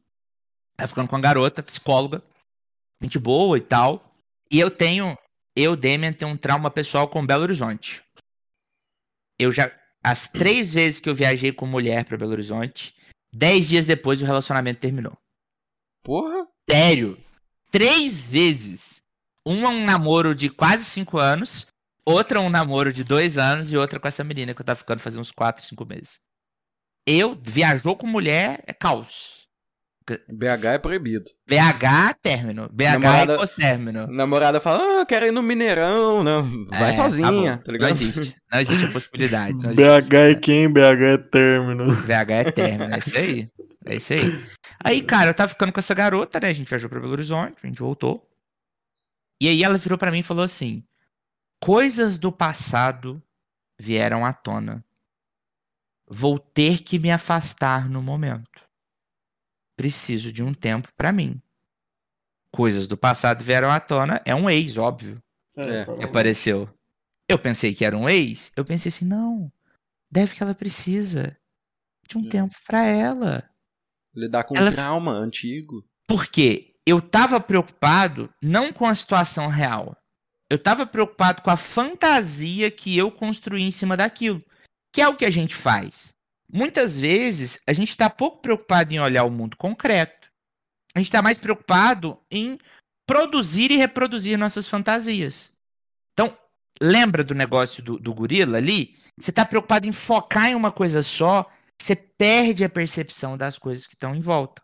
Tava 0.78 0.88
ficando 0.88 1.10
com 1.10 1.18
a 1.18 1.20
garota, 1.20 1.62
psicóloga, 1.62 2.24
gente 3.02 3.20
boa 3.20 3.58
e 3.58 3.62
tal. 3.62 4.16
E 4.50 4.62
eu 4.62 4.72
tenho, 4.72 5.18
eu, 5.54 5.76
Demian, 5.76 6.14
tenho 6.14 6.32
um 6.32 6.38
trauma 6.38 6.72
pessoal 6.72 7.10
com 7.10 7.26
Belo 7.26 7.44
Horizonte. 7.44 8.02
Eu 9.38 9.52
já, 9.52 9.70
as 10.06 10.28
três 10.28 10.72
vezes 10.72 11.00
que 11.00 11.10
eu 11.10 11.16
viajei 11.16 11.52
com 11.52 11.66
mulher 11.66 12.06
pra 12.06 12.16
Belo 12.16 12.32
Horizonte, 12.32 12.96
dez 13.34 13.70
dias 13.70 13.88
depois 13.88 14.22
o 14.22 14.26
relacionamento 14.26 14.80
terminou. 14.80 15.18
Porra. 16.04 16.48
Sério. 16.70 17.18
Três 17.72 18.30
vezes. 18.30 18.98
Uma 19.44 19.70
um 19.70 19.84
namoro 19.84 20.36
de 20.36 20.48
quase 20.48 20.86
cinco 20.86 21.18
anos, 21.18 21.66
outra 22.06 22.40
um 22.40 22.52
namoro 22.52 22.94
de 22.94 23.04
dois 23.04 23.40
anos 23.40 23.74
e 23.74 23.78
outra 23.78 24.00
com 24.00 24.08
essa 24.08 24.24
menina 24.24 24.54
que 24.54 24.62
eu 24.62 24.66
tava 24.66 24.78
ficando 24.78 25.00
fazia 25.00 25.20
uns 25.20 25.32
quatro, 25.32 25.66
cinco 25.66 25.86
meses. 25.86 26.20
Eu, 27.08 27.36
viajou 27.36 27.96
com 27.96 28.06
mulher, 28.06 28.64
é 28.68 28.74
caos. 28.74 29.45
BH 30.32 30.66
é 30.66 30.78
proibido. 30.78 31.26
BH, 31.50 32.14
término. 32.22 32.70
BH 32.72 32.92
Namorada- 33.00 33.34
é 33.34 33.38
pós-término. 33.38 34.08
Namorada 34.08 34.60
fala, 34.60 35.02
ah, 35.02 35.06
quero 35.06 35.26
ir 35.26 35.32
no 35.32 35.42
Mineirão, 35.42 36.24
não. 36.24 36.66
Vai 36.68 36.90
É, 36.90 36.94
sozinha, 36.94 37.58
bom. 37.58 37.64
tá 37.64 37.72
ligado? 37.72 37.90
Não 37.90 37.96
existe. 37.96 38.36
Não 38.52 38.60
existe 38.60 38.86
a 38.86 38.92
possibilidade. 38.92 39.56
existe 39.58 39.76
BH 39.76 39.82
é 39.82 39.96
possibilidade. 39.96 40.40
quem? 40.42 40.70
BH 40.72 41.02
é 41.04 41.18
término. 41.18 41.86
VH 41.96 42.32
é 42.34 42.52
término, 42.52 42.94
é 42.96 43.00
isso 43.00 43.18
aí. 43.18 43.50
É 43.88 43.96
isso 43.96 44.14
aí. 44.14 44.46
Aí, 44.84 45.02
cara, 45.02 45.30
eu 45.30 45.34
tava 45.34 45.50
ficando 45.50 45.72
com 45.72 45.80
essa 45.80 45.94
garota, 45.94 46.40
né? 46.40 46.50
A 46.50 46.54
gente 46.54 46.70
viajou 46.70 46.90
pra 46.90 47.00
Belo 47.00 47.12
Horizonte, 47.14 47.56
a 47.64 47.68
gente 47.68 47.80
voltou. 47.80 48.28
E 49.42 49.48
aí 49.50 49.64
ela 49.64 49.78
virou 49.78 49.98
pra 49.98 50.12
mim 50.12 50.20
e 50.20 50.24
falou 50.24 50.44
assim: 50.44 50.84
Coisas 51.64 52.18
do 52.20 52.32
passado 52.32 53.22
vieram 53.80 54.24
à 54.26 54.32
tona. 54.34 54.84
Vou 56.08 56.38
ter 56.38 56.84
que 56.84 57.00
me 57.00 57.12
afastar 57.12 57.90
no 57.90 58.02
momento. 58.02 58.65
Preciso 59.76 60.32
de 60.32 60.42
um 60.44 60.54
tempo 60.54 60.88
pra 60.96 61.12
mim. 61.12 61.42
Coisas 62.52 62.88
do 62.88 62.96
passado 62.98 63.44
vieram 63.44 63.70
à 63.70 63.80
tona 63.80 64.22
é 64.26 64.34
um 64.34 64.50
ex, 64.50 64.78
óbvio 64.78 65.22
É, 65.58 65.84
pra- 65.84 65.96
que 65.96 66.04
apareceu. 66.04 66.70
Eu 67.28 67.38
pensei 67.38 67.74
que 67.74 67.84
era 67.84 67.98
um 67.98 68.08
ex. 68.08 68.52
Eu 68.56 68.64
pensei 68.64 68.90
assim, 68.90 69.06
não. 69.06 69.52
Deve 70.10 70.36
que 70.36 70.42
ela 70.44 70.56
precisa 70.56 71.36
de 72.08 72.18
um 72.18 72.26
É. 72.26 72.30
tempo 72.30 72.56
pra 72.66 72.86
ela. 72.86 73.44
Lidar 74.14 74.44
com 74.46 74.56
Ela- 74.56 74.70
um 74.70 74.74
trauma 74.74 75.12
antigo. 75.12 75.84
Porque 76.08 76.76
eu 76.86 77.02
tava 77.02 77.40
preocupado 77.42 78.30
não 78.42 78.72
com 78.72 78.86
a 78.86 78.96
situação 78.96 79.48
real. 79.50 79.98
Eu 80.50 80.58
tava 80.62 80.86
preocupado 80.86 81.42
com 81.42 81.50
a 81.50 81.58
fantasia 81.58 82.70
que 82.72 82.96
eu 82.96 83.12
construí 83.12 83.64
em 83.64 83.72
cima 83.72 83.98
daquilo. 83.98 84.42
Que 84.94 85.02
é 85.02 85.08
o 85.10 85.16
que 85.18 85.26
a 85.26 85.30
gente 85.30 85.54
faz. 85.56 86.15
Muitas 86.52 87.00
vezes 87.00 87.60
a 87.68 87.74
gente 87.74 87.96
tá 87.96 88.10
pouco 88.10 88.42
preocupado 88.42 88.94
em 88.94 89.00
olhar 89.00 89.24
o 89.24 89.32
mundo 89.32 89.58
concreto. 89.58 90.30
A 90.94 91.00
gente 91.00 91.12
tá 91.12 91.22
mais 91.22 91.38
preocupado 91.38 92.18
em 92.32 92.58
produzir 93.06 93.72
e 93.72 93.78
reproduzir 93.78 94.38
nossas 94.38 94.68
fantasias. 94.68 95.54
Então, 96.14 96.36
lembra 96.82 97.24
do 97.24 97.36
negócio 97.36 97.84
do, 97.84 98.00
do 98.00 98.14
gorila 98.14 98.58
ali? 98.58 98.98
Você 99.20 99.32
tá 99.32 99.46
preocupado 99.46 99.88
em 99.88 99.94
focar 99.94 100.50
em 100.50 100.56
uma 100.56 100.72
coisa 100.72 101.04
só, 101.04 101.50
você 101.80 101.96
perde 101.96 102.64
a 102.64 102.70
percepção 102.70 103.38
das 103.38 103.58
coisas 103.58 103.88
que 103.88 103.94
estão 103.94 104.16
em 104.16 104.22
volta. 104.22 104.62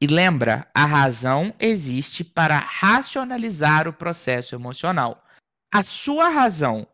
E 0.00 0.06
lembra, 0.06 0.68
a 0.72 0.84
razão 0.84 1.52
existe 1.58 2.22
para 2.22 2.58
racionalizar 2.58 3.88
o 3.88 3.92
processo 3.92 4.54
emocional. 4.54 5.24
A 5.72 5.82
sua 5.82 6.28
razão, 6.28 6.86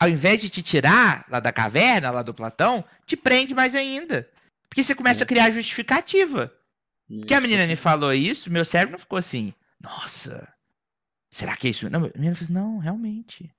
ao 0.00 0.08
invés 0.08 0.40
de 0.40 0.48
te 0.48 0.62
tirar 0.62 1.26
lá 1.28 1.38
da 1.38 1.52
caverna, 1.52 2.10
lá 2.10 2.22
do 2.22 2.32
Platão, 2.32 2.82
te 3.04 3.16
prende 3.16 3.54
mais 3.54 3.74
ainda. 3.74 4.26
Porque 4.66 4.82
você 4.82 4.94
começa 4.94 5.24
a 5.24 5.26
criar 5.26 5.50
justificativa. 5.50 6.50
Que 7.26 7.34
a 7.34 7.40
menina 7.40 7.66
me 7.66 7.76
falou 7.76 8.14
isso, 8.14 8.50
meu 8.50 8.64
cérebro 8.64 8.92
não 8.92 8.98
ficou 8.98 9.18
assim, 9.18 9.52
nossa, 9.80 10.48
será 11.30 11.56
que 11.56 11.66
é 11.66 11.70
isso? 11.70 11.90
Não, 11.90 12.04
a 12.04 12.10
menina 12.14 12.34
falou 12.34 12.44
assim, 12.44 12.52
não, 12.52 12.78
realmente. 12.78 13.50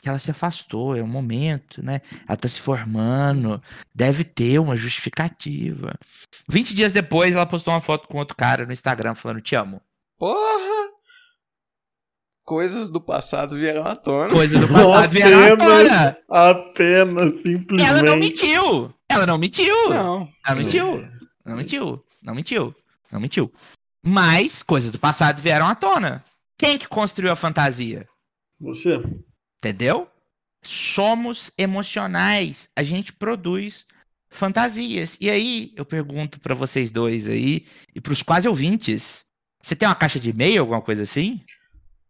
Que 0.00 0.08
ela 0.08 0.18
se 0.18 0.30
afastou, 0.30 0.96
é 0.96 1.02
um 1.02 1.08
momento, 1.08 1.84
né? 1.84 2.00
Ela 2.26 2.36
tá 2.36 2.48
se 2.48 2.60
formando, 2.60 3.62
deve 3.94 4.24
ter 4.24 4.58
uma 4.58 4.76
justificativa. 4.76 5.98
20 6.48 6.74
dias 6.74 6.92
depois, 6.92 7.36
ela 7.36 7.46
postou 7.46 7.74
uma 7.74 7.80
foto 7.80 8.08
com 8.08 8.18
outro 8.18 8.36
cara 8.36 8.64
no 8.64 8.72
Instagram 8.72 9.14
falando, 9.14 9.42
te 9.42 9.54
amo. 9.54 9.82
Porra! 10.16 10.97
Coisas 12.48 12.88
do 12.88 12.98
passado 12.98 13.58
vieram 13.58 13.86
à 13.86 13.94
tona. 13.94 14.30
Coisa 14.30 14.58
do 14.58 14.68
Não 14.68 14.90
passado 14.90 15.12
vieram 15.12 15.52
à 15.52 15.54
tona. 15.54 16.18
Apenas, 16.30 17.40
simplesmente. 17.40 17.86
Ela 17.86 18.02
não 18.02 18.16
mentiu. 18.16 18.94
Ela 19.06 19.26
não 19.26 19.36
mentiu. 19.36 19.90
Não. 19.90 20.28
Ela 20.46 20.56
mentiu. 20.56 21.06
Não 21.44 21.56
mentiu. 21.56 22.04
Não 22.22 22.34
mentiu. 22.34 22.74
Não 23.12 23.20
mentiu. 23.20 23.52
Mas 24.02 24.62
coisas 24.62 24.90
do 24.90 24.98
passado 24.98 25.42
vieram 25.42 25.66
à 25.66 25.74
tona. 25.74 26.24
Quem 26.56 26.78
que 26.78 26.88
construiu 26.88 27.30
a 27.30 27.36
fantasia? 27.36 28.08
Você? 28.58 28.98
Entendeu? 29.58 30.08
Somos 30.64 31.52
emocionais. 31.58 32.70
A 32.74 32.82
gente 32.82 33.12
produz 33.12 33.84
fantasias. 34.30 35.18
E 35.20 35.28
aí, 35.28 35.74
eu 35.76 35.84
pergunto 35.84 36.40
pra 36.40 36.54
vocês 36.54 36.90
dois 36.90 37.28
aí, 37.28 37.66
e 37.94 38.00
pros 38.00 38.22
quase 38.22 38.48
ouvintes: 38.48 39.26
você 39.60 39.76
tem 39.76 39.86
uma 39.86 39.94
caixa 39.94 40.18
de 40.18 40.30
e-mail, 40.30 40.62
alguma 40.62 40.80
coisa 40.80 41.02
assim? 41.02 41.44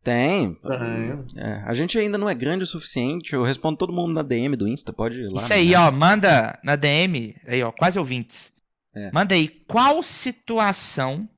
Tem. 0.03 0.55
Tem. 0.55 1.25
É, 1.37 1.63
a 1.67 1.75
gente 1.75 1.99
ainda 1.99 2.17
não 2.17 2.29
é 2.29 2.35
grande 2.35 2.65
o 2.65 2.67
suficiente. 2.67 3.35
Eu 3.35 3.43
respondo 3.43 3.77
todo 3.77 3.93
mundo 3.93 4.13
na 4.13 4.23
DM 4.23 4.57
do 4.57 4.69
Insta, 4.69 4.93
pode 4.93 5.21
ir 5.21 5.29
lá. 5.33 5.43
Isso 5.43 5.53
aí, 5.53 5.71
né? 5.71 5.79
ó, 5.79 5.91
manda 5.91 6.59
na 6.63 6.77
DM, 6.77 7.37
aí, 7.47 7.63
ó, 7.63 7.71
quase 7.73 7.99
ouvintes. 7.99 8.53
É. 8.95 9.11
Manda 9.13 9.35
aí, 9.35 9.49
qual 9.49 10.03
situação, 10.03 11.29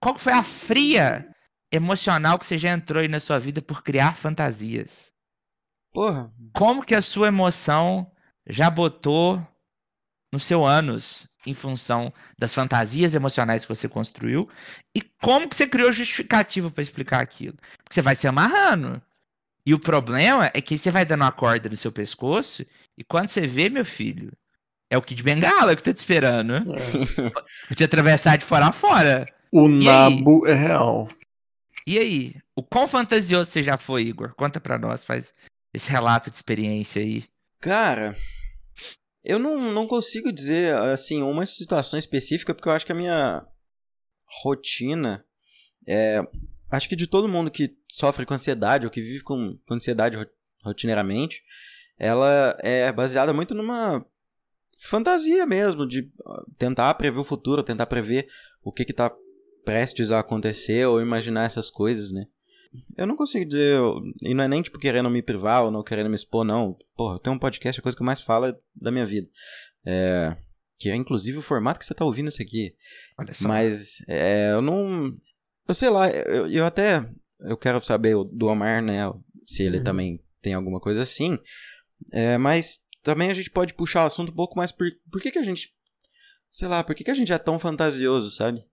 qual 0.00 0.18
foi 0.18 0.32
a 0.32 0.42
fria 0.42 1.28
emocional 1.72 2.38
que 2.38 2.46
você 2.46 2.58
já 2.58 2.70
entrou 2.70 3.00
aí 3.00 3.08
na 3.08 3.20
sua 3.20 3.38
vida 3.38 3.62
por 3.62 3.82
criar 3.82 4.16
fantasias? 4.16 5.12
Porra, 5.92 6.32
Como 6.52 6.84
que 6.84 6.94
a 6.94 7.02
sua 7.02 7.28
emoção 7.28 8.10
já 8.48 8.68
botou 8.68 9.40
no 10.32 10.40
seu 10.40 10.64
ânus 10.66 11.28
em 11.46 11.54
função 11.54 12.12
das 12.38 12.54
fantasias 12.54 13.14
emocionais 13.14 13.62
que 13.64 13.68
você 13.68 13.88
construiu 13.88 14.48
e 14.94 15.00
como 15.20 15.48
que 15.48 15.54
você 15.56 15.66
criou 15.66 15.92
justificativa 15.92 16.70
pra 16.70 16.82
explicar 16.82 17.20
aquilo? 17.20 17.56
Porque 17.82 17.94
você 17.94 18.02
vai 18.02 18.14
se 18.14 18.26
amarrando. 18.26 19.00
E 19.66 19.72
o 19.72 19.78
problema 19.78 20.50
é 20.54 20.60
que 20.60 20.76
você 20.76 20.90
vai 20.90 21.04
dando 21.04 21.22
uma 21.22 21.32
corda 21.32 21.68
no 21.68 21.76
seu 21.76 21.90
pescoço 21.92 22.64
e 22.96 23.02
quando 23.04 23.28
você 23.28 23.46
vê, 23.46 23.68
meu 23.68 23.84
filho, 23.84 24.32
é 24.90 24.96
o 24.98 25.02
Kid 25.02 25.22
Bengala 25.22 25.74
que 25.74 25.82
tá 25.82 25.92
te 25.92 25.98
esperando. 25.98 26.54
É. 26.54 27.74
Te 27.74 27.84
atravessar 27.84 28.36
de 28.36 28.44
fora 28.44 28.66
a 28.66 28.72
fora. 28.72 29.26
O 29.50 29.68
E 29.68 29.88
aí? 29.88 30.20
nabo 30.20 30.46
é 30.46 30.54
real. 30.54 31.08
E 31.86 31.98
aí? 31.98 32.34
O 32.56 32.62
quão 32.62 32.86
fantasioso 32.86 33.50
você 33.50 33.62
já 33.62 33.76
foi, 33.76 34.02
Igor? 34.02 34.34
Conta 34.34 34.60
pra 34.60 34.78
nós, 34.78 35.02
faz 35.04 35.34
esse 35.72 35.90
relato 35.90 36.30
de 36.30 36.36
experiência 36.36 37.02
aí. 37.02 37.24
Cara, 37.60 38.14
eu 39.24 39.38
não, 39.38 39.72
não 39.72 39.86
consigo 39.86 40.32
dizer, 40.32 40.74
assim, 40.76 41.22
uma 41.22 41.46
situação 41.46 41.98
específica, 41.98 42.54
porque 42.54 42.68
eu 42.68 42.72
acho 42.72 42.84
que 42.84 42.92
a 42.92 42.96
minha 42.96 43.46
rotina 44.42 45.24
é. 45.86 46.20
Acho 46.70 46.88
que 46.88 46.96
de 46.96 47.06
todo 47.06 47.28
mundo 47.28 47.50
que 47.50 47.76
sofre 47.88 48.26
com 48.26 48.34
ansiedade 48.34 48.84
ou 48.84 48.90
que 48.90 49.00
vive 49.00 49.22
com, 49.22 49.56
com 49.66 49.74
ansiedade 49.74 50.16
ro- 50.16 50.26
rotineiramente, 50.64 51.40
ela 51.96 52.56
é 52.60 52.90
baseada 52.90 53.32
muito 53.32 53.54
numa 53.54 54.04
fantasia 54.80 55.46
mesmo, 55.46 55.86
de 55.86 56.10
ah, 56.26 56.44
tentar 56.58 56.92
prever 56.94 57.20
o 57.20 57.24
futuro, 57.24 57.62
tentar 57.62 57.86
prever 57.86 58.28
o 58.62 58.72
que 58.72 58.84
que 58.84 58.92
tá 58.92 59.14
prestes 59.64 60.10
a 60.10 60.18
acontecer 60.18 60.86
ou 60.86 61.00
imaginar 61.00 61.44
essas 61.44 61.70
coisas, 61.70 62.10
né? 62.10 62.26
Eu 62.96 63.06
não 63.06 63.16
consigo 63.16 63.44
dizer, 63.44 63.76
eu- 63.76 64.00
e 64.22 64.34
não 64.34 64.44
é 64.44 64.48
nem 64.48 64.62
tipo 64.62 64.78
querendo 64.78 65.08
me 65.10 65.22
privar 65.22 65.64
ou 65.64 65.70
não 65.70 65.82
querendo 65.82 66.08
me 66.08 66.14
expor, 66.14 66.44
não. 66.44 66.76
Porra, 66.96 67.14
eu 67.16 67.18
tenho 67.18 67.36
um 67.36 67.38
podcast, 67.38 67.78
a 67.78 67.82
coisa 67.82 67.96
que 67.96 68.02
eu 68.02 68.06
mais 68.06 68.20
falo 68.20 68.46
é 68.46 68.56
da 68.74 68.90
minha 68.90 69.06
vida. 69.06 69.28
É, 69.86 70.36
que 70.78 70.88
é 70.88 70.94
inclusive 70.94 71.38
o 71.38 71.42
formato 71.42 71.78
que 71.78 71.86
você 71.86 71.94
tá 71.94 72.04
ouvindo 72.04 72.28
isso 72.28 72.42
aqui. 72.42 72.74
Olha 73.18 73.34
só. 73.34 73.46
Mas 73.48 73.98
é, 74.08 74.50
eu 74.52 74.60
não. 74.62 75.16
Eu 75.68 75.74
sei 75.74 75.88
lá, 75.90 76.08
eu, 76.10 76.46
eu 76.48 76.64
até. 76.64 77.08
Eu 77.40 77.56
quero 77.56 77.80
saber 77.84 78.14
do 78.32 78.46
Omar, 78.46 78.82
né? 78.82 79.00
Se 79.46 79.62
ele 79.62 79.78
Uhum. 79.78 79.84
também 79.84 80.24
tem 80.42 80.54
alguma 80.54 80.80
coisa 80.80 81.02
assim. 81.02 81.38
É, 82.12 82.36
mas 82.38 82.80
também 83.02 83.30
a 83.30 83.34
gente 83.34 83.50
pode 83.50 83.74
puxar 83.74 84.04
o 84.04 84.06
assunto 84.06 84.30
um 84.32 84.34
pouco 84.34 84.56
mais. 84.56 84.72
Por, 84.72 84.86
por 85.10 85.20
que, 85.20 85.30
que 85.30 85.38
a 85.38 85.42
gente. 85.42 85.72
Sei 86.48 86.68
lá, 86.68 86.82
por 86.84 86.94
que, 86.94 87.04
que 87.04 87.10
a 87.10 87.14
gente 87.14 87.32
é 87.32 87.38
tão 87.38 87.58
fantasioso, 87.58 88.30
sabe? 88.30 88.64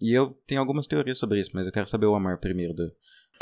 E 0.00 0.12
eu 0.12 0.30
tenho 0.46 0.60
algumas 0.60 0.86
teorias 0.86 1.18
sobre 1.18 1.40
isso, 1.40 1.50
mas 1.54 1.66
eu 1.66 1.72
quero 1.72 1.86
saber 1.86 2.06
o 2.06 2.12
Omar 2.12 2.38
primeiro 2.40 2.74
do- 2.74 2.92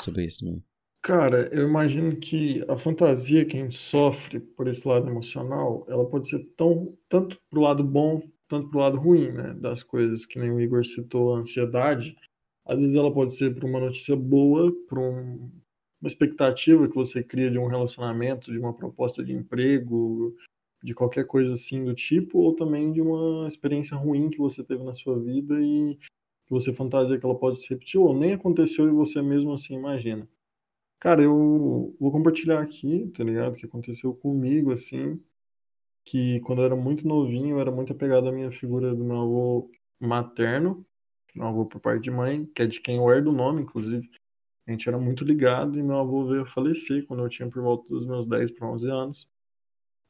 sobre 0.01 0.25
isso 0.25 0.41
também. 0.45 0.63
Cara, 1.03 1.49
eu 1.53 1.67
imagino 1.67 2.17
que 2.17 2.65
a 2.69 2.77
fantasia 2.77 3.45
que 3.45 3.57
a 3.57 3.61
gente 3.63 3.77
sofre 3.77 4.41
por 4.41 4.67
esse 4.69 4.87
lado 4.87 5.09
emocional, 5.09 5.87
ela 5.89 6.05
pode 6.05 6.29
ser 6.29 6.45
tão, 6.57 6.97
tanto 7.09 7.39
pro 7.49 7.61
lado 7.61 7.85
bom, 7.85 8.21
tanto 8.49 8.69
pro 8.69 8.81
lado 8.81 8.99
ruim, 8.99 9.31
né? 9.31 9.55
Das 9.55 9.83
coisas 9.83 10.27
que 10.27 10.39
nem 10.39 10.51
o 10.51 10.61
Igor 10.61 10.85
citou, 10.85 11.35
a 11.35 11.39
ansiedade. 11.39 12.17
Às 12.67 12.81
vezes 12.81 12.97
ela 12.97 13.13
pode 13.13 13.33
ser 13.35 13.55
por 13.55 13.65
uma 13.65 13.79
notícia 13.81 14.17
boa, 14.17 14.73
por 14.89 14.99
um- 14.99 15.51
uma 16.01 16.07
expectativa 16.09 16.89
que 16.89 16.95
você 16.95 17.23
cria 17.23 17.51
de 17.51 17.59
um 17.59 17.67
relacionamento, 17.69 18.51
de 18.53 18.59
uma 18.59 18.75
proposta 18.75 19.25
de 19.25 19.33
emprego, 19.33 20.35
de 20.83 20.95
qualquer 20.95 21.25
coisa 21.27 21.53
assim 21.55 21.85
do 21.85 21.95
tipo, 21.95 22.39
ou 22.39 22.55
também 22.55 22.93
de 22.93 23.01
uma 23.01 23.47
experiência 23.49 23.97
ruim 23.97 24.31
que 24.31 24.39
você 24.39 24.63
teve 24.65 24.83
na 24.85 24.93
sua 24.93 25.19
vida 25.19 25.59
e 25.61 25.97
que 26.49 26.55
você 26.55 26.73
fantasia 26.73 27.19
que 27.19 27.27
ela 27.27 27.39
pode 27.39 27.63
se 27.63 27.69
repetir, 27.71 28.01
ou 28.01 28.15
nem 28.19 28.33
aconteceu 28.35 28.89
e 28.89 28.93
você 28.93 29.23
mesmo 29.23 29.53
assim 29.53 29.75
imagina. 29.75 30.29
Cara, 31.01 31.23
eu 31.23 31.95
vou 32.01 32.13
compartilhar 32.13 32.61
aqui, 32.63 33.09
tá 33.17 33.25
ligado? 33.25 33.57
Que 33.57 33.67
aconteceu 33.67 34.15
comigo, 34.15 34.73
assim, 34.73 35.21
que 36.05 36.41
quando 36.41 36.61
eu 36.63 36.67
era 36.67 36.77
muito 36.77 37.07
novinho, 37.07 37.57
eu 37.57 37.61
era 37.61 37.71
muito 37.73 37.93
apegado 37.93 38.29
à 38.29 38.33
minha 38.33 38.51
figura 38.51 38.95
do 38.95 39.05
meu 39.05 39.17
avô 39.23 39.71
materno, 40.01 40.87
meu 41.35 41.47
avô 41.49 41.67
por 41.67 41.81
parte 41.81 42.03
de 42.05 42.11
mãe, 42.11 42.47
que 42.47 42.63
é 42.63 42.67
de 42.67 42.81
quem 42.81 42.97
eu 42.99 43.11
herdo 43.11 43.31
o 43.31 43.33
nome, 43.33 43.63
inclusive. 43.63 44.11
A 44.67 44.71
gente 44.71 44.89
era 44.89 44.99
muito 44.99 45.25
ligado 45.25 45.79
e 45.79 45.83
meu 45.83 45.99
avô 45.99 46.27
veio 46.27 46.43
a 46.43 46.47
falecer 46.47 47.07
quando 47.07 47.23
eu 47.25 47.29
tinha 47.29 47.49
por 47.49 47.63
volta 47.63 47.89
dos 47.89 48.07
meus 48.07 48.27
10 48.27 48.51
para 48.53 48.69
11 48.69 48.91
anos. 48.91 49.29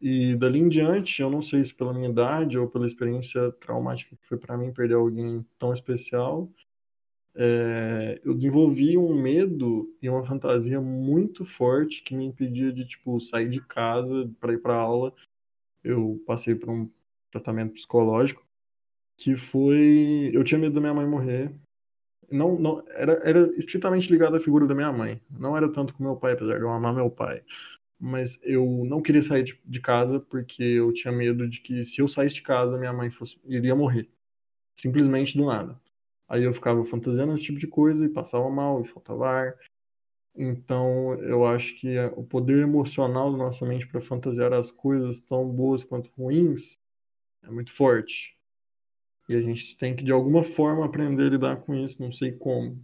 E 0.01 0.37
dali 0.37 0.61
em 0.61 0.69
diante, 0.69 1.21
eu 1.21 1.29
não 1.29 1.43
sei 1.43 1.65
se 1.65 1.75
pela 1.75 1.93
minha 1.93 2.09
idade 2.09 2.57
ou 2.57 2.69
pela 2.69 2.87
experiência 2.87 3.51
traumática 3.53 4.17
que 4.17 4.27
foi 4.29 4.39
para 4.39 4.57
mim 4.57 4.73
perder 4.73 4.95
alguém 4.95 5.45
tão 5.59 5.73
especial, 5.73 6.49
é, 7.35 8.21
eu 8.25 8.35
desenvolvi 8.35 8.97
um 8.97 9.15
medo 9.21 9.93
e 10.01 10.09
uma 10.09 10.25
fantasia 10.25 10.81
muito 10.81 11.45
forte 11.45 12.03
que 12.03 12.15
me 12.15 12.25
impedia 12.25 12.73
de 12.73 12.85
tipo 12.85 13.19
sair 13.21 13.49
de 13.49 13.61
casa 13.61 14.31
para 14.41 14.53
ir 14.53 14.59
para 14.59 14.75
aula. 14.75 15.13
Eu 15.83 16.23
passei 16.27 16.55
por 16.55 16.71
um 16.71 16.91
tratamento 17.31 17.75
psicológico 17.75 18.47
que 19.17 19.37
foi 19.37 20.31
eu 20.33 20.45
tinha 20.45 20.59
medo 20.59 20.75
da 20.75 20.81
minha 20.81 20.95
mãe 20.95 21.07
morrer. 21.07 21.53
Não, 22.31 22.59
não 22.59 22.85
era, 22.89 23.15
era 23.25 23.41
estritamente 23.57 24.11
ligado 24.11 24.37
à 24.37 24.41
figura 24.41 24.67
da 24.67 24.75
minha 24.75 24.93
mãe. 24.93 25.21
Não 25.31 25.57
era 25.57 25.71
tanto 25.73 25.95
com 25.95 26.05
meu 26.05 26.17
pai, 26.17 26.35
apesar 26.35 26.57
de 26.59 26.63
eu 26.63 26.71
amar 26.71 26.95
meu 26.95 27.11
pai 27.11 27.43
mas 27.99 28.39
eu 28.43 28.85
não 28.85 29.03
queria 29.03 29.23
sair 29.23 29.43
de, 29.43 29.61
de, 29.65 29.81
casa 29.81 30.21
porque 30.21 30.63
eu 30.63 30.93
tinha 30.93 31.13
medo 31.13 31.49
de 31.49 31.61
que 31.61 31.85
se 31.85 32.01
eu 32.01 32.07
saísse 32.07 32.37
de 32.37 32.43
casa 32.43 32.79
minha 32.79 32.93
mãe 32.93 33.11
fosse, 33.11 33.39
iria 33.45 33.75
morrer. 33.75 34.09
Simplesmente 34.75 35.37
do 35.37 35.47
nada. 35.47 35.81
Aí 36.29 36.45
eu 36.45 36.55
ficava 36.55 36.85
fantasiando 36.85 37.35
esse 37.35 37.45
tipo 37.45 37.59
de 37.59 37.67
coisa 37.67 38.07
e 38.07 38.09
passava 38.09 38.49
mal 38.51 38.81
e 38.83 38.87
faltava 38.87 39.29
ar. 39.29 39.59
Então 40.37 41.15
eu 41.23 41.45
acho 41.47 41.75
que 41.81 41.99
o 42.17 42.23
poder 42.23 42.63
emocional 42.63 43.33
da 43.33 43.39
nossa 43.39 43.67
mente 43.67 43.89
para 43.89 44.01
fantasiar 44.01 44.53
as 44.53 44.71
coisas 44.71 45.21
tão 45.21 45.49
boas 45.49 45.83
quanto 45.83 46.11
ruins 46.17 46.75
é 47.43 47.51
muito 47.51 47.73
forte. 47.73 48.37
E 49.29 49.35
a 49.35 49.41
gente 49.41 49.77
tem 49.77 49.97
que 49.97 50.05
de 50.05 50.13
alguma 50.13 50.45
forma 50.45 50.85
aprender 50.85 51.25
a 51.27 51.31
lidar 51.31 51.57
com 51.63 51.75
isso 51.75 52.01
não 52.01 52.13
sei 52.13 52.33
como. 52.33 52.81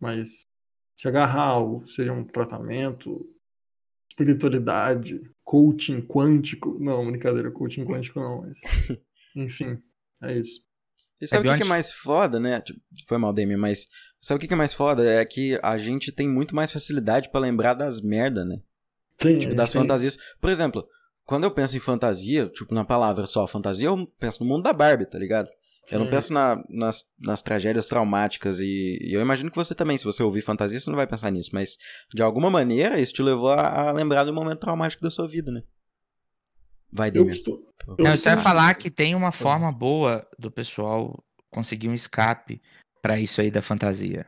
Mas 0.00 0.42
se 0.96 1.08
agarrar 1.08 1.44
algo 1.44 1.86
seja 1.86 2.12
um 2.12 2.24
tratamento 2.24 3.26
espiritualidade, 4.20 5.20
coaching 5.44 6.00
quântico. 6.02 6.76
Não, 6.78 7.10
brincadeira, 7.10 7.50
coaching 7.50 7.84
quântico 7.84 8.20
não, 8.20 8.42
mas. 8.42 8.60
Enfim, 9.34 9.78
é 10.22 10.38
isso. 10.38 10.60
E 11.20 11.26
sabe 11.26 11.48
é 11.48 11.50
o 11.50 11.54
que, 11.54 11.62
que, 11.62 11.66
é 11.66 11.68
mais 11.68 11.92
foda, 11.92 12.40
né? 12.40 12.60
Tipo, 12.60 12.80
foi 13.06 13.18
mal, 13.18 13.32
Demi, 13.32 13.56
mas 13.56 13.86
sabe 14.20 14.38
o 14.38 14.40
que, 14.40 14.48
que 14.48 14.54
é 14.54 14.56
mais 14.56 14.72
foda? 14.72 15.04
É 15.04 15.24
que 15.24 15.58
a 15.62 15.76
gente 15.76 16.10
tem 16.10 16.28
muito 16.28 16.54
mais 16.54 16.72
facilidade 16.72 17.30
para 17.30 17.40
lembrar 17.40 17.74
das 17.74 18.00
merda, 18.00 18.44
né? 18.44 18.60
Sim. 19.18 19.38
Tipo, 19.38 19.54
das 19.54 19.70
sim. 19.70 19.78
fantasias. 19.78 20.16
Por 20.40 20.48
exemplo, 20.48 20.86
quando 21.24 21.44
eu 21.44 21.50
penso 21.50 21.76
em 21.76 21.80
fantasia, 21.80 22.48
tipo, 22.48 22.74
na 22.74 22.84
palavra 22.84 23.26
só 23.26 23.46
fantasia, 23.46 23.88
eu 23.88 24.06
penso 24.18 24.42
no 24.42 24.48
mundo 24.48 24.62
da 24.62 24.72
Barbie, 24.72 25.06
tá 25.06 25.18
ligado? 25.18 25.48
Eu 25.90 25.98
não 25.98 26.10
penso 26.10 26.32
na, 26.32 26.62
nas, 26.68 27.02
nas 27.18 27.42
tragédias 27.42 27.86
traumáticas 27.86 28.60
e, 28.60 28.98
e, 29.00 29.12
eu 29.12 29.20
imagino 29.20 29.50
que 29.50 29.56
você 29.56 29.74
também, 29.74 29.98
se 29.98 30.04
você 30.04 30.22
ouvir 30.22 30.42
fantasia, 30.42 30.78
você 30.78 30.88
não 30.90 30.96
vai 30.96 31.06
pensar 31.06 31.30
nisso, 31.30 31.50
mas 31.52 31.76
de 32.14 32.22
alguma 32.22 32.50
maneira 32.50 33.00
isso 33.00 33.12
te 33.12 33.22
levou 33.22 33.50
a, 33.50 33.88
a 33.88 33.92
lembrar 33.92 34.24
do 34.24 34.32
momento 34.32 34.60
traumático 34.60 35.02
da 35.02 35.10
sua 35.10 35.26
vida, 35.26 35.50
né? 35.50 35.62
Vai, 36.92 37.10
Demir. 37.10 37.40
Eu, 37.46 37.64
eu, 37.98 38.04
eu 38.06 38.16
só 38.16 38.30
ia 38.30 38.36
falar 38.36 38.74
que 38.74 38.90
tem 38.90 39.14
uma 39.14 39.30
forma 39.30 39.70
boa 39.70 40.26
do 40.38 40.50
pessoal 40.50 41.22
conseguir 41.50 41.88
um 41.88 41.94
escape 41.94 42.60
para 43.00 43.18
isso 43.18 43.40
aí 43.40 43.50
da 43.50 43.62
fantasia. 43.62 44.26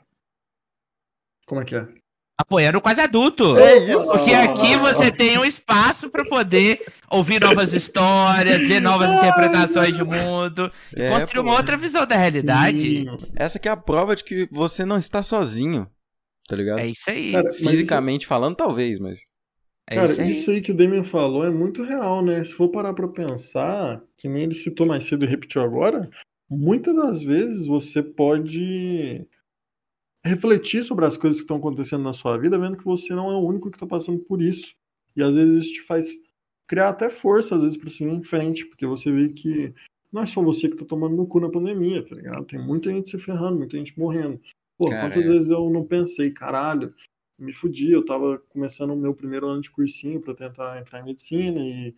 Como 1.46 1.60
é 1.60 1.64
que 1.64 1.74
é? 1.74 2.01
Apoiando 2.42 2.78
o 2.78 2.80
quase 2.80 3.00
adulto. 3.00 3.56
É 3.58 3.78
isso. 3.78 4.08
Porque 4.08 4.32
aqui 4.32 4.76
você 4.76 5.10
tem 5.10 5.38
um 5.38 5.44
espaço 5.44 6.10
para 6.10 6.24
poder 6.24 6.84
ouvir 7.10 7.40
novas 7.40 7.72
histórias, 7.72 8.60
ver 8.66 8.80
novas 8.80 9.10
interpretações 9.10 9.96
de 9.96 10.04
mundo, 10.04 10.70
é, 10.94 11.10
construir 11.10 11.42
pô. 11.42 11.48
uma 11.48 11.56
outra 11.56 11.76
visão 11.76 12.06
da 12.06 12.16
realidade. 12.16 13.06
Essa 13.34 13.58
que 13.58 13.68
é 13.68 13.72
a 13.72 13.76
prova 13.76 14.14
de 14.14 14.24
que 14.24 14.48
você 14.50 14.84
não 14.84 14.98
está 14.98 15.22
sozinho. 15.22 15.88
Tá 16.48 16.56
ligado? 16.56 16.80
É 16.80 16.86
isso 16.86 17.08
aí. 17.08 17.32
Cara, 17.32 17.52
Fisicamente 17.52 18.22
isso... 18.22 18.28
falando, 18.28 18.56
talvez, 18.56 18.98
mas. 18.98 19.20
É 19.88 19.94
Cara, 19.94 20.06
isso 20.06 20.20
aí. 20.20 20.32
isso 20.32 20.50
aí 20.50 20.60
que 20.60 20.72
o 20.72 20.76
Damian 20.76 21.04
falou 21.04 21.44
é 21.44 21.50
muito 21.50 21.82
real, 21.82 22.24
né? 22.24 22.42
Se 22.44 22.52
for 22.52 22.68
parar 22.68 22.92
pra 22.94 23.08
pensar, 23.08 24.02
que 24.16 24.28
nem 24.28 24.44
ele 24.44 24.54
citou 24.54 24.86
mais 24.86 25.04
cedo 25.04 25.24
e 25.24 25.28
repetiu 25.28 25.62
agora, 25.62 26.08
muitas 26.48 26.94
das 26.94 27.22
vezes 27.22 27.66
você 27.66 28.02
pode 28.02 29.26
refletir 30.24 30.84
sobre 30.84 31.04
as 31.04 31.16
coisas 31.16 31.38
que 31.38 31.44
estão 31.44 31.56
acontecendo 31.56 32.02
na 32.02 32.12
sua 32.12 32.36
vida, 32.38 32.58
vendo 32.58 32.76
que 32.76 32.84
você 32.84 33.14
não 33.14 33.30
é 33.30 33.34
o 33.34 33.46
único 33.46 33.70
que 33.70 33.76
está 33.76 33.86
passando 33.86 34.18
por 34.20 34.40
isso. 34.40 34.74
E 35.16 35.22
às 35.22 35.34
vezes 35.34 35.64
isso 35.64 35.74
te 35.74 35.82
faz 35.82 36.08
criar 36.66 36.90
até 36.90 37.10
força, 37.10 37.56
às 37.56 37.62
vezes, 37.62 37.76
para 37.76 37.90
seguir 37.90 38.12
em 38.12 38.22
frente, 38.22 38.64
porque 38.64 38.86
você 38.86 39.10
vê 39.10 39.28
que 39.28 39.74
não 40.10 40.22
é 40.22 40.26
só 40.26 40.42
você 40.42 40.68
que 40.68 40.74
está 40.74 40.86
tomando 40.86 41.16
no 41.16 41.26
cu 41.26 41.40
na 41.40 41.50
pandemia, 41.50 42.04
tá 42.04 42.14
ligado? 42.14 42.44
Tem 42.44 42.58
muita 42.58 42.90
gente 42.90 43.10
se 43.10 43.18
ferrando, 43.18 43.58
muita 43.58 43.76
gente 43.76 43.98
morrendo. 43.98 44.40
Pô, 44.78 44.88
Cara, 44.88 45.02
quantas 45.02 45.26
é. 45.26 45.30
vezes 45.30 45.50
eu 45.50 45.68
não 45.70 45.84
pensei, 45.84 46.30
caralho, 46.30 46.94
me 47.38 47.52
fudi, 47.52 47.90
eu 47.90 48.04
tava 48.04 48.38
começando 48.48 48.92
o 48.92 48.96
meu 48.96 49.14
primeiro 49.14 49.48
ano 49.48 49.60
de 49.60 49.70
cursinho 49.70 50.20
para 50.20 50.34
tentar 50.34 50.80
entrar 50.80 51.00
em 51.00 51.04
medicina 51.04 51.60
e 51.60 51.94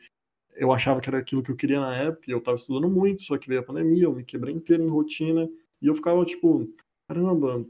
eu 0.57 0.73
achava 0.73 1.01
que 1.01 1.09
era 1.09 1.19
aquilo 1.19 1.43
que 1.43 1.51
eu 1.51 1.57
queria 1.57 1.81
na 1.81 1.97
época, 1.97 2.25
e 2.29 2.33
eu 2.33 2.41
tava 2.41 2.57
estudando 2.57 2.89
muito, 2.89 3.23
só 3.23 3.37
que 3.37 3.49
veio 3.49 3.61
a 3.61 3.65
pandemia, 3.65 4.05
eu 4.05 4.15
me 4.15 4.25
quebrei 4.25 4.55
inteiro 4.55 4.83
em 4.83 4.89
rotina, 4.89 5.49
e 5.83 5.87
eu 5.87 5.95
ficava 5.95 6.25
tipo, 6.25 6.69
caramba, 7.09 7.65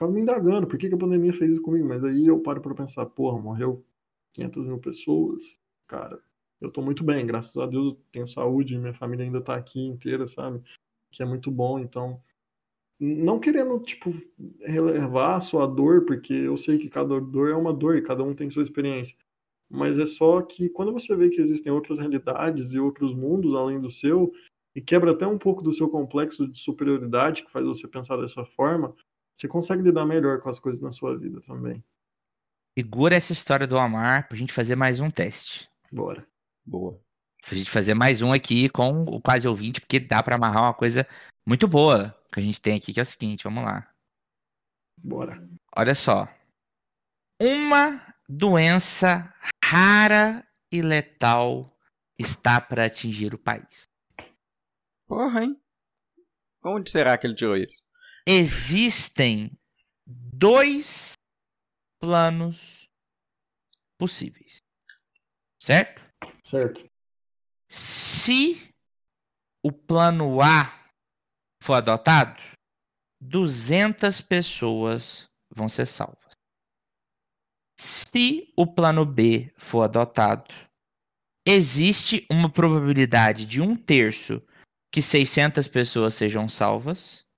ficava 0.00 0.12
me 0.12 0.22
indagando 0.22 0.66
por 0.66 0.78
que, 0.78 0.88
que 0.88 0.94
a 0.94 0.98
pandemia 0.98 1.32
fez 1.32 1.52
isso 1.52 1.62
comigo, 1.62 1.86
mas 1.86 2.02
aí 2.02 2.26
eu 2.26 2.40
paro 2.40 2.62
para 2.62 2.74
pensar, 2.74 3.04
porra, 3.04 3.38
morreu 3.38 3.84
500 4.32 4.64
mil 4.64 4.78
pessoas, 4.78 5.60
cara, 5.86 6.18
eu 6.58 6.70
tô 6.70 6.80
muito 6.80 7.04
bem, 7.04 7.26
graças 7.26 7.54
a 7.58 7.66
Deus 7.66 7.92
eu 7.92 8.00
tenho 8.10 8.26
saúde, 8.26 8.78
minha 8.78 8.94
família 8.94 9.26
ainda 9.26 9.42
tá 9.42 9.54
aqui 9.54 9.78
inteira, 9.78 10.26
sabe? 10.26 10.62
Que 11.10 11.22
é 11.22 11.26
muito 11.26 11.50
bom, 11.50 11.78
então 11.78 12.18
não 12.98 13.38
querendo, 13.38 13.78
tipo, 13.80 14.10
relevar 14.60 15.36
a 15.36 15.40
sua 15.40 15.66
dor, 15.66 16.06
porque 16.06 16.32
eu 16.32 16.56
sei 16.56 16.78
que 16.78 16.88
cada 16.88 17.20
dor 17.20 17.50
é 17.50 17.54
uma 17.54 17.72
dor 17.72 17.96
e 17.96 18.02
cada 18.02 18.22
um 18.22 18.34
tem 18.34 18.50
sua 18.50 18.62
experiência. 18.62 19.16
Mas 19.70 19.98
é 19.98 20.06
só 20.06 20.42
que 20.42 20.68
quando 20.68 20.92
você 20.92 21.14
vê 21.14 21.30
que 21.30 21.40
existem 21.40 21.72
outras 21.72 21.98
realidades 21.98 22.72
e 22.72 22.78
outros 22.78 23.14
mundos 23.14 23.54
além 23.54 23.80
do 23.80 23.90
seu, 23.90 24.32
e 24.74 24.80
quebra 24.80 25.12
até 25.12 25.26
um 25.26 25.38
pouco 25.38 25.62
do 25.62 25.72
seu 25.72 25.88
complexo 25.88 26.46
de 26.46 26.58
superioridade 26.58 27.42
que 27.42 27.50
faz 27.50 27.66
você 27.66 27.88
pensar 27.88 28.16
dessa 28.16 28.44
forma, 28.44 28.94
você 29.40 29.48
consegue 29.48 29.82
lidar 29.82 30.04
melhor 30.04 30.40
com 30.42 30.50
as 30.50 30.60
coisas 30.60 30.82
na 30.82 30.92
sua 30.92 31.16
vida 31.18 31.40
também. 31.40 31.82
Segura 32.78 33.16
essa 33.16 33.32
história 33.32 33.66
do 33.66 33.78
Amar 33.78 34.28
pra 34.28 34.36
gente 34.36 34.52
fazer 34.52 34.76
mais 34.76 35.00
um 35.00 35.10
teste. 35.10 35.66
Bora. 35.90 36.26
Boa. 36.64 37.00
Pra 37.42 37.56
gente 37.56 37.70
fazer 37.70 37.94
mais 37.94 38.20
um 38.20 38.34
aqui 38.34 38.68
com 38.68 39.02
o 39.04 39.20
quase 39.20 39.48
ouvinte, 39.48 39.80
porque 39.80 39.98
dá 39.98 40.22
para 40.22 40.36
amarrar 40.36 40.64
uma 40.64 40.74
coisa 40.74 41.06
muito 41.46 41.66
boa 41.66 42.14
que 42.30 42.38
a 42.38 42.42
gente 42.42 42.60
tem 42.60 42.76
aqui, 42.76 42.92
que 42.92 43.00
é 43.00 43.02
o 43.02 43.06
seguinte, 43.06 43.44
vamos 43.44 43.64
lá. 43.64 43.90
Bora. 44.98 45.42
Olha 45.74 45.94
só. 45.94 46.28
Uma 47.40 48.06
doença 48.28 49.32
rara 49.64 50.46
e 50.70 50.82
letal 50.82 51.74
está 52.18 52.60
para 52.60 52.84
atingir 52.84 53.32
o 53.32 53.38
país. 53.38 53.84
Porra, 55.08 55.44
hein? 55.44 55.58
Onde 56.62 56.90
será 56.90 57.16
que 57.16 57.26
ele 57.26 57.34
tirou 57.34 57.56
isso? 57.56 57.82
Existem 58.30 59.50
dois 60.06 61.14
planos 61.98 62.88
possíveis. 63.98 64.58
Certo? 65.60 66.00
Certo. 66.44 66.88
Se 67.68 68.72
o 69.64 69.72
plano 69.72 70.40
A 70.40 70.72
for 71.60 71.74
adotado, 71.74 72.40
200 73.20 74.20
pessoas 74.20 75.28
vão 75.50 75.68
ser 75.68 75.86
salvas. 75.86 76.30
Se 77.80 78.52
o 78.56 78.64
plano 78.64 79.04
B 79.04 79.52
for 79.56 79.82
adotado, 79.82 80.54
existe 81.44 82.26
uma 82.30 82.48
probabilidade 82.48 83.44
de 83.44 83.60
um 83.60 83.74
terço 83.74 84.40
que 84.92 85.02
600 85.02 85.66
pessoas 85.66 86.14
sejam 86.14 86.48
salvas 86.48 87.28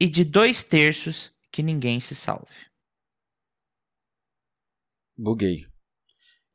e 0.00 0.06
de 0.06 0.24
dois 0.24 0.62
terços 0.62 1.32
que 1.50 1.62
ninguém 1.62 1.98
se 2.00 2.14
salve. 2.14 2.68
Buguei. 5.16 5.66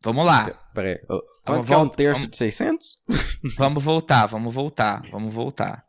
Vamos 0.02 0.26
lá. 0.26 0.54
Peraí. 0.74 1.00
Quanto 1.46 1.68
que 1.68 1.74
é 1.74 1.78
um 1.78 1.90
terço 1.90 2.22
vamos... 2.22 2.32
de 2.32 2.38
600? 2.38 3.04
Vamos 3.58 3.84
voltar, 3.84 4.26
vamos 4.26 4.54
voltar, 4.54 5.02
vamos 5.10 5.34
voltar. 5.34 5.86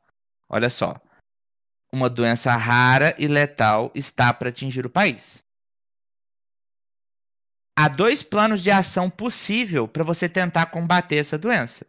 Olha 0.49 0.69
só. 0.69 1.01
Uma 1.93 2.11
doença 2.11 2.55
rara 2.57 3.15
e 3.17 3.29
letal 3.29 3.93
está 3.95 4.35
para 4.35 4.49
atingir 4.49 4.85
o 4.85 4.91
país. 4.91 5.45
Há 7.77 7.89
dois 7.89 8.25
planos 8.25 8.61
de 8.61 8.73
ação 8.73 9.09
possível 9.09 9.87
para 9.87 10.03
você 10.03 10.29
tentar 10.29 10.67
combater 10.67 11.17
essa 11.17 11.39
doença. 11.39 11.87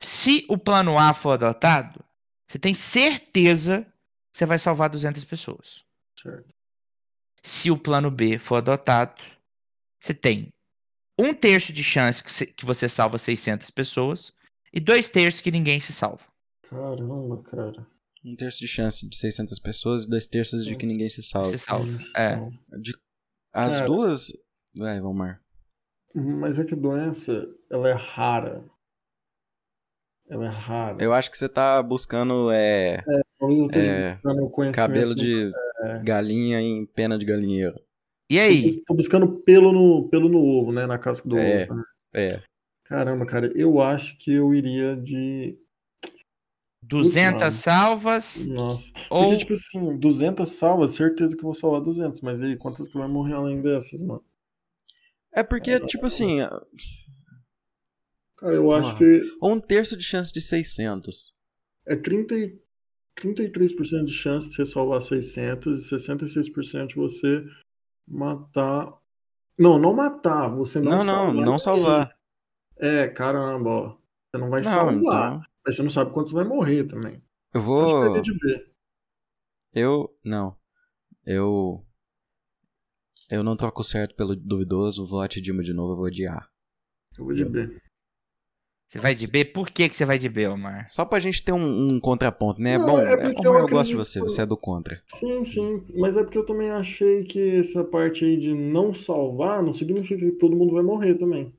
Se 0.00 0.44
o 0.48 0.58
plano 0.58 0.98
A 0.98 1.14
for 1.14 1.32
adotado, 1.32 2.04
você 2.46 2.58
tem 2.58 2.74
certeza 2.74 3.86
você 4.34 4.44
vai 4.44 4.58
salvar 4.58 4.90
200 4.90 5.24
pessoas. 5.24 5.84
Certo. 6.20 6.52
Se 7.40 7.70
o 7.70 7.78
plano 7.78 8.10
B 8.10 8.36
for 8.36 8.56
adotado, 8.56 9.22
você 10.00 10.12
tem 10.12 10.52
um 11.16 11.32
terço 11.32 11.72
de 11.72 11.84
chance 11.84 12.24
que, 12.24 12.52
que 12.52 12.64
você 12.64 12.88
salva 12.88 13.16
600 13.16 13.70
pessoas 13.70 14.32
e 14.72 14.80
dois 14.80 15.08
terços 15.08 15.40
que 15.40 15.52
ninguém 15.52 15.78
se 15.78 15.92
salva. 15.92 16.24
Caramba, 16.68 17.42
cara. 17.44 17.86
Um 18.24 18.34
terço 18.34 18.58
de 18.58 18.66
chance 18.66 19.08
de 19.08 19.16
600 19.16 19.56
pessoas 19.60 20.04
e 20.04 20.08
dois 20.08 20.26
terços 20.26 20.64
de 20.64 20.74
que 20.74 20.86
ninguém 20.86 21.08
se 21.08 21.22
salva. 21.22 21.50
Se 21.50 21.58
salva, 21.58 21.96
é. 22.16 22.36
De, 22.80 22.92
as 23.52 23.74
cara. 23.74 23.86
duas... 23.86 24.32
Vai, 24.74 25.00
Valmar. 25.00 25.40
Mas 26.12 26.58
é 26.58 26.64
que 26.64 26.74
doença, 26.74 27.46
ela 27.70 27.88
é 27.88 27.92
rara. 27.92 28.64
Ela 30.28 30.46
é 30.46 30.48
rara. 30.48 31.04
Eu 31.04 31.12
acho 31.12 31.30
que 31.30 31.38
você 31.38 31.48
tá 31.48 31.80
buscando 31.80 32.50
é, 32.50 32.96
esteja 32.96 33.23
é, 33.78 34.14
buscando 34.14 34.50
conhecimento. 34.50 34.74
cabelo 34.76 35.14
de 35.14 35.52
galinha 36.02 36.60
em 36.60 36.84
pena 36.86 37.18
de 37.18 37.24
galinheiro. 37.26 37.78
E 38.30 38.38
aí? 38.38 38.82
Tô 38.84 38.94
buscando 38.94 39.40
pelo 39.42 39.70
no, 39.72 40.08
pelo 40.08 40.28
no 40.28 40.38
ovo, 40.42 40.72
né? 40.72 40.86
Na 40.86 40.98
casca 40.98 41.28
do 41.28 41.36
É. 41.38 41.64
ovo. 41.64 41.74
né? 41.74 41.82
É. 42.14 42.42
Caramba, 42.84 43.24
cara, 43.26 43.52
eu 43.54 43.80
acho 43.80 44.16
que 44.18 44.32
eu 44.34 44.54
iria 44.54 44.96
de. 44.96 45.58
200 46.86 47.40
mano. 47.40 47.52
salvas 47.52 48.44
Nossa. 48.46 48.92
ou 49.08 49.22
Porque, 49.24 49.38
tipo 49.38 49.52
assim, 49.54 49.96
200 49.96 50.50
salvas, 50.50 50.90
certeza 50.94 51.34
que 51.34 51.40
eu 51.40 51.46
vou 51.46 51.54
salvar 51.54 51.80
200. 51.80 52.20
Mas 52.20 52.42
aí, 52.42 52.56
quantas 52.56 52.86
que 52.86 52.98
vai 52.98 53.08
morrer 53.08 53.32
além 53.32 53.62
dessas, 53.62 54.02
mano? 54.02 54.22
É 55.34 55.42
porque, 55.42 55.80
tipo 55.80 56.06
assim, 56.06 56.40
Cara, 58.36 58.54
eu 58.54 58.70
acho 58.72 58.90
Ah. 58.90 58.98
que 58.98 59.20
um 59.42 59.58
terço 59.58 59.96
de 59.96 60.04
chance 60.04 60.32
de 60.32 60.40
600. 60.42 61.32
é 61.86 61.96
30, 61.96 62.34
e- 62.34 62.58
33% 63.20 64.04
de 64.04 64.12
chance 64.12 64.48
de 64.48 64.54
você 64.56 64.66
salvar 64.66 65.00
600 65.02 65.86
e 65.92 65.94
66% 65.94 66.86
de 66.88 66.94
você 66.96 67.44
matar. 68.06 68.92
Não, 69.58 69.78
não 69.78 69.94
matar, 69.94 70.48
você 70.48 70.80
não 70.80 70.90
Não, 70.90 70.98
não, 70.98 71.04
salvar. 71.04 71.34
não 71.34 71.42
ninguém. 71.44 71.58
salvar. 71.58 72.18
É, 72.76 73.08
caramba, 73.08 73.70
ó. 73.70 73.88
Você 74.30 74.38
não 74.40 74.50
vai 74.50 74.62
Não, 74.62 74.70
salvar. 74.70 74.96
então. 75.36 75.42
Mas 75.64 75.76
você 75.76 75.82
não 75.82 75.90
sabe 75.90 76.12
quanto 76.12 76.28
você 76.28 76.34
vai 76.34 76.44
morrer 76.44 76.84
também. 76.84 77.22
Eu 77.54 77.60
Pode 77.62 77.64
vou. 77.64 78.02
perder 78.02 78.22
de 78.22 78.32
ver. 78.38 78.70
Eu. 79.72 80.16
Não. 80.24 80.56
Eu. 81.24 81.84
Eu 83.30 83.42
não 83.42 83.56
troco 83.56 83.82
certo 83.82 84.14
pelo 84.14 84.36
duvidoso, 84.36 85.06
vote 85.06 85.40
Dilma 85.40 85.62
de 85.62 85.72
novo, 85.72 85.92
eu 85.92 85.96
vou 85.96 86.06
odiar. 86.06 86.50
Eu 87.16 87.24
vou 87.24 87.32
de 87.32 87.44
B. 87.44 87.80
você 88.88 88.98
vai 89.00 89.14
de 89.14 89.26
B? 89.26 89.44
Por 89.44 89.70
que, 89.70 89.88
que 89.88 89.96
você 89.96 90.04
vai 90.04 90.18
de 90.18 90.28
B, 90.28 90.46
Omar? 90.46 90.88
Só 90.88 91.04
pra 91.04 91.18
gente 91.18 91.42
ter 91.42 91.52
um, 91.52 91.94
um 91.94 92.00
contraponto, 92.00 92.60
né? 92.60 92.78
Não, 92.78 92.86
Bom, 92.86 93.00
é 93.00 93.12
é 93.12 93.16
porque 93.16 93.34
como 93.34 93.48
eu 93.48 93.58
eu, 93.60 93.68
gosto 93.68 93.90
de 93.90 93.96
você, 93.96 94.20
você 94.20 94.42
é 94.42 94.46
do 94.46 94.56
contra. 94.56 95.02
Sim, 95.06 95.44
sim. 95.44 95.84
Mas 95.96 96.16
é 96.16 96.22
porque 96.22 96.38
eu 96.38 96.44
também 96.44 96.70
achei 96.70 97.24
que 97.24 97.58
essa 97.58 97.82
parte 97.82 98.24
aí 98.24 98.36
de 98.36 98.54
não 98.54 98.94
salvar 98.94 99.62
não 99.62 99.72
significa 99.72 100.24
que 100.24 100.32
todo 100.32 100.56
mundo 100.56 100.74
vai 100.74 100.82
morrer 100.82 101.14
também. 101.14 101.52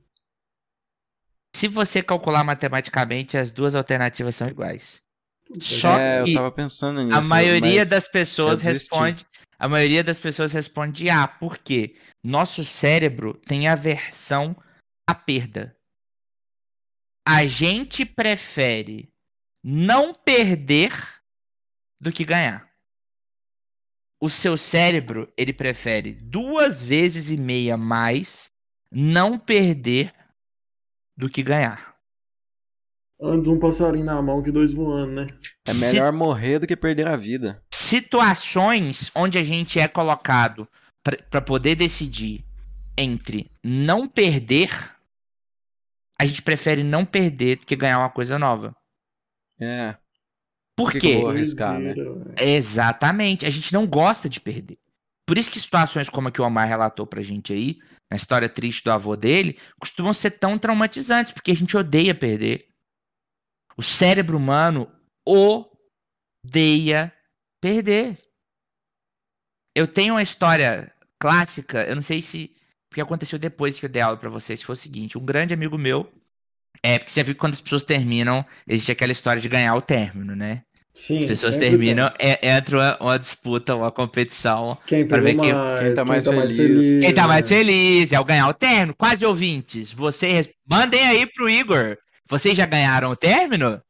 Se 1.54 1.68
você 1.68 2.02
calcular 2.02 2.44
matematicamente, 2.44 3.36
as 3.36 3.52
duas 3.52 3.74
alternativas 3.74 4.34
são 4.34 4.48
iguais. 4.48 5.02
Só 5.60 5.98
é, 5.98 6.24
que 6.24 6.30
eu 6.30 6.34
tava 6.34 6.50
pensando 6.50 7.02
nisso. 7.02 7.16
a 7.16 7.22
maioria 7.22 7.80
mas 7.80 7.90
das 7.90 8.08
pessoas 8.08 8.62
responde. 8.62 9.26
A 9.58 9.68
maioria 9.68 10.04
das 10.04 10.18
pessoas 10.18 10.52
responde 10.52 11.08
A, 11.08 11.26
porque 11.26 11.96
nosso 12.22 12.64
cérebro 12.64 13.34
tem 13.46 13.68
aversão 13.68 14.56
à 15.06 15.14
perda. 15.14 15.75
A 17.26 17.44
gente 17.46 18.04
prefere 18.04 19.08
não 19.62 20.14
perder 20.14 20.92
do 22.00 22.12
que 22.12 22.24
ganhar. 22.24 22.68
O 24.20 24.30
seu 24.30 24.56
cérebro, 24.56 25.30
ele 25.36 25.52
prefere 25.52 26.14
duas 26.14 26.82
vezes 26.82 27.30
e 27.30 27.36
meia 27.36 27.76
mais 27.76 28.50
não 28.90 29.38
perder 29.38 30.14
do 31.16 31.28
que 31.28 31.42
ganhar. 31.42 31.96
Antes 33.20 33.48
um 33.48 33.58
passarinho 33.58 34.04
na 34.04 34.20
mão 34.22 34.42
que 34.42 34.50
dois 34.52 34.72
voando, 34.72 35.12
né? 35.12 35.26
É 35.66 35.72
Se- 35.72 35.80
melhor 35.80 36.12
morrer 36.12 36.58
do 36.60 36.66
que 36.66 36.76
perder 36.76 37.08
a 37.08 37.16
vida. 37.16 37.62
situações 37.72 39.10
onde 39.14 39.38
a 39.38 39.42
gente 39.42 39.78
é 39.80 39.88
colocado 39.88 40.68
para 41.30 41.40
poder 41.40 41.74
decidir 41.74 42.44
entre 42.96 43.50
não 43.62 44.06
perder, 44.08 44.70
a 46.20 46.24
gente 46.24 46.42
prefere 46.42 46.82
não 46.82 47.04
perder 47.04 47.56
do 47.56 47.66
que 47.66 47.76
ganhar 47.76 47.98
uma 47.98 48.10
coisa 48.10 48.38
nova. 48.38 48.74
É. 49.60 49.96
Por 50.76 50.92
que 50.92 50.98
quê? 50.98 51.08
que 51.08 51.14
eu 51.16 51.20
vou 51.22 51.30
arriscar, 51.30 51.78
né? 51.80 51.94
Exatamente. 52.38 53.46
A 53.46 53.50
gente 53.50 53.72
não 53.72 53.86
gosta 53.86 54.28
de 54.28 54.40
perder. 54.40 54.78
Por 55.26 55.36
isso 55.36 55.50
que 55.50 55.58
situações 55.58 56.08
como 56.08 56.28
a 56.28 56.30
que 56.30 56.40
o 56.40 56.44
Omar 56.44 56.68
relatou 56.68 57.06
pra 57.06 57.22
gente 57.22 57.52
aí, 57.52 57.78
na 58.10 58.16
história 58.16 58.48
triste 58.48 58.84
do 58.84 58.92
avô 58.92 59.16
dele, 59.16 59.58
costumam 59.80 60.12
ser 60.12 60.32
tão 60.32 60.58
traumatizantes, 60.58 61.32
porque 61.32 61.50
a 61.50 61.56
gente 61.56 61.76
odeia 61.76 62.14
perder. 62.14 62.68
O 63.76 63.82
cérebro 63.82 64.36
humano 64.36 64.90
odeia 65.26 67.12
perder. 67.60 68.16
Eu 69.74 69.88
tenho 69.88 70.14
uma 70.14 70.22
história 70.22 70.92
clássica, 71.18 71.84
eu 71.84 71.94
não 71.94 72.02
sei 72.02 72.22
se. 72.22 72.54
Porque 72.88 73.00
aconteceu 73.00 73.38
depois 73.38 73.78
que 73.78 73.86
eu 73.86 73.90
dei 73.90 74.00
aula 74.02 74.16
pra 74.16 74.30
vocês, 74.30 74.62
foi 74.62 74.72
o 74.74 74.76
seguinte: 74.76 75.18
um 75.18 75.24
grande 75.24 75.52
amigo 75.54 75.76
meu. 75.76 76.10
É, 76.82 76.98
porque 76.98 77.10
você 77.10 77.22
viu 77.22 77.34
que 77.34 77.40
quando 77.40 77.54
as 77.54 77.60
pessoas 77.60 77.82
terminam, 77.84 78.44
existe 78.68 78.92
aquela 78.92 79.10
história 79.12 79.40
de 79.40 79.48
ganhar 79.48 79.74
o 79.74 79.80
término, 79.80 80.36
né? 80.36 80.62
Sim, 80.94 81.18
As 81.18 81.24
pessoas 81.26 81.56
terminam, 81.58 82.10
é, 82.18 82.56
entra 82.56 82.78
uma, 82.78 82.96
uma 83.00 83.18
disputa, 83.18 83.74
uma 83.74 83.90
competição. 83.90 84.78
Quem 84.86 85.06
pra 85.06 85.20
ver 85.20 85.36
quem- 85.36 85.52
mais, 85.52 85.80
quem 85.80 85.94
tá 85.94 86.04
mais 86.06 86.24
feliz. 86.56 87.00
Quem 87.02 87.14
tá 87.14 87.28
mais 87.28 87.48
feliz 87.48 88.12
é 88.12 88.20
o 88.20 88.24
ganhar 88.24 88.48
o 88.48 88.54
término. 88.54 88.94
Quase 88.94 89.24
ouvintes, 89.26 89.92
vocês 89.92 90.48
mandem 90.66 91.06
aí 91.06 91.26
pro 91.26 91.50
Igor. 91.50 91.98
Vocês 92.28 92.56
já 92.56 92.64
ganharam 92.66 93.10
o 93.10 93.16
término? 93.16 93.80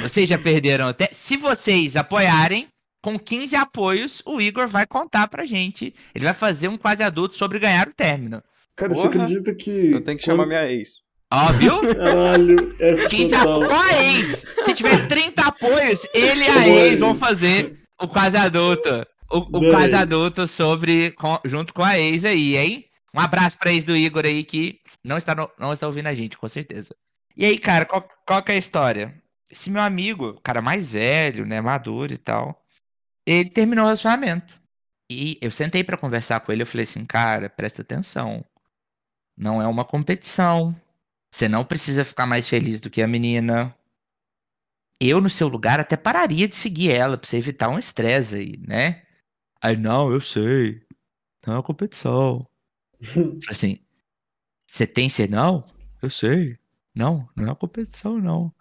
Vocês 0.00 0.28
já 0.28 0.38
perderam 0.38 0.88
o 0.88 0.94
término? 0.94 1.16
Se 1.16 1.36
vocês 1.36 1.94
apoiarem, 1.94 2.68
com 3.04 3.18
15 3.18 3.54
apoios, 3.54 4.22
o 4.24 4.40
Igor 4.40 4.66
vai 4.66 4.86
contar 4.86 5.28
pra 5.28 5.44
gente. 5.44 5.94
Ele 6.14 6.24
vai 6.24 6.32
fazer 6.32 6.68
um 6.68 6.78
quase 6.78 7.02
adulto 7.02 7.36
sobre 7.36 7.58
ganhar 7.58 7.86
o 7.86 7.92
término. 7.92 8.42
Cara, 8.74 8.94
você 8.94 9.02
Porra. 9.08 9.24
acredita 9.24 9.54
que. 9.54 9.90
Eu 9.92 10.00
tenho 10.00 10.16
que 10.16 10.24
chamar 10.24 10.46
minha 10.46 10.64
ex. 10.72 11.02
Ó, 11.30 11.52
viu? 11.52 11.80
Caralho, 11.94 12.74
é 12.80 12.94
15 13.08 13.30
total. 13.30 13.62
apoios. 13.62 13.72
Com 13.72 13.94
a 13.94 14.02
ex. 14.02 14.44
Se 14.64 14.74
tiver 14.74 15.06
30 15.06 15.42
apoios, 15.42 16.08
ele 16.14 16.44
e 16.44 16.48
a 16.48 16.52
Boa, 16.54 16.64
ex 16.66 16.98
vão 16.98 17.14
fazer 17.14 17.78
o 18.00 18.08
quase 18.08 18.38
adulto. 18.38 19.06
O, 19.30 19.38
o 19.38 19.70
quase 19.70 19.94
adulto 19.94 20.48
sobre, 20.48 21.10
com- 21.12 21.40
junto 21.44 21.74
com 21.74 21.82
a 21.84 21.98
ex 21.98 22.24
aí, 22.24 22.56
hein? 22.56 22.84
Um 23.14 23.20
abraço 23.20 23.58
pra 23.58 23.70
ex 23.72 23.84
do 23.84 23.94
Igor 23.94 24.24
aí 24.24 24.42
que 24.44 24.78
não 25.04 25.18
está, 25.18 25.34
no- 25.34 25.50
não 25.58 25.72
está 25.74 25.86
ouvindo 25.86 26.06
a 26.06 26.14
gente, 26.14 26.38
com 26.38 26.48
certeza. 26.48 26.94
E 27.36 27.44
aí, 27.44 27.58
cara, 27.58 27.84
qual, 27.84 28.08
qual 28.26 28.42
que 28.42 28.50
é 28.52 28.54
a 28.54 28.58
história? 28.58 29.14
Esse 29.50 29.70
meu 29.70 29.82
amigo, 29.82 30.40
cara 30.42 30.62
mais 30.62 30.92
velho, 30.92 31.44
né, 31.44 31.60
maduro 31.60 32.12
e 32.12 32.16
tal, 32.16 32.63
ele 33.26 33.50
terminou 33.50 33.84
o 33.84 33.86
relacionamento. 33.88 34.60
E 35.10 35.38
eu 35.40 35.50
sentei 35.50 35.84
pra 35.84 35.96
conversar 35.96 36.40
com 36.40 36.52
ele, 36.52 36.62
eu 36.62 36.66
falei 36.66 36.84
assim, 36.84 37.04
cara, 37.04 37.48
presta 37.48 37.82
atenção. 37.82 38.44
Não 39.36 39.60
é 39.60 39.66
uma 39.66 39.84
competição. 39.84 40.74
Você 41.32 41.48
não 41.48 41.64
precisa 41.64 42.04
ficar 42.04 42.26
mais 42.26 42.48
feliz 42.48 42.80
do 42.80 42.90
que 42.90 43.02
a 43.02 43.08
menina. 43.08 43.74
Eu, 45.00 45.20
no 45.20 45.28
seu 45.28 45.48
lugar, 45.48 45.80
até 45.80 45.96
pararia 45.96 46.48
de 46.48 46.54
seguir 46.54 46.90
ela 46.90 47.18
pra 47.18 47.28
você 47.28 47.36
evitar 47.36 47.68
um 47.68 47.78
estresse 47.78 48.36
aí, 48.36 48.56
né? 48.66 49.02
Aí, 49.60 49.76
não, 49.76 50.10
eu 50.10 50.20
sei. 50.20 50.82
Não 51.46 51.54
é 51.54 51.56
uma 51.56 51.62
competição. 51.62 52.48
Assim, 53.48 53.78
você 54.66 54.86
tem 54.86 55.08
ser 55.08 55.28
não? 55.28 55.66
Eu 56.00 56.08
sei. 56.08 56.58
Não, 56.94 57.28
não 57.36 57.44
é 57.44 57.46
uma 57.48 57.56
competição, 57.56 58.18
não. 58.18 58.54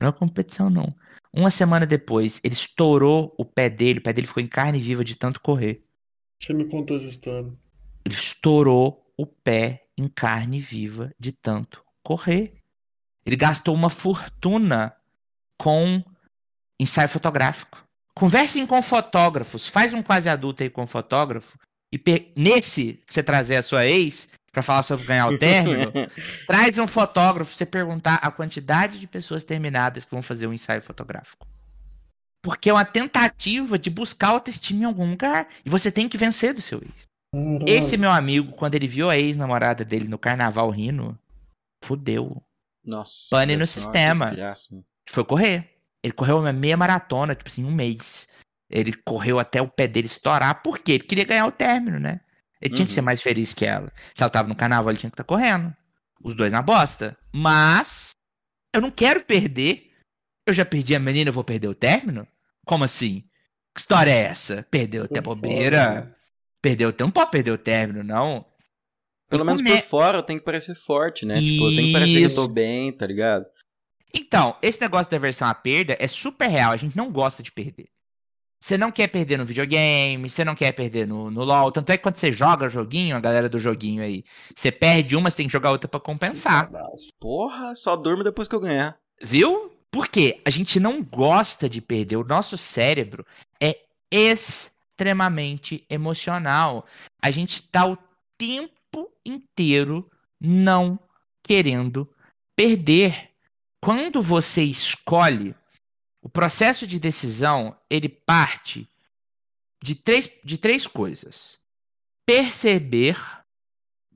Não 0.00 0.06
é 0.06 0.06
uma 0.06 0.12
competição, 0.12 0.70
não. 0.70 0.94
Uma 1.36 1.50
semana 1.50 1.84
depois, 1.84 2.40
ele 2.44 2.54
estourou 2.54 3.34
o 3.36 3.44
pé 3.44 3.68
dele, 3.68 3.98
o 3.98 4.02
pé 4.02 4.12
dele 4.12 4.26
ficou 4.26 4.40
em 4.40 4.46
carne 4.46 4.78
viva 4.78 5.04
de 5.04 5.16
tanto 5.16 5.40
correr. 5.40 5.82
Você 6.40 6.52
me 6.52 6.64
contou 6.66 6.96
essa 6.96 7.06
história. 7.06 7.52
Ele 8.04 8.14
estourou 8.14 9.04
o 9.16 9.26
pé 9.26 9.88
em 9.98 10.06
carne 10.06 10.60
viva 10.60 11.12
de 11.18 11.32
tanto 11.32 11.84
correr. 12.04 12.54
Ele 13.26 13.34
gastou 13.34 13.74
uma 13.74 13.90
fortuna 13.90 14.94
com 15.58 16.04
ensaio 16.78 17.08
fotográfico. 17.08 17.84
Conversem 18.14 18.64
com 18.64 18.80
fotógrafos, 18.80 19.66
faz 19.66 19.92
um 19.92 20.02
quase 20.02 20.28
adulto 20.28 20.62
aí 20.62 20.70
com 20.70 20.86
fotógrafo 20.86 21.58
e 21.92 22.00
nesse 22.36 22.94
que 23.06 23.12
você 23.12 23.22
trazer 23.22 23.56
a 23.56 23.62
sua 23.62 23.86
ex 23.86 24.28
pra 24.54 24.62
falar 24.62 24.82
sobre 24.82 25.04
ganhar 25.04 25.28
o 25.28 25.36
término, 25.38 25.92
traz 26.46 26.78
um 26.78 26.86
fotógrafo 26.86 27.50
pra 27.50 27.58
você 27.58 27.66
perguntar 27.66 28.14
a 28.14 28.30
quantidade 28.30 28.98
de 28.98 29.06
pessoas 29.06 29.44
terminadas 29.44 30.04
que 30.04 30.12
vão 30.12 30.22
fazer 30.22 30.46
um 30.46 30.52
ensaio 30.52 30.80
fotográfico. 30.80 31.46
Porque 32.40 32.70
é 32.70 32.72
uma 32.72 32.84
tentativa 32.84 33.78
de 33.78 33.90
buscar 33.90 34.28
autoestima 34.28 34.82
em 34.82 34.84
algum 34.84 35.10
lugar 35.10 35.48
e 35.64 35.70
você 35.70 35.90
tem 35.90 36.08
que 36.08 36.16
vencer 36.16 36.54
do 36.54 36.62
seu 36.62 36.80
ex. 36.80 37.08
Esse 37.66 37.96
meu 37.96 38.12
amigo, 38.12 38.52
quando 38.52 38.76
ele 38.76 38.86
viu 38.86 39.10
a 39.10 39.18
ex-namorada 39.18 39.84
dele 39.84 40.06
no 40.06 40.18
carnaval 40.18 40.70
rindo, 40.70 41.18
fudeu. 41.82 42.40
Nossa. 42.84 43.28
Pane 43.30 43.56
no 43.56 43.66
sistema. 43.66 44.32
Foi 45.08 45.24
correr. 45.24 45.68
Ele 46.02 46.12
correu 46.12 46.38
uma 46.38 46.52
meia 46.52 46.76
maratona, 46.76 47.34
tipo 47.34 47.48
assim, 47.48 47.64
um 47.64 47.72
mês. 47.72 48.28
Ele 48.70 48.92
correu 48.92 49.38
até 49.38 49.60
o 49.60 49.68
pé 49.68 49.88
dele 49.88 50.06
estourar, 50.06 50.62
porque 50.62 50.92
ele 50.92 51.04
queria 51.04 51.24
ganhar 51.24 51.46
o 51.46 51.52
término, 51.52 51.98
né? 51.98 52.20
Ele 52.60 52.74
tinha 52.74 52.86
que 52.86 52.92
Uhum. 52.92 52.94
ser 52.94 53.00
mais 53.02 53.20
feliz 53.22 53.52
que 53.52 53.64
ela. 53.64 53.92
Se 54.14 54.22
ela 54.22 54.30
tava 54.30 54.48
no 54.48 54.54
carnaval, 54.56 54.90
ele 54.90 54.98
tinha 54.98 55.10
que 55.10 55.14
estar 55.14 55.24
correndo. 55.24 55.74
Os 56.22 56.34
dois 56.34 56.50
na 56.52 56.62
bosta. 56.62 57.16
Mas, 57.32 58.10
eu 58.74 58.80
não 58.80 58.90
quero 58.90 59.22
perder. 59.24 59.90
Eu 60.46 60.54
já 60.54 60.64
perdi 60.64 60.94
a 60.94 60.98
menina, 60.98 61.28
eu 61.30 61.32
vou 61.34 61.44
perder 61.44 61.68
o 61.68 61.74
término? 61.74 62.26
Como 62.66 62.84
assim? 62.84 63.24
Que 63.74 63.80
história 63.80 64.10
é 64.10 64.22
essa? 64.22 64.66
Perdeu 64.70 65.04
até 65.04 65.20
bobeira? 65.20 66.16
Perdeu 66.62 66.88
o 66.88 66.92
término? 66.92 67.08
Não 67.08 67.12
pode 67.12 67.30
perder 67.30 67.50
o 67.50 67.58
término, 67.58 68.02
não. 68.04 68.46
Pelo 69.28 69.44
menos 69.44 69.60
come- 69.62 69.74
por 69.76 69.82
fora 69.82 70.18
eu 70.18 70.22
tenho 70.22 70.38
que 70.38 70.44
parecer 70.44 70.74
forte, 70.74 71.26
né? 71.26 71.34
Tipo, 71.34 71.64
eu 71.66 71.74
tenho 71.74 71.86
que 71.88 71.92
parecer 71.92 72.18
que 72.20 72.24
eu 72.24 72.34
tô 72.34 72.42
Isso. 72.44 72.48
bem, 72.52 72.92
tá 72.92 73.06
ligado? 73.06 73.46
Então, 74.14 74.56
esse 74.62 74.80
negócio 74.80 75.10
da 75.10 75.18
versão 75.18 75.48
à 75.48 75.54
perda 75.54 75.96
é 75.98 76.06
super 76.06 76.48
real. 76.48 76.70
A 76.72 76.76
gente 76.76 76.96
não 76.96 77.10
gosta 77.10 77.42
de 77.42 77.50
perder. 77.50 77.88
Você 78.64 78.78
não 78.78 78.90
quer 78.90 79.08
perder 79.08 79.36
no 79.36 79.44
videogame, 79.44 80.30
você 80.30 80.42
não 80.42 80.54
quer 80.54 80.72
perder 80.72 81.06
no, 81.06 81.30
no 81.30 81.44
LoL. 81.44 81.70
Tanto 81.70 81.90
é 81.90 81.98
que 81.98 82.02
quando 82.02 82.16
você 82.16 82.32
joga 82.32 82.66
joguinho, 82.66 83.14
a 83.14 83.20
galera 83.20 83.46
do 83.46 83.58
joguinho 83.58 84.02
aí, 84.02 84.24
você 84.54 84.72
perde 84.72 85.14
uma, 85.14 85.28
você 85.28 85.36
tem 85.36 85.46
que 85.46 85.52
jogar 85.52 85.70
outra 85.70 85.86
pra 85.86 86.00
compensar. 86.00 86.70
Porra, 87.20 87.76
só 87.76 87.94
durmo 87.94 88.24
depois 88.24 88.48
que 88.48 88.54
eu 88.54 88.60
ganhar. 88.60 88.96
Viu? 89.20 89.70
Por 89.90 90.08
quê? 90.08 90.40
A 90.46 90.48
gente 90.48 90.80
não 90.80 91.02
gosta 91.02 91.68
de 91.68 91.82
perder. 91.82 92.16
O 92.16 92.24
nosso 92.24 92.56
cérebro 92.56 93.26
é 93.60 93.80
extremamente 94.10 95.84
emocional. 95.90 96.86
A 97.20 97.30
gente 97.30 97.64
tá 97.64 97.84
o 97.86 97.98
tempo 98.38 99.12
inteiro 99.26 100.10
não 100.40 100.98
querendo 101.42 102.08
perder. 102.56 103.28
Quando 103.78 104.22
você 104.22 104.62
escolhe, 104.62 105.54
o 106.24 106.28
processo 106.30 106.86
de 106.86 106.98
decisão, 106.98 107.76
ele 107.90 108.08
parte 108.08 108.88
de 109.82 109.94
três, 109.94 110.30
de 110.42 110.56
três 110.56 110.86
coisas: 110.86 111.60
perceber, 112.24 113.18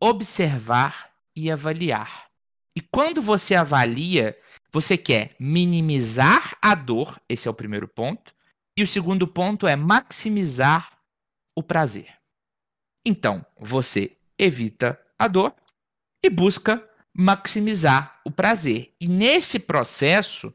observar 0.00 1.12
e 1.36 1.50
avaliar. 1.50 2.30
E 2.74 2.80
quando 2.80 3.20
você 3.20 3.54
avalia, 3.54 4.38
você 4.72 4.96
quer 4.96 5.32
minimizar 5.38 6.56
a 6.62 6.74
dor, 6.74 7.20
esse 7.28 7.46
é 7.46 7.50
o 7.50 7.54
primeiro 7.54 7.86
ponto, 7.86 8.34
e 8.74 8.82
o 8.82 8.88
segundo 8.88 9.28
ponto 9.28 9.66
é 9.66 9.76
maximizar 9.76 10.98
o 11.54 11.62
prazer. 11.62 12.14
Então, 13.04 13.44
você 13.58 14.16
evita 14.38 14.98
a 15.18 15.28
dor 15.28 15.54
e 16.24 16.30
busca 16.30 16.82
maximizar 17.12 18.18
o 18.24 18.30
prazer. 18.30 18.94
E 18.98 19.08
nesse 19.08 19.58
processo, 19.58 20.54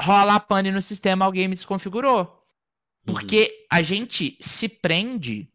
rola 0.00 0.34
a 0.34 0.40
pane 0.40 0.70
no 0.70 0.82
sistema, 0.82 1.24
alguém 1.24 1.48
me 1.48 1.54
desconfigurou. 1.54 2.42
Porque 3.04 3.66
a 3.70 3.82
gente 3.82 4.36
se 4.40 4.68
prende 4.68 5.48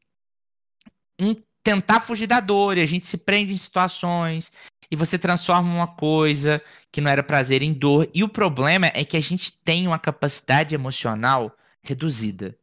em 1.17 1.43
tentar 1.63 1.99
fugir 1.99 2.27
da 2.27 2.39
dor, 2.39 2.77
e 2.77 2.81
a 2.81 2.85
gente 2.85 3.05
se 3.05 3.17
prende 3.17 3.53
em 3.53 3.57
situações, 3.57 4.51
e 4.91 4.95
você 4.95 5.19
transforma 5.19 5.71
uma 5.71 5.87
coisa 5.87 6.61
que 6.91 7.01
não 7.01 7.11
era 7.11 7.21
prazer 7.21 7.61
em 7.61 7.73
dor. 7.73 8.09
E 8.13 8.23
o 8.23 8.29
problema 8.29 8.91
é 8.93 9.03
que 9.03 9.17
a 9.17 9.21
gente 9.21 9.51
tem 9.51 9.87
uma 9.87 9.99
capacidade 9.99 10.73
emocional 10.73 11.55
reduzida. 11.83 12.57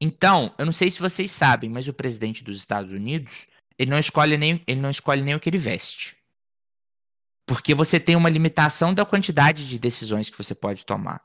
Então, 0.00 0.54
eu 0.58 0.66
não 0.66 0.72
sei 0.72 0.90
se 0.90 1.00
vocês 1.00 1.30
sabem, 1.30 1.70
mas 1.70 1.88
o 1.88 1.94
presidente 1.94 2.44
dos 2.44 2.56
Estados 2.56 2.92
Unidos, 2.92 3.46
ele 3.78 3.90
não 3.90 3.98
escolhe 3.98 4.36
nem, 4.36 4.62
ele 4.66 4.80
não 4.80 4.90
escolhe 4.90 5.22
nem 5.22 5.34
o 5.34 5.40
que 5.40 5.48
ele 5.48 5.58
veste. 5.58 6.15
Porque 7.46 7.74
você 7.74 8.00
tem 8.00 8.16
uma 8.16 8.28
limitação 8.28 8.92
da 8.92 9.06
quantidade 9.06 9.68
de 9.68 9.78
decisões 9.78 10.28
que 10.28 10.36
você 10.36 10.54
pode 10.54 10.84
tomar. 10.84 11.22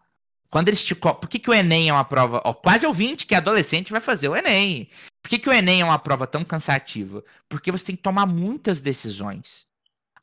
Quando 0.52 0.68
eles 0.68 0.84
te. 0.84 0.94
Por 0.94 1.28
que, 1.28 1.40
que 1.40 1.50
o 1.50 1.54
Enem 1.54 1.90
é 1.90 1.94
uma 1.94 2.04
prova. 2.04 2.42
Ó, 2.46 2.54
quase 2.54 2.86
ouvinte 2.86 3.26
que 3.26 3.34
adolescente 3.34 3.92
vai 3.92 4.02
fazer 4.02 4.30
o 4.30 4.36
Enem. 4.36 4.90
Por 5.24 5.30
que, 5.30 5.40
que 5.40 5.50
o 5.50 5.54
Enem 5.54 5.82
é 5.82 5.86
uma 5.86 5.98
prova 5.98 6.28
tão 6.28 6.44
cansativa? 6.44 7.24
Porque 7.50 7.72
você 7.72 7.86
tem 7.86 7.96
que 7.96 8.04
tomar 8.04 8.26
muitas 8.26 8.82
decisões. 8.82 9.66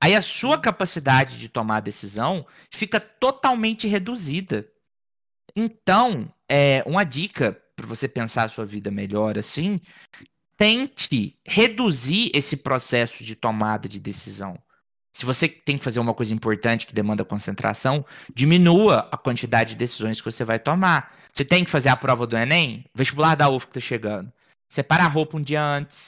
Aí 0.01 0.15
a 0.15 0.23
sua 0.23 0.59
capacidade 0.59 1.39
de 1.39 1.49
tomar 1.49 1.81
decisão 1.81 2.47
fica 2.71 3.01
totalmente 3.01 3.89
reduzida. 3.89 4.69
Então, 5.57 6.33
é, 6.49 6.85
uma 6.87 7.05
dica 7.05 7.61
para 7.75 7.87
você 7.87 8.07
pensar 8.07 8.45
a 8.45 8.49
sua 8.49 8.65
vida 8.65 8.91
melhor 8.91 9.39
assim, 9.39 9.81
tente 10.57 11.39
reduzir 11.47 12.31
esse 12.35 12.59
processo 12.59 13.25
de 13.25 13.35
tomada 13.35 13.89
de 13.89 13.99
decisão. 13.99 14.59
Se 15.19 15.27
você 15.27 15.49
tem 15.49 15.77
que 15.77 15.83
fazer 15.83 15.99
uma 15.99 16.15
coisa 16.15 16.33
importante 16.33 16.87
que 16.87 16.95
demanda 16.95 17.25
concentração, 17.25 18.07
diminua 18.33 19.09
a 19.11 19.17
quantidade 19.17 19.71
de 19.71 19.75
decisões 19.75 20.21
que 20.21 20.31
você 20.31 20.45
vai 20.45 20.61
tomar. 20.61 21.13
Você 21.33 21.45
tem 21.45 21.65
que 21.65 21.71
fazer 21.73 21.89
a 21.89 21.97
prova 21.97 22.25
do 22.25 22.37
Enem, 22.37 22.85
vestibular 22.95 23.35
da 23.35 23.49
UF 23.49 23.67
que 23.67 23.73
tá 23.73 23.81
chegando. 23.81 24.33
Separa 24.73 25.03
a 25.03 25.09
roupa 25.09 25.37
um 25.37 25.41
dia 25.41 25.61
antes. 25.61 26.07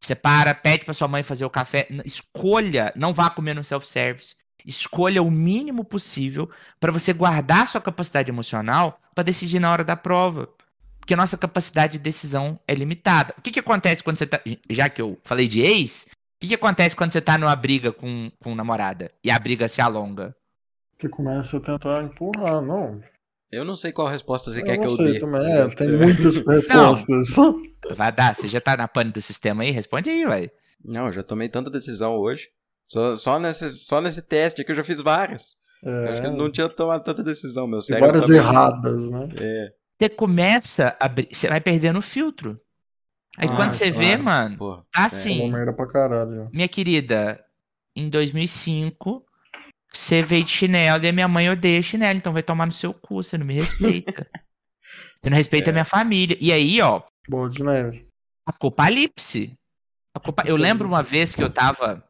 Separa, 0.00 0.54
pede 0.54 0.84
pra 0.84 0.94
sua 0.94 1.08
mãe 1.08 1.24
fazer 1.24 1.44
o 1.44 1.50
café. 1.50 1.88
Escolha, 2.04 2.92
não 2.94 3.12
vá 3.12 3.28
comer 3.28 3.54
no 3.54 3.64
self-service. 3.64 4.36
Escolha 4.64 5.20
o 5.20 5.32
mínimo 5.32 5.82
possível 5.82 6.48
para 6.78 6.92
você 6.92 7.12
guardar 7.12 7.66
sua 7.66 7.80
capacidade 7.80 8.30
emocional 8.30 9.00
para 9.16 9.24
decidir 9.24 9.58
na 9.58 9.72
hora 9.72 9.82
da 9.82 9.96
prova. 9.96 10.48
Porque 11.00 11.14
a 11.14 11.16
nossa 11.16 11.36
capacidade 11.36 11.94
de 11.94 11.98
decisão 11.98 12.60
é 12.68 12.74
limitada. 12.76 13.34
O 13.36 13.42
que, 13.42 13.50
que 13.50 13.58
acontece 13.58 14.00
quando 14.00 14.18
você 14.18 14.26
tá. 14.28 14.40
Já 14.70 14.88
que 14.88 15.02
eu 15.02 15.18
falei 15.24 15.48
de 15.48 15.60
ex, 15.60 16.06
o 16.38 16.40
que, 16.40 16.48
que 16.48 16.54
acontece 16.54 16.96
quando 16.96 17.12
você 17.12 17.20
tá 17.20 17.36
numa 17.36 17.54
briga 17.56 17.92
com, 17.92 18.30
com 18.42 18.54
namorada 18.54 19.10
e 19.24 19.30
a 19.30 19.38
briga 19.38 19.68
se 19.68 19.80
alonga? 19.80 20.34
Que 20.98 21.08
começa 21.08 21.56
a 21.56 21.60
tentar 21.60 22.02
empurrar, 22.04 22.60
não. 22.62 23.00
Eu 23.50 23.64
não 23.64 23.74
sei 23.76 23.92
qual 23.92 24.08
resposta 24.08 24.52
você 24.52 24.62
eu 24.62 24.64
quer 24.64 24.76
não 24.76 24.82
que 24.82 24.86
eu 24.86 24.96
sei 24.96 25.14
dê. 25.14 25.18
também. 25.18 25.40
É, 25.40 25.68
tem 25.68 25.88
muitas 25.96 26.36
respostas. 26.46 27.28
Vai 27.90 28.12
dar, 28.12 28.34
você 28.34 28.48
já 28.48 28.60
tá 28.60 28.76
na 28.76 28.88
pane 28.88 29.10
do 29.12 29.22
sistema 29.22 29.62
aí? 29.62 29.70
Responde 29.70 30.10
aí, 30.10 30.26
ué. 30.26 30.50
Não, 30.84 31.06
eu 31.06 31.12
já 31.12 31.22
tomei 31.22 31.48
tanta 31.48 31.70
decisão 31.70 32.16
hoje. 32.16 32.48
Só, 32.86 33.16
só, 33.16 33.38
nesse, 33.38 33.68
só 33.70 34.00
nesse 34.00 34.22
teste 34.22 34.62
aqui 34.62 34.70
eu 34.72 34.76
já 34.76 34.84
fiz 34.84 35.00
várias. 35.00 35.56
Eu 36.04 36.12
Acho 36.12 36.20
que 36.22 36.26
eu 36.26 36.32
É, 36.32 36.36
não 36.36 36.50
tinha 36.50 36.68
tomado 36.68 37.04
tanta 37.04 37.22
decisão, 37.22 37.66
meu 37.66 37.80
e 37.80 37.82
cérebro. 37.82 38.06
várias 38.06 38.26
tá 38.26 38.34
erradas, 38.34 39.10
né? 39.10 39.28
É, 39.40 39.72
Você 40.00 40.08
começa 40.10 40.96
a. 41.00 41.08
Você 41.08 41.48
vai 41.48 41.60
perdendo 41.60 41.98
o 41.98 42.02
filtro. 42.02 42.60
Aí 43.40 43.48
Ah, 43.50 43.54
quando 43.56 43.72
você 43.72 43.90
vê, 43.90 44.08
claro. 44.16 44.24
mano, 44.24 44.56
porra. 44.56 44.84
tá 44.92 45.02
É. 45.02 45.06
assim. 45.06 45.36
Falou 45.36 45.52
merda 45.52 45.72
pra 45.72 45.86
caralho. 45.86 46.50
Minha 46.52 46.66
querida, 46.68 47.44
em 47.94 48.08
2005, 48.08 49.24
você 49.92 50.22
veio 50.22 50.42
de 50.44 50.50
chinelo 50.50 51.04
e 51.04 51.08
a 51.08 51.12
minha 51.12 51.28
mãe 51.28 51.48
odeia 51.48 51.80
chinelo, 51.80 52.18
então 52.18 52.32
vai 52.32 52.42
tomar 52.42 52.66
no 52.66 52.72
seu 52.72 52.92
cu, 52.92 53.22
você 53.22 53.38
não 53.38 53.46
me 53.46 53.54
respeita. 53.54 54.26
você 55.22 55.30
não 55.30 55.36
respeita 55.36 55.70
a 55.70 55.72
minha 55.72 55.84
família. 55.84 56.36
E 56.40 56.52
aí, 56.52 56.80
ó, 56.82 57.02
Bola 57.28 57.48
de 57.48 57.62
neve. 57.62 58.08
apocalipse. 58.44 59.56
Apoca- 60.14 60.42
Eu 60.48 60.56
lembro 60.56 60.88
uma 60.88 61.02
vez 61.02 61.34
que 61.34 61.42
eu 61.42 61.50
tava 61.50 62.02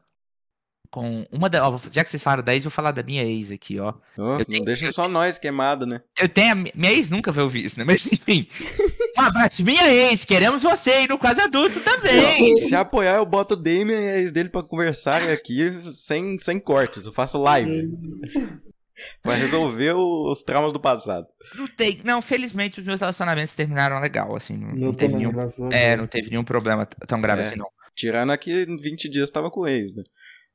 com 0.91 1.25
uma 1.31 1.49
da. 1.49 1.67
ó, 1.69 1.79
já 1.91 2.03
que 2.03 2.09
vocês 2.09 2.21
falaram 2.23 2.43
da 2.43 2.53
ex, 2.53 2.63
eu 2.65 2.69
vou 2.69 2.75
falar 2.75 2.91
da 2.91 3.03
minha 3.03 3.23
ex 3.23 3.51
aqui, 3.51 3.79
ó. 3.79 3.93
Ó, 4.17 4.33
Eu 4.33 4.37
não 4.39 4.45
tenho- 4.45 4.65
deixa 4.65 4.85
eu 4.85 4.93
só 4.93 5.07
nós 5.07 5.37
queimado, 5.37 5.85
né? 5.85 6.01
Eu 6.19 6.27
tenho. 6.27 6.51
A, 6.51 6.55
mi- 6.55 6.71
minha 6.75 6.91
ex 6.91 7.09
nunca 7.09 7.31
vai 7.31 7.43
ouvir 7.43 7.65
isso, 7.65 7.77
né? 7.77 7.85
Mas 7.85 8.05
enfim. 8.11 8.47
Um 9.17 9.21
abraço, 9.21 9.65
minha 9.65 9.85
ex. 9.91 10.23
Queremos 10.23 10.63
você 10.63 10.91
aí 10.91 11.07
no 11.07 11.17
quase 11.17 11.41
adulto 11.41 11.77
também. 11.81 12.55
Se 12.55 12.73
apoiar, 12.73 13.15
eu 13.17 13.25
boto 13.25 13.53
o 13.53 13.57
Damien 13.57 13.99
e 14.01 14.07
a 14.09 14.17
ex 14.17 14.31
dele 14.31 14.47
pra 14.47 14.63
conversarem 14.63 15.29
aqui 15.29 15.73
sem, 15.93 16.39
sem 16.39 16.57
cortes. 16.57 17.05
Eu 17.05 17.11
faço 17.11 17.37
live. 17.37 17.89
pra 19.21 19.33
resolver 19.35 19.91
o- 19.93 20.31
os 20.31 20.41
traumas 20.43 20.71
do 20.73 20.79
passado. 20.79 21.27
Não 21.55 21.67
tem. 21.67 21.99
Não, 22.03 22.21
felizmente 22.21 22.79
os 22.79 22.85
meus 22.85 22.99
relacionamentos 22.99 23.53
terminaram 23.55 23.99
legal, 23.99 24.35
assim. 24.37 24.55
Não, 24.57 24.73
não 24.75 24.93
teve 24.93 25.15
nenhum. 25.15 25.31
É, 25.71 25.87
Deus. 25.89 25.99
não 25.99 26.07
teve 26.07 26.29
nenhum 26.29 26.43
problema 26.43 26.85
tão 26.85 27.19
grave 27.19 27.41
É. 27.41 27.45
assim, 27.47 27.55
não. 27.57 27.67
Tirando 27.95 28.31
aqui, 28.31 28.51
em 28.69 28.77
20 28.77 29.09
dias 29.09 29.29
tava 29.29 29.51
com 29.51 29.61
o 29.61 29.67
ex, 29.67 29.93
né? 29.95 30.03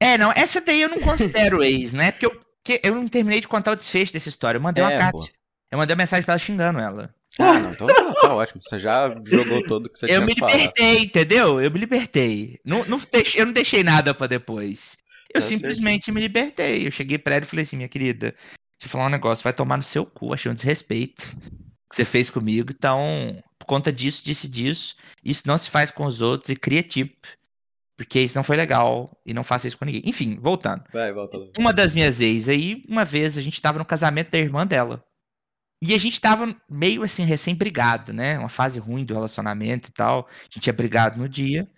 É, 0.01 0.19
não, 0.19 0.33
essa 0.33 0.61
daí 0.61 0.83
eu 0.83 0.89
não 0.89 0.99
considero 1.01 1.63
ex, 1.63 1.93
né? 1.93 2.11
Porque 2.13 2.27
eu, 2.27 2.41
que 2.65 2.81
eu 2.83 2.95
não 2.95 3.09
terminei 3.09 3.41
de 3.41 3.49
contar 3.49 3.73
o 3.73 3.77
desfecho 3.77 4.13
dessa 4.13 4.29
história. 4.29 4.59
Eu 4.59 4.63
mandei 4.63 4.83
uma 4.83 4.93
É, 4.93 4.99
carta. 4.99 5.19
pô. 5.19 5.27
Eu 5.71 5.79
mandei 5.79 5.95
uma 5.95 6.03
mensagem 6.03 6.25
pra 6.25 6.35
ela 6.35 6.39
xingando 6.39 6.79
ela. 6.79 7.15
Ah, 7.39 7.59
não, 7.59 7.73
então 7.73 7.87
tá, 7.89 8.15
tá 8.21 8.35
ótimo. 8.35 8.61
Você 8.63 8.79
já 8.79 9.13
jogou 9.27 9.65
todo 9.67 9.89
que 9.91 9.99
você 9.99 10.05
eu 10.07 10.09
tinha 10.09 10.21
me 10.27 10.35
que 10.35 10.41
falar. 10.41 10.53
libertei, 10.53 10.99
entendeu? 11.03 11.61
Eu 11.61 11.71
me 11.71 11.79
libertei. 11.81 12.59
Não, 12.65 12.85
não 12.85 13.01
deixei- 13.11 13.41
eu 13.41 13.47
não 13.47 13.53
deixei 13.53 13.83
nada 13.83 14.15
pra 14.15 14.27
depois. 14.29 14.97
Eu 15.35 15.41
Tá 15.41 15.47
simplesmente 15.49 16.13
me 16.13 16.21
libertei. 16.21 16.87
Eu 16.87 16.93
cheguei 16.93 17.19
pra 17.19 17.35
ela 17.37 17.45
e 17.45 17.49
falei 17.49 17.65
assim, 17.65 17.77
minha 17.77 17.89
querida, 17.89 18.27
deixa 18.31 18.85
eu 18.85 18.89
falar 18.89 19.07
um 19.07 19.11
negócio, 19.11 19.43
vai 19.43 19.53
tomar 19.53 19.77
no 19.77 19.83
seu 19.83 20.07
cu, 20.07 20.33
achei 20.33 20.49
um 20.51 20.55
desrespeito 20.55 21.27
que 21.91 21.97
você 21.97 22.05
fez 22.05 22.31
comigo. 22.31 22.71
Então, 22.73 23.37
por 23.59 23.67
conta 23.67 23.93
disso, 23.93 24.23
disse 24.25 24.47
disso, 24.47 24.95
isso 25.25 25.43
não 25.47 25.59
se 25.59 25.69
faz 25.71 25.91
com 25.91 26.05
os 26.07 26.21
outros 26.21 26.51
e 26.51 26.57
cria 26.57 26.85
tipo. 26.85 27.17
Porque 27.97 28.21
isso 28.21 28.37
não 28.37 28.43
foi 28.43 28.57
legal 28.57 29.21
e 29.25 29.33
não 29.33 29.45
faça 29.45 29.69
isso 29.69 29.79
com 29.79 29.85
ninguém. 29.85 30.03
Enfim, 30.05 30.37
voltando. 30.41 30.85
Vai, 30.93 31.13
volta 31.13 31.39
lá. 31.39 31.47
Uma 31.57 31.73
das 31.73 31.95
minhas 31.95 32.21
ex 32.21 32.49
aí, 32.49 32.85
uma 32.89 33.05
vez 33.05 33.39
a 33.39 33.43
gente 33.43 33.61
tava 33.63 33.79
no 33.79 33.85
casamento 33.85 34.31
da 34.31 34.39
irmã 34.39 34.67
dela. 34.67 35.05
E 35.81 35.95
a 35.95 35.99
gente 35.99 36.21
tava 36.21 36.57
meio 36.69 37.03
assim, 37.03 37.25
recém-brigado, 37.25 38.13
né? 38.13 38.39
Uma 38.39 38.49
fase 38.49 38.79
ruim 38.79 39.05
do 39.05 39.15
relacionamento 39.15 39.91
e 39.91 39.93
tal. 39.93 40.27
A 40.29 40.45
gente 40.45 40.61
tinha 40.61 40.73
brigado 40.73 41.19
no 41.19 41.29
dia. 41.29 41.69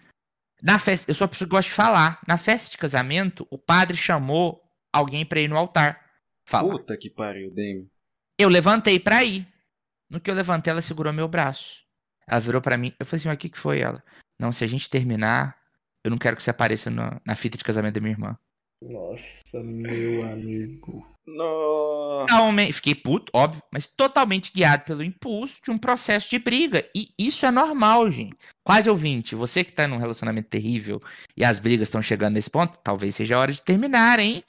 Na 0.62 0.78
festa, 0.78 1.10
eu 1.10 1.14
sou 1.14 1.24
uma 1.26 1.28
pessoa 1.30 1.46
que 1.46 1.50
gosta 1.50 1.68
de 1.68 1.74
falar. 1.74 2.20
Na 2.26 2.38
festa 2.38 2.70
de 2.70 2.78
casamento, 2.78 3.46
o 3.50 3.58
padre 3.58 3.96
chamou 3.96 4.62
alguém 4.92 5.26
pra 5.26 5.40
ir 5.40 5.48
no 5.48 5.56
altar. 5.56 6.00
Falar. 6.48 6.70
Puta 6.70 6.96
que 6.96 7.10
pariu, 7.10 7.52
Damien. 7.52 7.90
Eu 8.38 8.48
levantei 8.48 9.00
pra 9.00 9.24
ir. 9.24 9.46
No 10.08 10.20
que 10.20 10.30
eu 10.30 10.34
levantei, 10.34 10.70
ela 10.70 10.80
segurou 10.80 11.12
meu 11.12 11.26
braço. 11.26 11.82
Ela 12.28 12.40
virou 12.40 12.62
pra 12.62 12.78
mim. 12.78 12.94
Eu 12.98 13.04
falei 13.04 13.18
assim, 13.18 13.28
mas 13.28 13.36
o 13.36 13.38
que, 13.38 13.48
que 13.48 13.58
foi 13.58 13.80
ela? 13.80 14.02
Não, 14.38 14.52
se 14.52 14.62
a 14.62 14.68
gente 14.68 14.88
terminar, 14.88 15.56
eu 16.06 16.10
não 16.10 16.18
quero 16.18 16.36
que 16.36 16.42
você 16.42 16.50
apareça 16.50 16.90
na, 16.90 17.20
na 17.24 17.34
fita 17.34 17.58
de 17.58 17.64
casamento 17.64 17.94
da 17.94 18.00
minha 18.00 18.12
irmã. 18.12 18.36
Nossa, 18.82 19.62
meu 19.62 20.24
amigo. 20.24 21.06
Nossa. 21.26 22.26
Totalmente, 22.28 22.72
fiquei 22.74 22.94
puto, 22.94 23.32
óbvio, 23.34 23.62
mas 23.72 23.88
totalmente 23.88 24.52
guiado 24.54 24.84
pelo 24.84 25.02
impulso 25.02 25.60
de 25.64 25.70
um 25.70 25.78
processo 25.78 26.30
de 26.30 26.38
briga. 26.38 26.88
E 26.94 27.08
isso 27.18 27.44
é 27.44 27.50
normal, 27.50 28.08
gente. 28.10 28.36
Quase 28.64 28.88
ouvinte, 28.88 29.34
você 29.34 29.64
que 29.64 29.72
tá 29.72 29.88
num 29.88 29.96
relacionamento 29.96 30.48
terrível 30.48 31.02
e 31.36 31.44
as 31.44 31.58
brigas 31.58 31.88
estão 31.88 32.02
chegando 32.02 32.34
nesse 32.34 32.50
ponto, 32.50 32.78
talvez 32.84 33.16
seja 33.16 33.36
a 33.36 33.40
hora 33.40 33.52
de 33.52 33.62
terminar, 33.62 34.20
hein? 34.20 34.44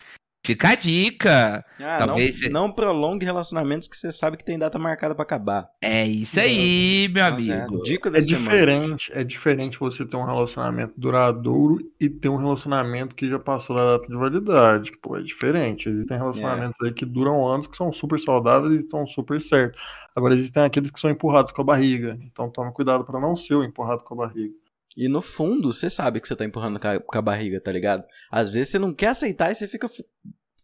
Fica 0.48 0.70
a 0.70 0.76
dica. 0.76 1.66
Ah, 1.78 1.98
Talvez 2.06 2.36
não, 2.36 2.48
se- 2.48 2.50
não 2.50 2.72
prolongue 2.72 3.26
relacionamentos 3.26 3.86
que 3.90 3.98
você 3.98 4.14
sabe 4.14 4.38
que 4.38 4.46
tem 4.46 4.58
data 4.58 4.80
marcada 4.80 5.14
pra 5.14 5.24
acabar. 5.24 5.68
É 5.82 6.06
isso 6.08 6.40
aí, 6.40 7.10
meu 7.14 7.30
Nossa, 7.32 7.52
é 7.52 7.62
amigo. 7.64 7.84
dica 7.84 8.10
da 8.10 8.18
É 8.18 8.22
semana. 8.22 8.44
diferente, 8.46 9.12
é 9.14 9.24
diferente 9.26 9.78
você 9.78 10.06
ter 10.06 10.16
um 10.16 10.24
relacionamento 10.24 10.94
duradouro 10.96 11.80
e 12.00 12.10
ter 12.10 12.30
um 12.30 12.38
relacionamento 12.38 13.14
que 13.14 13.30
já 13.30 13.38
passou 13.38 13.76
da 13.76 13.98
data 13.98 14.08
de 14.08 14.16
validade. 14.16 14.92
Pô, 15.02 15.18
é 15.18 15.22
diferente. 15.22 15.90
Existem 15.90 16.16
relacionamentos 16.18 16.80
aí 16.82 16.94
que 16.94 17.06
duram 17.06 17.46
anos, 17.46 17.68
que 17.68 17.76
são 17.76 17.92
super 17.92 18.18
saudáveis 18.18 18.72
e 18.74 18.78
estão 18.78 19.06
super 19.06 19.42
certos. 19.42 19.82
Agora 20.16 20.34
existem 20.34 20.64
aqueles 20.64 20.90
que 20.90 21.00
são 21.00 21.10
empurrados 21.12 21.52
com 21.52 21.62
a 21.62 21.66
barriga. 21.66 22.18
Então 22.22 22.50
tome 22.50 22.72
cuidado 22.72 23.04
pra 23.04 23.20
não 23.20 23.36
ser 23.36 23.56
o 23.56 23.64
empurrado 23.66 24.02
com 24.04 24.14
a 24.14 24.26
barriga. 24.28 24.54
E 24.98 25.08
no 25.08 25.22
fundo, 25.22 25.72
você 25.72 25.92
sabe 25.92 26.20
que 26.20 26.28
você 26.28 26.36
tá 26.36 26.44
empurrando 26.44 26.80
com 26.80 27.18
a, 27.20 27.22
barriga, 27.22 27.62
tá 27.62 27.72
ligado? 27.72 28.04
Às 28.32 28.50
vezes 28.50 28.72
você 28.72 28.80
não 28.80 28.92
quer 28.92 29.10
aceitar 29.10 29.52
e 29.52 29.56
você 29.56 29.68
fica 29.68 29.88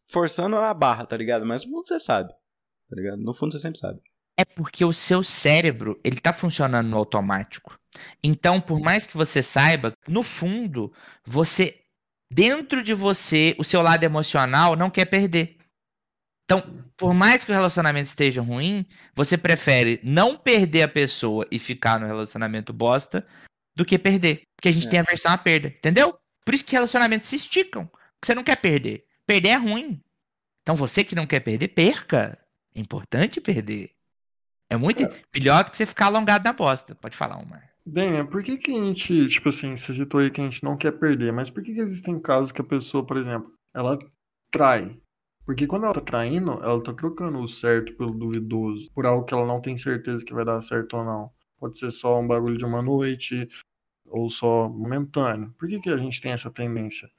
forçando 0.08 0.56
a 0.56 0.74
barra, 0.74 1.06
tá 1.06 1.16
ligado? 1.16 1.46
Mas 1.46 1.64
no 1.64 1.70
fundo 1.70 1.88
você 1.88 2.00
sabe, 2.00 2.34
tá 2.90 2.96
ligado? 2.96 3.22
No 3.22 3.36
fundo 3.36 3.52
você 3.52 3.60
sempre 3.60 3.78
sabe. 3.78 4.02
É 4.36 4.44
porque 4.44 4.84
o 4.84 4.92
seu 4.92 5.22
cérebro, 5.22 6.02
ele 6.04 6.20
tá 6.20 6.34
funcionando 6.34 6.88
no 6.88 6.98
automático. 6.98 7.80
Então, 8.24 8.60
por 8.60 8.80
mais 8.80 9.06
que 9.06 9.16
você 9.16 9.44
saiba, 9.44 9.94
no 10.08 10.24
fundo, 10.24 10.92
você 11.24 11.84
dentro 12.34 12.82
de 12.82 12.96
você, 12.96 13.56
o 13.60 13.64
seu 13.64 13.84
lado 13.84 14.04
emocional 14.04 14.76
não 14.76 14.90
quer 14.90 15.06
perder. 15.06 15.58
Então, 16.46 16.84
por 16.98 17.14
mais 17.14 17.44
que 17.44 17.52
o 17.52 17.54
relacionamento 17.54 18.08
esteja 18.08 18.42
ruim, 18.42 18.84
você 19.14 19.38
prefere 19.38 20.00
não 20.04 20.36
perder 20.36 20.82
a 20.82 20.88
pessoa 20.88 21.48
e 21.52 21.60
ficar 21.60 22.00
no 22.00 22.08
relacionamento 22.08 22.74
bosta 22.74 23.24
do 23.76 23.86
que 23.86 23.98
perder. 24.00 24.44
Porque 24.56 24.70
a 24.70 24.72
gente 24.72 24.88
É. 24.88 24.90
tem 24.90 25.00
aversão 25.00 25.32
à 25.32 25.38
perda, 25.38 25.68
entendeu? 25.70 26.18
Por 26.46 26.54
isso 26.54 26.66
que 26.66 26.74
relacionamentos 26.74 27.28
se 27.28 27.36
esticam. 27.36 27.90
Você 28.24 28.36
não 28.36 28.44
quer 28.44 28.58
perder. 28.58 29.06
Perder 29.26 29.50
é 29.50 29.56
ruim. 29.56 30.02
Então, 30.62 30.76
você 30.76 31.04
que 31.04 31.16
não 31.16 31.26
quer 31.28 31.40
perder, 31.42 31.70
perca. 31.70 32.38
É 32.76 32.80
importante 32.80 33.40
perder. 33.42 33.92
É 34.70 34.76
muito 34.78 35.04
melhor 35.34 35.64
do 35.64 35.72
que 35.72 35.78
você 35.78 35.86
ficar 35.86 36.08
alongado 36.08 36.44
na 36.44 36.54
bosta. 36.54 36.96
Pode 36.96 37.16
falar, 37.16 37.38
Omar. 37.38 37.70
Daniel, 37.86 38.28
por 38.28 38.42
que 38.44 38.58
que 38.58 38.72
a 38.72 38.84
gente, 38.84 39.28
tipo 39.28 39.50
assim, 39.50 39.76
você 39.76 39.94
citou 39.94 40.20
aí 40.22 40.32
que 40.32 40.40
a 40.42 40.44
gente 40.46 40.64
não 40.64 40.78
quer 40.78 40.94
perder, 40.94 41.34
mas 41.34 41.50
por 41.50 41.62
que 41.62 41.74
que 41.74 41.82
existem 41.82 42.20
casos 42.20 42.52
que 42.52 42.62
a 42.62 42.64
pessoa, 42.64 43.06
por 43.06 43.18
exemplo, 43.18 43.52
ela 43.74 44.00
trai? 44.52 44.98
Porque 45.46 45.68
quando 45.68 45.84
ela 45.84 45.94
tá 45.94 46.00
traindo, 46.02 46.52
ela 46.64 46.82
tá 46.82 46.94
trocando 46.94 47.40
o 47.40 47.48
certo 47.48 47.94
pelo 47.98 48.14
duvidoso, 48.14 48.90
por 48.94 49.06
algo 49.06 49.26
que 49.26 49.34
ela 49.34 49.46
não 49.46 49.60
tem 49.62 49.78
certeza 49.78 50.24
que 50.24 50.34
vai 50.34 50.46
dar 50.46 50.62
certo 50.62 50.96
ou 50.96 51.04
não. 51.04 51.32
Pode 51.64 51.78
ser 51.80 51.92
só 51.92 52.20
um 52.20 52.28
bagulho 52.28 52.58
de 52.58 52.66
uma 52.66 52.82
noite, 52.82 53.48
ou 54.06 54.30
só 54.30 54.68
momentâneo. 54.68 55.56
Por 55.58 55.70
que 55.70 55.80
que 55.80 55.90
a 55.90 55.96
gente 55.96 56.20
tem 56.20 56.34
essa 56.34 56.52
tendência? 56.52 57.10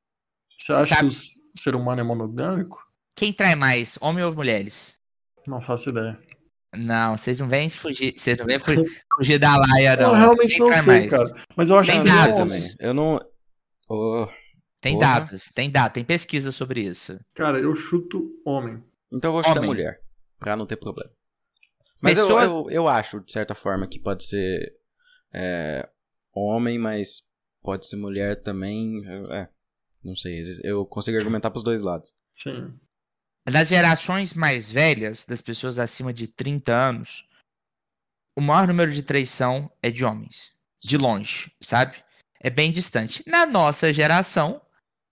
Você 0.58 0.70
acha 0.72 0.94
Sabe- 0.96 1.08
que 1.08 1.14
o 1.14 1.58
ser 1.58 1.74
humano 1.74 2.02
é 2.02 2.04
monogâmico? 2.04 2.78
Quem 3.16 3.32
trai 3.32 3.54
mais, 3.54 3.96
homem 4.02 4.22
ou 4.22 4.34
mulheres? 4.34 4.98
Não 5.46 5.62
faço 5.62 5.88
ideia. 5.88 6.20
Não, 6.76 7.16
vocês 7.16 7.38
não 7.38 7.48
vêm 7.48 7.70
fugir, 7.70 8.12
vocês 8.14 8.36
não 8.36 8.44
vêm 8.44 8.58
fu- 8.58 8.84
fugir 9.16 9.38
da 9.38 9.56
laia, 9.56 9.96
não. 9.96 10.10
eu 10.10 10.14
realmente 10.14 10.48
Quem 10.50 10.58
não 10.58 10.66
trai 10.66 10.82
sei, 10.82 11.08
mais? 11.08 11.10
cara. 11.10 11.44
Mas 11.56 11.70
eu 11.70 11.78
acho 11.78 11.90
Tem 11.90 12.02
que 12.02 12.08
Eu 12.08 12.12
não 12.12 12.16
dado 12.20 12.26
sei 12.28 12.36
são- 12.36 12.46
também. 12.46 12.74
Eu 12.80 12.94
não. 12.94 13.20
Ô, 13.88 14.28
Tem 14.78 14.92
Porra. 14.98 15.06
dados, 15.20 15.50
tem 15.54 15.70
dados, 15.70 15.94
tem 15.94 16.04
pesquisa 16.04 16.52
sobre 16.52 16.82
isso. 16.82 17.18
Cara, 17.34 17.58
eu 17.58 17.74
chuto 17.74 18.30
homem. 18.44 18.84
Então 19.10 19.30
eu 19.30 19.32
vou 19.32 19.42
chutar 19.42 19.56
Homem. 19.56 19.70
mulher, 19.70 20.02
pra 20.38 20.54
não 20.54 20.66
ter 20.66 20.76
problema. 20.76 21.10
Mas 22.04 22.18
eu- 22.18 22.26
Pessoas- 22.26 22.48
eu, 22.50 22.70
eu, 22.70 22.88
acho, 22.88 23.20
de 23.20 23.32
certa 23.32 23.54
forma, 23.54 23.86
que 23.86 23.98
pode 23.98 24.24
ser 24.24 24.74
é, 25.32 25.88
homem, 26.32 26.78
mas 26.78 27.22
pode 27.62 27.86
ser 27.86 27.96
mulher 27.96 28.42
também. 28.42 29.02
É, 29.32 29.48
não 30.02 30.14
sei. 30.14 30.42
Eu 30.62 30.84
consigo 30.86 31.16
argumentar 31.16 31.50
pros 31.50 31.64
dois 31.64 31.82
lados. 31.82 32.14
Sim. 32.36 32.78
Das 33.50 33.68
gerações 33.68 34.32
mais 34.34 34.70
velhas, 34.70 35.24
das 35.24 35.40
pessoas 35.40 35.78
acima 35.78 36.12
de 36.12 36.26
30 36.28 36.72
anos, 36.72 37.26
o 38.36 38.40
maior 38.40 38.66
número 38.66 38.92
de 38.92 39.02
traição 39.02 39.70
é 39.82 39.90
de 39.90 40.04
homens. 40.04 40.52
De 40.82 40.96
longe, 40.98 41.50
sabe? 41.60 41.96
É 42.40 42.50
bem 42.50 42.70
distante. 42.70 43.22
Na 43.26 43.46
nossa 43.46 43.92
geração, 43.92 44.60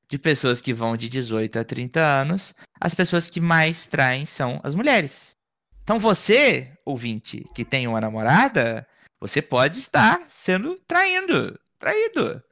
de 0.09 0.19
pessoas 0.19 0.61
que 0.61 0.75
vão 0.75 0.97
de 0.97 1.09
18 1.09 1.59
a 1.59 1.65
30 1.65 2.01
anos, 2.01 2.55
as 2.81 2.95
pessoas 2.95 3.29
que 3.31 3.41
mais 3.41 3.87
traem 3.87 4.27
são 4.27 4.61
as 4.63 4.75
mulheres. 4.75 5.35
Então 5.83 5.99
você, 5.99 6.71
ouvinte, 6.85 7.45
que 7.55 7.65
tem 7.65 7.87
uma 7.87 8.01
namorada, 8.01 8.87
você 9.21 9.43
pode 9.43 9.79
estar 9.79 10.21
sendo 10.31 10.77
traindo, 10.87 11.59
traído. 11.79 12.43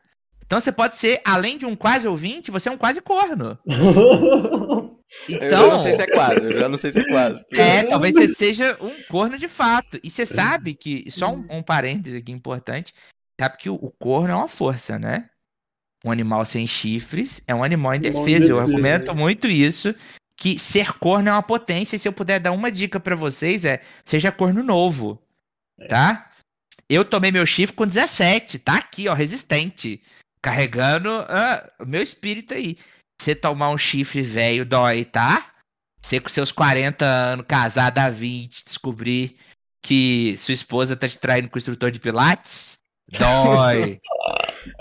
Então 0.44 0.60
você 0.60 0.72
pode 0.72 0.96
ser, 0.96 1.20
além 1.24 1.56
de 1.56 1.64
um 1.64 1.76
quase 1.76 2.08
ouvinte, 2.08 2.50
você 2.50 2.68
é 2.68 2.72
um 2.72 2.78
quase 2.78 3.00
corno. 3.00 3.56
Então, 3.66 5.00
Eu 5.28 5.50
já 5.50 5.66
não 5.68 5.78
sei 5.78 5.92
se 5.92 6.02
é 6.02 6.06
quase, 6.06 6.46
eu 6.46 6.60
já 6.60 6.68
não 6.68 6.78
sei 6.78 6.92
se 6.92 6.98
é 7.00 7.04
quase. 7.08 7.44
é, 7.52 7.82
talvez 7.84 8.14
você 8.14 8.28
seja 8.28 8.76
um 8.80 8.92
corno 9.08 9.36
de 9.36 9.48
fato. 9.48 9.98
E 10.02 10.10
você 10.10 10.24
sabe 10.24 10.74
que, 10.74 11.10
só 11.10 11.32
um, 11.32 11.46
um 11.50 11.62
parêntese 11.62 12.16
aqui 12.16 12.30
importante, 12.30 12.94
sabe 13.40 13.56
que 13.58 13.68
o, 13.68 13.74
o 13.74 13.90
corno 13.90 14.32
é 14.32 14.36
uma 14.36 14.48
força, 14.48 14.98
né? 14.98 15.28
Um 16.04 16.10
animal 16.10 16.44
sem 16.44 16.66
chifres 16.66 17.42
é 17.46 17.54
um 17.54 17.62
animal 17.62 17.98
defesa. 17.98 18.46
Eu 18.48 18.58
argumento 18.58 19.14
muito 19.14 19.46
isso, 19.46 19.94
que 20.40 20.58
ser 20.58 20.94
corno 20.94 21.28
é 21.28 21.32
uma 21.32 21.42
potência. 21.42 21.94
E 21.94 21.98
se 21.98 22.08
eu 22.08 22.12
puder 22.14 22.40
dar 22.40 22.52
uma 22.52 22.72
dica 22.72 22.98
pra 22.98 23.14
vocês 23.14 23.66
é, 23.66 23.82
seja 24.06 24.32
corno 24.32 24.62
novo, 24.62 25.22
tá? 25.86 26.30
Eu 26.88 27.04
tomei 27.04 27.30
meu 27.30 27.44
chifre 27.44 27.76
com 27.76 27.86
17, 27.86 28.58
tá 28.58 28.76
aqui, 28.76 29.06
ó, 29.06 29.12
resistente. 29.12 30.02
Carregando 30.42 31.10
ah, 31.28 31.70
o 31.78 31.84
meu 31.84 32.02
espírito 32.02 32.54
aí. 32.54 32.78
Você 33.20 33.34
tomar 33.34 33.68
um 33.68 33.76
chifre 33.76 34.22
velho 34.22 34.64
dói, 34.64 35.04
tá? 35.04 35.52
Você 36.02 36.18
com 36.18 36.30
seus 36.30 36.50
40 36.50 37.04
anos, 37.04 37.44
casado 37.46 37.98
há 37.98 38.08
20, 38.08 38.64
descobrir 38.64 39.36
que 39.82 40.34
sua 40.38 40.54
esposa 40.54 40.96
tá 40.96 41.06
te 41.06 41.18
traindo 41.18 41.50
com 41.50 41.56
o 41.56 41.58
instrutor 41.58 41.90
de 41.90 42.00
pilates, 42.00 42.79
dói. 43.18 44.00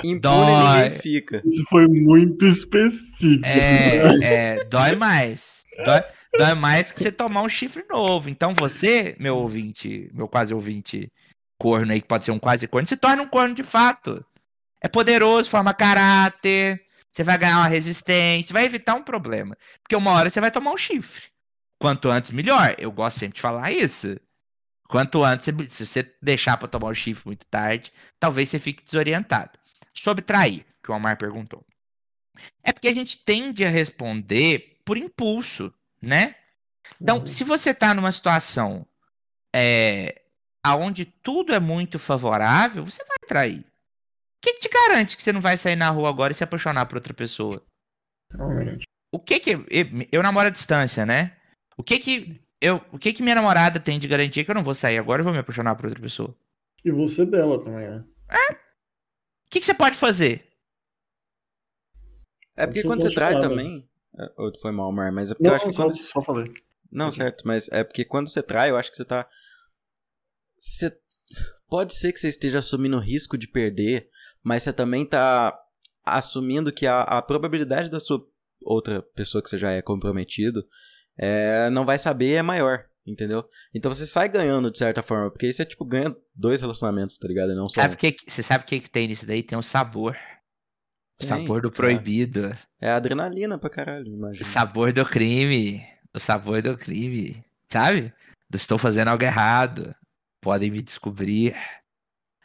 Impune 0.04 0.20
Dói. 0.20 0.84
ninguém 0.84 1.00
fica. 1.00 1.42
Isso 1.46 1.64
foi 1.70 1.88
muito 1.88 2.46
específico. 2.46 3.46
É, 3.46 4.24
é, 4.24 4.66
dói 4.66 4.96
mais. 4.96 5.64
Dói, 5.84 6.04
dói 6.38 6.54
mais 6.56 6.92
que 6.92 7.00
você 7.00 7.12
tomar 7.12 7.42
um 7.42 7.50
chifre 7.50 7.86
novo. 7.90 8.30
Então 8.30 8.54
você, 8.54 9.16
meu 9.20 9.38
ouvinte, 9.38 10.10
meu 10.14 10.28
quase 10.28 10.54
ouvinte 10.54 11.12
corno 11.58 11.92
aí, 11.92 12.02
que 12.02 12.08
pode 12.08 12.26
ser 12.26 12.32
um 12.32 12.40
quase 12.40 12.68
corno, 12.68 12.88
se 12.88 12.98
torna 12.98 13.24
um 13.24 13.28
corno 13.28 13.54
de 13.54 13.64
fato. 13.64 14.24
É 14.82 14.88
poderoso, 14.88 15.50
forma 15.50 15.74
caráter, 15.74 16.82
você 17.12 17.24
vai 17.24 17.38
ganhar 17.38 17.58
uma 17.58 17.68
resistência, 17.68 18.54
vai 18.54 18.64
evitar 18.64 18.96
um 18.96 19.04
problema. 19.04 19.58
Porque 19.82 19.96
uma 19.96 20.12
hora 20.12 20.30
você 20.30 20.40
vai 20.40 20.52
tomar 20.52 20.72
um 20.72 20.78
chifre. 20.78 21.28
Quanto 21.78 22.10
antes, 22.10 22.32
melhor. 22.32 22.76
Eu 22.78 22.92
gosto 22.92 23.20
sempre 23.20 23.36
de 23.36 23.42
falar 23.42 23.72
isso. 23.72 24.18
Quanto 24.90 25.24
antes, 25.24 25.46
você- 25.46 25.70
se 25.70 25.86
você 25.86 26.16
deixar 26.22 26.58
pra 26.58 26.68
tomar 26.68 26.88
o 26.88 26.96
chifre 26.96 27.28
muito 27.28 27.46
tarde, 27.46 27.94
talvez 28.20 28.50
você 28.50 28.58
fique 28.58 28.84
desorientado. 28.84 29.52
Sobre 29.94 30.24
trair, 30.24 30.66
que 30.84 30.92
o 30.92 30.96
Omar 30.96 31.16
perguntou. 31.18 31.64
É 32.64 32.74
porque 32.74 32.88
a 32.88 32.94
gente 32.94 33.18
tende 33.20 33.64
a 33.64 33.70
responder 33.70 34.80
por 34.84 34.98
impulso, 34.98 35.72
né? 36.02 36.36
Então, 37.00 37.20
Uhum. 37.20 37.28
se 37.28 37.44
você 37.44 37.74
tá 37.74 37.94
numa 37.94 38.12
situação 38.12 38.86
é, 39.54 40.22
aonde 40.64 41.06
tudo 41.06 41.54
é 41.54 41.60
muito 41.60 42.00
favorável, 42.00 42.84
você 42.86 43.04
vai 43.06 43.18
trair. 43.28 43.60
O 43.60 43.66
que, 44.42 44.54
que 44.54 44.60
te 44.62 44.70
garante 44.70 45.16
que 45.18 45.22
você 45.24 45.34
não 45.34 45.42
vai 45.42 45.58
sair 45.58 45.76
na 45.76 45.90
rua 45.90 46.10
agora 46.10 46.32
e 46.32 46.36
se 46.36 46.44
apaixonar 46.44 46.86
por 46.88 46.96
outra 46.98 47.14
pessoa? 47.14 47.64
Realmente. 48.32 48.86
O 49.12 49.20
que 49.20 49.40
que 49.40 49.52
eu, 49.52 49.66
eu 50.12 50.24
namoro 50.24 50.48
à 50.48 50.52
distância, 50.52 51.06
né? 51.06 51.36
O 51.78 51.84
que 51.84 52.00
que 52.00 52.40
eu, 52.62 52.82
o 52.92 53.00
que 53.00 53.14
que 53.14 53.24
minha 53.24 53.36
namorada 53.36 53.80
tem 53.80 54.00
de 54.00 54.08
garantia 54.08 54.44
que 54.44 54.52
eu 54.52 54.56
não 54.56 54.64
vou 54.64 54.74
sair 54.74 54.98
agora 54.98 55.22
e 55.22 55.24
vou 55.24 55.34
me 55.34 55.40
apaixonar 55.40 55.76
por 55.76 55.86
outra 55.86 56.02
pessoa? 56.02 56.36
E 56.84 56.92
você 56.92 57.26
dela 57.26 57.62
também, 57.64 57.90
né? 57.90 58.04
O 58.30 59.50
que 59.50 59.60
que 59.60 59.66
você 59.66 59.74
pode 59.74 59.98
fazer? 59.98 60.46
É 62.56 62.66
porque 62.68 62.80
Eu 62.80 62.84
quando 62.84 63.02
você 63.02 63.12
trai 63.14 63.40
também. 63.40 63.90
é, 64.18 64.26
ô, 64.38 64.52
Foi 64.62 64.72
mal, 64.72 64.92
Mar, 64.92 65.12
mas 65.12 65.32
é 65.32 65.34
porque 65.34 65.48
eu 65.48 65.52
Não, 65.52 65.56
acho 65.56 65.66
que 65.66 65.74
só, 65.74 65.84
quando. 65.84 65.96
só 65.96 66.22
falei. 66.22 66.54
Não, 66.92 67.12
certo, 67.12 67.48
mas 67.48 67.68
é 67.70 67.84
porque 67.84 68.04
quando 68.06 68.28
você 68.30 68.44
trai, 68.44 68.70
eu 68.70 68.78
acho 68.78 68.92
que 68.92 68.98
você 68.98 69.06
tá. 69.06 69.28
Você. 70.60 70.96
Pode 71.70 71.94
ser 71.94 72.12
que 72.12 72.20
você 72.20 72.28
esteja 72.28 72.60
assumindo 72.60 72.98
o 72.98 73.02
risco 73.02 73.38
de 73.38 73.48
perder, 73.48 74.10
mas 74.44 74.64
você 74.64 74.74
também 74.74 75.06
tá 75.06 75.58
assumindo 76.04 76.72
que 76.72 76.88
a, 76.88 77.02
a 77.02 77.22
probabilidade 77.22 77.90
da 77.90 78.00
sua 78.00 78.26
outra 78.62 79.02
pessoa 79.02 79.42
que 79.44 79.50
você 79.50 79.58
já 79.58 79.72
é 79.72 79.82
comprometido 79.82 80.64
é, 81.20 81.70
não 81.70 81.86
vai 81.86 81.98
saber 82.00 82.34
é 82.36 82.42
maior, 82.42 82.86
entendeu? 83.06 83.44
Então 83.74 83.94
você 83.94 84.08
sai 84.08 84.30
ganhando 84.30 84.72
de 84.72 84.78
certa 84.78 85.04
forma, 85.04 85.30
porque 85.30 85.46
aí 85.48 85.54
você 85.54 85.66
tipo 85.66 85.84
ganha 85.84 86.16
dois 86.36 86.62
relacionamentos, 86.62 87.18
tá 87.18 87.28
ligado? 87.28 87.52
E 87.52 87.56
não 87.56 87.68
só 87.68 87.82
Sabe 87.82 87.94
um. 87.94 87.98
que, 87.98 88.16
você 88.28 88.42
sabe 88.42 88.64
o 88.64 88.68
que, 88.68 88.80
que 88.80 88.90
tem 88.90 89.08
nisso 89.08 89.26
daí? 89.26 89.44
Tem 89.44 89.58
um 89.58 89.62
sabor. 89.62 90.16
O 91.22 91.26
sabor 91.26 91.62
do 91.62 91.70
proibido. 91.70 92.56
É 92.80 92.90
adrenalina 92.92 93.58
pra 93.58 93.70
caralho, 93.70 94.08
imagina. 94.08 94.46
O 94.46 94.50
sabor 94.50 94.94
do 94.94 95.04
crime. 95.06 95.86
O 96.16 96.20
sabor 96.20 96.62
do 96.62 96.78
crime. 96.78 97.44
Sabe? 97.70 98.14
Do 98.50 98.56
estou 98.56 98.78
fazendo 98.78 99.10
algo 99.10 99.24
errado. 99.24 99.94
Podem 100.42 100.72
me 100.72 100.82
descobrir. 100.82 101.54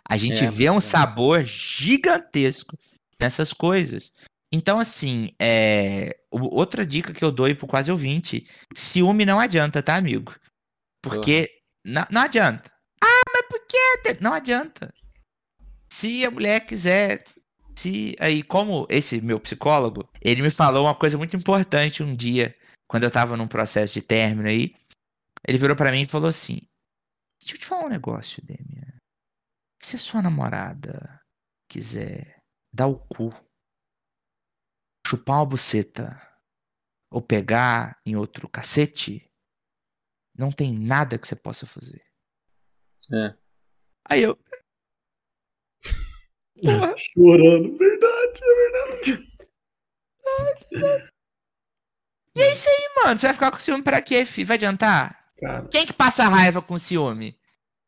A 0.07 0.17
gente 0.17 0.45
É, 0.45 0.51
vê 0.51 0.69
um 0.69 0.79
é. 0.79 0.81
sabor 0.81 1.43
gigantesco 1.45 2.77
nessas 3.19 3.53
coisas. 3.53 4.13
Então, 4.55 4.79
assim, 4.79 5.35
é... 5.37 6.17
outra 6.31 6.87
dica 6.87 7.13
que 7.13 7.25
eu 7.25 7.33
dou 7.33 7.47
aí 7.47 7.57
pro 7.57 7.67
quase 7.67 7.91
ouvinte: 7.91 8.49
ciúme 8.73 9.25
não 9.25 9.41
adianta, 9.41 9.83
tá, 9.83 9.97
amigo? 9.97 10.33
Porque 11.03 11.51
não, 11.85 12.07
não 12.09 12.21
adianta. 12.21 12.71
Ah, 13.03 13.23
mas 13.35 13.47
por 13.49 13.67
que? 13.67 14.17
Não 14.21 14.33
adianta. 14.33 14.95
Se 15.93 16.25
a 16.25 16.31
mulher 16.31 16.65
quiser. 16.65 17.25
Se 17.77 18.15
aí, 18.21 18.45
como 18.45 18.87
esse 18.89 19.21
meu 19.21 19.41
psicólogo, 19.41 20.09
ele 20.21 20.41
me 20.41 20.51
falou 20.53 20.87
uma 20.87 20.95
coisa 20.95 21.19
muito 21.19 21.37
importante 21.37 22.05
um 22.05 22.15
dia, 22.15 22.57
quando 22.87 23.03
eu 23.03 23.11
tava 23.11 23.37
num 23.37 23.49
processo 23.49 23.95
de 23.95 24.03
término 24.03 24.49
aí. 24.49 24.73
Ele 25.49 25.59
virou 25.59 25.77
pra 25.77 25.91
mim 25.91 26.03
e 26.03 26.07
falou 26.07 26.29
assim: 26.29 26.61
Deixa 27.41 27.57
eu 27.57 27.59
te 27.59 27.67
falar 27.67 27.87
um 27.87 27.89
negócio, 27.89 28.41
Demian. 28.47 29.01
Se 29.83 29.97
a 29.97 29.99
sua 29.99 30.23
namorada 30.23 31.21
quiser 31.69 32.39
dar 32.73 32.87
o 32.87 32.97
cu, 32.97 33.35
chupar 35.07 35.39
uma 35.39 35.47
buceta 35.47 36.21
ou 37.11 37.21
pegar 37.23 38.01
em 38.05 38.17
outro 38.17 38.49
cacete, 38.49 39.31
não 40.37 40.51
tem 40.51 40.77
nada 40.77 41.19
que 41.19 41.27
você 41.29 41.37
possa 41.37 41.67
fazer. 41.67 42.03
É. 43.13 43.37
Aí 44.09 44.23
eu, 44.23 44.39
Porra. 46.63 46.95
Chorando, 46.97 47.77
verdade, 47.77 48.41
é 48.43 48.55
verdade. 48.55 49.35
e 52.37 52.43
é 52.43 52.53
isso 52.53 52.69
aí, 52.69 53.03
mano. 53.05 53.19
Você 53.19 53.27
vai 53.27 53.35
ficar 53.35 53.51
com 53.51 53.59
ciúme 53.59 53.83
pra 53.83 54.01
quê, 54.01 54.25
filho? 54.25 54.47
Vai 54.47 54.57
adiantar? 54.57 55.33
Cara, 55.39 55.69
Quem 55.69 55.85
que 55.87 55.93
passa 55.93 56.29
raiva 56.29 56.63
com 56.63 56.79
ciúme? 56.79 57.39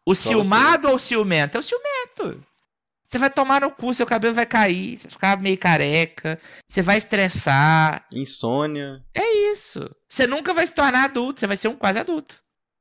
O 0.05 0.15
Só 0.15 0.29
ciumado 0.29 0.89
ou 0.89 0.97
o 0.97 0.99
ciumento? 0.99 1.57
É 1.57 1.61
o 1.61 1.63
ciumento. 1.63 2.47
Você 3.17 3.21
vai 3.21 3.31
tomar 3.31 3.63
no 3.63 3.71
cu, 3.71 3.95
seu 3.95 4.05
cabelo 4.05 4.35
vai 4.35 4.45
cair, 4.45 4.99
você 4.99 5.05
vai 5.05 5.11
ficar 5.13 5.41
meio 5.41 5.57
careca, 5.57 6.39
você 6.69 6.83
vai 6.83 6.99
estressar. 6.99 8.05
Insônia. 8.13 9.03
É 9.15 9.51
isso. 9.53 9.89
Você 10.07 10.27
nunca 10.27 10.53
vai 10.53 10.67
se 10.67 10.75
tornar 10.75 11.05
adulto, 11.05 11.41
você 11.41 11.47
vai 11.47 11.57
ser 11.57 11.69
um 11.69 11.77
quase 11.77 11.99
adulto. 11.99 12.37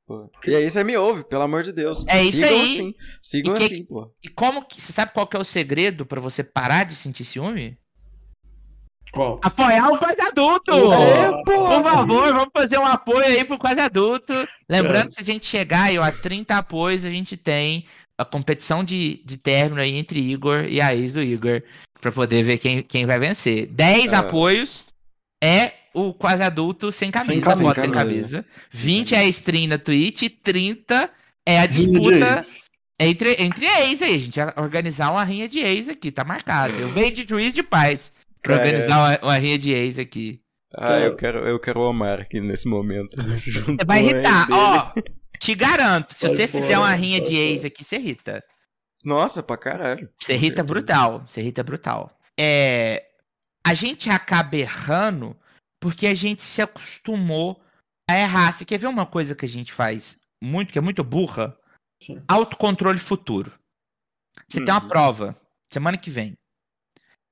Pô. 0.06 0.30
E 0.46 0.54
aí 0.54 0.70
você 0.70 0.84
me 0.84 0.94
ouve, 0.96 1.24
pelo 1.24 1.42
amor 1.42 1.62
de 1.62 1.72
Deus. 1.72 2.04
É 2.06 2.22
isso 2.22 2.36
Sigam 2.36 2.50
aí. 2.50 2.62
assim. 2.74 2.94
Sigam 3.22 3.56
E 3.56 3.58
que- 3.58 3.64
assim, 3.64 3.84
pô. 3.86 4.14
E 4.22 4.28
como 4.28 4.62
que. 4.66 4.80
Você 4.80 4.92
sabe 4.92 5.12
qual 5.12 5.26
que 5.26 5.36
é 5.36 5.40
o 5.40 5.44
segredo 5.44 6.04
pra 6.04 6.20
você 6.20 6.44
parar 6.44 6.84
de 6.84 6.94
sentir 6.94 7.24
ciúme? 7.24 7.78
qual? 9.12 9.40
Apoiar 9.42 9.88
o 9.90 9.98
quase 9.98 10.20
adulto! 10.20 10.72
É, 10.92 11.30
Por 11.44 11.82
favor, 11.82 12.32
vamos 12.34 12.50
fazer 12.52 12.78
um 12.78 12.84
apoio 12.84 13.24
aí 13.24 13.44
pro 13.44 13.58
quase 13.58 13.80
adulto. 13.80 14.32
Lembrando 14.68 15.06
É. 15.06 15.08
que 15.08 15.14
se 15.14 15.20
a 15.22 15.24
gente 15.24 15.46
chegar 15.46 15.84
aí, 15.84 15.98
ó, 15.98 16.02
a 16.02 16.12
30 16.12 16.56
apoios, 16.58 17.04
a 17.04 17.10
gente 17.10 17.34
tem 17.36 17.86
a 18.18 18.24
competição 18.24 18.82
de, 18.82 19.20
de 19.24 19.38
término 19.38 19.80
aí 19.80 19.96
entre 19.96 20.20
Igor 20.20 20.64
e 20.64 20.80
a 20.80 20.94
ex 20.94 21.12
do 21.14 21.22
Igor. 21.22 21.62
Pra 22.00 22.12
poder 22.12 22.42
ver 22.42 22.58
quem, 22.58 22.82
quem 22.82 23.06
vai 23.06 23.18
vencer. 23.18 23.66
10 23.66 24.12
Ah. 24.12 24.18
apoios 24.20 24.84
é 25.42 25.72
o 25.94 26.12
quase 26.12 26.42
adulto 26.42 26.92
sem 26.92 27.10
camisa, 27.10 27.40
camisa, 27.40 27.62
foto 27.62 27.80
sem 27.80 27.90
camisa. 27.90 28.42
camisa. 28.42 28.46
20 28.70 29.14
é 29.14 29.18
a 29.18 29.24
stream 29.24 29.68
na 29.68 29.78
Twitch 29.78 30.22
e 30.22 30.28
30 30.30 31.10
é 31.46 31.58
a 31.60 31.66
disputa 31.66 32.40
entre, 33.00 33.36
entre 33.42 33.64
ex 33.66 34.02
aí. 34.02 34.14
A 34.14 34.18
gente 34.18 34.38
vai 34.38 34.52
organizar 34.56 35.10
uma 35.10 35.24
rinha 35.24 35.48
de 35.48 35.58
ex 35.60 35.88
aqui, 35.88 36.10
tá 36.10 36.22
marcado. 36.24 36.74
Eu 36.74 36.88
venho 36.90 37.12
de 37.12 37.26
juiz 37.26 37.54
de 37.54 37.62
paz 37.62 38.12
pra 38.42 38.56
Cara, 38.56 38.66
organizar 38.66 38.98
uma, 38.98 39.30
uma 39.30 39.38
rinha 39.38 39.58
de 39.58 39.70
ex 39.72 39.98
aqui. 39.98 40.40
Ah, 40.76 40.98
eu 40.98 41.16
quero, 41.16 41.38
eu 41.38 41.58
quero 41.58 41.80
o 41.80 41.88
Omar 41.88 42.20
aqui 42.20 42.40
nesse 42.40 42.68
momento. 42.68 43.16
Você 43.16 43.84
vai 43.86 44.02
irritar. 44.04 44.46
Ó, 44.50 44.92
te 45.38 45.54
garanto, 45.54 46.12
se 46.14 46.28
você 46.28 46.46
fizer 46.48 46.78
uma 46.78 46.92
rinha 46.94 47.20
de 47.20 47.34
ex 47.34 47.64
aqui, 47.64 47.82
você 47.84 47.96
irrita. 47.96 48.44
Nossa, 49.04 49.42
pra 49.42 49.56
caralho. 49.56 50.12
Você 50.18 50.34
irrita 50.34 50.62
brutal. 50.64 51.24
Você 51.26 51.40
irrita 51.40 51.62
brutal. 51.62 52.18
É, 52.38 53.08
a 53.64 53.72
gente 53.74 54.10
acaba 54.10 54.56
errando 54.56 55.38
porque 55.80 56.06
a 56.06 56.14
gente 56.14 56.42
se 56.42 56.60
acostumou 56.60 57.62
a 58.10 58.16
errar. 58.18 58.52
Você 58.52 58.64
quer 58.64 58.78
ver 58.78 58.86
uma 58.88 59.06
coisa 59.06 59.34
que 59.34 59.44
a 59.44 59.48
gente 59.48 59.72
faz 59.72 60.18
muito, 60.42 60.72
que 60.72 60.78
é 60.78 60.82
muito 60.82 61.04
burra? 61.04 61.56
Sim. 62.02 62.22
Autocontrole 62.28 62.98
futuro. 62.98 63.52
Você 64.48 64.64
tem 64.64 64.72
uma 64.74 64.82
Uhum. 64.82 64.88
prova 64.88 65.40
semana 65.72 65.96
que 65.96 66.10
vem. 66.10 66.34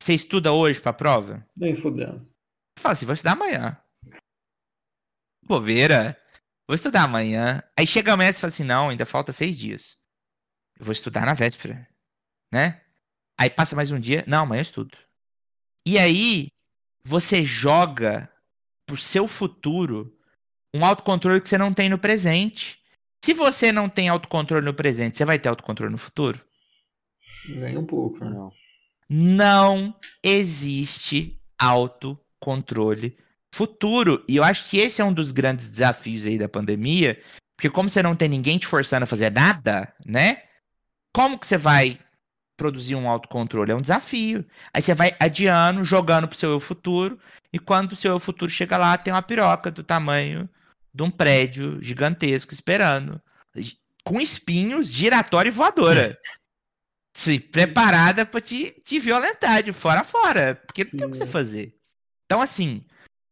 Você 0.00 0.14
estuda 0.14 0.52
hoje 0.52 0.80
pra 0.80 0.92
prova? 0.92 1.44
Nem 1.56 1.74
fudendo. 1.74 2.26
Fala 2.78 2.92
assim, 2.92 3.06
vou 3.06 3.12
estudar 3.14 3.32
amanhã. 3.32 3.76
Bobeira. 5.46 6.18
Vou 6.66 6.74
estudar 6.74 7.04
amanhã. 7.04 7.62
Aí 7.76 7.86
chega 7.86 8.12
amanhã 8.12 8.30
e 8.30 8.32
você 8.32 8.40
fala 8.40 8.48
assim, 8.48 8.64
não, 8.64 8.88
ainda 8.88 9.04
falta 9.04 9.32
seis 9.32 9.58
dias. 9.58 9.98
Eu 10.78 10.84
vou 10.86 10.92
estudar 10.92 11.26
na 11.26 11.34
véspera. 11.34 11.86
Né? 12.52 12.80
Aí 13.38 13.50
passa 13.50 13.76
mais 13.76 13.90
um 13.90 14.00
dia. 14.00 14.24
Não, 14.26 14.42
amanhã 14.42 14.60
eu 14.60 14.62
estudo. 14.62 14.96
E 15.86 15.98
aí, 15.98 16.48
você 17.04 17.42
joga 17.42 18.30
pro 18.86 18.96
seu 18.96 19.28
futuro 19.28 20.16
um 20.74 20.84
autocontrole 20.84 21.40
que 21.40 21.48
você 21.48 21.58
não 21.58 21.74
tem 21.74 21.88
no 21.88 21.98
presente. 21.98 22.82
Se 23.22 23.34
você 23.34 23.70
não 23.70 23.88
tem 23.88 24.08
autocontrole 24.08 24.64
no 24.64 24.74
presente, 24.74 25.16
você 25.16 25.24
vai 25.24 25.38
ter 25.38 25.48
autocontrole 25.48 25.92
no 25.92 25.98
futuro? 25.98 26.44
Nem 27.48 27.76
um 27.76 27.86
pouco, 27.86 28.18
né? 28.24 28.30
Não. 28.30 28.52
não 29.08 30.00
existe 30.22 31.38
autocontrole 31.58 33.16
futuro. 33.54 34.24
E 34.28 34.36
eu 34.36 34.44
acho 34.44 34.68
que 34.68 34.78
esse 34.78 35.00
é 35.00 35.04
um 35.04 35.12
dos 35.12 35.32
grandes 35.32 35.70
desafios 35.70 36.26
aí 36.26 36.36
da 36.36 36.48
pandemia, 36.48 37.20
porque 37.56 37.70
como 37.70 37.88
você 37.88 38.02
não 38.02 38.16
tem 38.16 38.28
ninguém 38.28 38.58
te 38.58 38.66
forçando 38.66 39.04
a 39.04 39.06
fazer 39.06 39.30
nada, 39.30 39.94
né? 40.04 40.42
Como 41.12 41.38
que 41.38 41.46
você 41.46 41.56
vai 41.56 41.98
produzir 42.56 42.96
um 42.96 43.08
autocontrole? 43.08 43.72
É 43.72 43.74
um 43.74 43.80
desafio. 43.80 44.44
Aí 44.72 44.82
você 44.82 44.92
vai 44.94 45.16
adiando, 45.20 45.84
jogando 45.84 46.28
pro 46.28 46.36
seu 46.36 46.50
eu 46.50 46.60
futuro, 46.60 47.18
e 47.52 47.58
quando 47.58 47.92
o 47.92 47.96
seu 47.96 48.12
eu 48.12 48.18
futuro 48.18 48.50
chega 48.50 48.76
lá, 48.76 48.98
tem 48.98 49.12
uma 49.14 49.22
piroca 49.22 49.70
do 49.70 49.84
tamanho 49.84 50.48
de 50.92 51.02
um 51.02 51.10
prédio 51.10 51.80
gigantesco 51.80 52.52
esperando. 52.52 53.20
Com 54.04 54.20
espinhos, 54.20 54.88
giratória 54.88 55.48
e 55.48 55.52
voadora. 55.52 56.18
Se 57.16 57.38
preparada 57.38 58.26
pra 58.26 58.40
te, 58.40 58.72
te 58.84 58.98
violentar 58.98 59.62
de 59.62 59.72
fora 59.72 60.00
a 60.00 60.04
fora. 60.04 60.60
Porque 60.66 60.84
não 60.84 60.90
tem 60.90 61.06
o 61.06 61.10
que 61.10 61.16
você 61.16 61.26
fazer. 61.26 61.76
Então, 62.26 62.42
assim, 62.42 62.84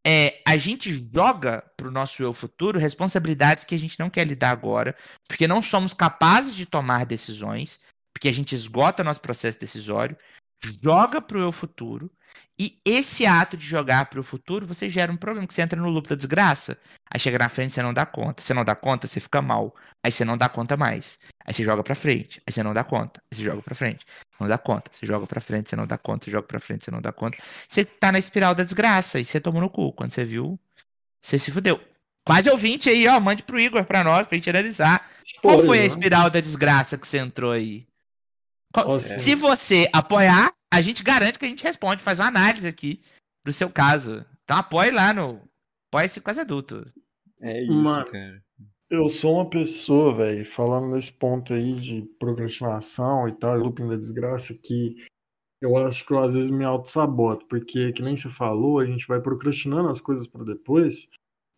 é, 0.05 0.43
a 0.47 0.57
gente 0.57 1.09
joga 1.13 1.63
pro 1.77 1.91
nosso 1.91 2.23
eu 2.23 2.33
futuro 2.33 2.79
responsabilidades 2.79 3.65
que 3.65 3.75
a 3.75 3.79
gente 3.79 3.99
não 3.99 4.11
quer 4.11 4.27
lidar 4.27 4.51
agora, 4.51 4.97
porque 5.29 5.47
não 5.47 5.63
somos 5.63 5.95
capazes 5.95 6.55
de 6.55 6.67
tomar 6.67 7.07
decisões, 7.07 7.81
porque 8.13 8.29
a 8.29 8.33
gente 8.33 8.55
esgota 8.55 9.05
nosso 9.05 9.21
processo 9.21 9.61
decisório, 9.61 10.17
joga 10.83 11.21
pro 11.21 11.41
eu 11.41 11.53
futuro, 11.53 12.11
e 12.65 12.79
esse 12.85 13.27
ato 13.27 13.57
de 13.57 13.65
jogar 13.65 14.07
pro 14.07 14.23
futuro, 14.23 14.67
você 14.67 14.89
gera 14.89 15.11
um 15.11 15.17
problema, 15.17 15.47
que 15.47 15.55
você 15.55 15.63
entra 15.63 15.81
no 15.81 15.89
loop 15.89 16.09
da 16.09 16.15
desgraça. 16.15 16.77
Aí 17.11 17.19
chega 17.19 17.39
na 17.39 17.49
frente, 17.49 17.73
você 17.73 17.83
não 17.83 17.93
dá 17.93 18.07
conta. 18.07 18.43
Você 18.43 18.55
não 18.55 18.65
dá 18.65 18.75
conta, 18.75 19.07
você 19.07 19.19
fica 19.21 19.43
mal. 19.43 19.75
Aí 20.05 20.13
você 20.13 20.25
não 20.25 20.37
dá 20.37 20.49
conta 20.49 20.77
mais. 20.77 21.19
Aí 21.45 21.53
você 21.53 21.63
joga 21.65 21.83
pra 21.83 21.95
frente. 21.95 22.41
Aí 22.47 22.53
você 22.53 22.63
não 22.63 22.73
dá 22.73 22.85
conta. 22.85 23.21
Aí 23.31 23.37
você 23.37 23.43
joga 23.43 23.63
pra 23.63 23.75
frente. 23.75 24.07
Não 24.39 24.47
dá 24.49 24.59
conta. 24.59 24.91
Você 24.93 25.07
joga 25.07 25.27
pra 25.27 25.41
frente, 25.41 25.69
você 25.71 25.77
não 25.77 25.87
dá 25.87 25.99
conta. 25.99 26.25
Você 26.25 26.31
joga 26.31 26.47
pra 26.47 26.61
frente, 26.61 26.85
você 26.85 26.91
não 26.91 27.01
dá 27.01 27.13
conta. 27.13 27.37
Você 27.69 27.85
tá 27.85 28.13
na 28.13 28.19
espiral 28.19 28.55
da 28.55 28.63
desgraça. 28.63 29.19
E 29.19 29.25
você 29.25 29.41
tomou 29.41 29.61
no 29.61 29.69
cu. 29.71 29.93
Quando 29.93 30.11
você 30.11 30.25
viu, 30.25 30.59
você 31.21 31.39
se 31.39 31.51
fudeu. 31.51 31.81
Quase 32.25 32.49
ouvinte 32.51 32.89
aí, 32.89 33.07
ó. 33.09 33.19
Mande 33.19 33.43
pro 33.43 33.59
Igor 33.59 33.85
pra 33.85 34.05
nós, 34.05 34.27
pra 34.27 34.37
gente 34.37 34.49
analisar. 34.51 35.11
Qual 35.41 35.59
foi 35.61 35.79
a 35.79 35.81
né? 35.83 35.87
espiral 35.87 36.31
da 36.31 36.41
desgraça 36.41 36.97
que 36.97 37.07
você 37.07 37.19
entrou 37.19 37.51
aí? 37.53 37.87
Qual- 38.73 38.87
Nossa, 38.89 39.19
Se 39.19 39.35
você 39.35 39.89
apoiar, 39.93 40.53
a 40.73 40.81
gente 40.81 41.03
garante 41.03 41.39
que 41.39 41.45
a 41.45 41.49
gente 41.49 41.63
responde, 41.63 42.03
faz 42.03 42.19
uma 42.19 42.29
análise 42.29 42.67
aqui 42.67 43.01
do 43.45 43.53
seu 43.53 43.71
caso. 43.71 44.25
Então 44.43 44.57
apoie 44.57 44.91
lá 44.91 45.13
no 45.13 45.41
Apoie-se 45.93 46.23
quase 46.23 46.41
adulto. 46.41 46.87
É 47.43 47.63
isso, 47.63 47.71
Mano. 47.71 48.07
cara. 48.07 48.43
Eu 48.89 49.11
sou 49.11 49.35
uma 49.35 49.49
pessoa, 49.49 50.15
velho, 50.15 50.45
falando 50.47 50.89
nesse 50.89 51.13
ponto 51.13 51.53
aí 51.53 51.79
de 51.79 52.03
procrastinação 52.19 53.29
e 53.29 53.33
tal, 53.33 53.59
e 53.59 53.63
looping 53.63 53.89
da 53.89 53.97
desgraça, 53.97 54.55
que 54.55 54.97
eu 55.61 55.77
acho 55.77 56.07
que 56.07 56.13
eu 56.13 56.23
às 56.23 56.33
vezes 56.33 56.51
me 56.51 56.65
auto-saboto, 56.65 57.47
porque, 57.47 57.93
que 57.93 58.03
nem 58.03 58.17
você 58.17 58.29
falou, 58.31 58.79
a 58.79 58.87
gente 58.87 59.07
vai 59.07 59.21
procrastinando 59.21 59.91
as 59.91 60.01
coisas 60.01 60.27
pra 60.27 60.45
depois, 60.45 61.09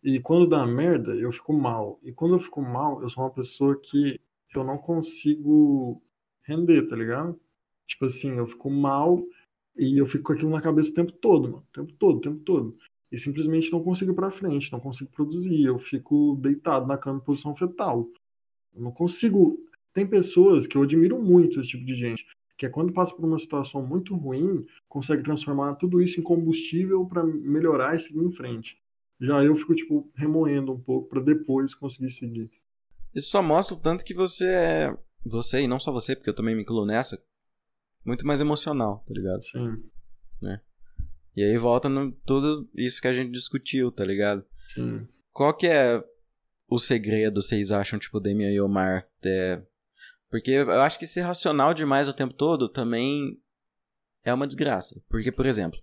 e 0.03 0.19
quando 0.19 0.49
dá 0.49 0.65
merda, 0.65 1.13
eu 1.15 1.31
fico 1.31 1.53
mal. 1.53 1.99
E 2.03 2.11
quando 2.11 2.35
eu 2.35 2.39
fico 2.39 2.61
mal, 2.61 3.01
eu 3.01 3.09
sou 3.09 3.23
uma 3.23 3.33
pessoa 3.33 3.79
que 3.81 4.19
eu 4.53 4.63
não 4.63 4.77
consigo 4.77 6.01
render, 6.43 6.87
tá 6.87 6.95
ligado? 6.95 7.39
Tipo 7.87 8.05
assim, 8.05 8.37
eu 8.37 8.47
fico 8.47 8.69
mal 8.69 9.23
e 9.77 9.97
eu 9.97 10.05
fico 10.05 10.25
com 10.25 10.33
aquilo 10.33 10.51
na 10.51 10.61
cabeça 10.61 10.91
o 10.91 10.95
tempo 10.95 11.11
todo, 11.11 11.43
mano. 11.49 11.65
O 11.69 11.73
tempo 11.73 11.93
todo, 11.93 12.17
o 12.17 12.21
tempo 12.21 12.39
todo. 12.39 12.77
E 13.11 13.17
simplesmente 13.17 13.71
não 13.71 13.83
consigo 13.83 14.11
ir 14.11 14.15
pra 14.15 14.31
frente, 14.31 14.71
não 14.71 14.79
consigo 14.79 15.11
produzir. 15.11 15.63
Eu 15.63 15.77
fico 15.77 16.37
deitado 16.41 16.87
na 16.87 16.97
cama 16.97 17.19
em 17.19 17.25
posição 17.25 17.55
fetal. 17.55 18.07
Eu 18.73 18.81
não 18.81 18.91
consigo. 18.91 19.59
Tem 19.93 20.05
pessoas 20.05 20.67
que 20.67 20.75
eu 20.77 20.83
admiro 20.83 21.21
muito 21.21 21.59
esse 21.59 21.69
tipo 21.69 21.85
de 21.85 21.95
gente, 21.95 22.25
que 22.57 22.65
é 22.65 22.69
quando 22.69 22.91
passa 22.91 23.15
por 23.15 23.23
uma 23.23 23.39
situação 23.39 23.85
muito 23.85 24.15
ruim, 24.15 24.65
consegue 24.89 25.23
transformar 25.23 25.75
tudo 25.75 26.01
isso 26.01 26.19
em 26.19 26.23
combustível 26.23 27.05
para 27.05 27.23
melhorar 27.23 27.95
e 27.95 27.99
seguir 27.99 28.19
em 28.19 28.31
frente. 28.31 28.77
Já 29.19 29.43
eu 29.43 29.55
fico, 29.55 29.73
tipo, 29.73 30.11
remoendo 30.13 30.73
um 30.73 30.79
pouco 30.79 31.07
para 31.07 31.21
depois 31.21 31.73
conseguir 31.73 32.11
seguir. 32.11 32.51
Isso 33.13 33.29
só 33.29 33.41
mostra 33.41 33.75
o 33.75 33.79
tanto 33.79 34.03
que 34.03 34.13
você 34.13 34.45
é. 34.45 34.97
Você, 35.25 35.61
e 35.61 35.67
não 35.67 35.79
só 35.79 35.91
você, 35.91 36.15
porque 36.15 36.29
eu 36.29 36.35
também 36.35 36.53
me 36.53 36.61
incluo 36.61 36.85
nessa, 36.85 37.19
muito 38.05 38.25
mais 38.25 38.39
emocional, 38.39 39.03
tá 39.05 39.13
ligado? 39.13 39.43
Sim. 39.43 39.83
Né? 40.41 40.61
E 41.35 41.43
aí 41.43 41.57
volta 41.57 41.89
no 41.89 42.11
tudo 42.25 42.69
isso 42.75 43.01
que 43.01 43.07
a 43.07 43.13
gente 43.13 43.31
discutiu, 43.31 43.91
tá 43.91 44.05
ligado? 44.05 44.45
Sim. 44.67 45.07
Qual 45.33 45.53
que 45.53 45.67
é 45.67 46.03
o 46.67 46.79
segredo, 46.79 47.41
vocês 47.41 47.71
acham, 47.71 47.99
tipo, 47.99 48.19
Damian 48.19 48.51
e 48.51 48.61
Omar? 48.61 49.07
É... 49.23 49.61
Porque 50.29 50.51
eu 50.51 50.81
acho 50.81 50.97
que 50.97 51.07
ser 51.07 51.21
racional 51.21 51.73
demais 51.73 52.07
o 52.07 52.13
tempo 52.13 52.33
todo 52.33 52.69
também 52.69 53.39
é 54.23 54.33
uma 54.33 54.47
desgraça. 54.47 55.01
Porque, 55.09 55.31
por 55.31 55.45
exemplo, 55.45 55.79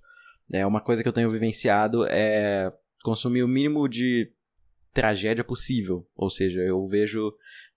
é 0.53 0.67
uma 0.67 0.81
coisa 0.81 1.03
que 1.03 1.09
eu 1.09 1.13
tenho 1.13 1.31
vivenciado 1.31 2.05
é 2.07 2.73
consumir 3.03 3.43
o 3.43 3.49
mínimo 3.49 3.89
de 3.89 4.33
tragédia 4.93 5.45
possível. 5.45 6.09
Ou 6.15 6.29
seja, 6.29 6.61
eu 6.61 6.85
vejo 6.87 7.35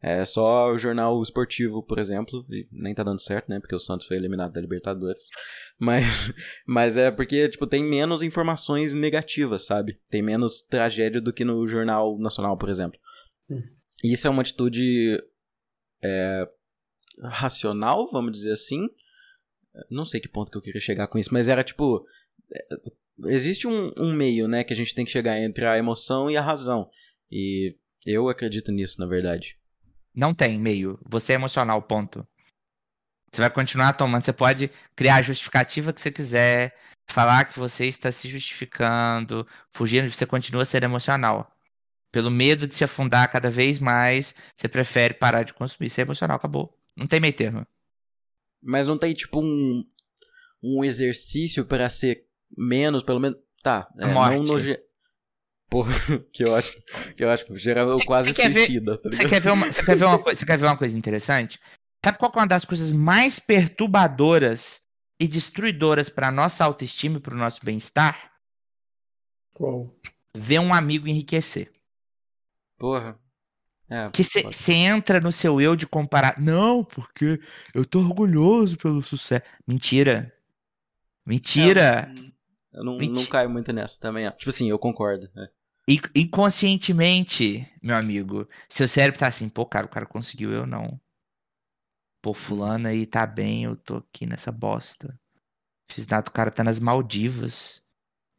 é, 0.08 0.24
só 0.24 0.72
o 0.72 0.78
jornal 0.78 1.20
esportivo, 1.24 1.82
por 1.82 1.98
exemplo, 1.98 2.46
e 2.52 2.68
nem 2.72 2.94
tá 2.94 3.02
dando 3.02 3.20
certo, 3.20 3.50
né? 3.50 3.60
Porque 3.60 3.74
o 3.74 3.80
Santos 3.80 4.06
foi 4.06 4.16
eliminado 4.16 4.54
da 4.54 4.62
Libertadores. 4.62 5.30
Mas, 5.80 6.32
mas 6.64 6.96
é 6.96 7.10
porque, 7.10 7.50
tipo, 7.50 7.66
tem 7.66 7.84
menos 7.84 8.22
informações 8.22 8.94
negativas, 8.94 9.66
sabe? 9.66 10.00
Tem 10.08 10.22
menos 10.22 10.62
tragédia 10.62 11.20
do 11.20 11.34
que 11.34 11.44
no 11.44 11.66
Jornal 11.66 12.20
Nacional, 12.20 12.56
por 12.56 12.70
exemplo. 12.70 13.00
Hum. 13.50 13.64
Isso 14.04 14.28
é 14.28 14.30
uma 14.30 14.44
atitude 14.44 15.20
é, 16.04 16.48
racional, 17.24 18.08
vamos 18.08 18.32
dizer 18.32 18.52
assim. 18.52 18.88
Não 19.90 20.06
sei 20.06 20.20
que 20.20 20.30
ponto 20.30 20.52
que 20.52 20.58
eu 20.60 20.62
queria 20.62 20.82
chegar 20.82 21.08
com 21.08 21.18
isso, 21.18 21.34
mas 21.34 21.48
era 21.48 21.64
tipo. 21.64 22.06
é, 22.54 22.68
Existe 23.26 23.66
um, 23.66 23.92
um 23.98 24.14
meio, 24.14 24.48
né, 24.48 24.64
que 24.64 24.74
a 24.74 24.76
gente 24.76 24.94
tem 24.94 25.04
que 25.04 25.12
chegar 25.12 25.40
entre 25.40 25.66
a 25.66 25.80
emoção 25.80 26.30
e 26.30 26.38
a 26.38 26.42
razão. 26.42 26.92
E 27.32 27.76
eu 28.06 28.30
acredito 28.30 28.72
nisso, 28.72 29.00
na 29.00 29.08
verdade. 29.08 29.58
Não 30.16 30.34
tem 30.34 30.60
meio. 30.60 31.00
Você 31.06 31.34
é 31.34 31.36
emocional, 31.36 31.82
ponto. 31.82 32.26
Você 33.32 33.42
vai 33.42 33.50
continuar 33.50 33.94
tomando. 33.94 34.24
Você 34.24 34.32
pode 34.32 34.72
criar 34.96 35.16
a 35.18 35.22
justificativa 35.22 35.92
que 35.92 36.00
você 36.00 36.12
quiser, 36.12 36.76
falar 37.06 37.46
que 37.46 37.60
você 37.60 37.86
está 37.86 38.12
se 38.12 38.30
justificando, 38.30 39.46
fugindo, 39.70 40.10
você 40.10 40.26
continua 40.26 40.62
a 40.62 40.66
ser 40.66 40.84
emocional. 40.84 41.52
Pelo 42.12 42.32
medo 42.32 42.66
de 42.66 42.74
se 42.74 42.84
afundar 42.86 43.30
cada 43.30 43.50
vez 43.50 43.78
mais, 43.78 44.34
você 44.56 44.70
prefere 44.70 45.14
parar 45.14 45.44
de 45.44 45.54
consumir. 45.54 45.90
Ser 45.90 46.04
emocional, 46.04 46.38
acabou. 46.38 46.74
Não 46.96 47.08
tem 47.08 47.20
meio 47.20 47.34
termo. 47.34 47.68
Mas 48.64 48.88
não 48.88 48.98
tem, 48.98 49.14
tipo, 49.14 49.42
um, 49.42 49.86
um 50.64 50.84
exercício 50.84 51.66
para 51.66 51.90
ser 51.90 52.26
menos, 52.58 53.04
pelo 53.04 53.20
menos. 53.20 53.38
Tá, 53.62 53.90
é, 54.00 54.06
morte. 54.06 54.48
não 54.48 54.58
no. 54.60 54.78
Porra, 55.70 55.92
que 56.32 56.44
ótimo. 56.48 56.84
Que 57.18 57.26
ótimo. 57.26 57.58
Geral, 57.58 57.90
eu 57.90 57.98
Você- 57.98 58.06
quase 58.06 58.34
você 58.34 58.42
quer 58.42 58.50
ver- 58.50 58.66
suicida, 58.66 58.98
tá 59.02 59.10
Você 59.12 59.28
quer 59.28 59.42
ver 59.42 59.52
uma, 59.52 59.72
você 59.72 59.84
quer 59.84 59.96
ver 59.98 60.06
uma 60.06 60.20
coisa, 60.20 60.40
você 60.40 60.46
quer 60.46 60.58
ver 60.58 60.66
uma 60.66 60.78
coisa 60.78 60.98
interessante? 60.98 61.60
Sabe 62.04 62.18
qual 62.20 62.32
que 62.32 62.38
é 62.38 62.42
uma 62.42 62.48
das 62.48 62.66
coisas 62.66 62.92
mais 62.92 63.40
perturbadoras 63.40 64.82
e 65.20 65.28
destruidoras 65.28 66.08
para 66.10 66.30
nossa 66.32 66.64
autoestima 66.64 67.18
e 67.18 67.20
para 67.20 67.34
o 67.34 67.38
nosso 67.38 67.60
bem-estar? 67.66 68.32
Qual? 69.54 69.92
Ver 70.36 70.60
um 70.60 70.74
amigo 70.74 71.08
enriquecer. 71.08 71.72
Porra. 72.78 73.18
É, 73.90 74.10
Que 74.10 74.24
você 74.24 74.74
entra 74.74 75.20
no 75.20 75.32
seu 75.32 75.62
eu 75.62 75.76
de 75.76 75.86
comparar. 75.88 76.40
Não, 76.40 76.84
porque 76.84 77.40
eu 77.74 77.86
tô 77.86 78.00
orgulhoso 78.00 78.78
pelo 78.78 79.02
sucesso. 79.02 79.44
Mentira. 79.68 80.34
Mentira. 81.26 82.14
Eu 82.76 82.84
não, 82.84 82.98
não 82.98 83.26
caio 83.26 83.50
muito 83.50 83.72
nessa 83.74 83.98
também. 84.00 84.28
ó. 84.28 84.32
Tipo 84.32 84.50
assim, 84.50 84.70
eu 84.70 84.78
concordo. 84.80 85.30
é. 85.38 85.48
In- 85.88 86.00
Inconscientemente, 86.16 87.68
meu 87.82 87.96
amigo, 87.96 88.48
seu 88.70 88.88
cérebro 88.88 89.20
tá 89.20 89.28
assim, 89.28 89.48
pô, 89.48 89.66
cara, 89.66 89.86
o 89.86 89.90
cara 89.90 90.06
conseguiu, 90.06 90.52
eu 90.52 90.66
não. 90.66 91.00
Pô, 92.22 92.34
fulano 92.34 92.88
aí 92.88 93.06
tá 93.06 93.26
bem, 93.26 93.64
eu 93.66 93.76
tô 93.76 93.98
aqui 93.98 94.26
nessa 94.26 94.52
bosta. 94.52 95.18
Fiz 95.92 96.08
nada, 96.08 96.28
o 96.30 96.34
cara 96.34 96.50
tá 96.50 96.64
nas 96.64 96.80
Maldivas. 96.80 97.84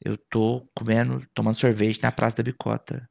Eu 0.04 0.18
tô 0.18 0.68
comendo, 0.76 1.24
tomando 1.32 1.54
sorvete 1.56 2.02
na 2.02 2.10
Praça 2.12 2.36
da 2.36 2.42
Bicota. 2.42 3.08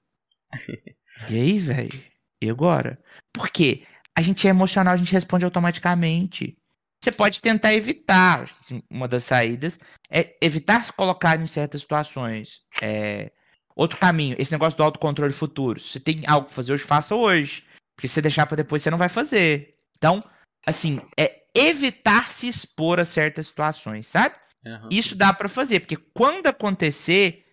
E 1.30 1.40
aí, 1.40 1.58
velho? 1.60 2.04
E 2.44 2.50
agora? 2.50 3.02
Por 3.32 3.50
quê? 3.50 3.88
A 4.14 4.22
gente 4.22 4.46
é 4.48 4.50
emocional, 4.50 4.94
a 4.94 4.98
gente 4.98 5.14
responde 5.14 5.46
automaticamente. 5.46 6.58
Você 7.06 7.12
pode 7.12 7.40
tentar 7.40 7.72
evitar. 7.72 8.50
assim, 8.52 8.82
Uma 8.90 9.08
das 9.08 9.24
saídas 9.24 9.80
é 10.10 10.36
evitar 10.42 10.84
se 10.84 10.92
colocar 10.92 11.40
em 11.40 11.46
certas 11.46 11.82
situações. 11.82 12.64
É, 12.82 13.32
Outro 13.76 14.00
caminho, 14.00 14.36
esse 14.40 14.52
negócio 14.52 14.76
do 14.76 14.84
autocontrole 14.84 15.32
futuro. 15.34 15.80
Se 15.80 16.00
tem 16.00 16.24
algo 16.26 16.48
pra 16.48 16.56
fazer 16.56 16.74
hoje, 16.74 16.84
faça 16.84 17.14
hoje. 17.14 17.64
Porque 17.96 18.08
se 18.08 18.16
você 18.16 18.22
deixar 18.24 18.48
pra 18.48 18.56
depois, 18.56 18.82
você 18.82 18.90
não 18.90 18.98
vai 18.98 19.10
fazer. 19.10 19.78
Então, 19.96 20.24
assim, 20.66 21.00
é 21.16 21.44
evitar 21.54 22.32
se 22.32 22.48
expor 22.48 23.00
a 23.00 23.06
certas 23.06 23.48
situações, 23.48 24.08
sabe? 24.08 24.36
Aham. 24.66 24.90
Isso 24.92 25.16
dá 25.16 25.32
pra 25.32 25.48
fazer, 25.48 25.82
porque 25.82 25.98
quando 25.98 26.48
acontecer, 26.48 27.46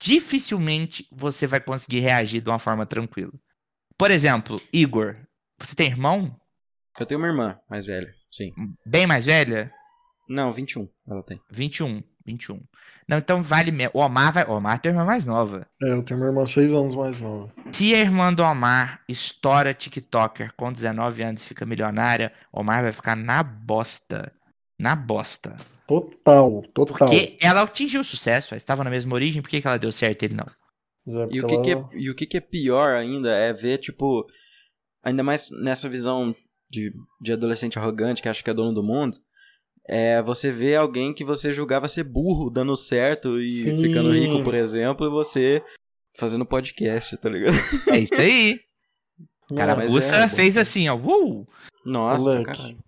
dificilmente 0.00 1.06
você 1.12 1.46
vai 1.46 1.60
conseguir 1.60 2.00
reagir 2.00 2.40
de 2.40 2.48
uma 2.48 2.58
forma 2.58 2.86
tranquila. 2.86 3.32
Por 3.98 4.10
exemplo, 4.10 4.62
Igor, 4.72 5.16
você 5.60 5.74
tem 5.74 5.88
irmão 5.88 6.34
Eu 6.98 7.04
tenho 7.04 7.20
uma 7.20 7.28
irmã 7.28 7.60
mais 7.68 7.84
velha, 7.84 8.14
sim. 8.32 8.52
bem 8.84 9.06
mais 9.06 9.26
velha? 9.26 9.72
Não, 10.28 10.50
21 10.50 10.88
ela 11.08 11.22
tem. 11.22 11.40
21, 11.50 12.02
21. 12.24 12.60
Não, 13.08 13.18
então 13.18 13.42
vale 13.42 13.70
mesmo. 13.70 13.90
O 13.94 14.00
Omar 14.00 14.32
vai, 14.32 14.44
o 14.44 14.52
Omar 14.52 14.78
tem 14.78 14.90
uma 14.92 15.02
irmã 15.02 15.06
mais 15.06 15.26
nova. 15.26 15.66
É, 15.82 15.90
eu 15.90 16.02
tenho 16.02 16.20
uma 16.20 16.26
irmã 16.26 16.46
seis 16.46 16.72
anos 16.72 16.94
mais 16.94 17.20
nova. 17.20 17.52
Se 17.72 17.94
a 17.94 17.98
irmã 17.98 18.32
do 18.32 18.42
Omar 18.42 19.02
estoura 19.08 19.74
TikToker 19.74 20.52
com 20.56 20.72
19 20.72 21.22
anos 21.22 21.42
e 21.42 21.46
fica 21.46 21.66
milionária, 21.66 22.32
Omar 22.52 22.82
vai 22.82 22.92
ficar 22.92 23.16
na 23.16 23.42
bosta. 23.42 24.32
Na 24.78 24.94
bosta. 24.94 25.56
Total, 25.86 26.62
total. 26.72 26.96
Porque 27.08 27.36
ela 27.40 27.62
atingiu 27.62 28.00
o 28.00 28.04
sucesso, 28.04 28.54
ela 28.54 28.58
estava 28.58 28.82
na 28.82 28.90
mesma 28.90 29.14
origem, 29.14 29.42
por 29.42 29.48
que, 29.48 29.60
que 29.60 29.66
ela 29.66 29.78
deu 29.78 29.92
certo 29.92 30.22
e 30.22 30.26
ele 30.26 30.34
não? 30.34 30.46
Já, 31.06 31.26
E 31.30 31.40
o, 31.40 31.46
que, 31.46 31.58
que 31.58 31.72
é, 31.72 31.84
e 31.92 32.10
o 32.10 32.14
que, 32.14 32.26
que 32.26 32.36
é 32.36 32.40
pior 32.40 32.94
ainda 32.96 33.30
é 33.30 33.52
ver, 33.52 33.78
tipo, 33.78 34.26
ainda 35.02 35.22
mais 35.22 35.50
nessa 35.50 35.88
visão 35.88 36.34
de, 36.72 36.92
de 37.20 37.32
adolescente 37.32 37.78
arrogante 37.78 38.22
que 38.22 38.28
acha 38.28 38.42
que 38.42 38.48
é 38.50 38.54
dono 38.54 38.72
do 38.72 38.82
mundo, 38.82 39.18
é 39.86 40.22
você 40.22 40.50
ver 40.50 40.76
alguém 40.76 41.12
que 41.12 41.22
você 41.24 41.52
julgava 41.52 41.86
ser 41.86 42.04
burro 42.04 42.50
dando 42.50 42.74
certo 42.74 43.38
e 43.40 43.50
Sim. 43.50 43.82
ficando 43.82 44.12
rico, 44.12 44.42
por 44.42 44.54
exemplo, 44.54 45.06
e 45.06 45.10
você 45.10 45.62
fazendo 46.16 46.46
podcast, 46.46 47.16
tá 47.18 47.28
ligado? 47.28 47.56
É 47.88 47.98
isso 47.98 48.14
aí. 48.18 48.60
Carabuça 49.54 50.16
é, 50.16 50.28
fez 50.28 50.56
assim, 50.56 50.88
ó. 50.88 50.96
Uh! 50.96 51.46
Nossa, 51.84 52.42
caralho. 52.42 52.78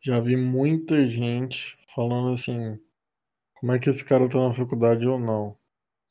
já 0.00 0.18
vi 0.20 0.36
muita 0.36 1.06
gente 1.06 1.76
falando 1.94 2.32
assim, 2.32 2.78
como 3.54 3.72
é 3.72 3.78
que 3.78 3.90
esse 3.90 4.02
cara 4.04 4.26
tá 4.28 4.38
na 4.38 4.54
faculdade 4.54 5.06
ou 5.06 5.18
não. 5.18 5.56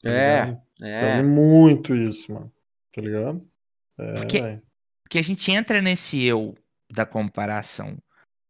Tá 0.04 0.10
É, 0.12 0.46
ligado? 0.46 0.62
Já 0.80 0.88
é. 0.88 1.22
vi 1.22 1.28
muito 1.28 1.96
isso, 1.96 2.32
mano. 2.32 2.52
Tá 2.94 3.02
ligado? 3.02 3.42
É, 3.98 4.14
Porque-. 4.14 4.62
Porque 5.04 5.18
a 5.18 5.24
gente 5.24 5.52
entra 5.52 5.82
nesse 5.82 6.24
eu 6.24 6.54
da 6.92 7.06
comparação 7.06 7.98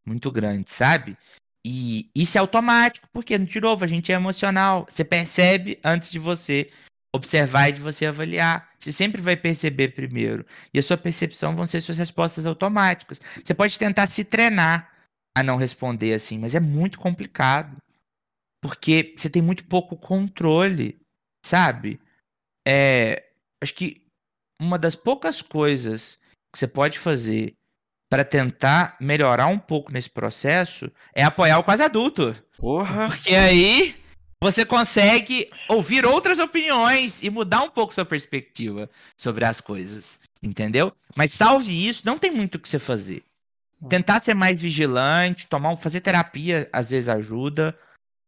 muito 0.06 0.32
grande, 0.32 0.70
sabe? 0.70 1.18
E 1.66 2.10
isso 2.16 2.38
é 2.38 2.42
automático, 2.42 3.08
porque, 3.12 3.38
de 3.38 3.62
novo, 3.62 3.84
a 3.84 3.88
gente 3.88 4.12
é 4.12 4.16
emocional. 4.16 4.86
Você 4.90 5.04
percebe 5.04 5.80
antes 5.84 6.10
de 6.10 6.18
você 6.18 6.72
observar 7.14 7.70
e 7.70 7.74
de 7.74 7.82
você 7.82 8.06
avaliar. 8.06 8.70
Você 8.80 8.92
sempre 8.92 9.22
vai 9.22 9.36
perceber 9.36 9.90
primeiro. 9.90 10.46
E 10.74 10.80
a 10.80 10.84
sua 10.84 10.98
percepção 10.98 11.56
vão 11.56 11.68
ser 11.68 11.82
suas 11.82 11.98
respostas 11.98 12.46
automáticas. 12.46 13.20
Você 13.44 13.54
pode 13.54 13.78
tentar 13.78 14.08
se 14.08 14.24
treinar 14.24 14.90
a 15.36 15.44
não 15.44 15.58
responder 15.58 16.14
assim, 16.14 16.40
mas 16.40 16.56
é 16.56 16.60
muito 16.60 17.00
complicado. 17.00 17.78
Porque 18.62 19.14
você 19.18 19.30
tem 19.30 19.42
muito 19.42 19.66
pouco 19.66 19.96
controle, 19.96 21.00
sabe? 21.46 22.00
É, 22.68 23.32
acho 23.62 23.74
que 23.74 24.06
uma 24.62 24.78
das 24.78 24.96
poucas 24.96 25.42
coisas 25.42 26.22
que 26.52 26.60
você 26.60 26.68
pode 26.68 27.00
fazer 27.00 27.54
para 28.10 28.26
tentar 28.26 28.98
melhorar 29.00 29.48
um 29.48 29.60
pouco 29.60 29.92
nesse 29.92 30.10
processo 30.10 30.92
é 31.14 31.24
apoiar 31.24 31.60
o 31.60 31.64
quase 31.64 31.84
adulto. 31.84 32.36
Porra. 32.58 33.08
Porque 33.08 33.36
aí 33.36 33.96
você 34.42 34.66
consegue 34.66 35.50
ouvir 35.68 36.06
outras 36.06 36.40
opiniões 36.40 37.22
e 37.24 37.30
mudar 37.30 37.62
um 37.62 37.70
pouco 37.70 37.94
sua 37.94 38.06
perspectiva 38.06 38.90
sobre 39.16 39.46
as 39.46 39.62
coisas. 39.62 40.20
Entendeu? 40.42 40.94
Mas 41.16 41.32
salve 41.32 41.88
isso, 41.88 42.04
não 42.06 42.18
tem 42.18 42.32
muito 42.32 42.56
o 42.56 42.60
que 42.60 42.68
você 42.68 42.80
fazer. 42.80 43.24
Tentar 43.88 44.20
ser 44.20 44.34
mais 44.34 44.60
vigilante, 44.60 45.48
tomar 45.48 45.76
fazer 45.78 46.02
terapia 46.02 46.68
às 46.74 46.90
vezes 46.90 47.10
ajuda. 47.10 47.78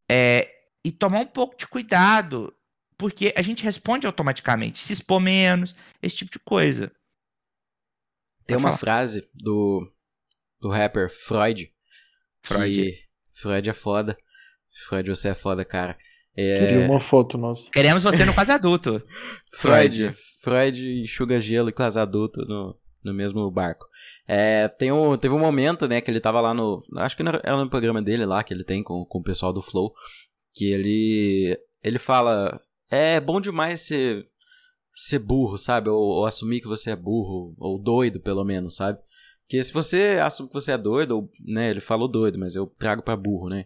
é, 0.10 0.50
e 0.84 0.92
tomar 0.92 1.20
um 1.20 1.26
pouco 1.26 1.58
de 1.58 1.68
cuidado. 1.68 2.54
Porque 2.98 3.34
a 3.36 3.42
gente 3.42 3.64
responde 3.64 4.06
automaticamente, 4.06 4.80
se 4.80 4.94
expor 4.94 5.20
menos, 5.20 5.76
esse 6.04 6.18
tipo 6.18 6.32
de 6.32 6.40
coisa. 6.40 6.92
Tem 8.46 8.56
Pode 8.58 8.66
uma 8.66 8.78
falar. 8.78 8.78
frase 8.78 9.30
do, 9.34 9.88
do 10.60 10.70
rapper 10.70 11.10
Freud 11.10 11.72
Freud. 12.42 12.74
Que 12.74 12.98
Freud 13.34 13.70
é 13.70 13.74
foda. 13.74 14.16
Freud, 14.88 15.10
você 15.10 15.30
é 15.30 15.34
foda, 15.34 15.64
cara. 15.64 15.98
É... 16.36 16.60
Queria 16.60 16.86
uma 16.90 17.00
foto 17.00 17.38
nossa. 17.38 17.70
Queremos 17.72 18.04
você 18.04 18.26
no 18.26 18.34
quase 18.34 18.52
adulto. 18.52 19.02
Freud. 19.54 20.14
Freud 20.42 21.02
enxuga 21.02 21.40
gelo 21.40 21.70
e 21.70 21.74
quase 21.74 22.00
adulto 22.00 22.42
no, 22.46 22.76
no 23.04 23.14
mesmo 23.14 23.50
barco. 23.52 23.86
É, 24.28 24.68
tem 24.68 24.92
um, 24.92 25.18
teve 25.18 25.36
um 25.36 25.40
momento, 25.40 25.88
né, 25.88 26.02
que 26.02 26.10
ele 26.10 26.20
tava 26.20 26.42
lá 26.42 26.54
no. 26.54 26.82
Acho 26.98 27.16
que 27.16 27.24
era 27.24 27.58
no 27.58 27.70
programa 27.70 28.02
dele 28.02 28.26
lá, 28.26 28.44
que 28.44 28.54
ele 28.54 28.64
tem 28.64 28.82
com, 28.82 29.06
com 29.06 29.20
o 29.20 29.24
pessoal 29.24 29.54
do 29.54 29.62
Flow. 29.62 29.94
Que 30.54 30.72
ele. 30.72 31.60
Ele 31.84 32.00
fala. 32.00 32.60
É 32.90 33.20
bom 33.20 33.40
demais 33.40 33.82
ser, 33.82 34.28
ser 34.96 35.20
burro, 35.20 35.58
sabe? 35.58 35.90
Ou, 35.90 36.02
ou 36.02 36.26
assumir 36.26 36.62
que 36.62 36.68
você 36.68 36.92
é 36.92 36.96
burro, 36.96 37.56
ou 37.58 37.80
doido, 37.80 38.20
pelo 38.20 38.44
menos, 38.44 38.76
sabe? 38.76 39.00
Que 39.48 39.62
se 39.62 39.74
você 39.74 40.20
assume 40.24 40.50
que 40.50 40.56
você 40.56 40.72
é 40.72 40.78
doido, 40.78 41.12
ou, 41.18 41.32
né, 41.40 41.70
ele 41.70 41.82
falou 41.82 42.08
doido, 42.08 42.40
mas 42.40 42.56
eu 42.56 42.68
trago 42.68 43.02
pra 43.02 43.18
burro, 43.18 43.50
né? 43.50 43.66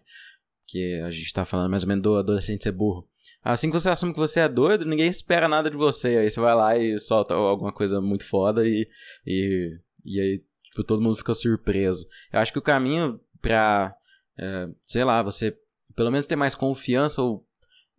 Que 0.67 1.01
a 1.01 1.11
gente 1.11 1.31
tá 1.31 1.45
falando 1.45 1.69
mais 1.69 1.83
ou 1.83 1.89
menos 1.89 2.03
do 2.03 2.15
adolescente 2.15 2.63
ser 2.63 2.71
burro. 2.71 3.07
Assim 3.43 3.69
que 3.69 3.79
você 3.79 3.89
assume 3.89 4.11
que 4.11 4.19
você 4.19 4.39
é 4.39 4.49
doido, 4.49 4.85
ninguém 4.85 5.07
espera 5.07 5.47
nada 5.47 5.69
de 5.69 5.77
você. 5.77 6.17
Aí 6.17 6.29
você 6.29 6.39
vai 6.39 6.55
lá 6.55 6.77
e 6.77 6.99
solta 6.99 7.35
alguma 7.35 7.71
coisa 7.71 8.01
muito 8.01 8.23
foda 8.23 8.67
e, 8.67 8.89
e, 9.25 9.77
e 10.03 10.19
aí 10.19 10.43
tipo, 10.63 10.83
todo 10.83 11.01
mundo 11.01 11.15
fica 11.15 11.33
surpreso. 11.33 12.07
Eu 12.33 12.39
acho 12.39 12.51
que 12.51 12.59
o 12.59 12.63
caminho 12.63 13.19
pra, 13.41 13.95
é, 14.37 14.67
sei 14.85 15.03
lá, 15.03 15.21
você 15.21 15.55
pelo 15.95 16.11
menos 16.11 16.25
ter 16.25 16.35
mais 16.35 16.55
confiança 16.55 17.21
ou 17.21 17.47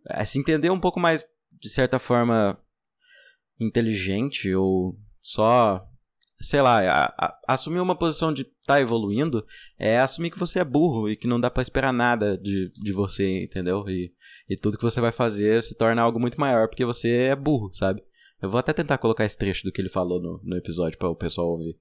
é, 0.09 0.23
se 0.23 0.37
entender 0.37 0.69
um 0.69 0.79
pouco 0.79 0.99
mais, 0.99 1.25
de 1.51 1.69
certa 1.69 1.97
forma, 1.97 2.57
inteligente 3.59 4.53
ou 4.53 4.97
só 5.21 5.87
sei 6.41 6.61
lá, 6.61 6.79
a, 6.81 7.05
a, 7.17 7.39
assumir 7.47 7.79
uma 7.79 7.95
posição 7.95 8.31
de 8.31 8.45
tá 8.65 8.79
evoluindo 8.79 9.45
é 9.79 9.97
assumir 9.97 10.29
que 10.29 10.37
você 10.37 10.59
é 10.59 10.63
burro 10.63 11.09
e 11.09 11.15
que 11.15 11.27
não 11.27 11.39
dá 11.39 11.49
para 11.49 11.63
esperar 11.63 11.91
nada 11.91 12.37
de, 12.37 12.71
de 12.73 12.91
você, 12.91 13.43
entendeu? 13.43 13.83
E, 13.87 14.13
e 14.49 14.55
tudo 14.55 14.77
que 14.77 14.83
você 14.83 15.01
vai 15.01 15.11
fazer 15.11 15.61
se 15.63 15.75
torna 15.75 16.01
algo 16.01 16.19
muito 16.19 16.39
maior 16.39 16.67
porque 16.67 16.85
você 16.85 17.09
é 17.09 17.35
burro, 17.35 17.73
sabe? 17.73 18.03
Eu 18.41 18.49
vou 18.49 18.59
até 18.59 18.71
tentar 18.71 18.97
colocar 18.99 19.25
esse 19.25 19.37
trecho 19.37 19.63
do 19.63 19.71
que 19.71 19.81
ele 19.81 19.89
falou 19.89 20.21
no, 20.21 20.39
no 20.43 20.57
episódio 20.57 20.97
para 20.97 21.09
o 21.09 21.15
pessoal 21.15 21.47
ouvir. 21.47 21.75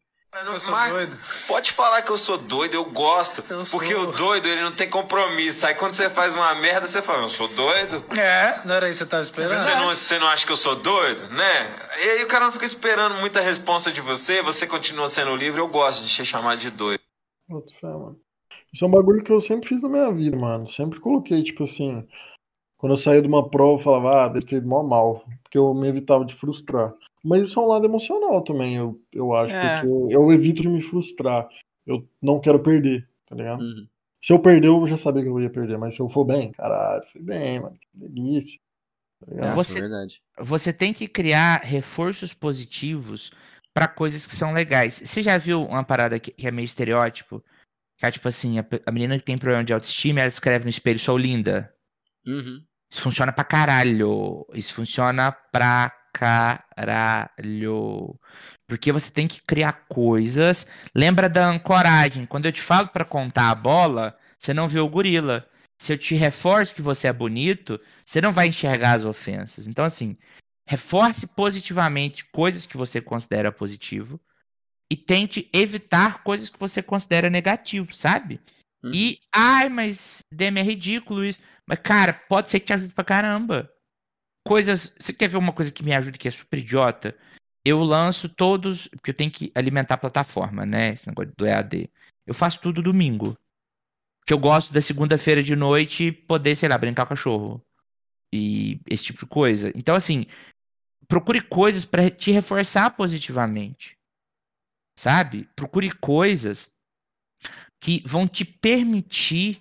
Eu 0.44 0.60
sou 0.60 0.72
Mas 0.72 0.92
doido. 0.92 1.16
Pode 1.48 1.72
falar 1.72 2.02
que 2.02 2.10
eu 2.10 2.18
sou 2.18 2.36
doido, 2.36 2.74
eu 2.74 2.84
gosto. 2.84 3.42
Eu 3.48 3.62
porque 3.70 3.94
sou... 3.94 4.08
o 4.08 4.12
doido, 4.12 4.46
ele 4.46 4.60
não 4.60 4.72
tem 4.72 4.88
compromisso. 4.88 5.66
Aí 5.66 5.74
quando 5.74 5.94
você 5.94 6.10
faz 6.10 6.34
uma 6.34 6.54
merda, 6.56 6.86
você 6.86 7.00
fala, 7.00 7.22
eu 7.22 7.28
sou 7.28 7.48
doido. 7.48 8.04
É, 8.18 8.60
não 8.66 8.74
era 8.74 8.88
isso 8.90 8.98
que 8.98 9.04
você 9.04 9.10
tava 9.10 9.22
esperando? 9.22 9.56
Você 9.56 9.74
não, 9.76 9.88
você 9.88 10.18
não 10.18 10.26
acha 10.26 10.44
que 10.44 10.52
eu 10.52 10.56
sou 10.56 10.76
doido, 10.76 11.30
né? 11.30 11.66
E 12.04 12.10
aí 12.10 12.24
o 12.24 12.28
cara 12.28 12.44
não 12.44 12.52
fica 12.52 12.66
esperando 12.66 13.14
muita 13.14 13.40
resposta 13.40 13.90
de 13.90 14.00
você, 14.00 14.42
você 14.42 14.66
continua 14.66 15.08
sendo 15.08 15.34
livre. 15.34 15.60
Eu 15.60 15.68
gosto 15.68 16.02
de 16.04 16.10
ser 16.10 16.24
chamado 16.24 16.58
de 16.58 16.70
doido. 16.70 17.00
Outro 17.48 17.74
fé, 17.76 17.86
mano. 17.86 18.20
Isso 18.72 18.84
é 18.84 18.88
um 18.88 18.90
bagulho 18.90 19.24
que 19.24 19.32
eu 19.32 19.40
sempre 19.40 19.68
fiz 19.68 19.82
na 19.82 19.88
minha 19.88 20.12
vida, 20.12 20.36
mano. 20.36 20.66
Sempre 20.66 21.00
coloquei, 21.00 21.42
tipo 21.42 21.64
assim. 21.64 22.06
Quando 22.76 22.92
eu 22.92 22.96
saía 22.96 23.22
de 23.22 23.28
uma 23.28 23.48
prova, 23.48 23.80
eu 23.80 23.82
falava, 23.82 24.24
ah, 24.24 24.28
deve 24.28 24.44
ter 24.44 24.56
ido 24.56 24.68
mal 24.68 24.86
mal. 24.86 25.24
Porque 25.42 25.56
eu 25.56 25.72
me 25.72 25.88
evitava 25.88 26.26
de 26.26 26.34
frustrar. 26.34 26.92
Mas 27.26 27.48
isso 27.48 27.58
é 27.58 27.62
um 27.62 27.66
lado 27.66 27.84
emocional 27.84 28.40
também, 28.42 28.76
eu, 28.76 29.00
eu 29.12 29.34
acho. 29.34 29.52
É. 29.52 29.80
Porque 29.80 29.86
eu, 29.88 30.10
eu, 30.10 30.32
evito 30.32 30.62
de 30.62 30.68
me 30.68 30.80
frustrar. 30.80 31.48
Eu 31.84 32.08
não 32.22 32.40
quero 32.40 32.62
perder, 32.62 33.08
tá 33.26 33.34
ligado? 33.34 33.60
Uhum. 33.60 33.86
Se 34.22 34.32
eu 34.32 34.38
perder, 34.38 34.68
eu 34.68 34.86
já 34.86 34.96
sabia 34.96 35.22
que 35.22 35.28
eu 35.28 35.40
ia 35.40 35.50
perder. 35.50 35.76
Mas 35.76 35.94
se 35.94 36.00
eu 36.00 36.08
for 36.08 36.24
bem, 36.24 36.52
caralho, 36.52 37.04
fui 37.12 37.20
bem, 37.20 37.60
mano. 37.60 37.76
Que 37.78 37.88
delícia. 37.98 38.60
Tá 39.40 39.54
você, 39.54 39.84
é 39.84 40.44
você 40.44 40.72
tem 40.72 40.92
que 40.92 41.08
criar 41.08 41.62
reforços 41.62 42.32
positivos 42.32 43.32
para 43.74 43.88
coisas 43.88 44.26
que 44.26 44.36
são 44.36 44.52
legais. 44.52 45.02
Você 45.04 45.22
já 45.22 45.36
viu 45.36 45.64
uma 45.64 45.82
parada 45.82 46.20
que, 46.20 46.30
que 46.30 46.46
é 46.46 46.50
meio 46.50 46.66
estereótipo? 46.66 47.42
Que 47.98 48.06
é 48.06 48.10
tipo 48.10 48.28
assim, 48.28 48.58
a, 48.58 48.66
a, 48.84 48.92
menina 48.92 49.18
que 49.18 49.24
tem 49.24 49.38
problema 49.38 49.64
de 49.64 49.72
autoestima, 49.72 50.20
ela 50.20 50.28
escreve 50.28 50.64
no 50.64 50.70
espelho, 50.70 50.98
sou 50.98 51.16
linda. 51.16 51.74
Uhum. 52.26 52.62
Isso 52.90 53.02
funciona 53.02 53.32
pra 53.32 53.44
caralho. 53.44 54.46
Isso 54.52 54.74
funciona 54.74 55.32
pra 55.32 55.95
caralho. 56.16 58.18
Porque 58.66 58.90
você 58.90 59.10
tem 59.10 59.28
que 59.28 59.42
criar 59.42 59.84
coisas. 59.88 60.66
Lembra 60.94 61.28
da 61.28 61.48
ancoragem. 61.48 62.24
Quando 62.24 62.46
eu 62.46 62.52
te 62.52 62.62
falo 62.62 62.88
para 62.88 63.04
contar 63.04 63.50
a 63.50 63.54
bola, 63.54 64.18
você 64.38 64.54
não 64.54 64.66
vê 64.66 64.80
o 64.80 64.88
gorila. 64.88 65.46
Se 65.78 65.92
eu 65.92 65.98
te 65.98 66.14
reforço 66.14 66.74
que 66.74 66.80
você 66.80 67.06
é 67.06 67.12
bonito, 67.12 67.78
você 68.04 68.20
não 68.20 68.32
vai 68.32 68.48
enxergar 68.48 68.94
as 68.94 69.04
ofensas. 69.04 69.68
Então, 69.68 69.84
assim, 69.84 70.16
reforce 70.66 71.26
positivamente 71.26 72.24
coisas 72.24 72.64
que 72.64 72.78
você 72.78 73.00
considera 73.00 73.52
positivo 73.52 74.18
e 74.90 74.96
tente 74.96 75.50
evitar 75.52 76.22
coisas 76.22 76.48
que 76.48 76.58
você 76.58 76.82
considera 76.82 77.28
negativo, 77.28 77.94
sabe? 77.94 78.40
Hum. 78.82 78.90
E, 78.94 79.18
ai, 79.34 79.68
mas 79.68 80.20
Demi 80.32 80.60
é 80.60 80.62
ridículo 80.62 81.24
isso. 81.24 81.40
Mas, 81.66 81.78
cara, 81.80 82.14
pode 82.14 82.48
ser 82.48 82.60
que 82.60 82.66
te 82.66 82.72
ajude 82.72 82.94
pra 82.94 83.04
caramba 83.04 83.70
coisas. 84.46 84.94
Você 84.98 85.12
quer 85.12 85.28
ver 85.28 85.36
uma 85.36 85.52
coisa 85.52 85.72
que 85.72 85.84
me 85.84 85.94
ajuda 85.94 86.18
que 86.18 86.28
é 86.28 86.30
super 86.30 86.58
idiota? 86.58 87.16
Eu 87.64 87.82
lanço 87.82 88.28
todos. 88.28 88.88
Porque 88.88 89.10
eu 89.10 89.14
tenho 89.14 89.30
que 89.30 89.50
alimentar 89.54 89.94
a 89.94 89.98
plataforma, 89.98 90.64
né? 90.64 90.90
Esse 90.92 91.06
negócio 91.06 91.32
do 91.36 91.46
EAD. 91.46 91.90
Eu 92.26 92.34
faço 92.34 92.60
tudo 92.60 92.82
domingo. 92.82 93.36
Que 94.26 94.32
eu 94.32 94.38
gosto 94.38 94.72
da 94.72 94.80
segunda-feira 94.80 95.42
de 95.42 95.54
noite 95.54 96.10
poder, 96.12 96.56
sei 96.56 96.68
lá, 96.68 96.78
brincar 96.78 97.06
com 97.06 97.14
o 97.14 97.16
cachorro. 97.16 97.62
E 98.32 98.80
esse 98.88 99.04
tipo 99.04 99.20
de 99.20 99.26
coisa. 99.26 99.72
Então, 99.74 99.94
assim, 99.94 100.26
procure 101.08 101.40
coisas 101.40 101.84
para 101.84 102.10
te 102.10 102.30
reforçar 102.30 102.90
positivamente. 102.90 103.96
Sabe? 104.98 105.48
Procure 105.54 105.90
coisas 105.92 106.70
que 107.80 108.02
vão 108.06 108.26
te 108.26 108.44
permitir 108.44 109.60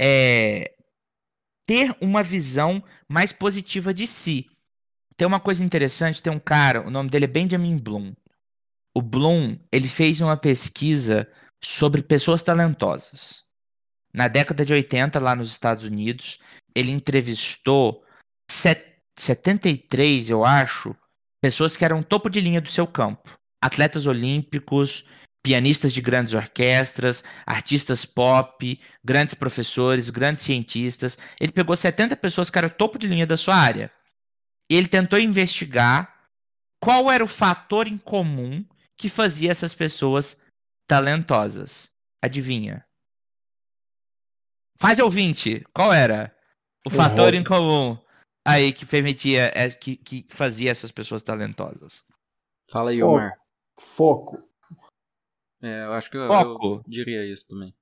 é, 0.00 0.74
ter 1.68 1.94
uma 2.00 2.22
visão 2.22 2.82
mais 3.06 3.30
positiva 3.30 3.92
de 3.92 4.06
si. 4.06 4.50
Tem 5.18 5.28
uma 5.28 5.38
coisa 5.38 5.62
interessante, 5.62 6.22
tem 6.22 6.32
um 6.32 6.38
cara, 6.40 6.80
o 6.80 6.90
nome 6.90 7.10
dele 7.10 7.26
é 7.26 7.28
Benjamin 7.28 7.76
Bloom. 7.76 8.14
O 8.94 9.02
Bloom, 9.02 9.58
ele 9.70 9.86
fez 9.86 10.22
uma 10.22 10.34
pesquisa 10.34 11.30
sobre 11.62 12.02
pessoas 12.02 12.42
talentosas. 12.42 13.44
Na 14.14 14.28
década 14.28 14.64
de 14.64 14.72
80, 14.72 15.20
lá 15.20 15.36
nos 15.36 15.50
Estados 15.50 15.84
Unidos, 15.84 16.38
ele 16.74 16.90
entrevistou 16.90 18.02
73, 18.50 20.30
eu 20.30 20.46
acho, 20.46 20.96
pessoas 21.38 21.76
que 21.76 21.84
eram 21.84 22.02
topo 22.02 22.30
de 22.30 22.40
linha 22.40 22.62
do 22.62 22.70
seu 22.70 22.86
campo. 22.86 23.38
Atletas 23.62 24.06
olímpicos, 24.06 25.04
pianistas 25.48 25.94
de 25.94 26.02
grandes 26.02 26.34
orquestras, 26.34 27.24
artistas 27.46 28.04
pop, 28.04 28.78
grandes 29.02 29.32
professores, 29.32 30.10
grandes 30.10 30.42
cientistas. 30.42 31.18
Ele 31.40 31.50
pegou 31.50 31.74
70 31.74 32.14
pessoas 32.16 32.50
que 32.50 32.58
eram 32.58 32.68
topo 32.68 32.98
de 32.98 33.06
linha 33.06 33.26
da 33.26 33.34
sua 33.34 33.56
área. 33.56 33.90
E 34.68 34.76
ele 34.76 34.88
tentou 34.88 35.18
investigar 35.18 36.14
qual 36.78 37.10
era 37.10 37.24
o 37.24 37.26
fator 37.26 37.88
em 37.88 37.96
comum 37.96 38.62
que 38.94 39.08
fazia 39.08 39.50
essas 39.50 39.72
pessoas 39.72 40.38
talentosas. 40.86 41.90
Adivinha? 42.20 42.84
Faz 44.76 44.98
ouvinte, 44.98 45.64
qual 45.72 45.94
era 45.94 46.30
o 46.84 46.90
fator 46.90 47.32
em 47.32 47.42
comum 47.42 47.96
aí 48.44 48.70
que 48.70 48.84
permitia, 48.84 49.50
é, 49.54 49.70
que, 49.70 49.96
que 49.96 50.26
fazia 50.28 50.70
essas 50.70 50.90
pessoas 50.90 51.22
talentosas? 51.22 52.04
Fala 52.70 52.90
aí, 52.90 53.02
Omar. 53.02 53.32
Foco. 53.78 54.46
É, 55.62 55.84
eu 55.84 55.92
acho 55.92 56.10
que 56.10 56.16
eu, 56.16 56.32
eu 56.32 56.82
diria 56.86 57.24
isso 57.26 57.48
também. 57.48 57.74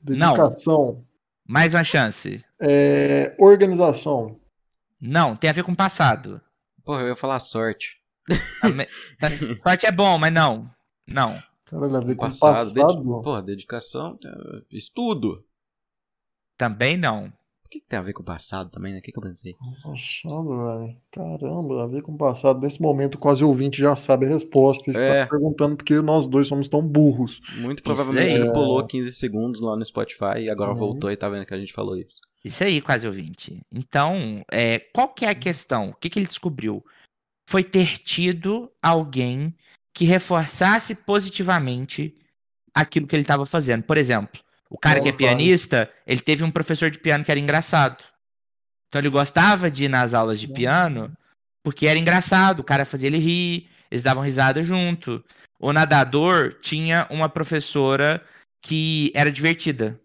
Dedicação. 0.00 0.86
Não. 0.94 1.06
Mais 1.46 1.74
uma 1.74 1.84
chance. 1.84 2.44
É, 2.60 3.34
organização. 3.38 4.40
Não, 5.00 5.36
tem 5.36 5.50
a 5.50 5.52
ver 5.52 5.64
com 5.64 5.74
passado. 5.74 6.40
Porra, 6.84 7.02
eu 7.02 7.08
ia 7.08 7.16
falar 7.16 7.40
sorte. 7.40 8.00
sorte 9.62 9.86
é 9.86 9.92
bom, 9.92 10.16
mas 10.18 10.32
não. 10.32 10.70
Não. 11.06 11.42
Caralho, 11.64 11.96
a 11.96 12.00
ver 12.00 12.14
com 12.14 12.26
passado. 12.26 12.74
passado. 12.74 12.94
Dedi... 12.94 13.22
Porra, 13.22 13.42
dedicação, 13.42 14.18
estudo. 14.70 15.44
Também 16.56 16.96
não. 16.96 17.32
O 17.70 17.72
que, 17.72 17.78
que, 17.78 17.86
tem 17.86 18.00
a 18.00 18.02
ver 18.02 18.12
com 18.12 18.22
o 18.22 18.24
passado 18.24 18.68
também, 18.68 18.92
né? 18.92 18.98
O 18.98 19.02
que, 19.02 19.12
que 19.12 19.18
eu 19.18 19.22
pensei? 19.22 19.54
Passado, 19.80 20.48
velho. 20.48 20.96
Caramba, 21.12 21.84
a 21.84 21.86
ver 21.86 22.02
com 22.02 22.10
o 22.10 22.18
passado. 22.18 22.60
Nesse 22.60 22.82
momento, 22.82 23.16
quase 23.16 23.44
o 23.44 23.48
ouvinte 23.48 23.78
já 23.78 23.94
sabe 23.94 24.26
a 24.26 24.28
resposta. 24.28 24.90
Está 24.90 25.00
é. 25.00 25.24
perguntando 25.24 25.76
porque 25.76 25.94
nós 26.00 26.26
dois 26.26 26.48
somos 26.48 26.68
tão 26.68 26.82
burros. 26.82 27.40
Muito 27.60 27.80
provavelmente 27.80 28.34
ele 28.34 28.50
pulou 28.50 28.84
15 28.84 29.12
segundos 29.12 29.60
lá 29.60 29.76
no 29.76 29.86
Spotify 29.86 30.40
e 30.40 30.50
agora 30.50 30.72
uhum. 30.72 30.76
voltou 30.76 31.12
e 31.12 31.16
tá 31.16 31.28
vendo 31.28 31.46
que 31.46 31.54
a 31.54 31.58
gente 31.60 31.72
falou 31.72 31.96
isso. 31.96 32.20
Isso 32.44 32.64
aí, 32.64 32.80
quase 32.80 33.06
ouvinte. 33.06 33.60
Então, 33.70 34.42
é, 34.50 34.80
qual 34.92 35.06
que 35.06 35.24
é 35.24 35.28
a 35.28 35.34
questão? 35.36 35.90
O 35.90 35.94
que, 35.94 36.10
que 36.10 36.18
ele 36.18 36.26
descobriu? 36.26 36.84
Foi 37.48 37.62
ter 37.62 37.98
tido 37.98 38.68
alguém 38.82 39.54
que 39.94 40.04
reforçasse 40.04 40.96
positivamente 40.96 42.18
aquilo 42.74 43.06
que 43.06 43.14
ele 43.14 43.22
estava 43.22 43.46
fazendo. 43.46 43.84
Por 43.84 43.96
exemplo, 43.96 44.40
o 44.70 44.78
cara 44.78 45.00
que 45.00 45.08
é 45.08 45.12
pianista, 45.12 45.92
ele 46.06 46.20
teve 46.20 46.44
um 46.44 46.50
professor 46.50 46.90
de 46.90 46.98
piano 46.98 47.24
que 47.24 47.30
era 47.30 47.40
engraçado. 47.40 48.02
Então 48.88 49.00
ele 49.00 49.10
gostava 49.10 49.70
de 49.70 49.84
ir 49.84 49.88
nas 49.88 50.14
aulas 50.14 50.40
de 50.40 50.48
piano 50.48 51.12
porque 51.62 51.86
era 51.86 51.98
engraçado, 51.98 52.60
o 52.60 52.64
cara 52.64 52.84
fazia 52.84 53.08
ele 53.08 53.18
rir, 53.18 53.68
eles 53.90 54.02
davam 54.02 54.22
risada 54.22 54.62
junto. 54.62 55.22
O 55.58 55.72
nadador 55.72 56.54
tinha 56.60 57.06
uma 57.10 57.28
professora 57.28 58.24
que 58.62 59.10
era 59.14 59.30
divertida. 59.30 60.00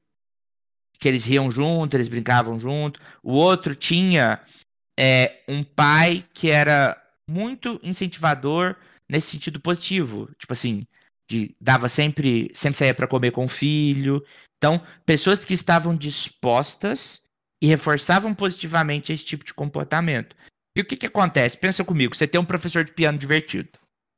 que 0.97 1.07
eles 1.07 1.25
riam 1.25 1.51
junto, 1.51 1.95
eles 1.95 2.07
brincavam 2.07 2.57
junto. 2.57 2.99
O 3.21 3.33
outro 3.33 3.75
tinha 3.75 4.41
é, 4.97 5.43
um 5.47 5.63
pai 5.63 6.25
que 6.33 6.49
era 6.49 6.97
muito 7.29 7.79
incentivador 7.83 8.75
nesse 9.07 9.31
sentido 9.31 9.59
positivo. 9.59 10.29
Tipo 10.39 10.53
assim, 10.53 10.87
de, 11.29 11.55
dava 11.59 11.89
sempre, 11.89 12.49
sempre 12.53 12.77
saía 12.77 12.93
para 12.93 13.07
comer 13.07 13.31
com 13.31 13.43
o 13.45 13.49
filho. 13.49 14.25
Então, 14.57 14.81
pessoas 15.05 15.45
que 15.45 15.53
estavam 15.53 15.95
dispostas 15.95 17.21
e 17.61 17.67
reforçavam 17.67 18.33
positivamente 18.33 19.11
esse 19.11 19.25
tipo 19.25 19.43
de 19.43 19.53
comportamento. 19.53 20.35
E 20.75 20.81
o 20.81 20.85
que 20.85 20.95
que 20.95 21.05
acontece? 21.05 21.57
Pensa 21.57 21.83
comigo, 21.83 22.15
você 22.15 22.27
tem 22.27 22.39
um 22.39 22.45
professor 22.45 22.83
de 22.83 22.91
piano 22.91 23.17
divertido. 23.17 23.69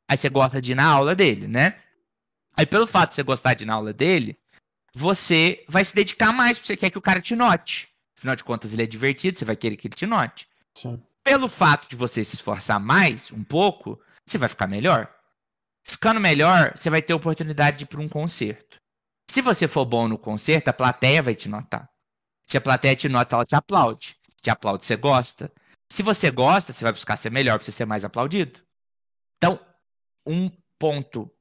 Aí 0.10 0.18
você 0.18 0.30
gosta 0.30 0.62
de 0.62 0.72
ir 0.72 0.76
na 0.76 0.86
aula 0.86 1.16
dele, 1.16 1.48
né? 1.48 1.78
Aí 2.56 2.66
pelo 2.66 2.88
fato 2.88 3.10
de 3.10 3.16
você 3.16 3.24
gostar 3.24 3.54
de 3.54 3.64
ir 3.64 3.68
na 3.68 3.76
aula 3.76 3.94
dele, 3.94 4.38
você 4.94 5.64
vai 5.68 5.86
se 5.86 5.94
dedicar 5.94 6.34
mais, 6.34 6.58
porque 6.58 6.68
você 6.68 6.78
quer 6.78 6.90
que 6.90 6.98
o 6.98 7.02
cara 7.02 7.22
te 7.22 7.36
note. 7.36 7.88
Afinal 8.18 8.36
de 8.36 8.44
contas, 8.44 8.74
ele 8.74 8.82
é 8.82 8.88
divertido, 8.88 9.38
você 9.38 9.46
vai 9.46 9.56
querer 9.56 9.76
que 9.76 9.88
ele 9.88 9.96
te 9.96 10.08
note. 10.08 10.48
Sim. 10.76 11.00
Pelo 11.24 11.48
fato 11.48 11.88
de 11.88 11.96
você 11.96 12.24
se 12.24 12.36
esforçar 12.36 12.80
mais, 12.80 13.32
um 13.32 13.44
pouco, 13.44 14.02
você 14.26 14.38
vai 14.38 14.50
ficar 14.50 14.66
melhor. 14.66 15.14
Ficando 15.84 16.20
melhor, 16.20 16.74
você 16.76 16.90
vai 16.90 17.02
ter 17.02 17.14
oportunidade 17.14 17.78
de 17.78 17.84
ir 17.84 17.88
para 17.88 18.02
um 18.02 18.10
concerto. 18.10 18.80
Se 19.30 19.42
você 19.42 19.68
for 19.68 19.86
bom 19.86 20.08
no 20.08 20.18
concerto, 20.18 20.70
a 20.70 20.74
plateia 20.74 21.22
vai 21.22 21.36
te 21.36 21.50
notar. 21.50 21.90
Se 22.46 22.58
a 22.58 22.62
plateia 22.62 22.96
te 22.96 23.10
nota, 23.10 23.36
ela 23.36 23.46
te 23.46 23.56
aplaude. 23.56 24.16
Se 24.30 24.38
te 24.42 24.50
aplaude, 24.50 24.86
você 24.86 24.96
gosta. 24.96 25.52
Se 25.92 26.02
você 26.02 26.32
gosta, 26.32 26.72
você 26.72 26.84
vai 26.84 26.94
buscar 26.94 27.18
ser 27.18 27.30
melhor 27.30 27.58
para 27.58 27.66
você 27.66 27.72
ser 27.72 27.86
mais 27.86 28.06
aplaudido. 28.06 28.62
Então, 29.38 29.60
um 30.26 30.50
ponto 30.80 31.32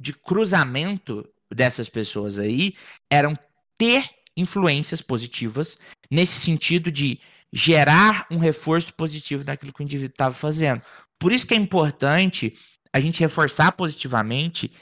de 0.00 0.12
cruzamento 0.12 1.28
dessas 1.52 1.88
pessoas 1.88 2.38
aí 2.38 2.74
eram 3.10 3.36
ter 3.76 4.08
influências 4.36 5.02
positivas 5.02 5.78
nesse 6.10 6.38
sentido 6.40 6.90
de 6.90 7.20
gerar 7.52 8.26
um 8.30 8.38
reforço 8.38 8.92
positivo 8.94 9.44
naquilo 9.44 9.72
que 9.72 9.80
o 9.80 9.84
indivíduo 9.84 10.12
estava 10.12 10.34
fazendo. 10.34 10.82
Por 11.18 11.32
isso 11.32 11.46
que 11.46 11.54
é 11.54 11.56
importante 11.56 12.56
a 12.92 13.00
gente 13.00 13.20
reforçar 13.20 13.72
positivamente 13.72 14.72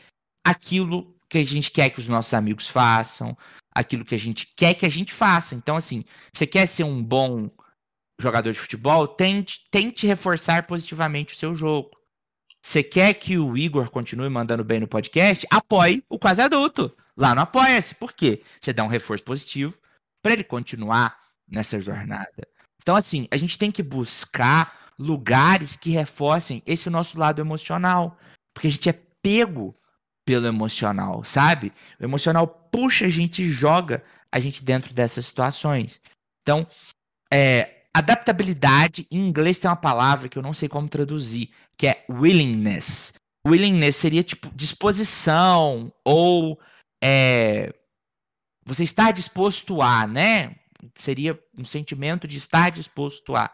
aquilo 0.44 1.15
que 1.28 1.38
a 1.38 1.44
gente 1.44 1.70
quer 1.70 1.90
que 1.90 1.98
os 1.98 2.08
nossos 2.08 2.32
amigos 2.34 2.68
façam, 2.68 3.36
aquilo 3.74 4.04
que 4.04 4.14
a 4.14 4.18
gente 4.18 4.46
quer 4.56 4.74
que 4.74 4.86
a 4.86 4.90
gente 4.90 5.12
faça. 5.12 5.54
Então, 5.54 5.76
assim, 5.76 6.04
você 6.32 6.46
quer 6.46 6.66
ser 6.66 6.84
um 6.84 7.02
bom 7.02 7.50
jogador 8.18 8.52
de 8.52 8.58
futebol, 8.58 9.06
tente, 9.06 9.66
tente 9.70 10.06
reforçar 10.06 10.66
positivamente 10.66 11.34
o 11.34 11.36
seu 11.36 11.54
jogo. 11.54 11.90
Você 12.64 12.82
quer 12.82 13.14
que 13.14 13.38
o 13.38 13.56
Igor 13.56 13.90
continue 13.90 14.28
mandando 14.28 14.64
bem 14.64 14.80
no 14.80 14.88
podcast? 14.88 15.46
Apoie 15.50 16.02
o 16.08 16.18
Quase 16.18 16.40
Adulto. 16.40 16.94
Lá 17.16 17.34
no 17.34 17.42
Apoia-se. 17.42 17.94
Por 17.94 18.12
quê? 18.12 18.42
Você 18.60 18.72
dá 18.72 18.82
um 18.82 18.88
reforço 18.88 19.22
positivo 19.22 19.74
para 20.20 20.32
ele 20.32 20.42
continuar 20.42 21.16
nessa 21.48 21.80
jornada. 21.80 22.48
Então, 22.82 22.96
assim, 22.96 23.28
a 23.30 23.36
gente 23.36 23.58
tem 23.58 23.70
que 23.70 23.82
buscar 23.82 24.90
lugares 24.98 25.76
que 25.76 25.90
reforcem 25.90 26.62
esse 26.66 26.90
nosso 26.90 27.18
lado 27.18 27.40
emocional. 27.40 28.18
Porque 28.52 28.66
a 28.66 28.70
gente 28.70 28.88
é 28.88 29.00
pego 29.22 29.74
pelo 30.26 30.46
emocional, 30.46 31.24
sabe? 31.24 31.72
O 31.98 32.04
emocional 32.04 32.46
puxa 32.46 33.06
a 33.06 33.08
gente 33.08 33.42
e 33.42 33.48
joga 33.48 34.02
a 34.30 34.38
gente 34.38 34.62
dentro 34.62 34.92
dessas 34.92 35.24
situações. 35.24 36.02
Então, 36.42 36.66
é, 37.32 37.76
Adaptabilidade, 37.96 39.06
em 39.10 39.26
inglês 39.26 39.58
tem 39.58 39.70
uma 39.70 39.74
palavra 39.74 40.28
que 40.28 40.36
eu 40.36 40.42
não 40.42 40.52
sei 40.52 40.68
como 40.68 40.86
traduzir, 40.86 41.48
que 41.78 41.86
é 41.86 42.04
willingness. 42.10 43.14
Willingness 43.48 43.96
seria 43.96 44.22
tipo 44.22 44.50
disposição 44.54 45.90
ou 46.04 46.60
é, 47.02 47.72
você 48.66 48.84
estar 48.84 49.12
disposto 49.12 49.80
a, 49.80 50.06
né? 50.06 50.56
Seria 50.94 51.42
um 51.56 51.64
sentimento 51.64 52.28
de 52.28 52.36
estar 52.36 52.70
disposto 52.70 53.34
a. 53.34 53.50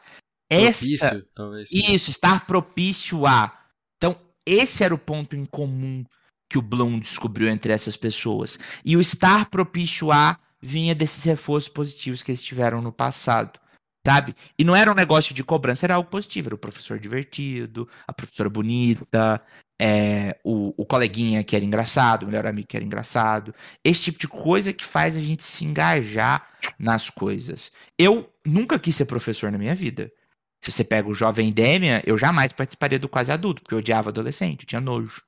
Propício, 0.51 1.07
Essa, 1.07 1.29
talvez. 1.37 1.71
Isso, 1.71 2.11
estar 2.11 2.45
propício 2.45 3.25
a. 3.25 3.57
Então, 3.97 4.21
esse 4.45 4.83
era 4.83 4.93
o 4.93 4.99
ponto 4.99 5.37
em 5.37 5.45
comum 5.45 6.05
que 6.53 6.59
o 6.59 6.63
Bloom 6.63 6.99
descobriu 6.99 7.49
entre 7.49 7.73
essas 7.73 7.97
pessoas. 7.97 8.59
E 8.85 8.95
o 8.95 9.01
estar 9.01 9.49
propício 9.49 10.13
a 10.13 10.39
vinha 10.61 10.95
desses 10.95 11.25
reforços 11.25 11.71
positivos 11.71 12.23
que 12.23 12.31
eles 12.31 12.43
tiveram 12.43 12.83
no 12.83 12.93
passado 12.93 13.59
sabe? 14.05 14.35
E 14.59 14.65
não 14.65 14.75
era 14.75 14.91
um 14.91 14.97
negócio 14.97 15.33
de 15.33 15.45
cobrança, 15.45 15.87
era 15.87 15.95
algo 15.95 16.11
positivo. 16.11 16.49
Era 16.49 16.57
o 16.57 16.59
professor 16.59 16.99
divertido, 16.99 17.89
a 18.05 18.13
professora 18.13 18.51
bonita, 18.51 19.41
é, 19.81 20.37
o, 20.43 20.75
o 20.77 20.85
coleguinha 20.85 21.45
que 21.45 21.55
era 21.55 21.65
engraçado, 21.65 22.25
o 22.25 22.27
melhor 22.27 22.45
amigo 22.45 22.67
que 22.67 22.77
era 22.77 22.85
engraçado. 22.85 23.55
Esse 23.85 24.03
tipo 24.03 24.19
de 24.19 24.27
coisa 24.27 24.73
que 24.73 24.85
faz 24.85 25.17
a 25.17 25.21
gente 25.21 25.45
se 25.45 25.65
engajar 25.65 26.49
nas 26.77 27.09
coisas. 27.11 27.71
Eu 27.97 28.29
nunca 28.45 28.77
quis 28.77 28.97
ser 28.97 29.05
professor 29.05 29.53
na 29.53 29.59
minha 29.59 29.75
vida. 29.75 30.11
Se 30.61 30.73
você 30.73 30.83
pega 30.83 31.09
o 31.09 31.15
jovem 31.15 31.53
Demian, 31.53 32.03
eu 32.05 32.19
jamais 32.19 32.53
participaria 32.53 32.99
do 32.99 33.09
quase 33.09 33.31
adulto, 33.31 33.63
porque 33.63 33.75
eu 33.75 33.79
odiava 33.79 34.11
adolescente, 34.11 34.63
eu 34.63 34.67
tinha 34.67 34.81
nojo 34.81 35.23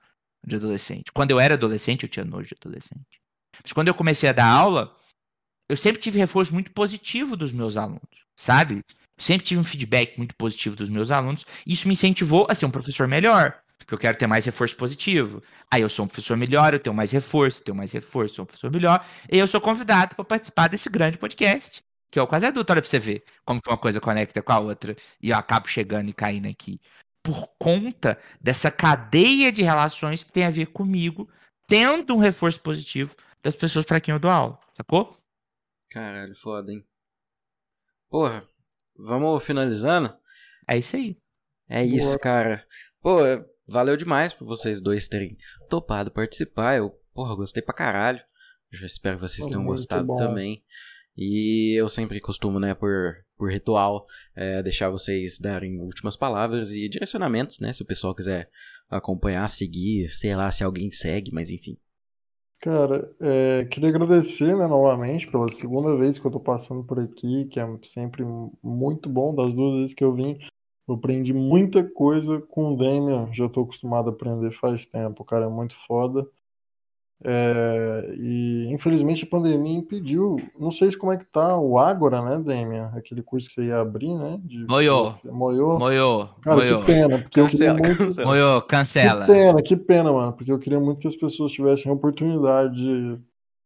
de 0.46 0.56
adolescente. 0.56 1.12
Quando 1.12 1.30
eu 1.30 1.40
era 1.40 1.54
adolescente, 1.54 2.04
eu 2.04 2.08
tinha 2.08 2.24
nojo 2.24 2.48
de 2.48 2.54
adolescente. 2.60 3.20
Mas 3.62 3.72
quando 3.72 3.88
eu 3.88 3.94
comecei 3.94 4.28
a 4.28 4.32
dar 4.32 4.46
aula, 4.46 4.94
eu 5.68 5.76
sempre 5.76 6.00
tive 6.00 6.18
reforço 6.18 6.52
muito 6.52 6.72
positivo 6.72 7.36
dos 7.36 7.52
meus 7.52 7.76
alunos, 7.76 8.26
sabe? 8.36 8.82
Sempre 9.18 9.46
tive 9.46 9.60
um 9.60 9.64
feedback 9.64 10.16
muito 10.16 10.34
positivo 10.36 10.76
dos 10.76 10.88
meus 10.88 11.10
alunos. 11.10 11.44
Isso 11.66 11.86
me 11.86 11.94
incentivou 11.94 12.46
a 12.48 12.54
ser 12.54 12.66
um 12.66 12.70
professor 12.70 13.06
melhor. 13.06 13.60
Porque 13.78 13.94
eu 13.94 13.98
quero 13.98 14.16
ter 14.16 14.26
mais 14.26 14.44
reforço 14.44 14.76
positivo. 14.76 15.42
Aí 15.70 15.82
eu 15.82 15.88
sou 15.88 16.04
um 16.04 16.08
professor 16.08 16.36
melhor, 16.36 16.72
eu 16.72 16.80
tenho 16.80 16.94
mais 16.94 17.12
reforço, 17.12 17.60
eu 17.60 17.64
tenho 17.64 17.76
mais 17.76 17.92
reforço, 17.92 18.36
sou 18.36 18.42
um 18.44 18.46
professor 18.46 18.70
melhor. 18.70 19.04
E 19.30 19.38
eu 19.38 19.46
sou 19.46 19.60
convidado 19.60 20.14
para 20.14 20.24
participar 20.24 20.68
desse 20.68 20.88
grande 20.88 21.18
podcast, 21.18 21.82
que 22.10 22.18
é 22.18 22.22
o 22.22 22.26
Quase 22.26 22.46
Adulto. 22.46 22.72
Olha 22.72 22.80
pra 22.80 22.88
você 22.88 22.98
ver 22.98 23.24
como 23.44 23.60
que 23.60 23.68
uma 23.68 23.76
coisa 23.76 24.00
conecta 24.00 24.40
com 24.42 24.52
a 24.52 24.58
outra. 24.58 24.96
E 25.20 25.30
eu 25.30 25.36
acabo 25.36 25.68
chegando 25.68 26.08
e 26.08 26.12
caindo 26.14 26.48
aqui. 26.48 26.80
Por 27.24 27.48
conta 27.58 28.18
dessa 28.40 28.70
cadeia 28.70 29.50
de 29.50 29.62
relações 29.62 30.22
que 30.22 30.30
tem 30.30 30.44
a 30.44 30.50
ver 30.50 30.66
comigo, 30.66 31.28
tendo 31.66 32.14
um 32.14 32.18
reforço 32.18 32.60
positivo 32.60 33.16
das 33.42 33.56
pessoas 33.56 33.84
para 33.84 34.00
quem 34.00 34.12
eu 34.12 34.20
dou 34.20 34.30
aula, 34.30 34.60
sacou? 34.76 35.16
Caralho, 35.90 36.36
foda, 36.36 36.70
hein? 36.70 36.84
Porra, 38.10 38.46
vamos 38.96 39.42
finalizando? 39.42 40.14
É 40.68 40.78
isso 40.78 40.96
aí. 40.96 41.16
É 41.68 41.82
Boa. 41.82 41.96
isso, 41.96 42.18
cara. 42.18 42.66
Pô, 43.00 43.18
valeu 43.66 43.96
demais 43.96 44.32
por 44.34 44.44
vocês 44.44 44.80
dois 44.80 45.08
terem 45.08 45.36
topado 45.68 46.10
participar. 46.10 46.76
Eu, 46.76 46.90
porra, 47.14 47.34
gostei 47.34 47.62
pra 47.62 47.74
caralho. 47.74 48.22
Eu 48.70 48.86
espero 48.86 49.16
que 49.16 49.22
vocês 49.22 49.46
tenham 49.46 49.64
gostado 49.64 50.04
bom. 50.04 50.16
também. 50.16 50.64
E 51.16 51.78
eu 51.78 51.88
sempre 51.88 52.20
costumo, 52.20 52.58
né, 52.58 52.74
por, 52.74 53.14
por 53.36 53.50
ritual, 53.50 54.04
é, 54.34 54.62
deixar 54.62 54.90
vocês 54.90 55.38
darem 55.38 55.78
últimas 55.80 56.16
palavras 56.16 56.72
e 56.72 56.88
direcionamentos, 56.88 57.60
né? 57.60 57.72
Se 57.72 57.82
o 57.82 57.86
pessoal 57.86 58.14
quiser 58.14 58.48
acompanhar, 58.88 59.48
seguir, 59.48 60.08
sei 60.08 60.34
lá 60.34 60.50
se 60.50 60.64
alguém 60.64 60.90
segue, 60.90 61.30
mas 61.32 61.50
enfim. 61.50 61.76
Cara, 62.60 63.14
é, 63.20 63.66
queria 63.66 63.90
agradecer, 63.90 64.56
né, 64.56 64.66
novamente, 64.66 65.30
pela 65.30 65.48
segunda 65.48 65.96
vez 65.98 66.18
que 66.18 66.26
eu 66.26 66.30
tô 66.30 66.40
passando 66.40 66.82
por 66.82 66.98
aqui, 66.98 67.44
que 67.46 67.60
é 67.60 67.66
sempre 67.82 68.24
muito 68.62 69.08
bom. 69.08 69.34
Das 69.34 69.52
duas 69.52 69.76
vezes 69.76 69.94
que 69.94 70.02
eu 70.02 70.14
vim, 70.14 70.38
eu 70.88 70.94
aprendi 70.94 71.32
muita 71.32 71.84
coisa 71.84 72.40
com 72.40 72.72
o 72.72 72.76
Damian, 72.76 73.28
já 73.32 73.48
tô 73.48 73.62
acostumado 73.62 74.08
a 74.08 74.12
aprender 74.12 74.50
faz 74.52 74.86
tempo, 74.86 75.22
o 75.22 75.26
cara 75.26 75.44
é 75.44 75.48
muito 75.48 75.76
foda. 75.86 76.26
É, 77.22 78.14
e 78.18 78.68
infelizmente 78.70 79.24
a 79.24 79.26
pandemia 79.26 79.78
impediu. 79.78 80.36
Não 80.58 80.70
sei 80.70 80.94
como 80.96 81.12
é 81.12 81.16
que 81.16 81.24
tá 81.24 81.56
o 81.58 81.78
Ágora, 81.78 82.20
né, 82.22 82.38
Demian? 82.38 82.90
Aquele 82.94 83.22
curso 83.22 83.48
que 83.48 83.54
você 83.54 83.64
ia 83.64 83.80
abrir, 83.80 84.14
né? 84.14 84.38
De, 84.42 84.66
moiô. 84.66 85.14
Moiô. 85.24 85.78
Moiô. 85.78 86.28
Cara, 86.42 86.56
moiô. 86.56 86.80
que 86.80 86.86
pena. 86.86 87.18
Porque 87.18 87.40
cancela, 87.40 87.78
muito... 87.78 87.98
cancela. 87.98 88.26
Moiô, 88.26 88.62
cancela. 88.62 89.26
Que 89.26 89.32
pena, 89.32 89.62
que 89.62 89.76
pena, 89.76 90.12
mano. 90.12 90.32
Porque 90.32 90.52
eu 90.52 90.58
queria 90.58 90.80
muito 90.80 91.00
que 91.00 91.08
as 91.08 91.16
pessoas 91.16 91.52
tivessem 91.52 91.90
a 91.90 91.94
oportunidade 91.94 92.74
de 92.74 93.18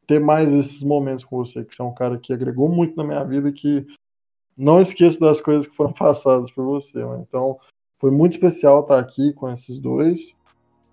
ter 0.07 0.21
mais 0.21 0.53
esses 0.53 0.83
momentos 0.83 1.25
com 1.25 1.37
você, 1.37 1.65
que 1.65 1.75
você 1.75 1.83
é 1.83 1.85
um 1.85 1.95
cara 1.95 2.19
que 2.19 2.33
agregou 2.33 2.69
muito 2.69 2.97
na 2.97 3.05
minha 3.05 3.23
vida 3.25 3.53
que 3.53 3.87
não 4.57 4.81
esqueço 4.81 5.21
das 5.21 5.41
coisas 5.41 5.67
que 5.67 5.77
foram 5.77 5.93
passadas 5.95 6.51
por 6.51 6.65
você, 6.65 7.05
mano. 7.05 7.25
Então, 7.29 7.59
foi 7.99 8.11
muito 8.11 8.33
especial 8.33 8.81
estar 8.81 8.99
aqui 8.99 9.33
com 9.33 9.51
esses 9.51 9.81
dois. 9.81 10.35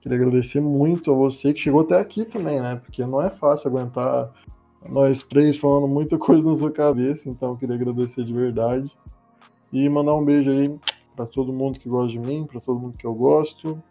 Queria 0.05 0.19
agradecer 0.19 0.61
muito 0.61 1.11
a 1.11 1.15
você 1.15 1.51
que 1.51 1.61
chegou 1.61 1.81
até 1.81 1.97
aqui 1.99 2.25
também, 2.25 2.61
né? 2.61 2.75
Porque 2.75 3.03
não 3.07 3.19
é 3.19 3.31
fácil 3.31 3.69
aguentar 3.71 4.31
nós 4.87 5.23
três 5.23 5.57
falando 5.57 5.87
muita 5.87 6.15
coisa 6.21 6.47
na 6.47 6.53
sua 6.53 6.69
cabeça, 6.69 7.27
então 7.27 7.55
queria 7.55 7.73
agradecer 7.73 8.23
de 8.23 8.31
verdade. 8.31 8.95
E 9.73 9.89
mandar 9.89 10.13
um 10.13 10.23
beijo 10.23 10.51
aí 10.51 10.71
para 11.15 11.25
todo 11.25 11.51
mundo 11.51 11.79
que 11.79 11.89
gosta 11.89 12.11
de 12.11 12.19
mim, 12.19 12.45
para 12.45 12.59
todo 12.59 12.79
mundo 12.79 12.95
que 12.95 13.07
eu 13.07 13.15
gosto. 13.15 13.81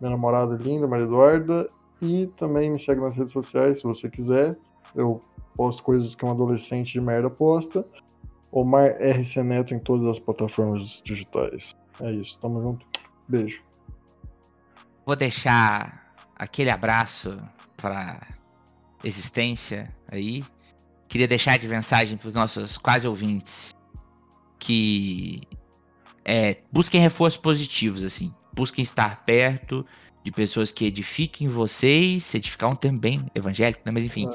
Minha 0.00 0.12
namorada 0.12 0.56
linda, 0.56 0.88
Maria 0.88 1.04
Eduarda. 1.04 1.68
E 2.00 2.28
também 2.38 2.70
me 2.70 2.80
segue 2.80 3.02
nas 3.02 3.14
redes 3.14 3.32
sociais 3.32 3.80
se 3.80 3.84
você 3.84 4.08
quiser. 4.08 4.56
Eu 4.96 5.20
posto 5.54 5.82
coisas 5.82 6.14
que 6.14 6.24
um 6.24 6.30
adolescente 6.30 6.90
de 6.90 7.02
merda 7.02 7.28
posta. 7.28 7.84
Omar 8.50 8.96
RC 8.98 9.42
Neto 9.42 9.74
em 9.74 9.78
todas 9.78 10.06
as 10.06 10.18
plataformas 10.18 11.02
digitais. 11.04 11.76
É 12.00 12.10
isso, 12.12 12.40
tamo 12.40 12.62
junto. 12.62 12.86
Beijo. 13.28 13.60
Vou 15.10 15.16
deixar 15.16 16.14
aquele 16.36 16.70
abraço 16.70 17.36
para 17.76 18.28
existência 19.02 19.92
aí. 20.06 20.44
queria 21.08 21.26
deixar 21.26 21.58
de 21.58 21.66
mensagem 21.66 22.16
para 22.16 22.28
os 22.28 22.34
nossos 22.34 22.78
quase 22.78 23.08
ouvintes 23.08 23.74
que 24.56 25.40
é, 26.24 26.58
busquem 26.70 27.00
reforços 27.00 27.40
positivos, 27.40 28.04
assim. 28.04 28.32
Busquem 28.52 28.84
estar 28.84 29.24
perto 29.24 29.84
de 30.22 30.30
pessoas 30.30 30.70
que 30.70 30.84
edifiquem 30.84 31.48
vocês, 31.48 32.32
edificar 32.32 32.70
um 32.70 32.76
também 32.76 33.26
evangélico, 33.34 33.82
né? 33.84 33.90
Mas 33.90 34.04
enfim. 34.04 34.28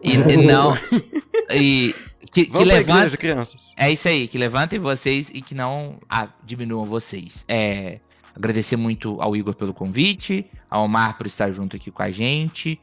E, 0.00 0.12
e 0.12 0.36
não. 0.36 0.78
E 1.52 1.92
que, 2.30 2.44
que 2.44 2.52
Vamos 2.52 2.68
levantem. 2.68 2.96
igreja, 2.98 3.16
crianças. 3.16 3.74
É 3.76 3.90
isso 3.90 4.06
aí, 4.06 4.28
que 4.28 4.38
levantem 4.38 4.78
vocês 4.78 5.28
e 5.34 5.42
que 5.42 5.56
não 5.56 5.98
ah, 6.08 6.28
diminuam 6.44 6.84
vocês. 6.84 7.44
É, 7.48 7.98
agradecer 8.40 8.76
muito 8.76 9.20
ao 9.20 9.36
Igor 9.36 9.54
pelo 9.54 9.74
convite, 9.74 10.46
ao 10.68 10.84
Omar 10.84 11.16
por 11.16 11.26
estar 11.26 11.52
junto 11.52 11.76
aqui 11.76 11.90
com 11.90 12.02
a 12.02 12.10
gente. 12.10 12.80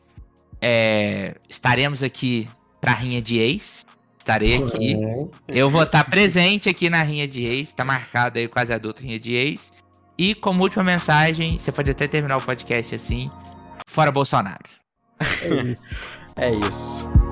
É, 0.62 1.36
estaremos 1.50 2.04
aqui 2.04 2.48
pra 2.80 2.94
Rinha 2.94 3.22
de 3.22 3.38
Ex. 3.38 3.86
Estarei 4.18 4.64
aqui. 4.64 4.96
Eu 5.48 5.70
vou 5.70 5.84
estar 5.84 6.04
presente 6.04 6.70
aqui 6.70 6.90
na 6.90 7.02
Rinha 7.02 7.28
de 7.28 7.44
Ex. 7.44 7.74
Tá 7.74 7.84
marcado 7.84 8.38
aí 8.38 8.48
quase 8.48 8.74
adulto 8.74 9.02
Rinha 9.02 9.20
de 9.20 9.34
Ex. 9.34 9.74
E 10.18 10.36
como 10.36 10.64
última 10.64 10.84
mensagem, 10.84 11.58
você 11.58 11.72
pode 11.72 11.92
até 11.92 12.08
terminar 12.08 12.38
o 12.38 12.42
podcast 12.42 12.94
assim. 12.94 13.32
Fora 13.88 14.12
Bolsonaro. 14.12 14.64
É 16.36 16.52
isso. 16.52 17.27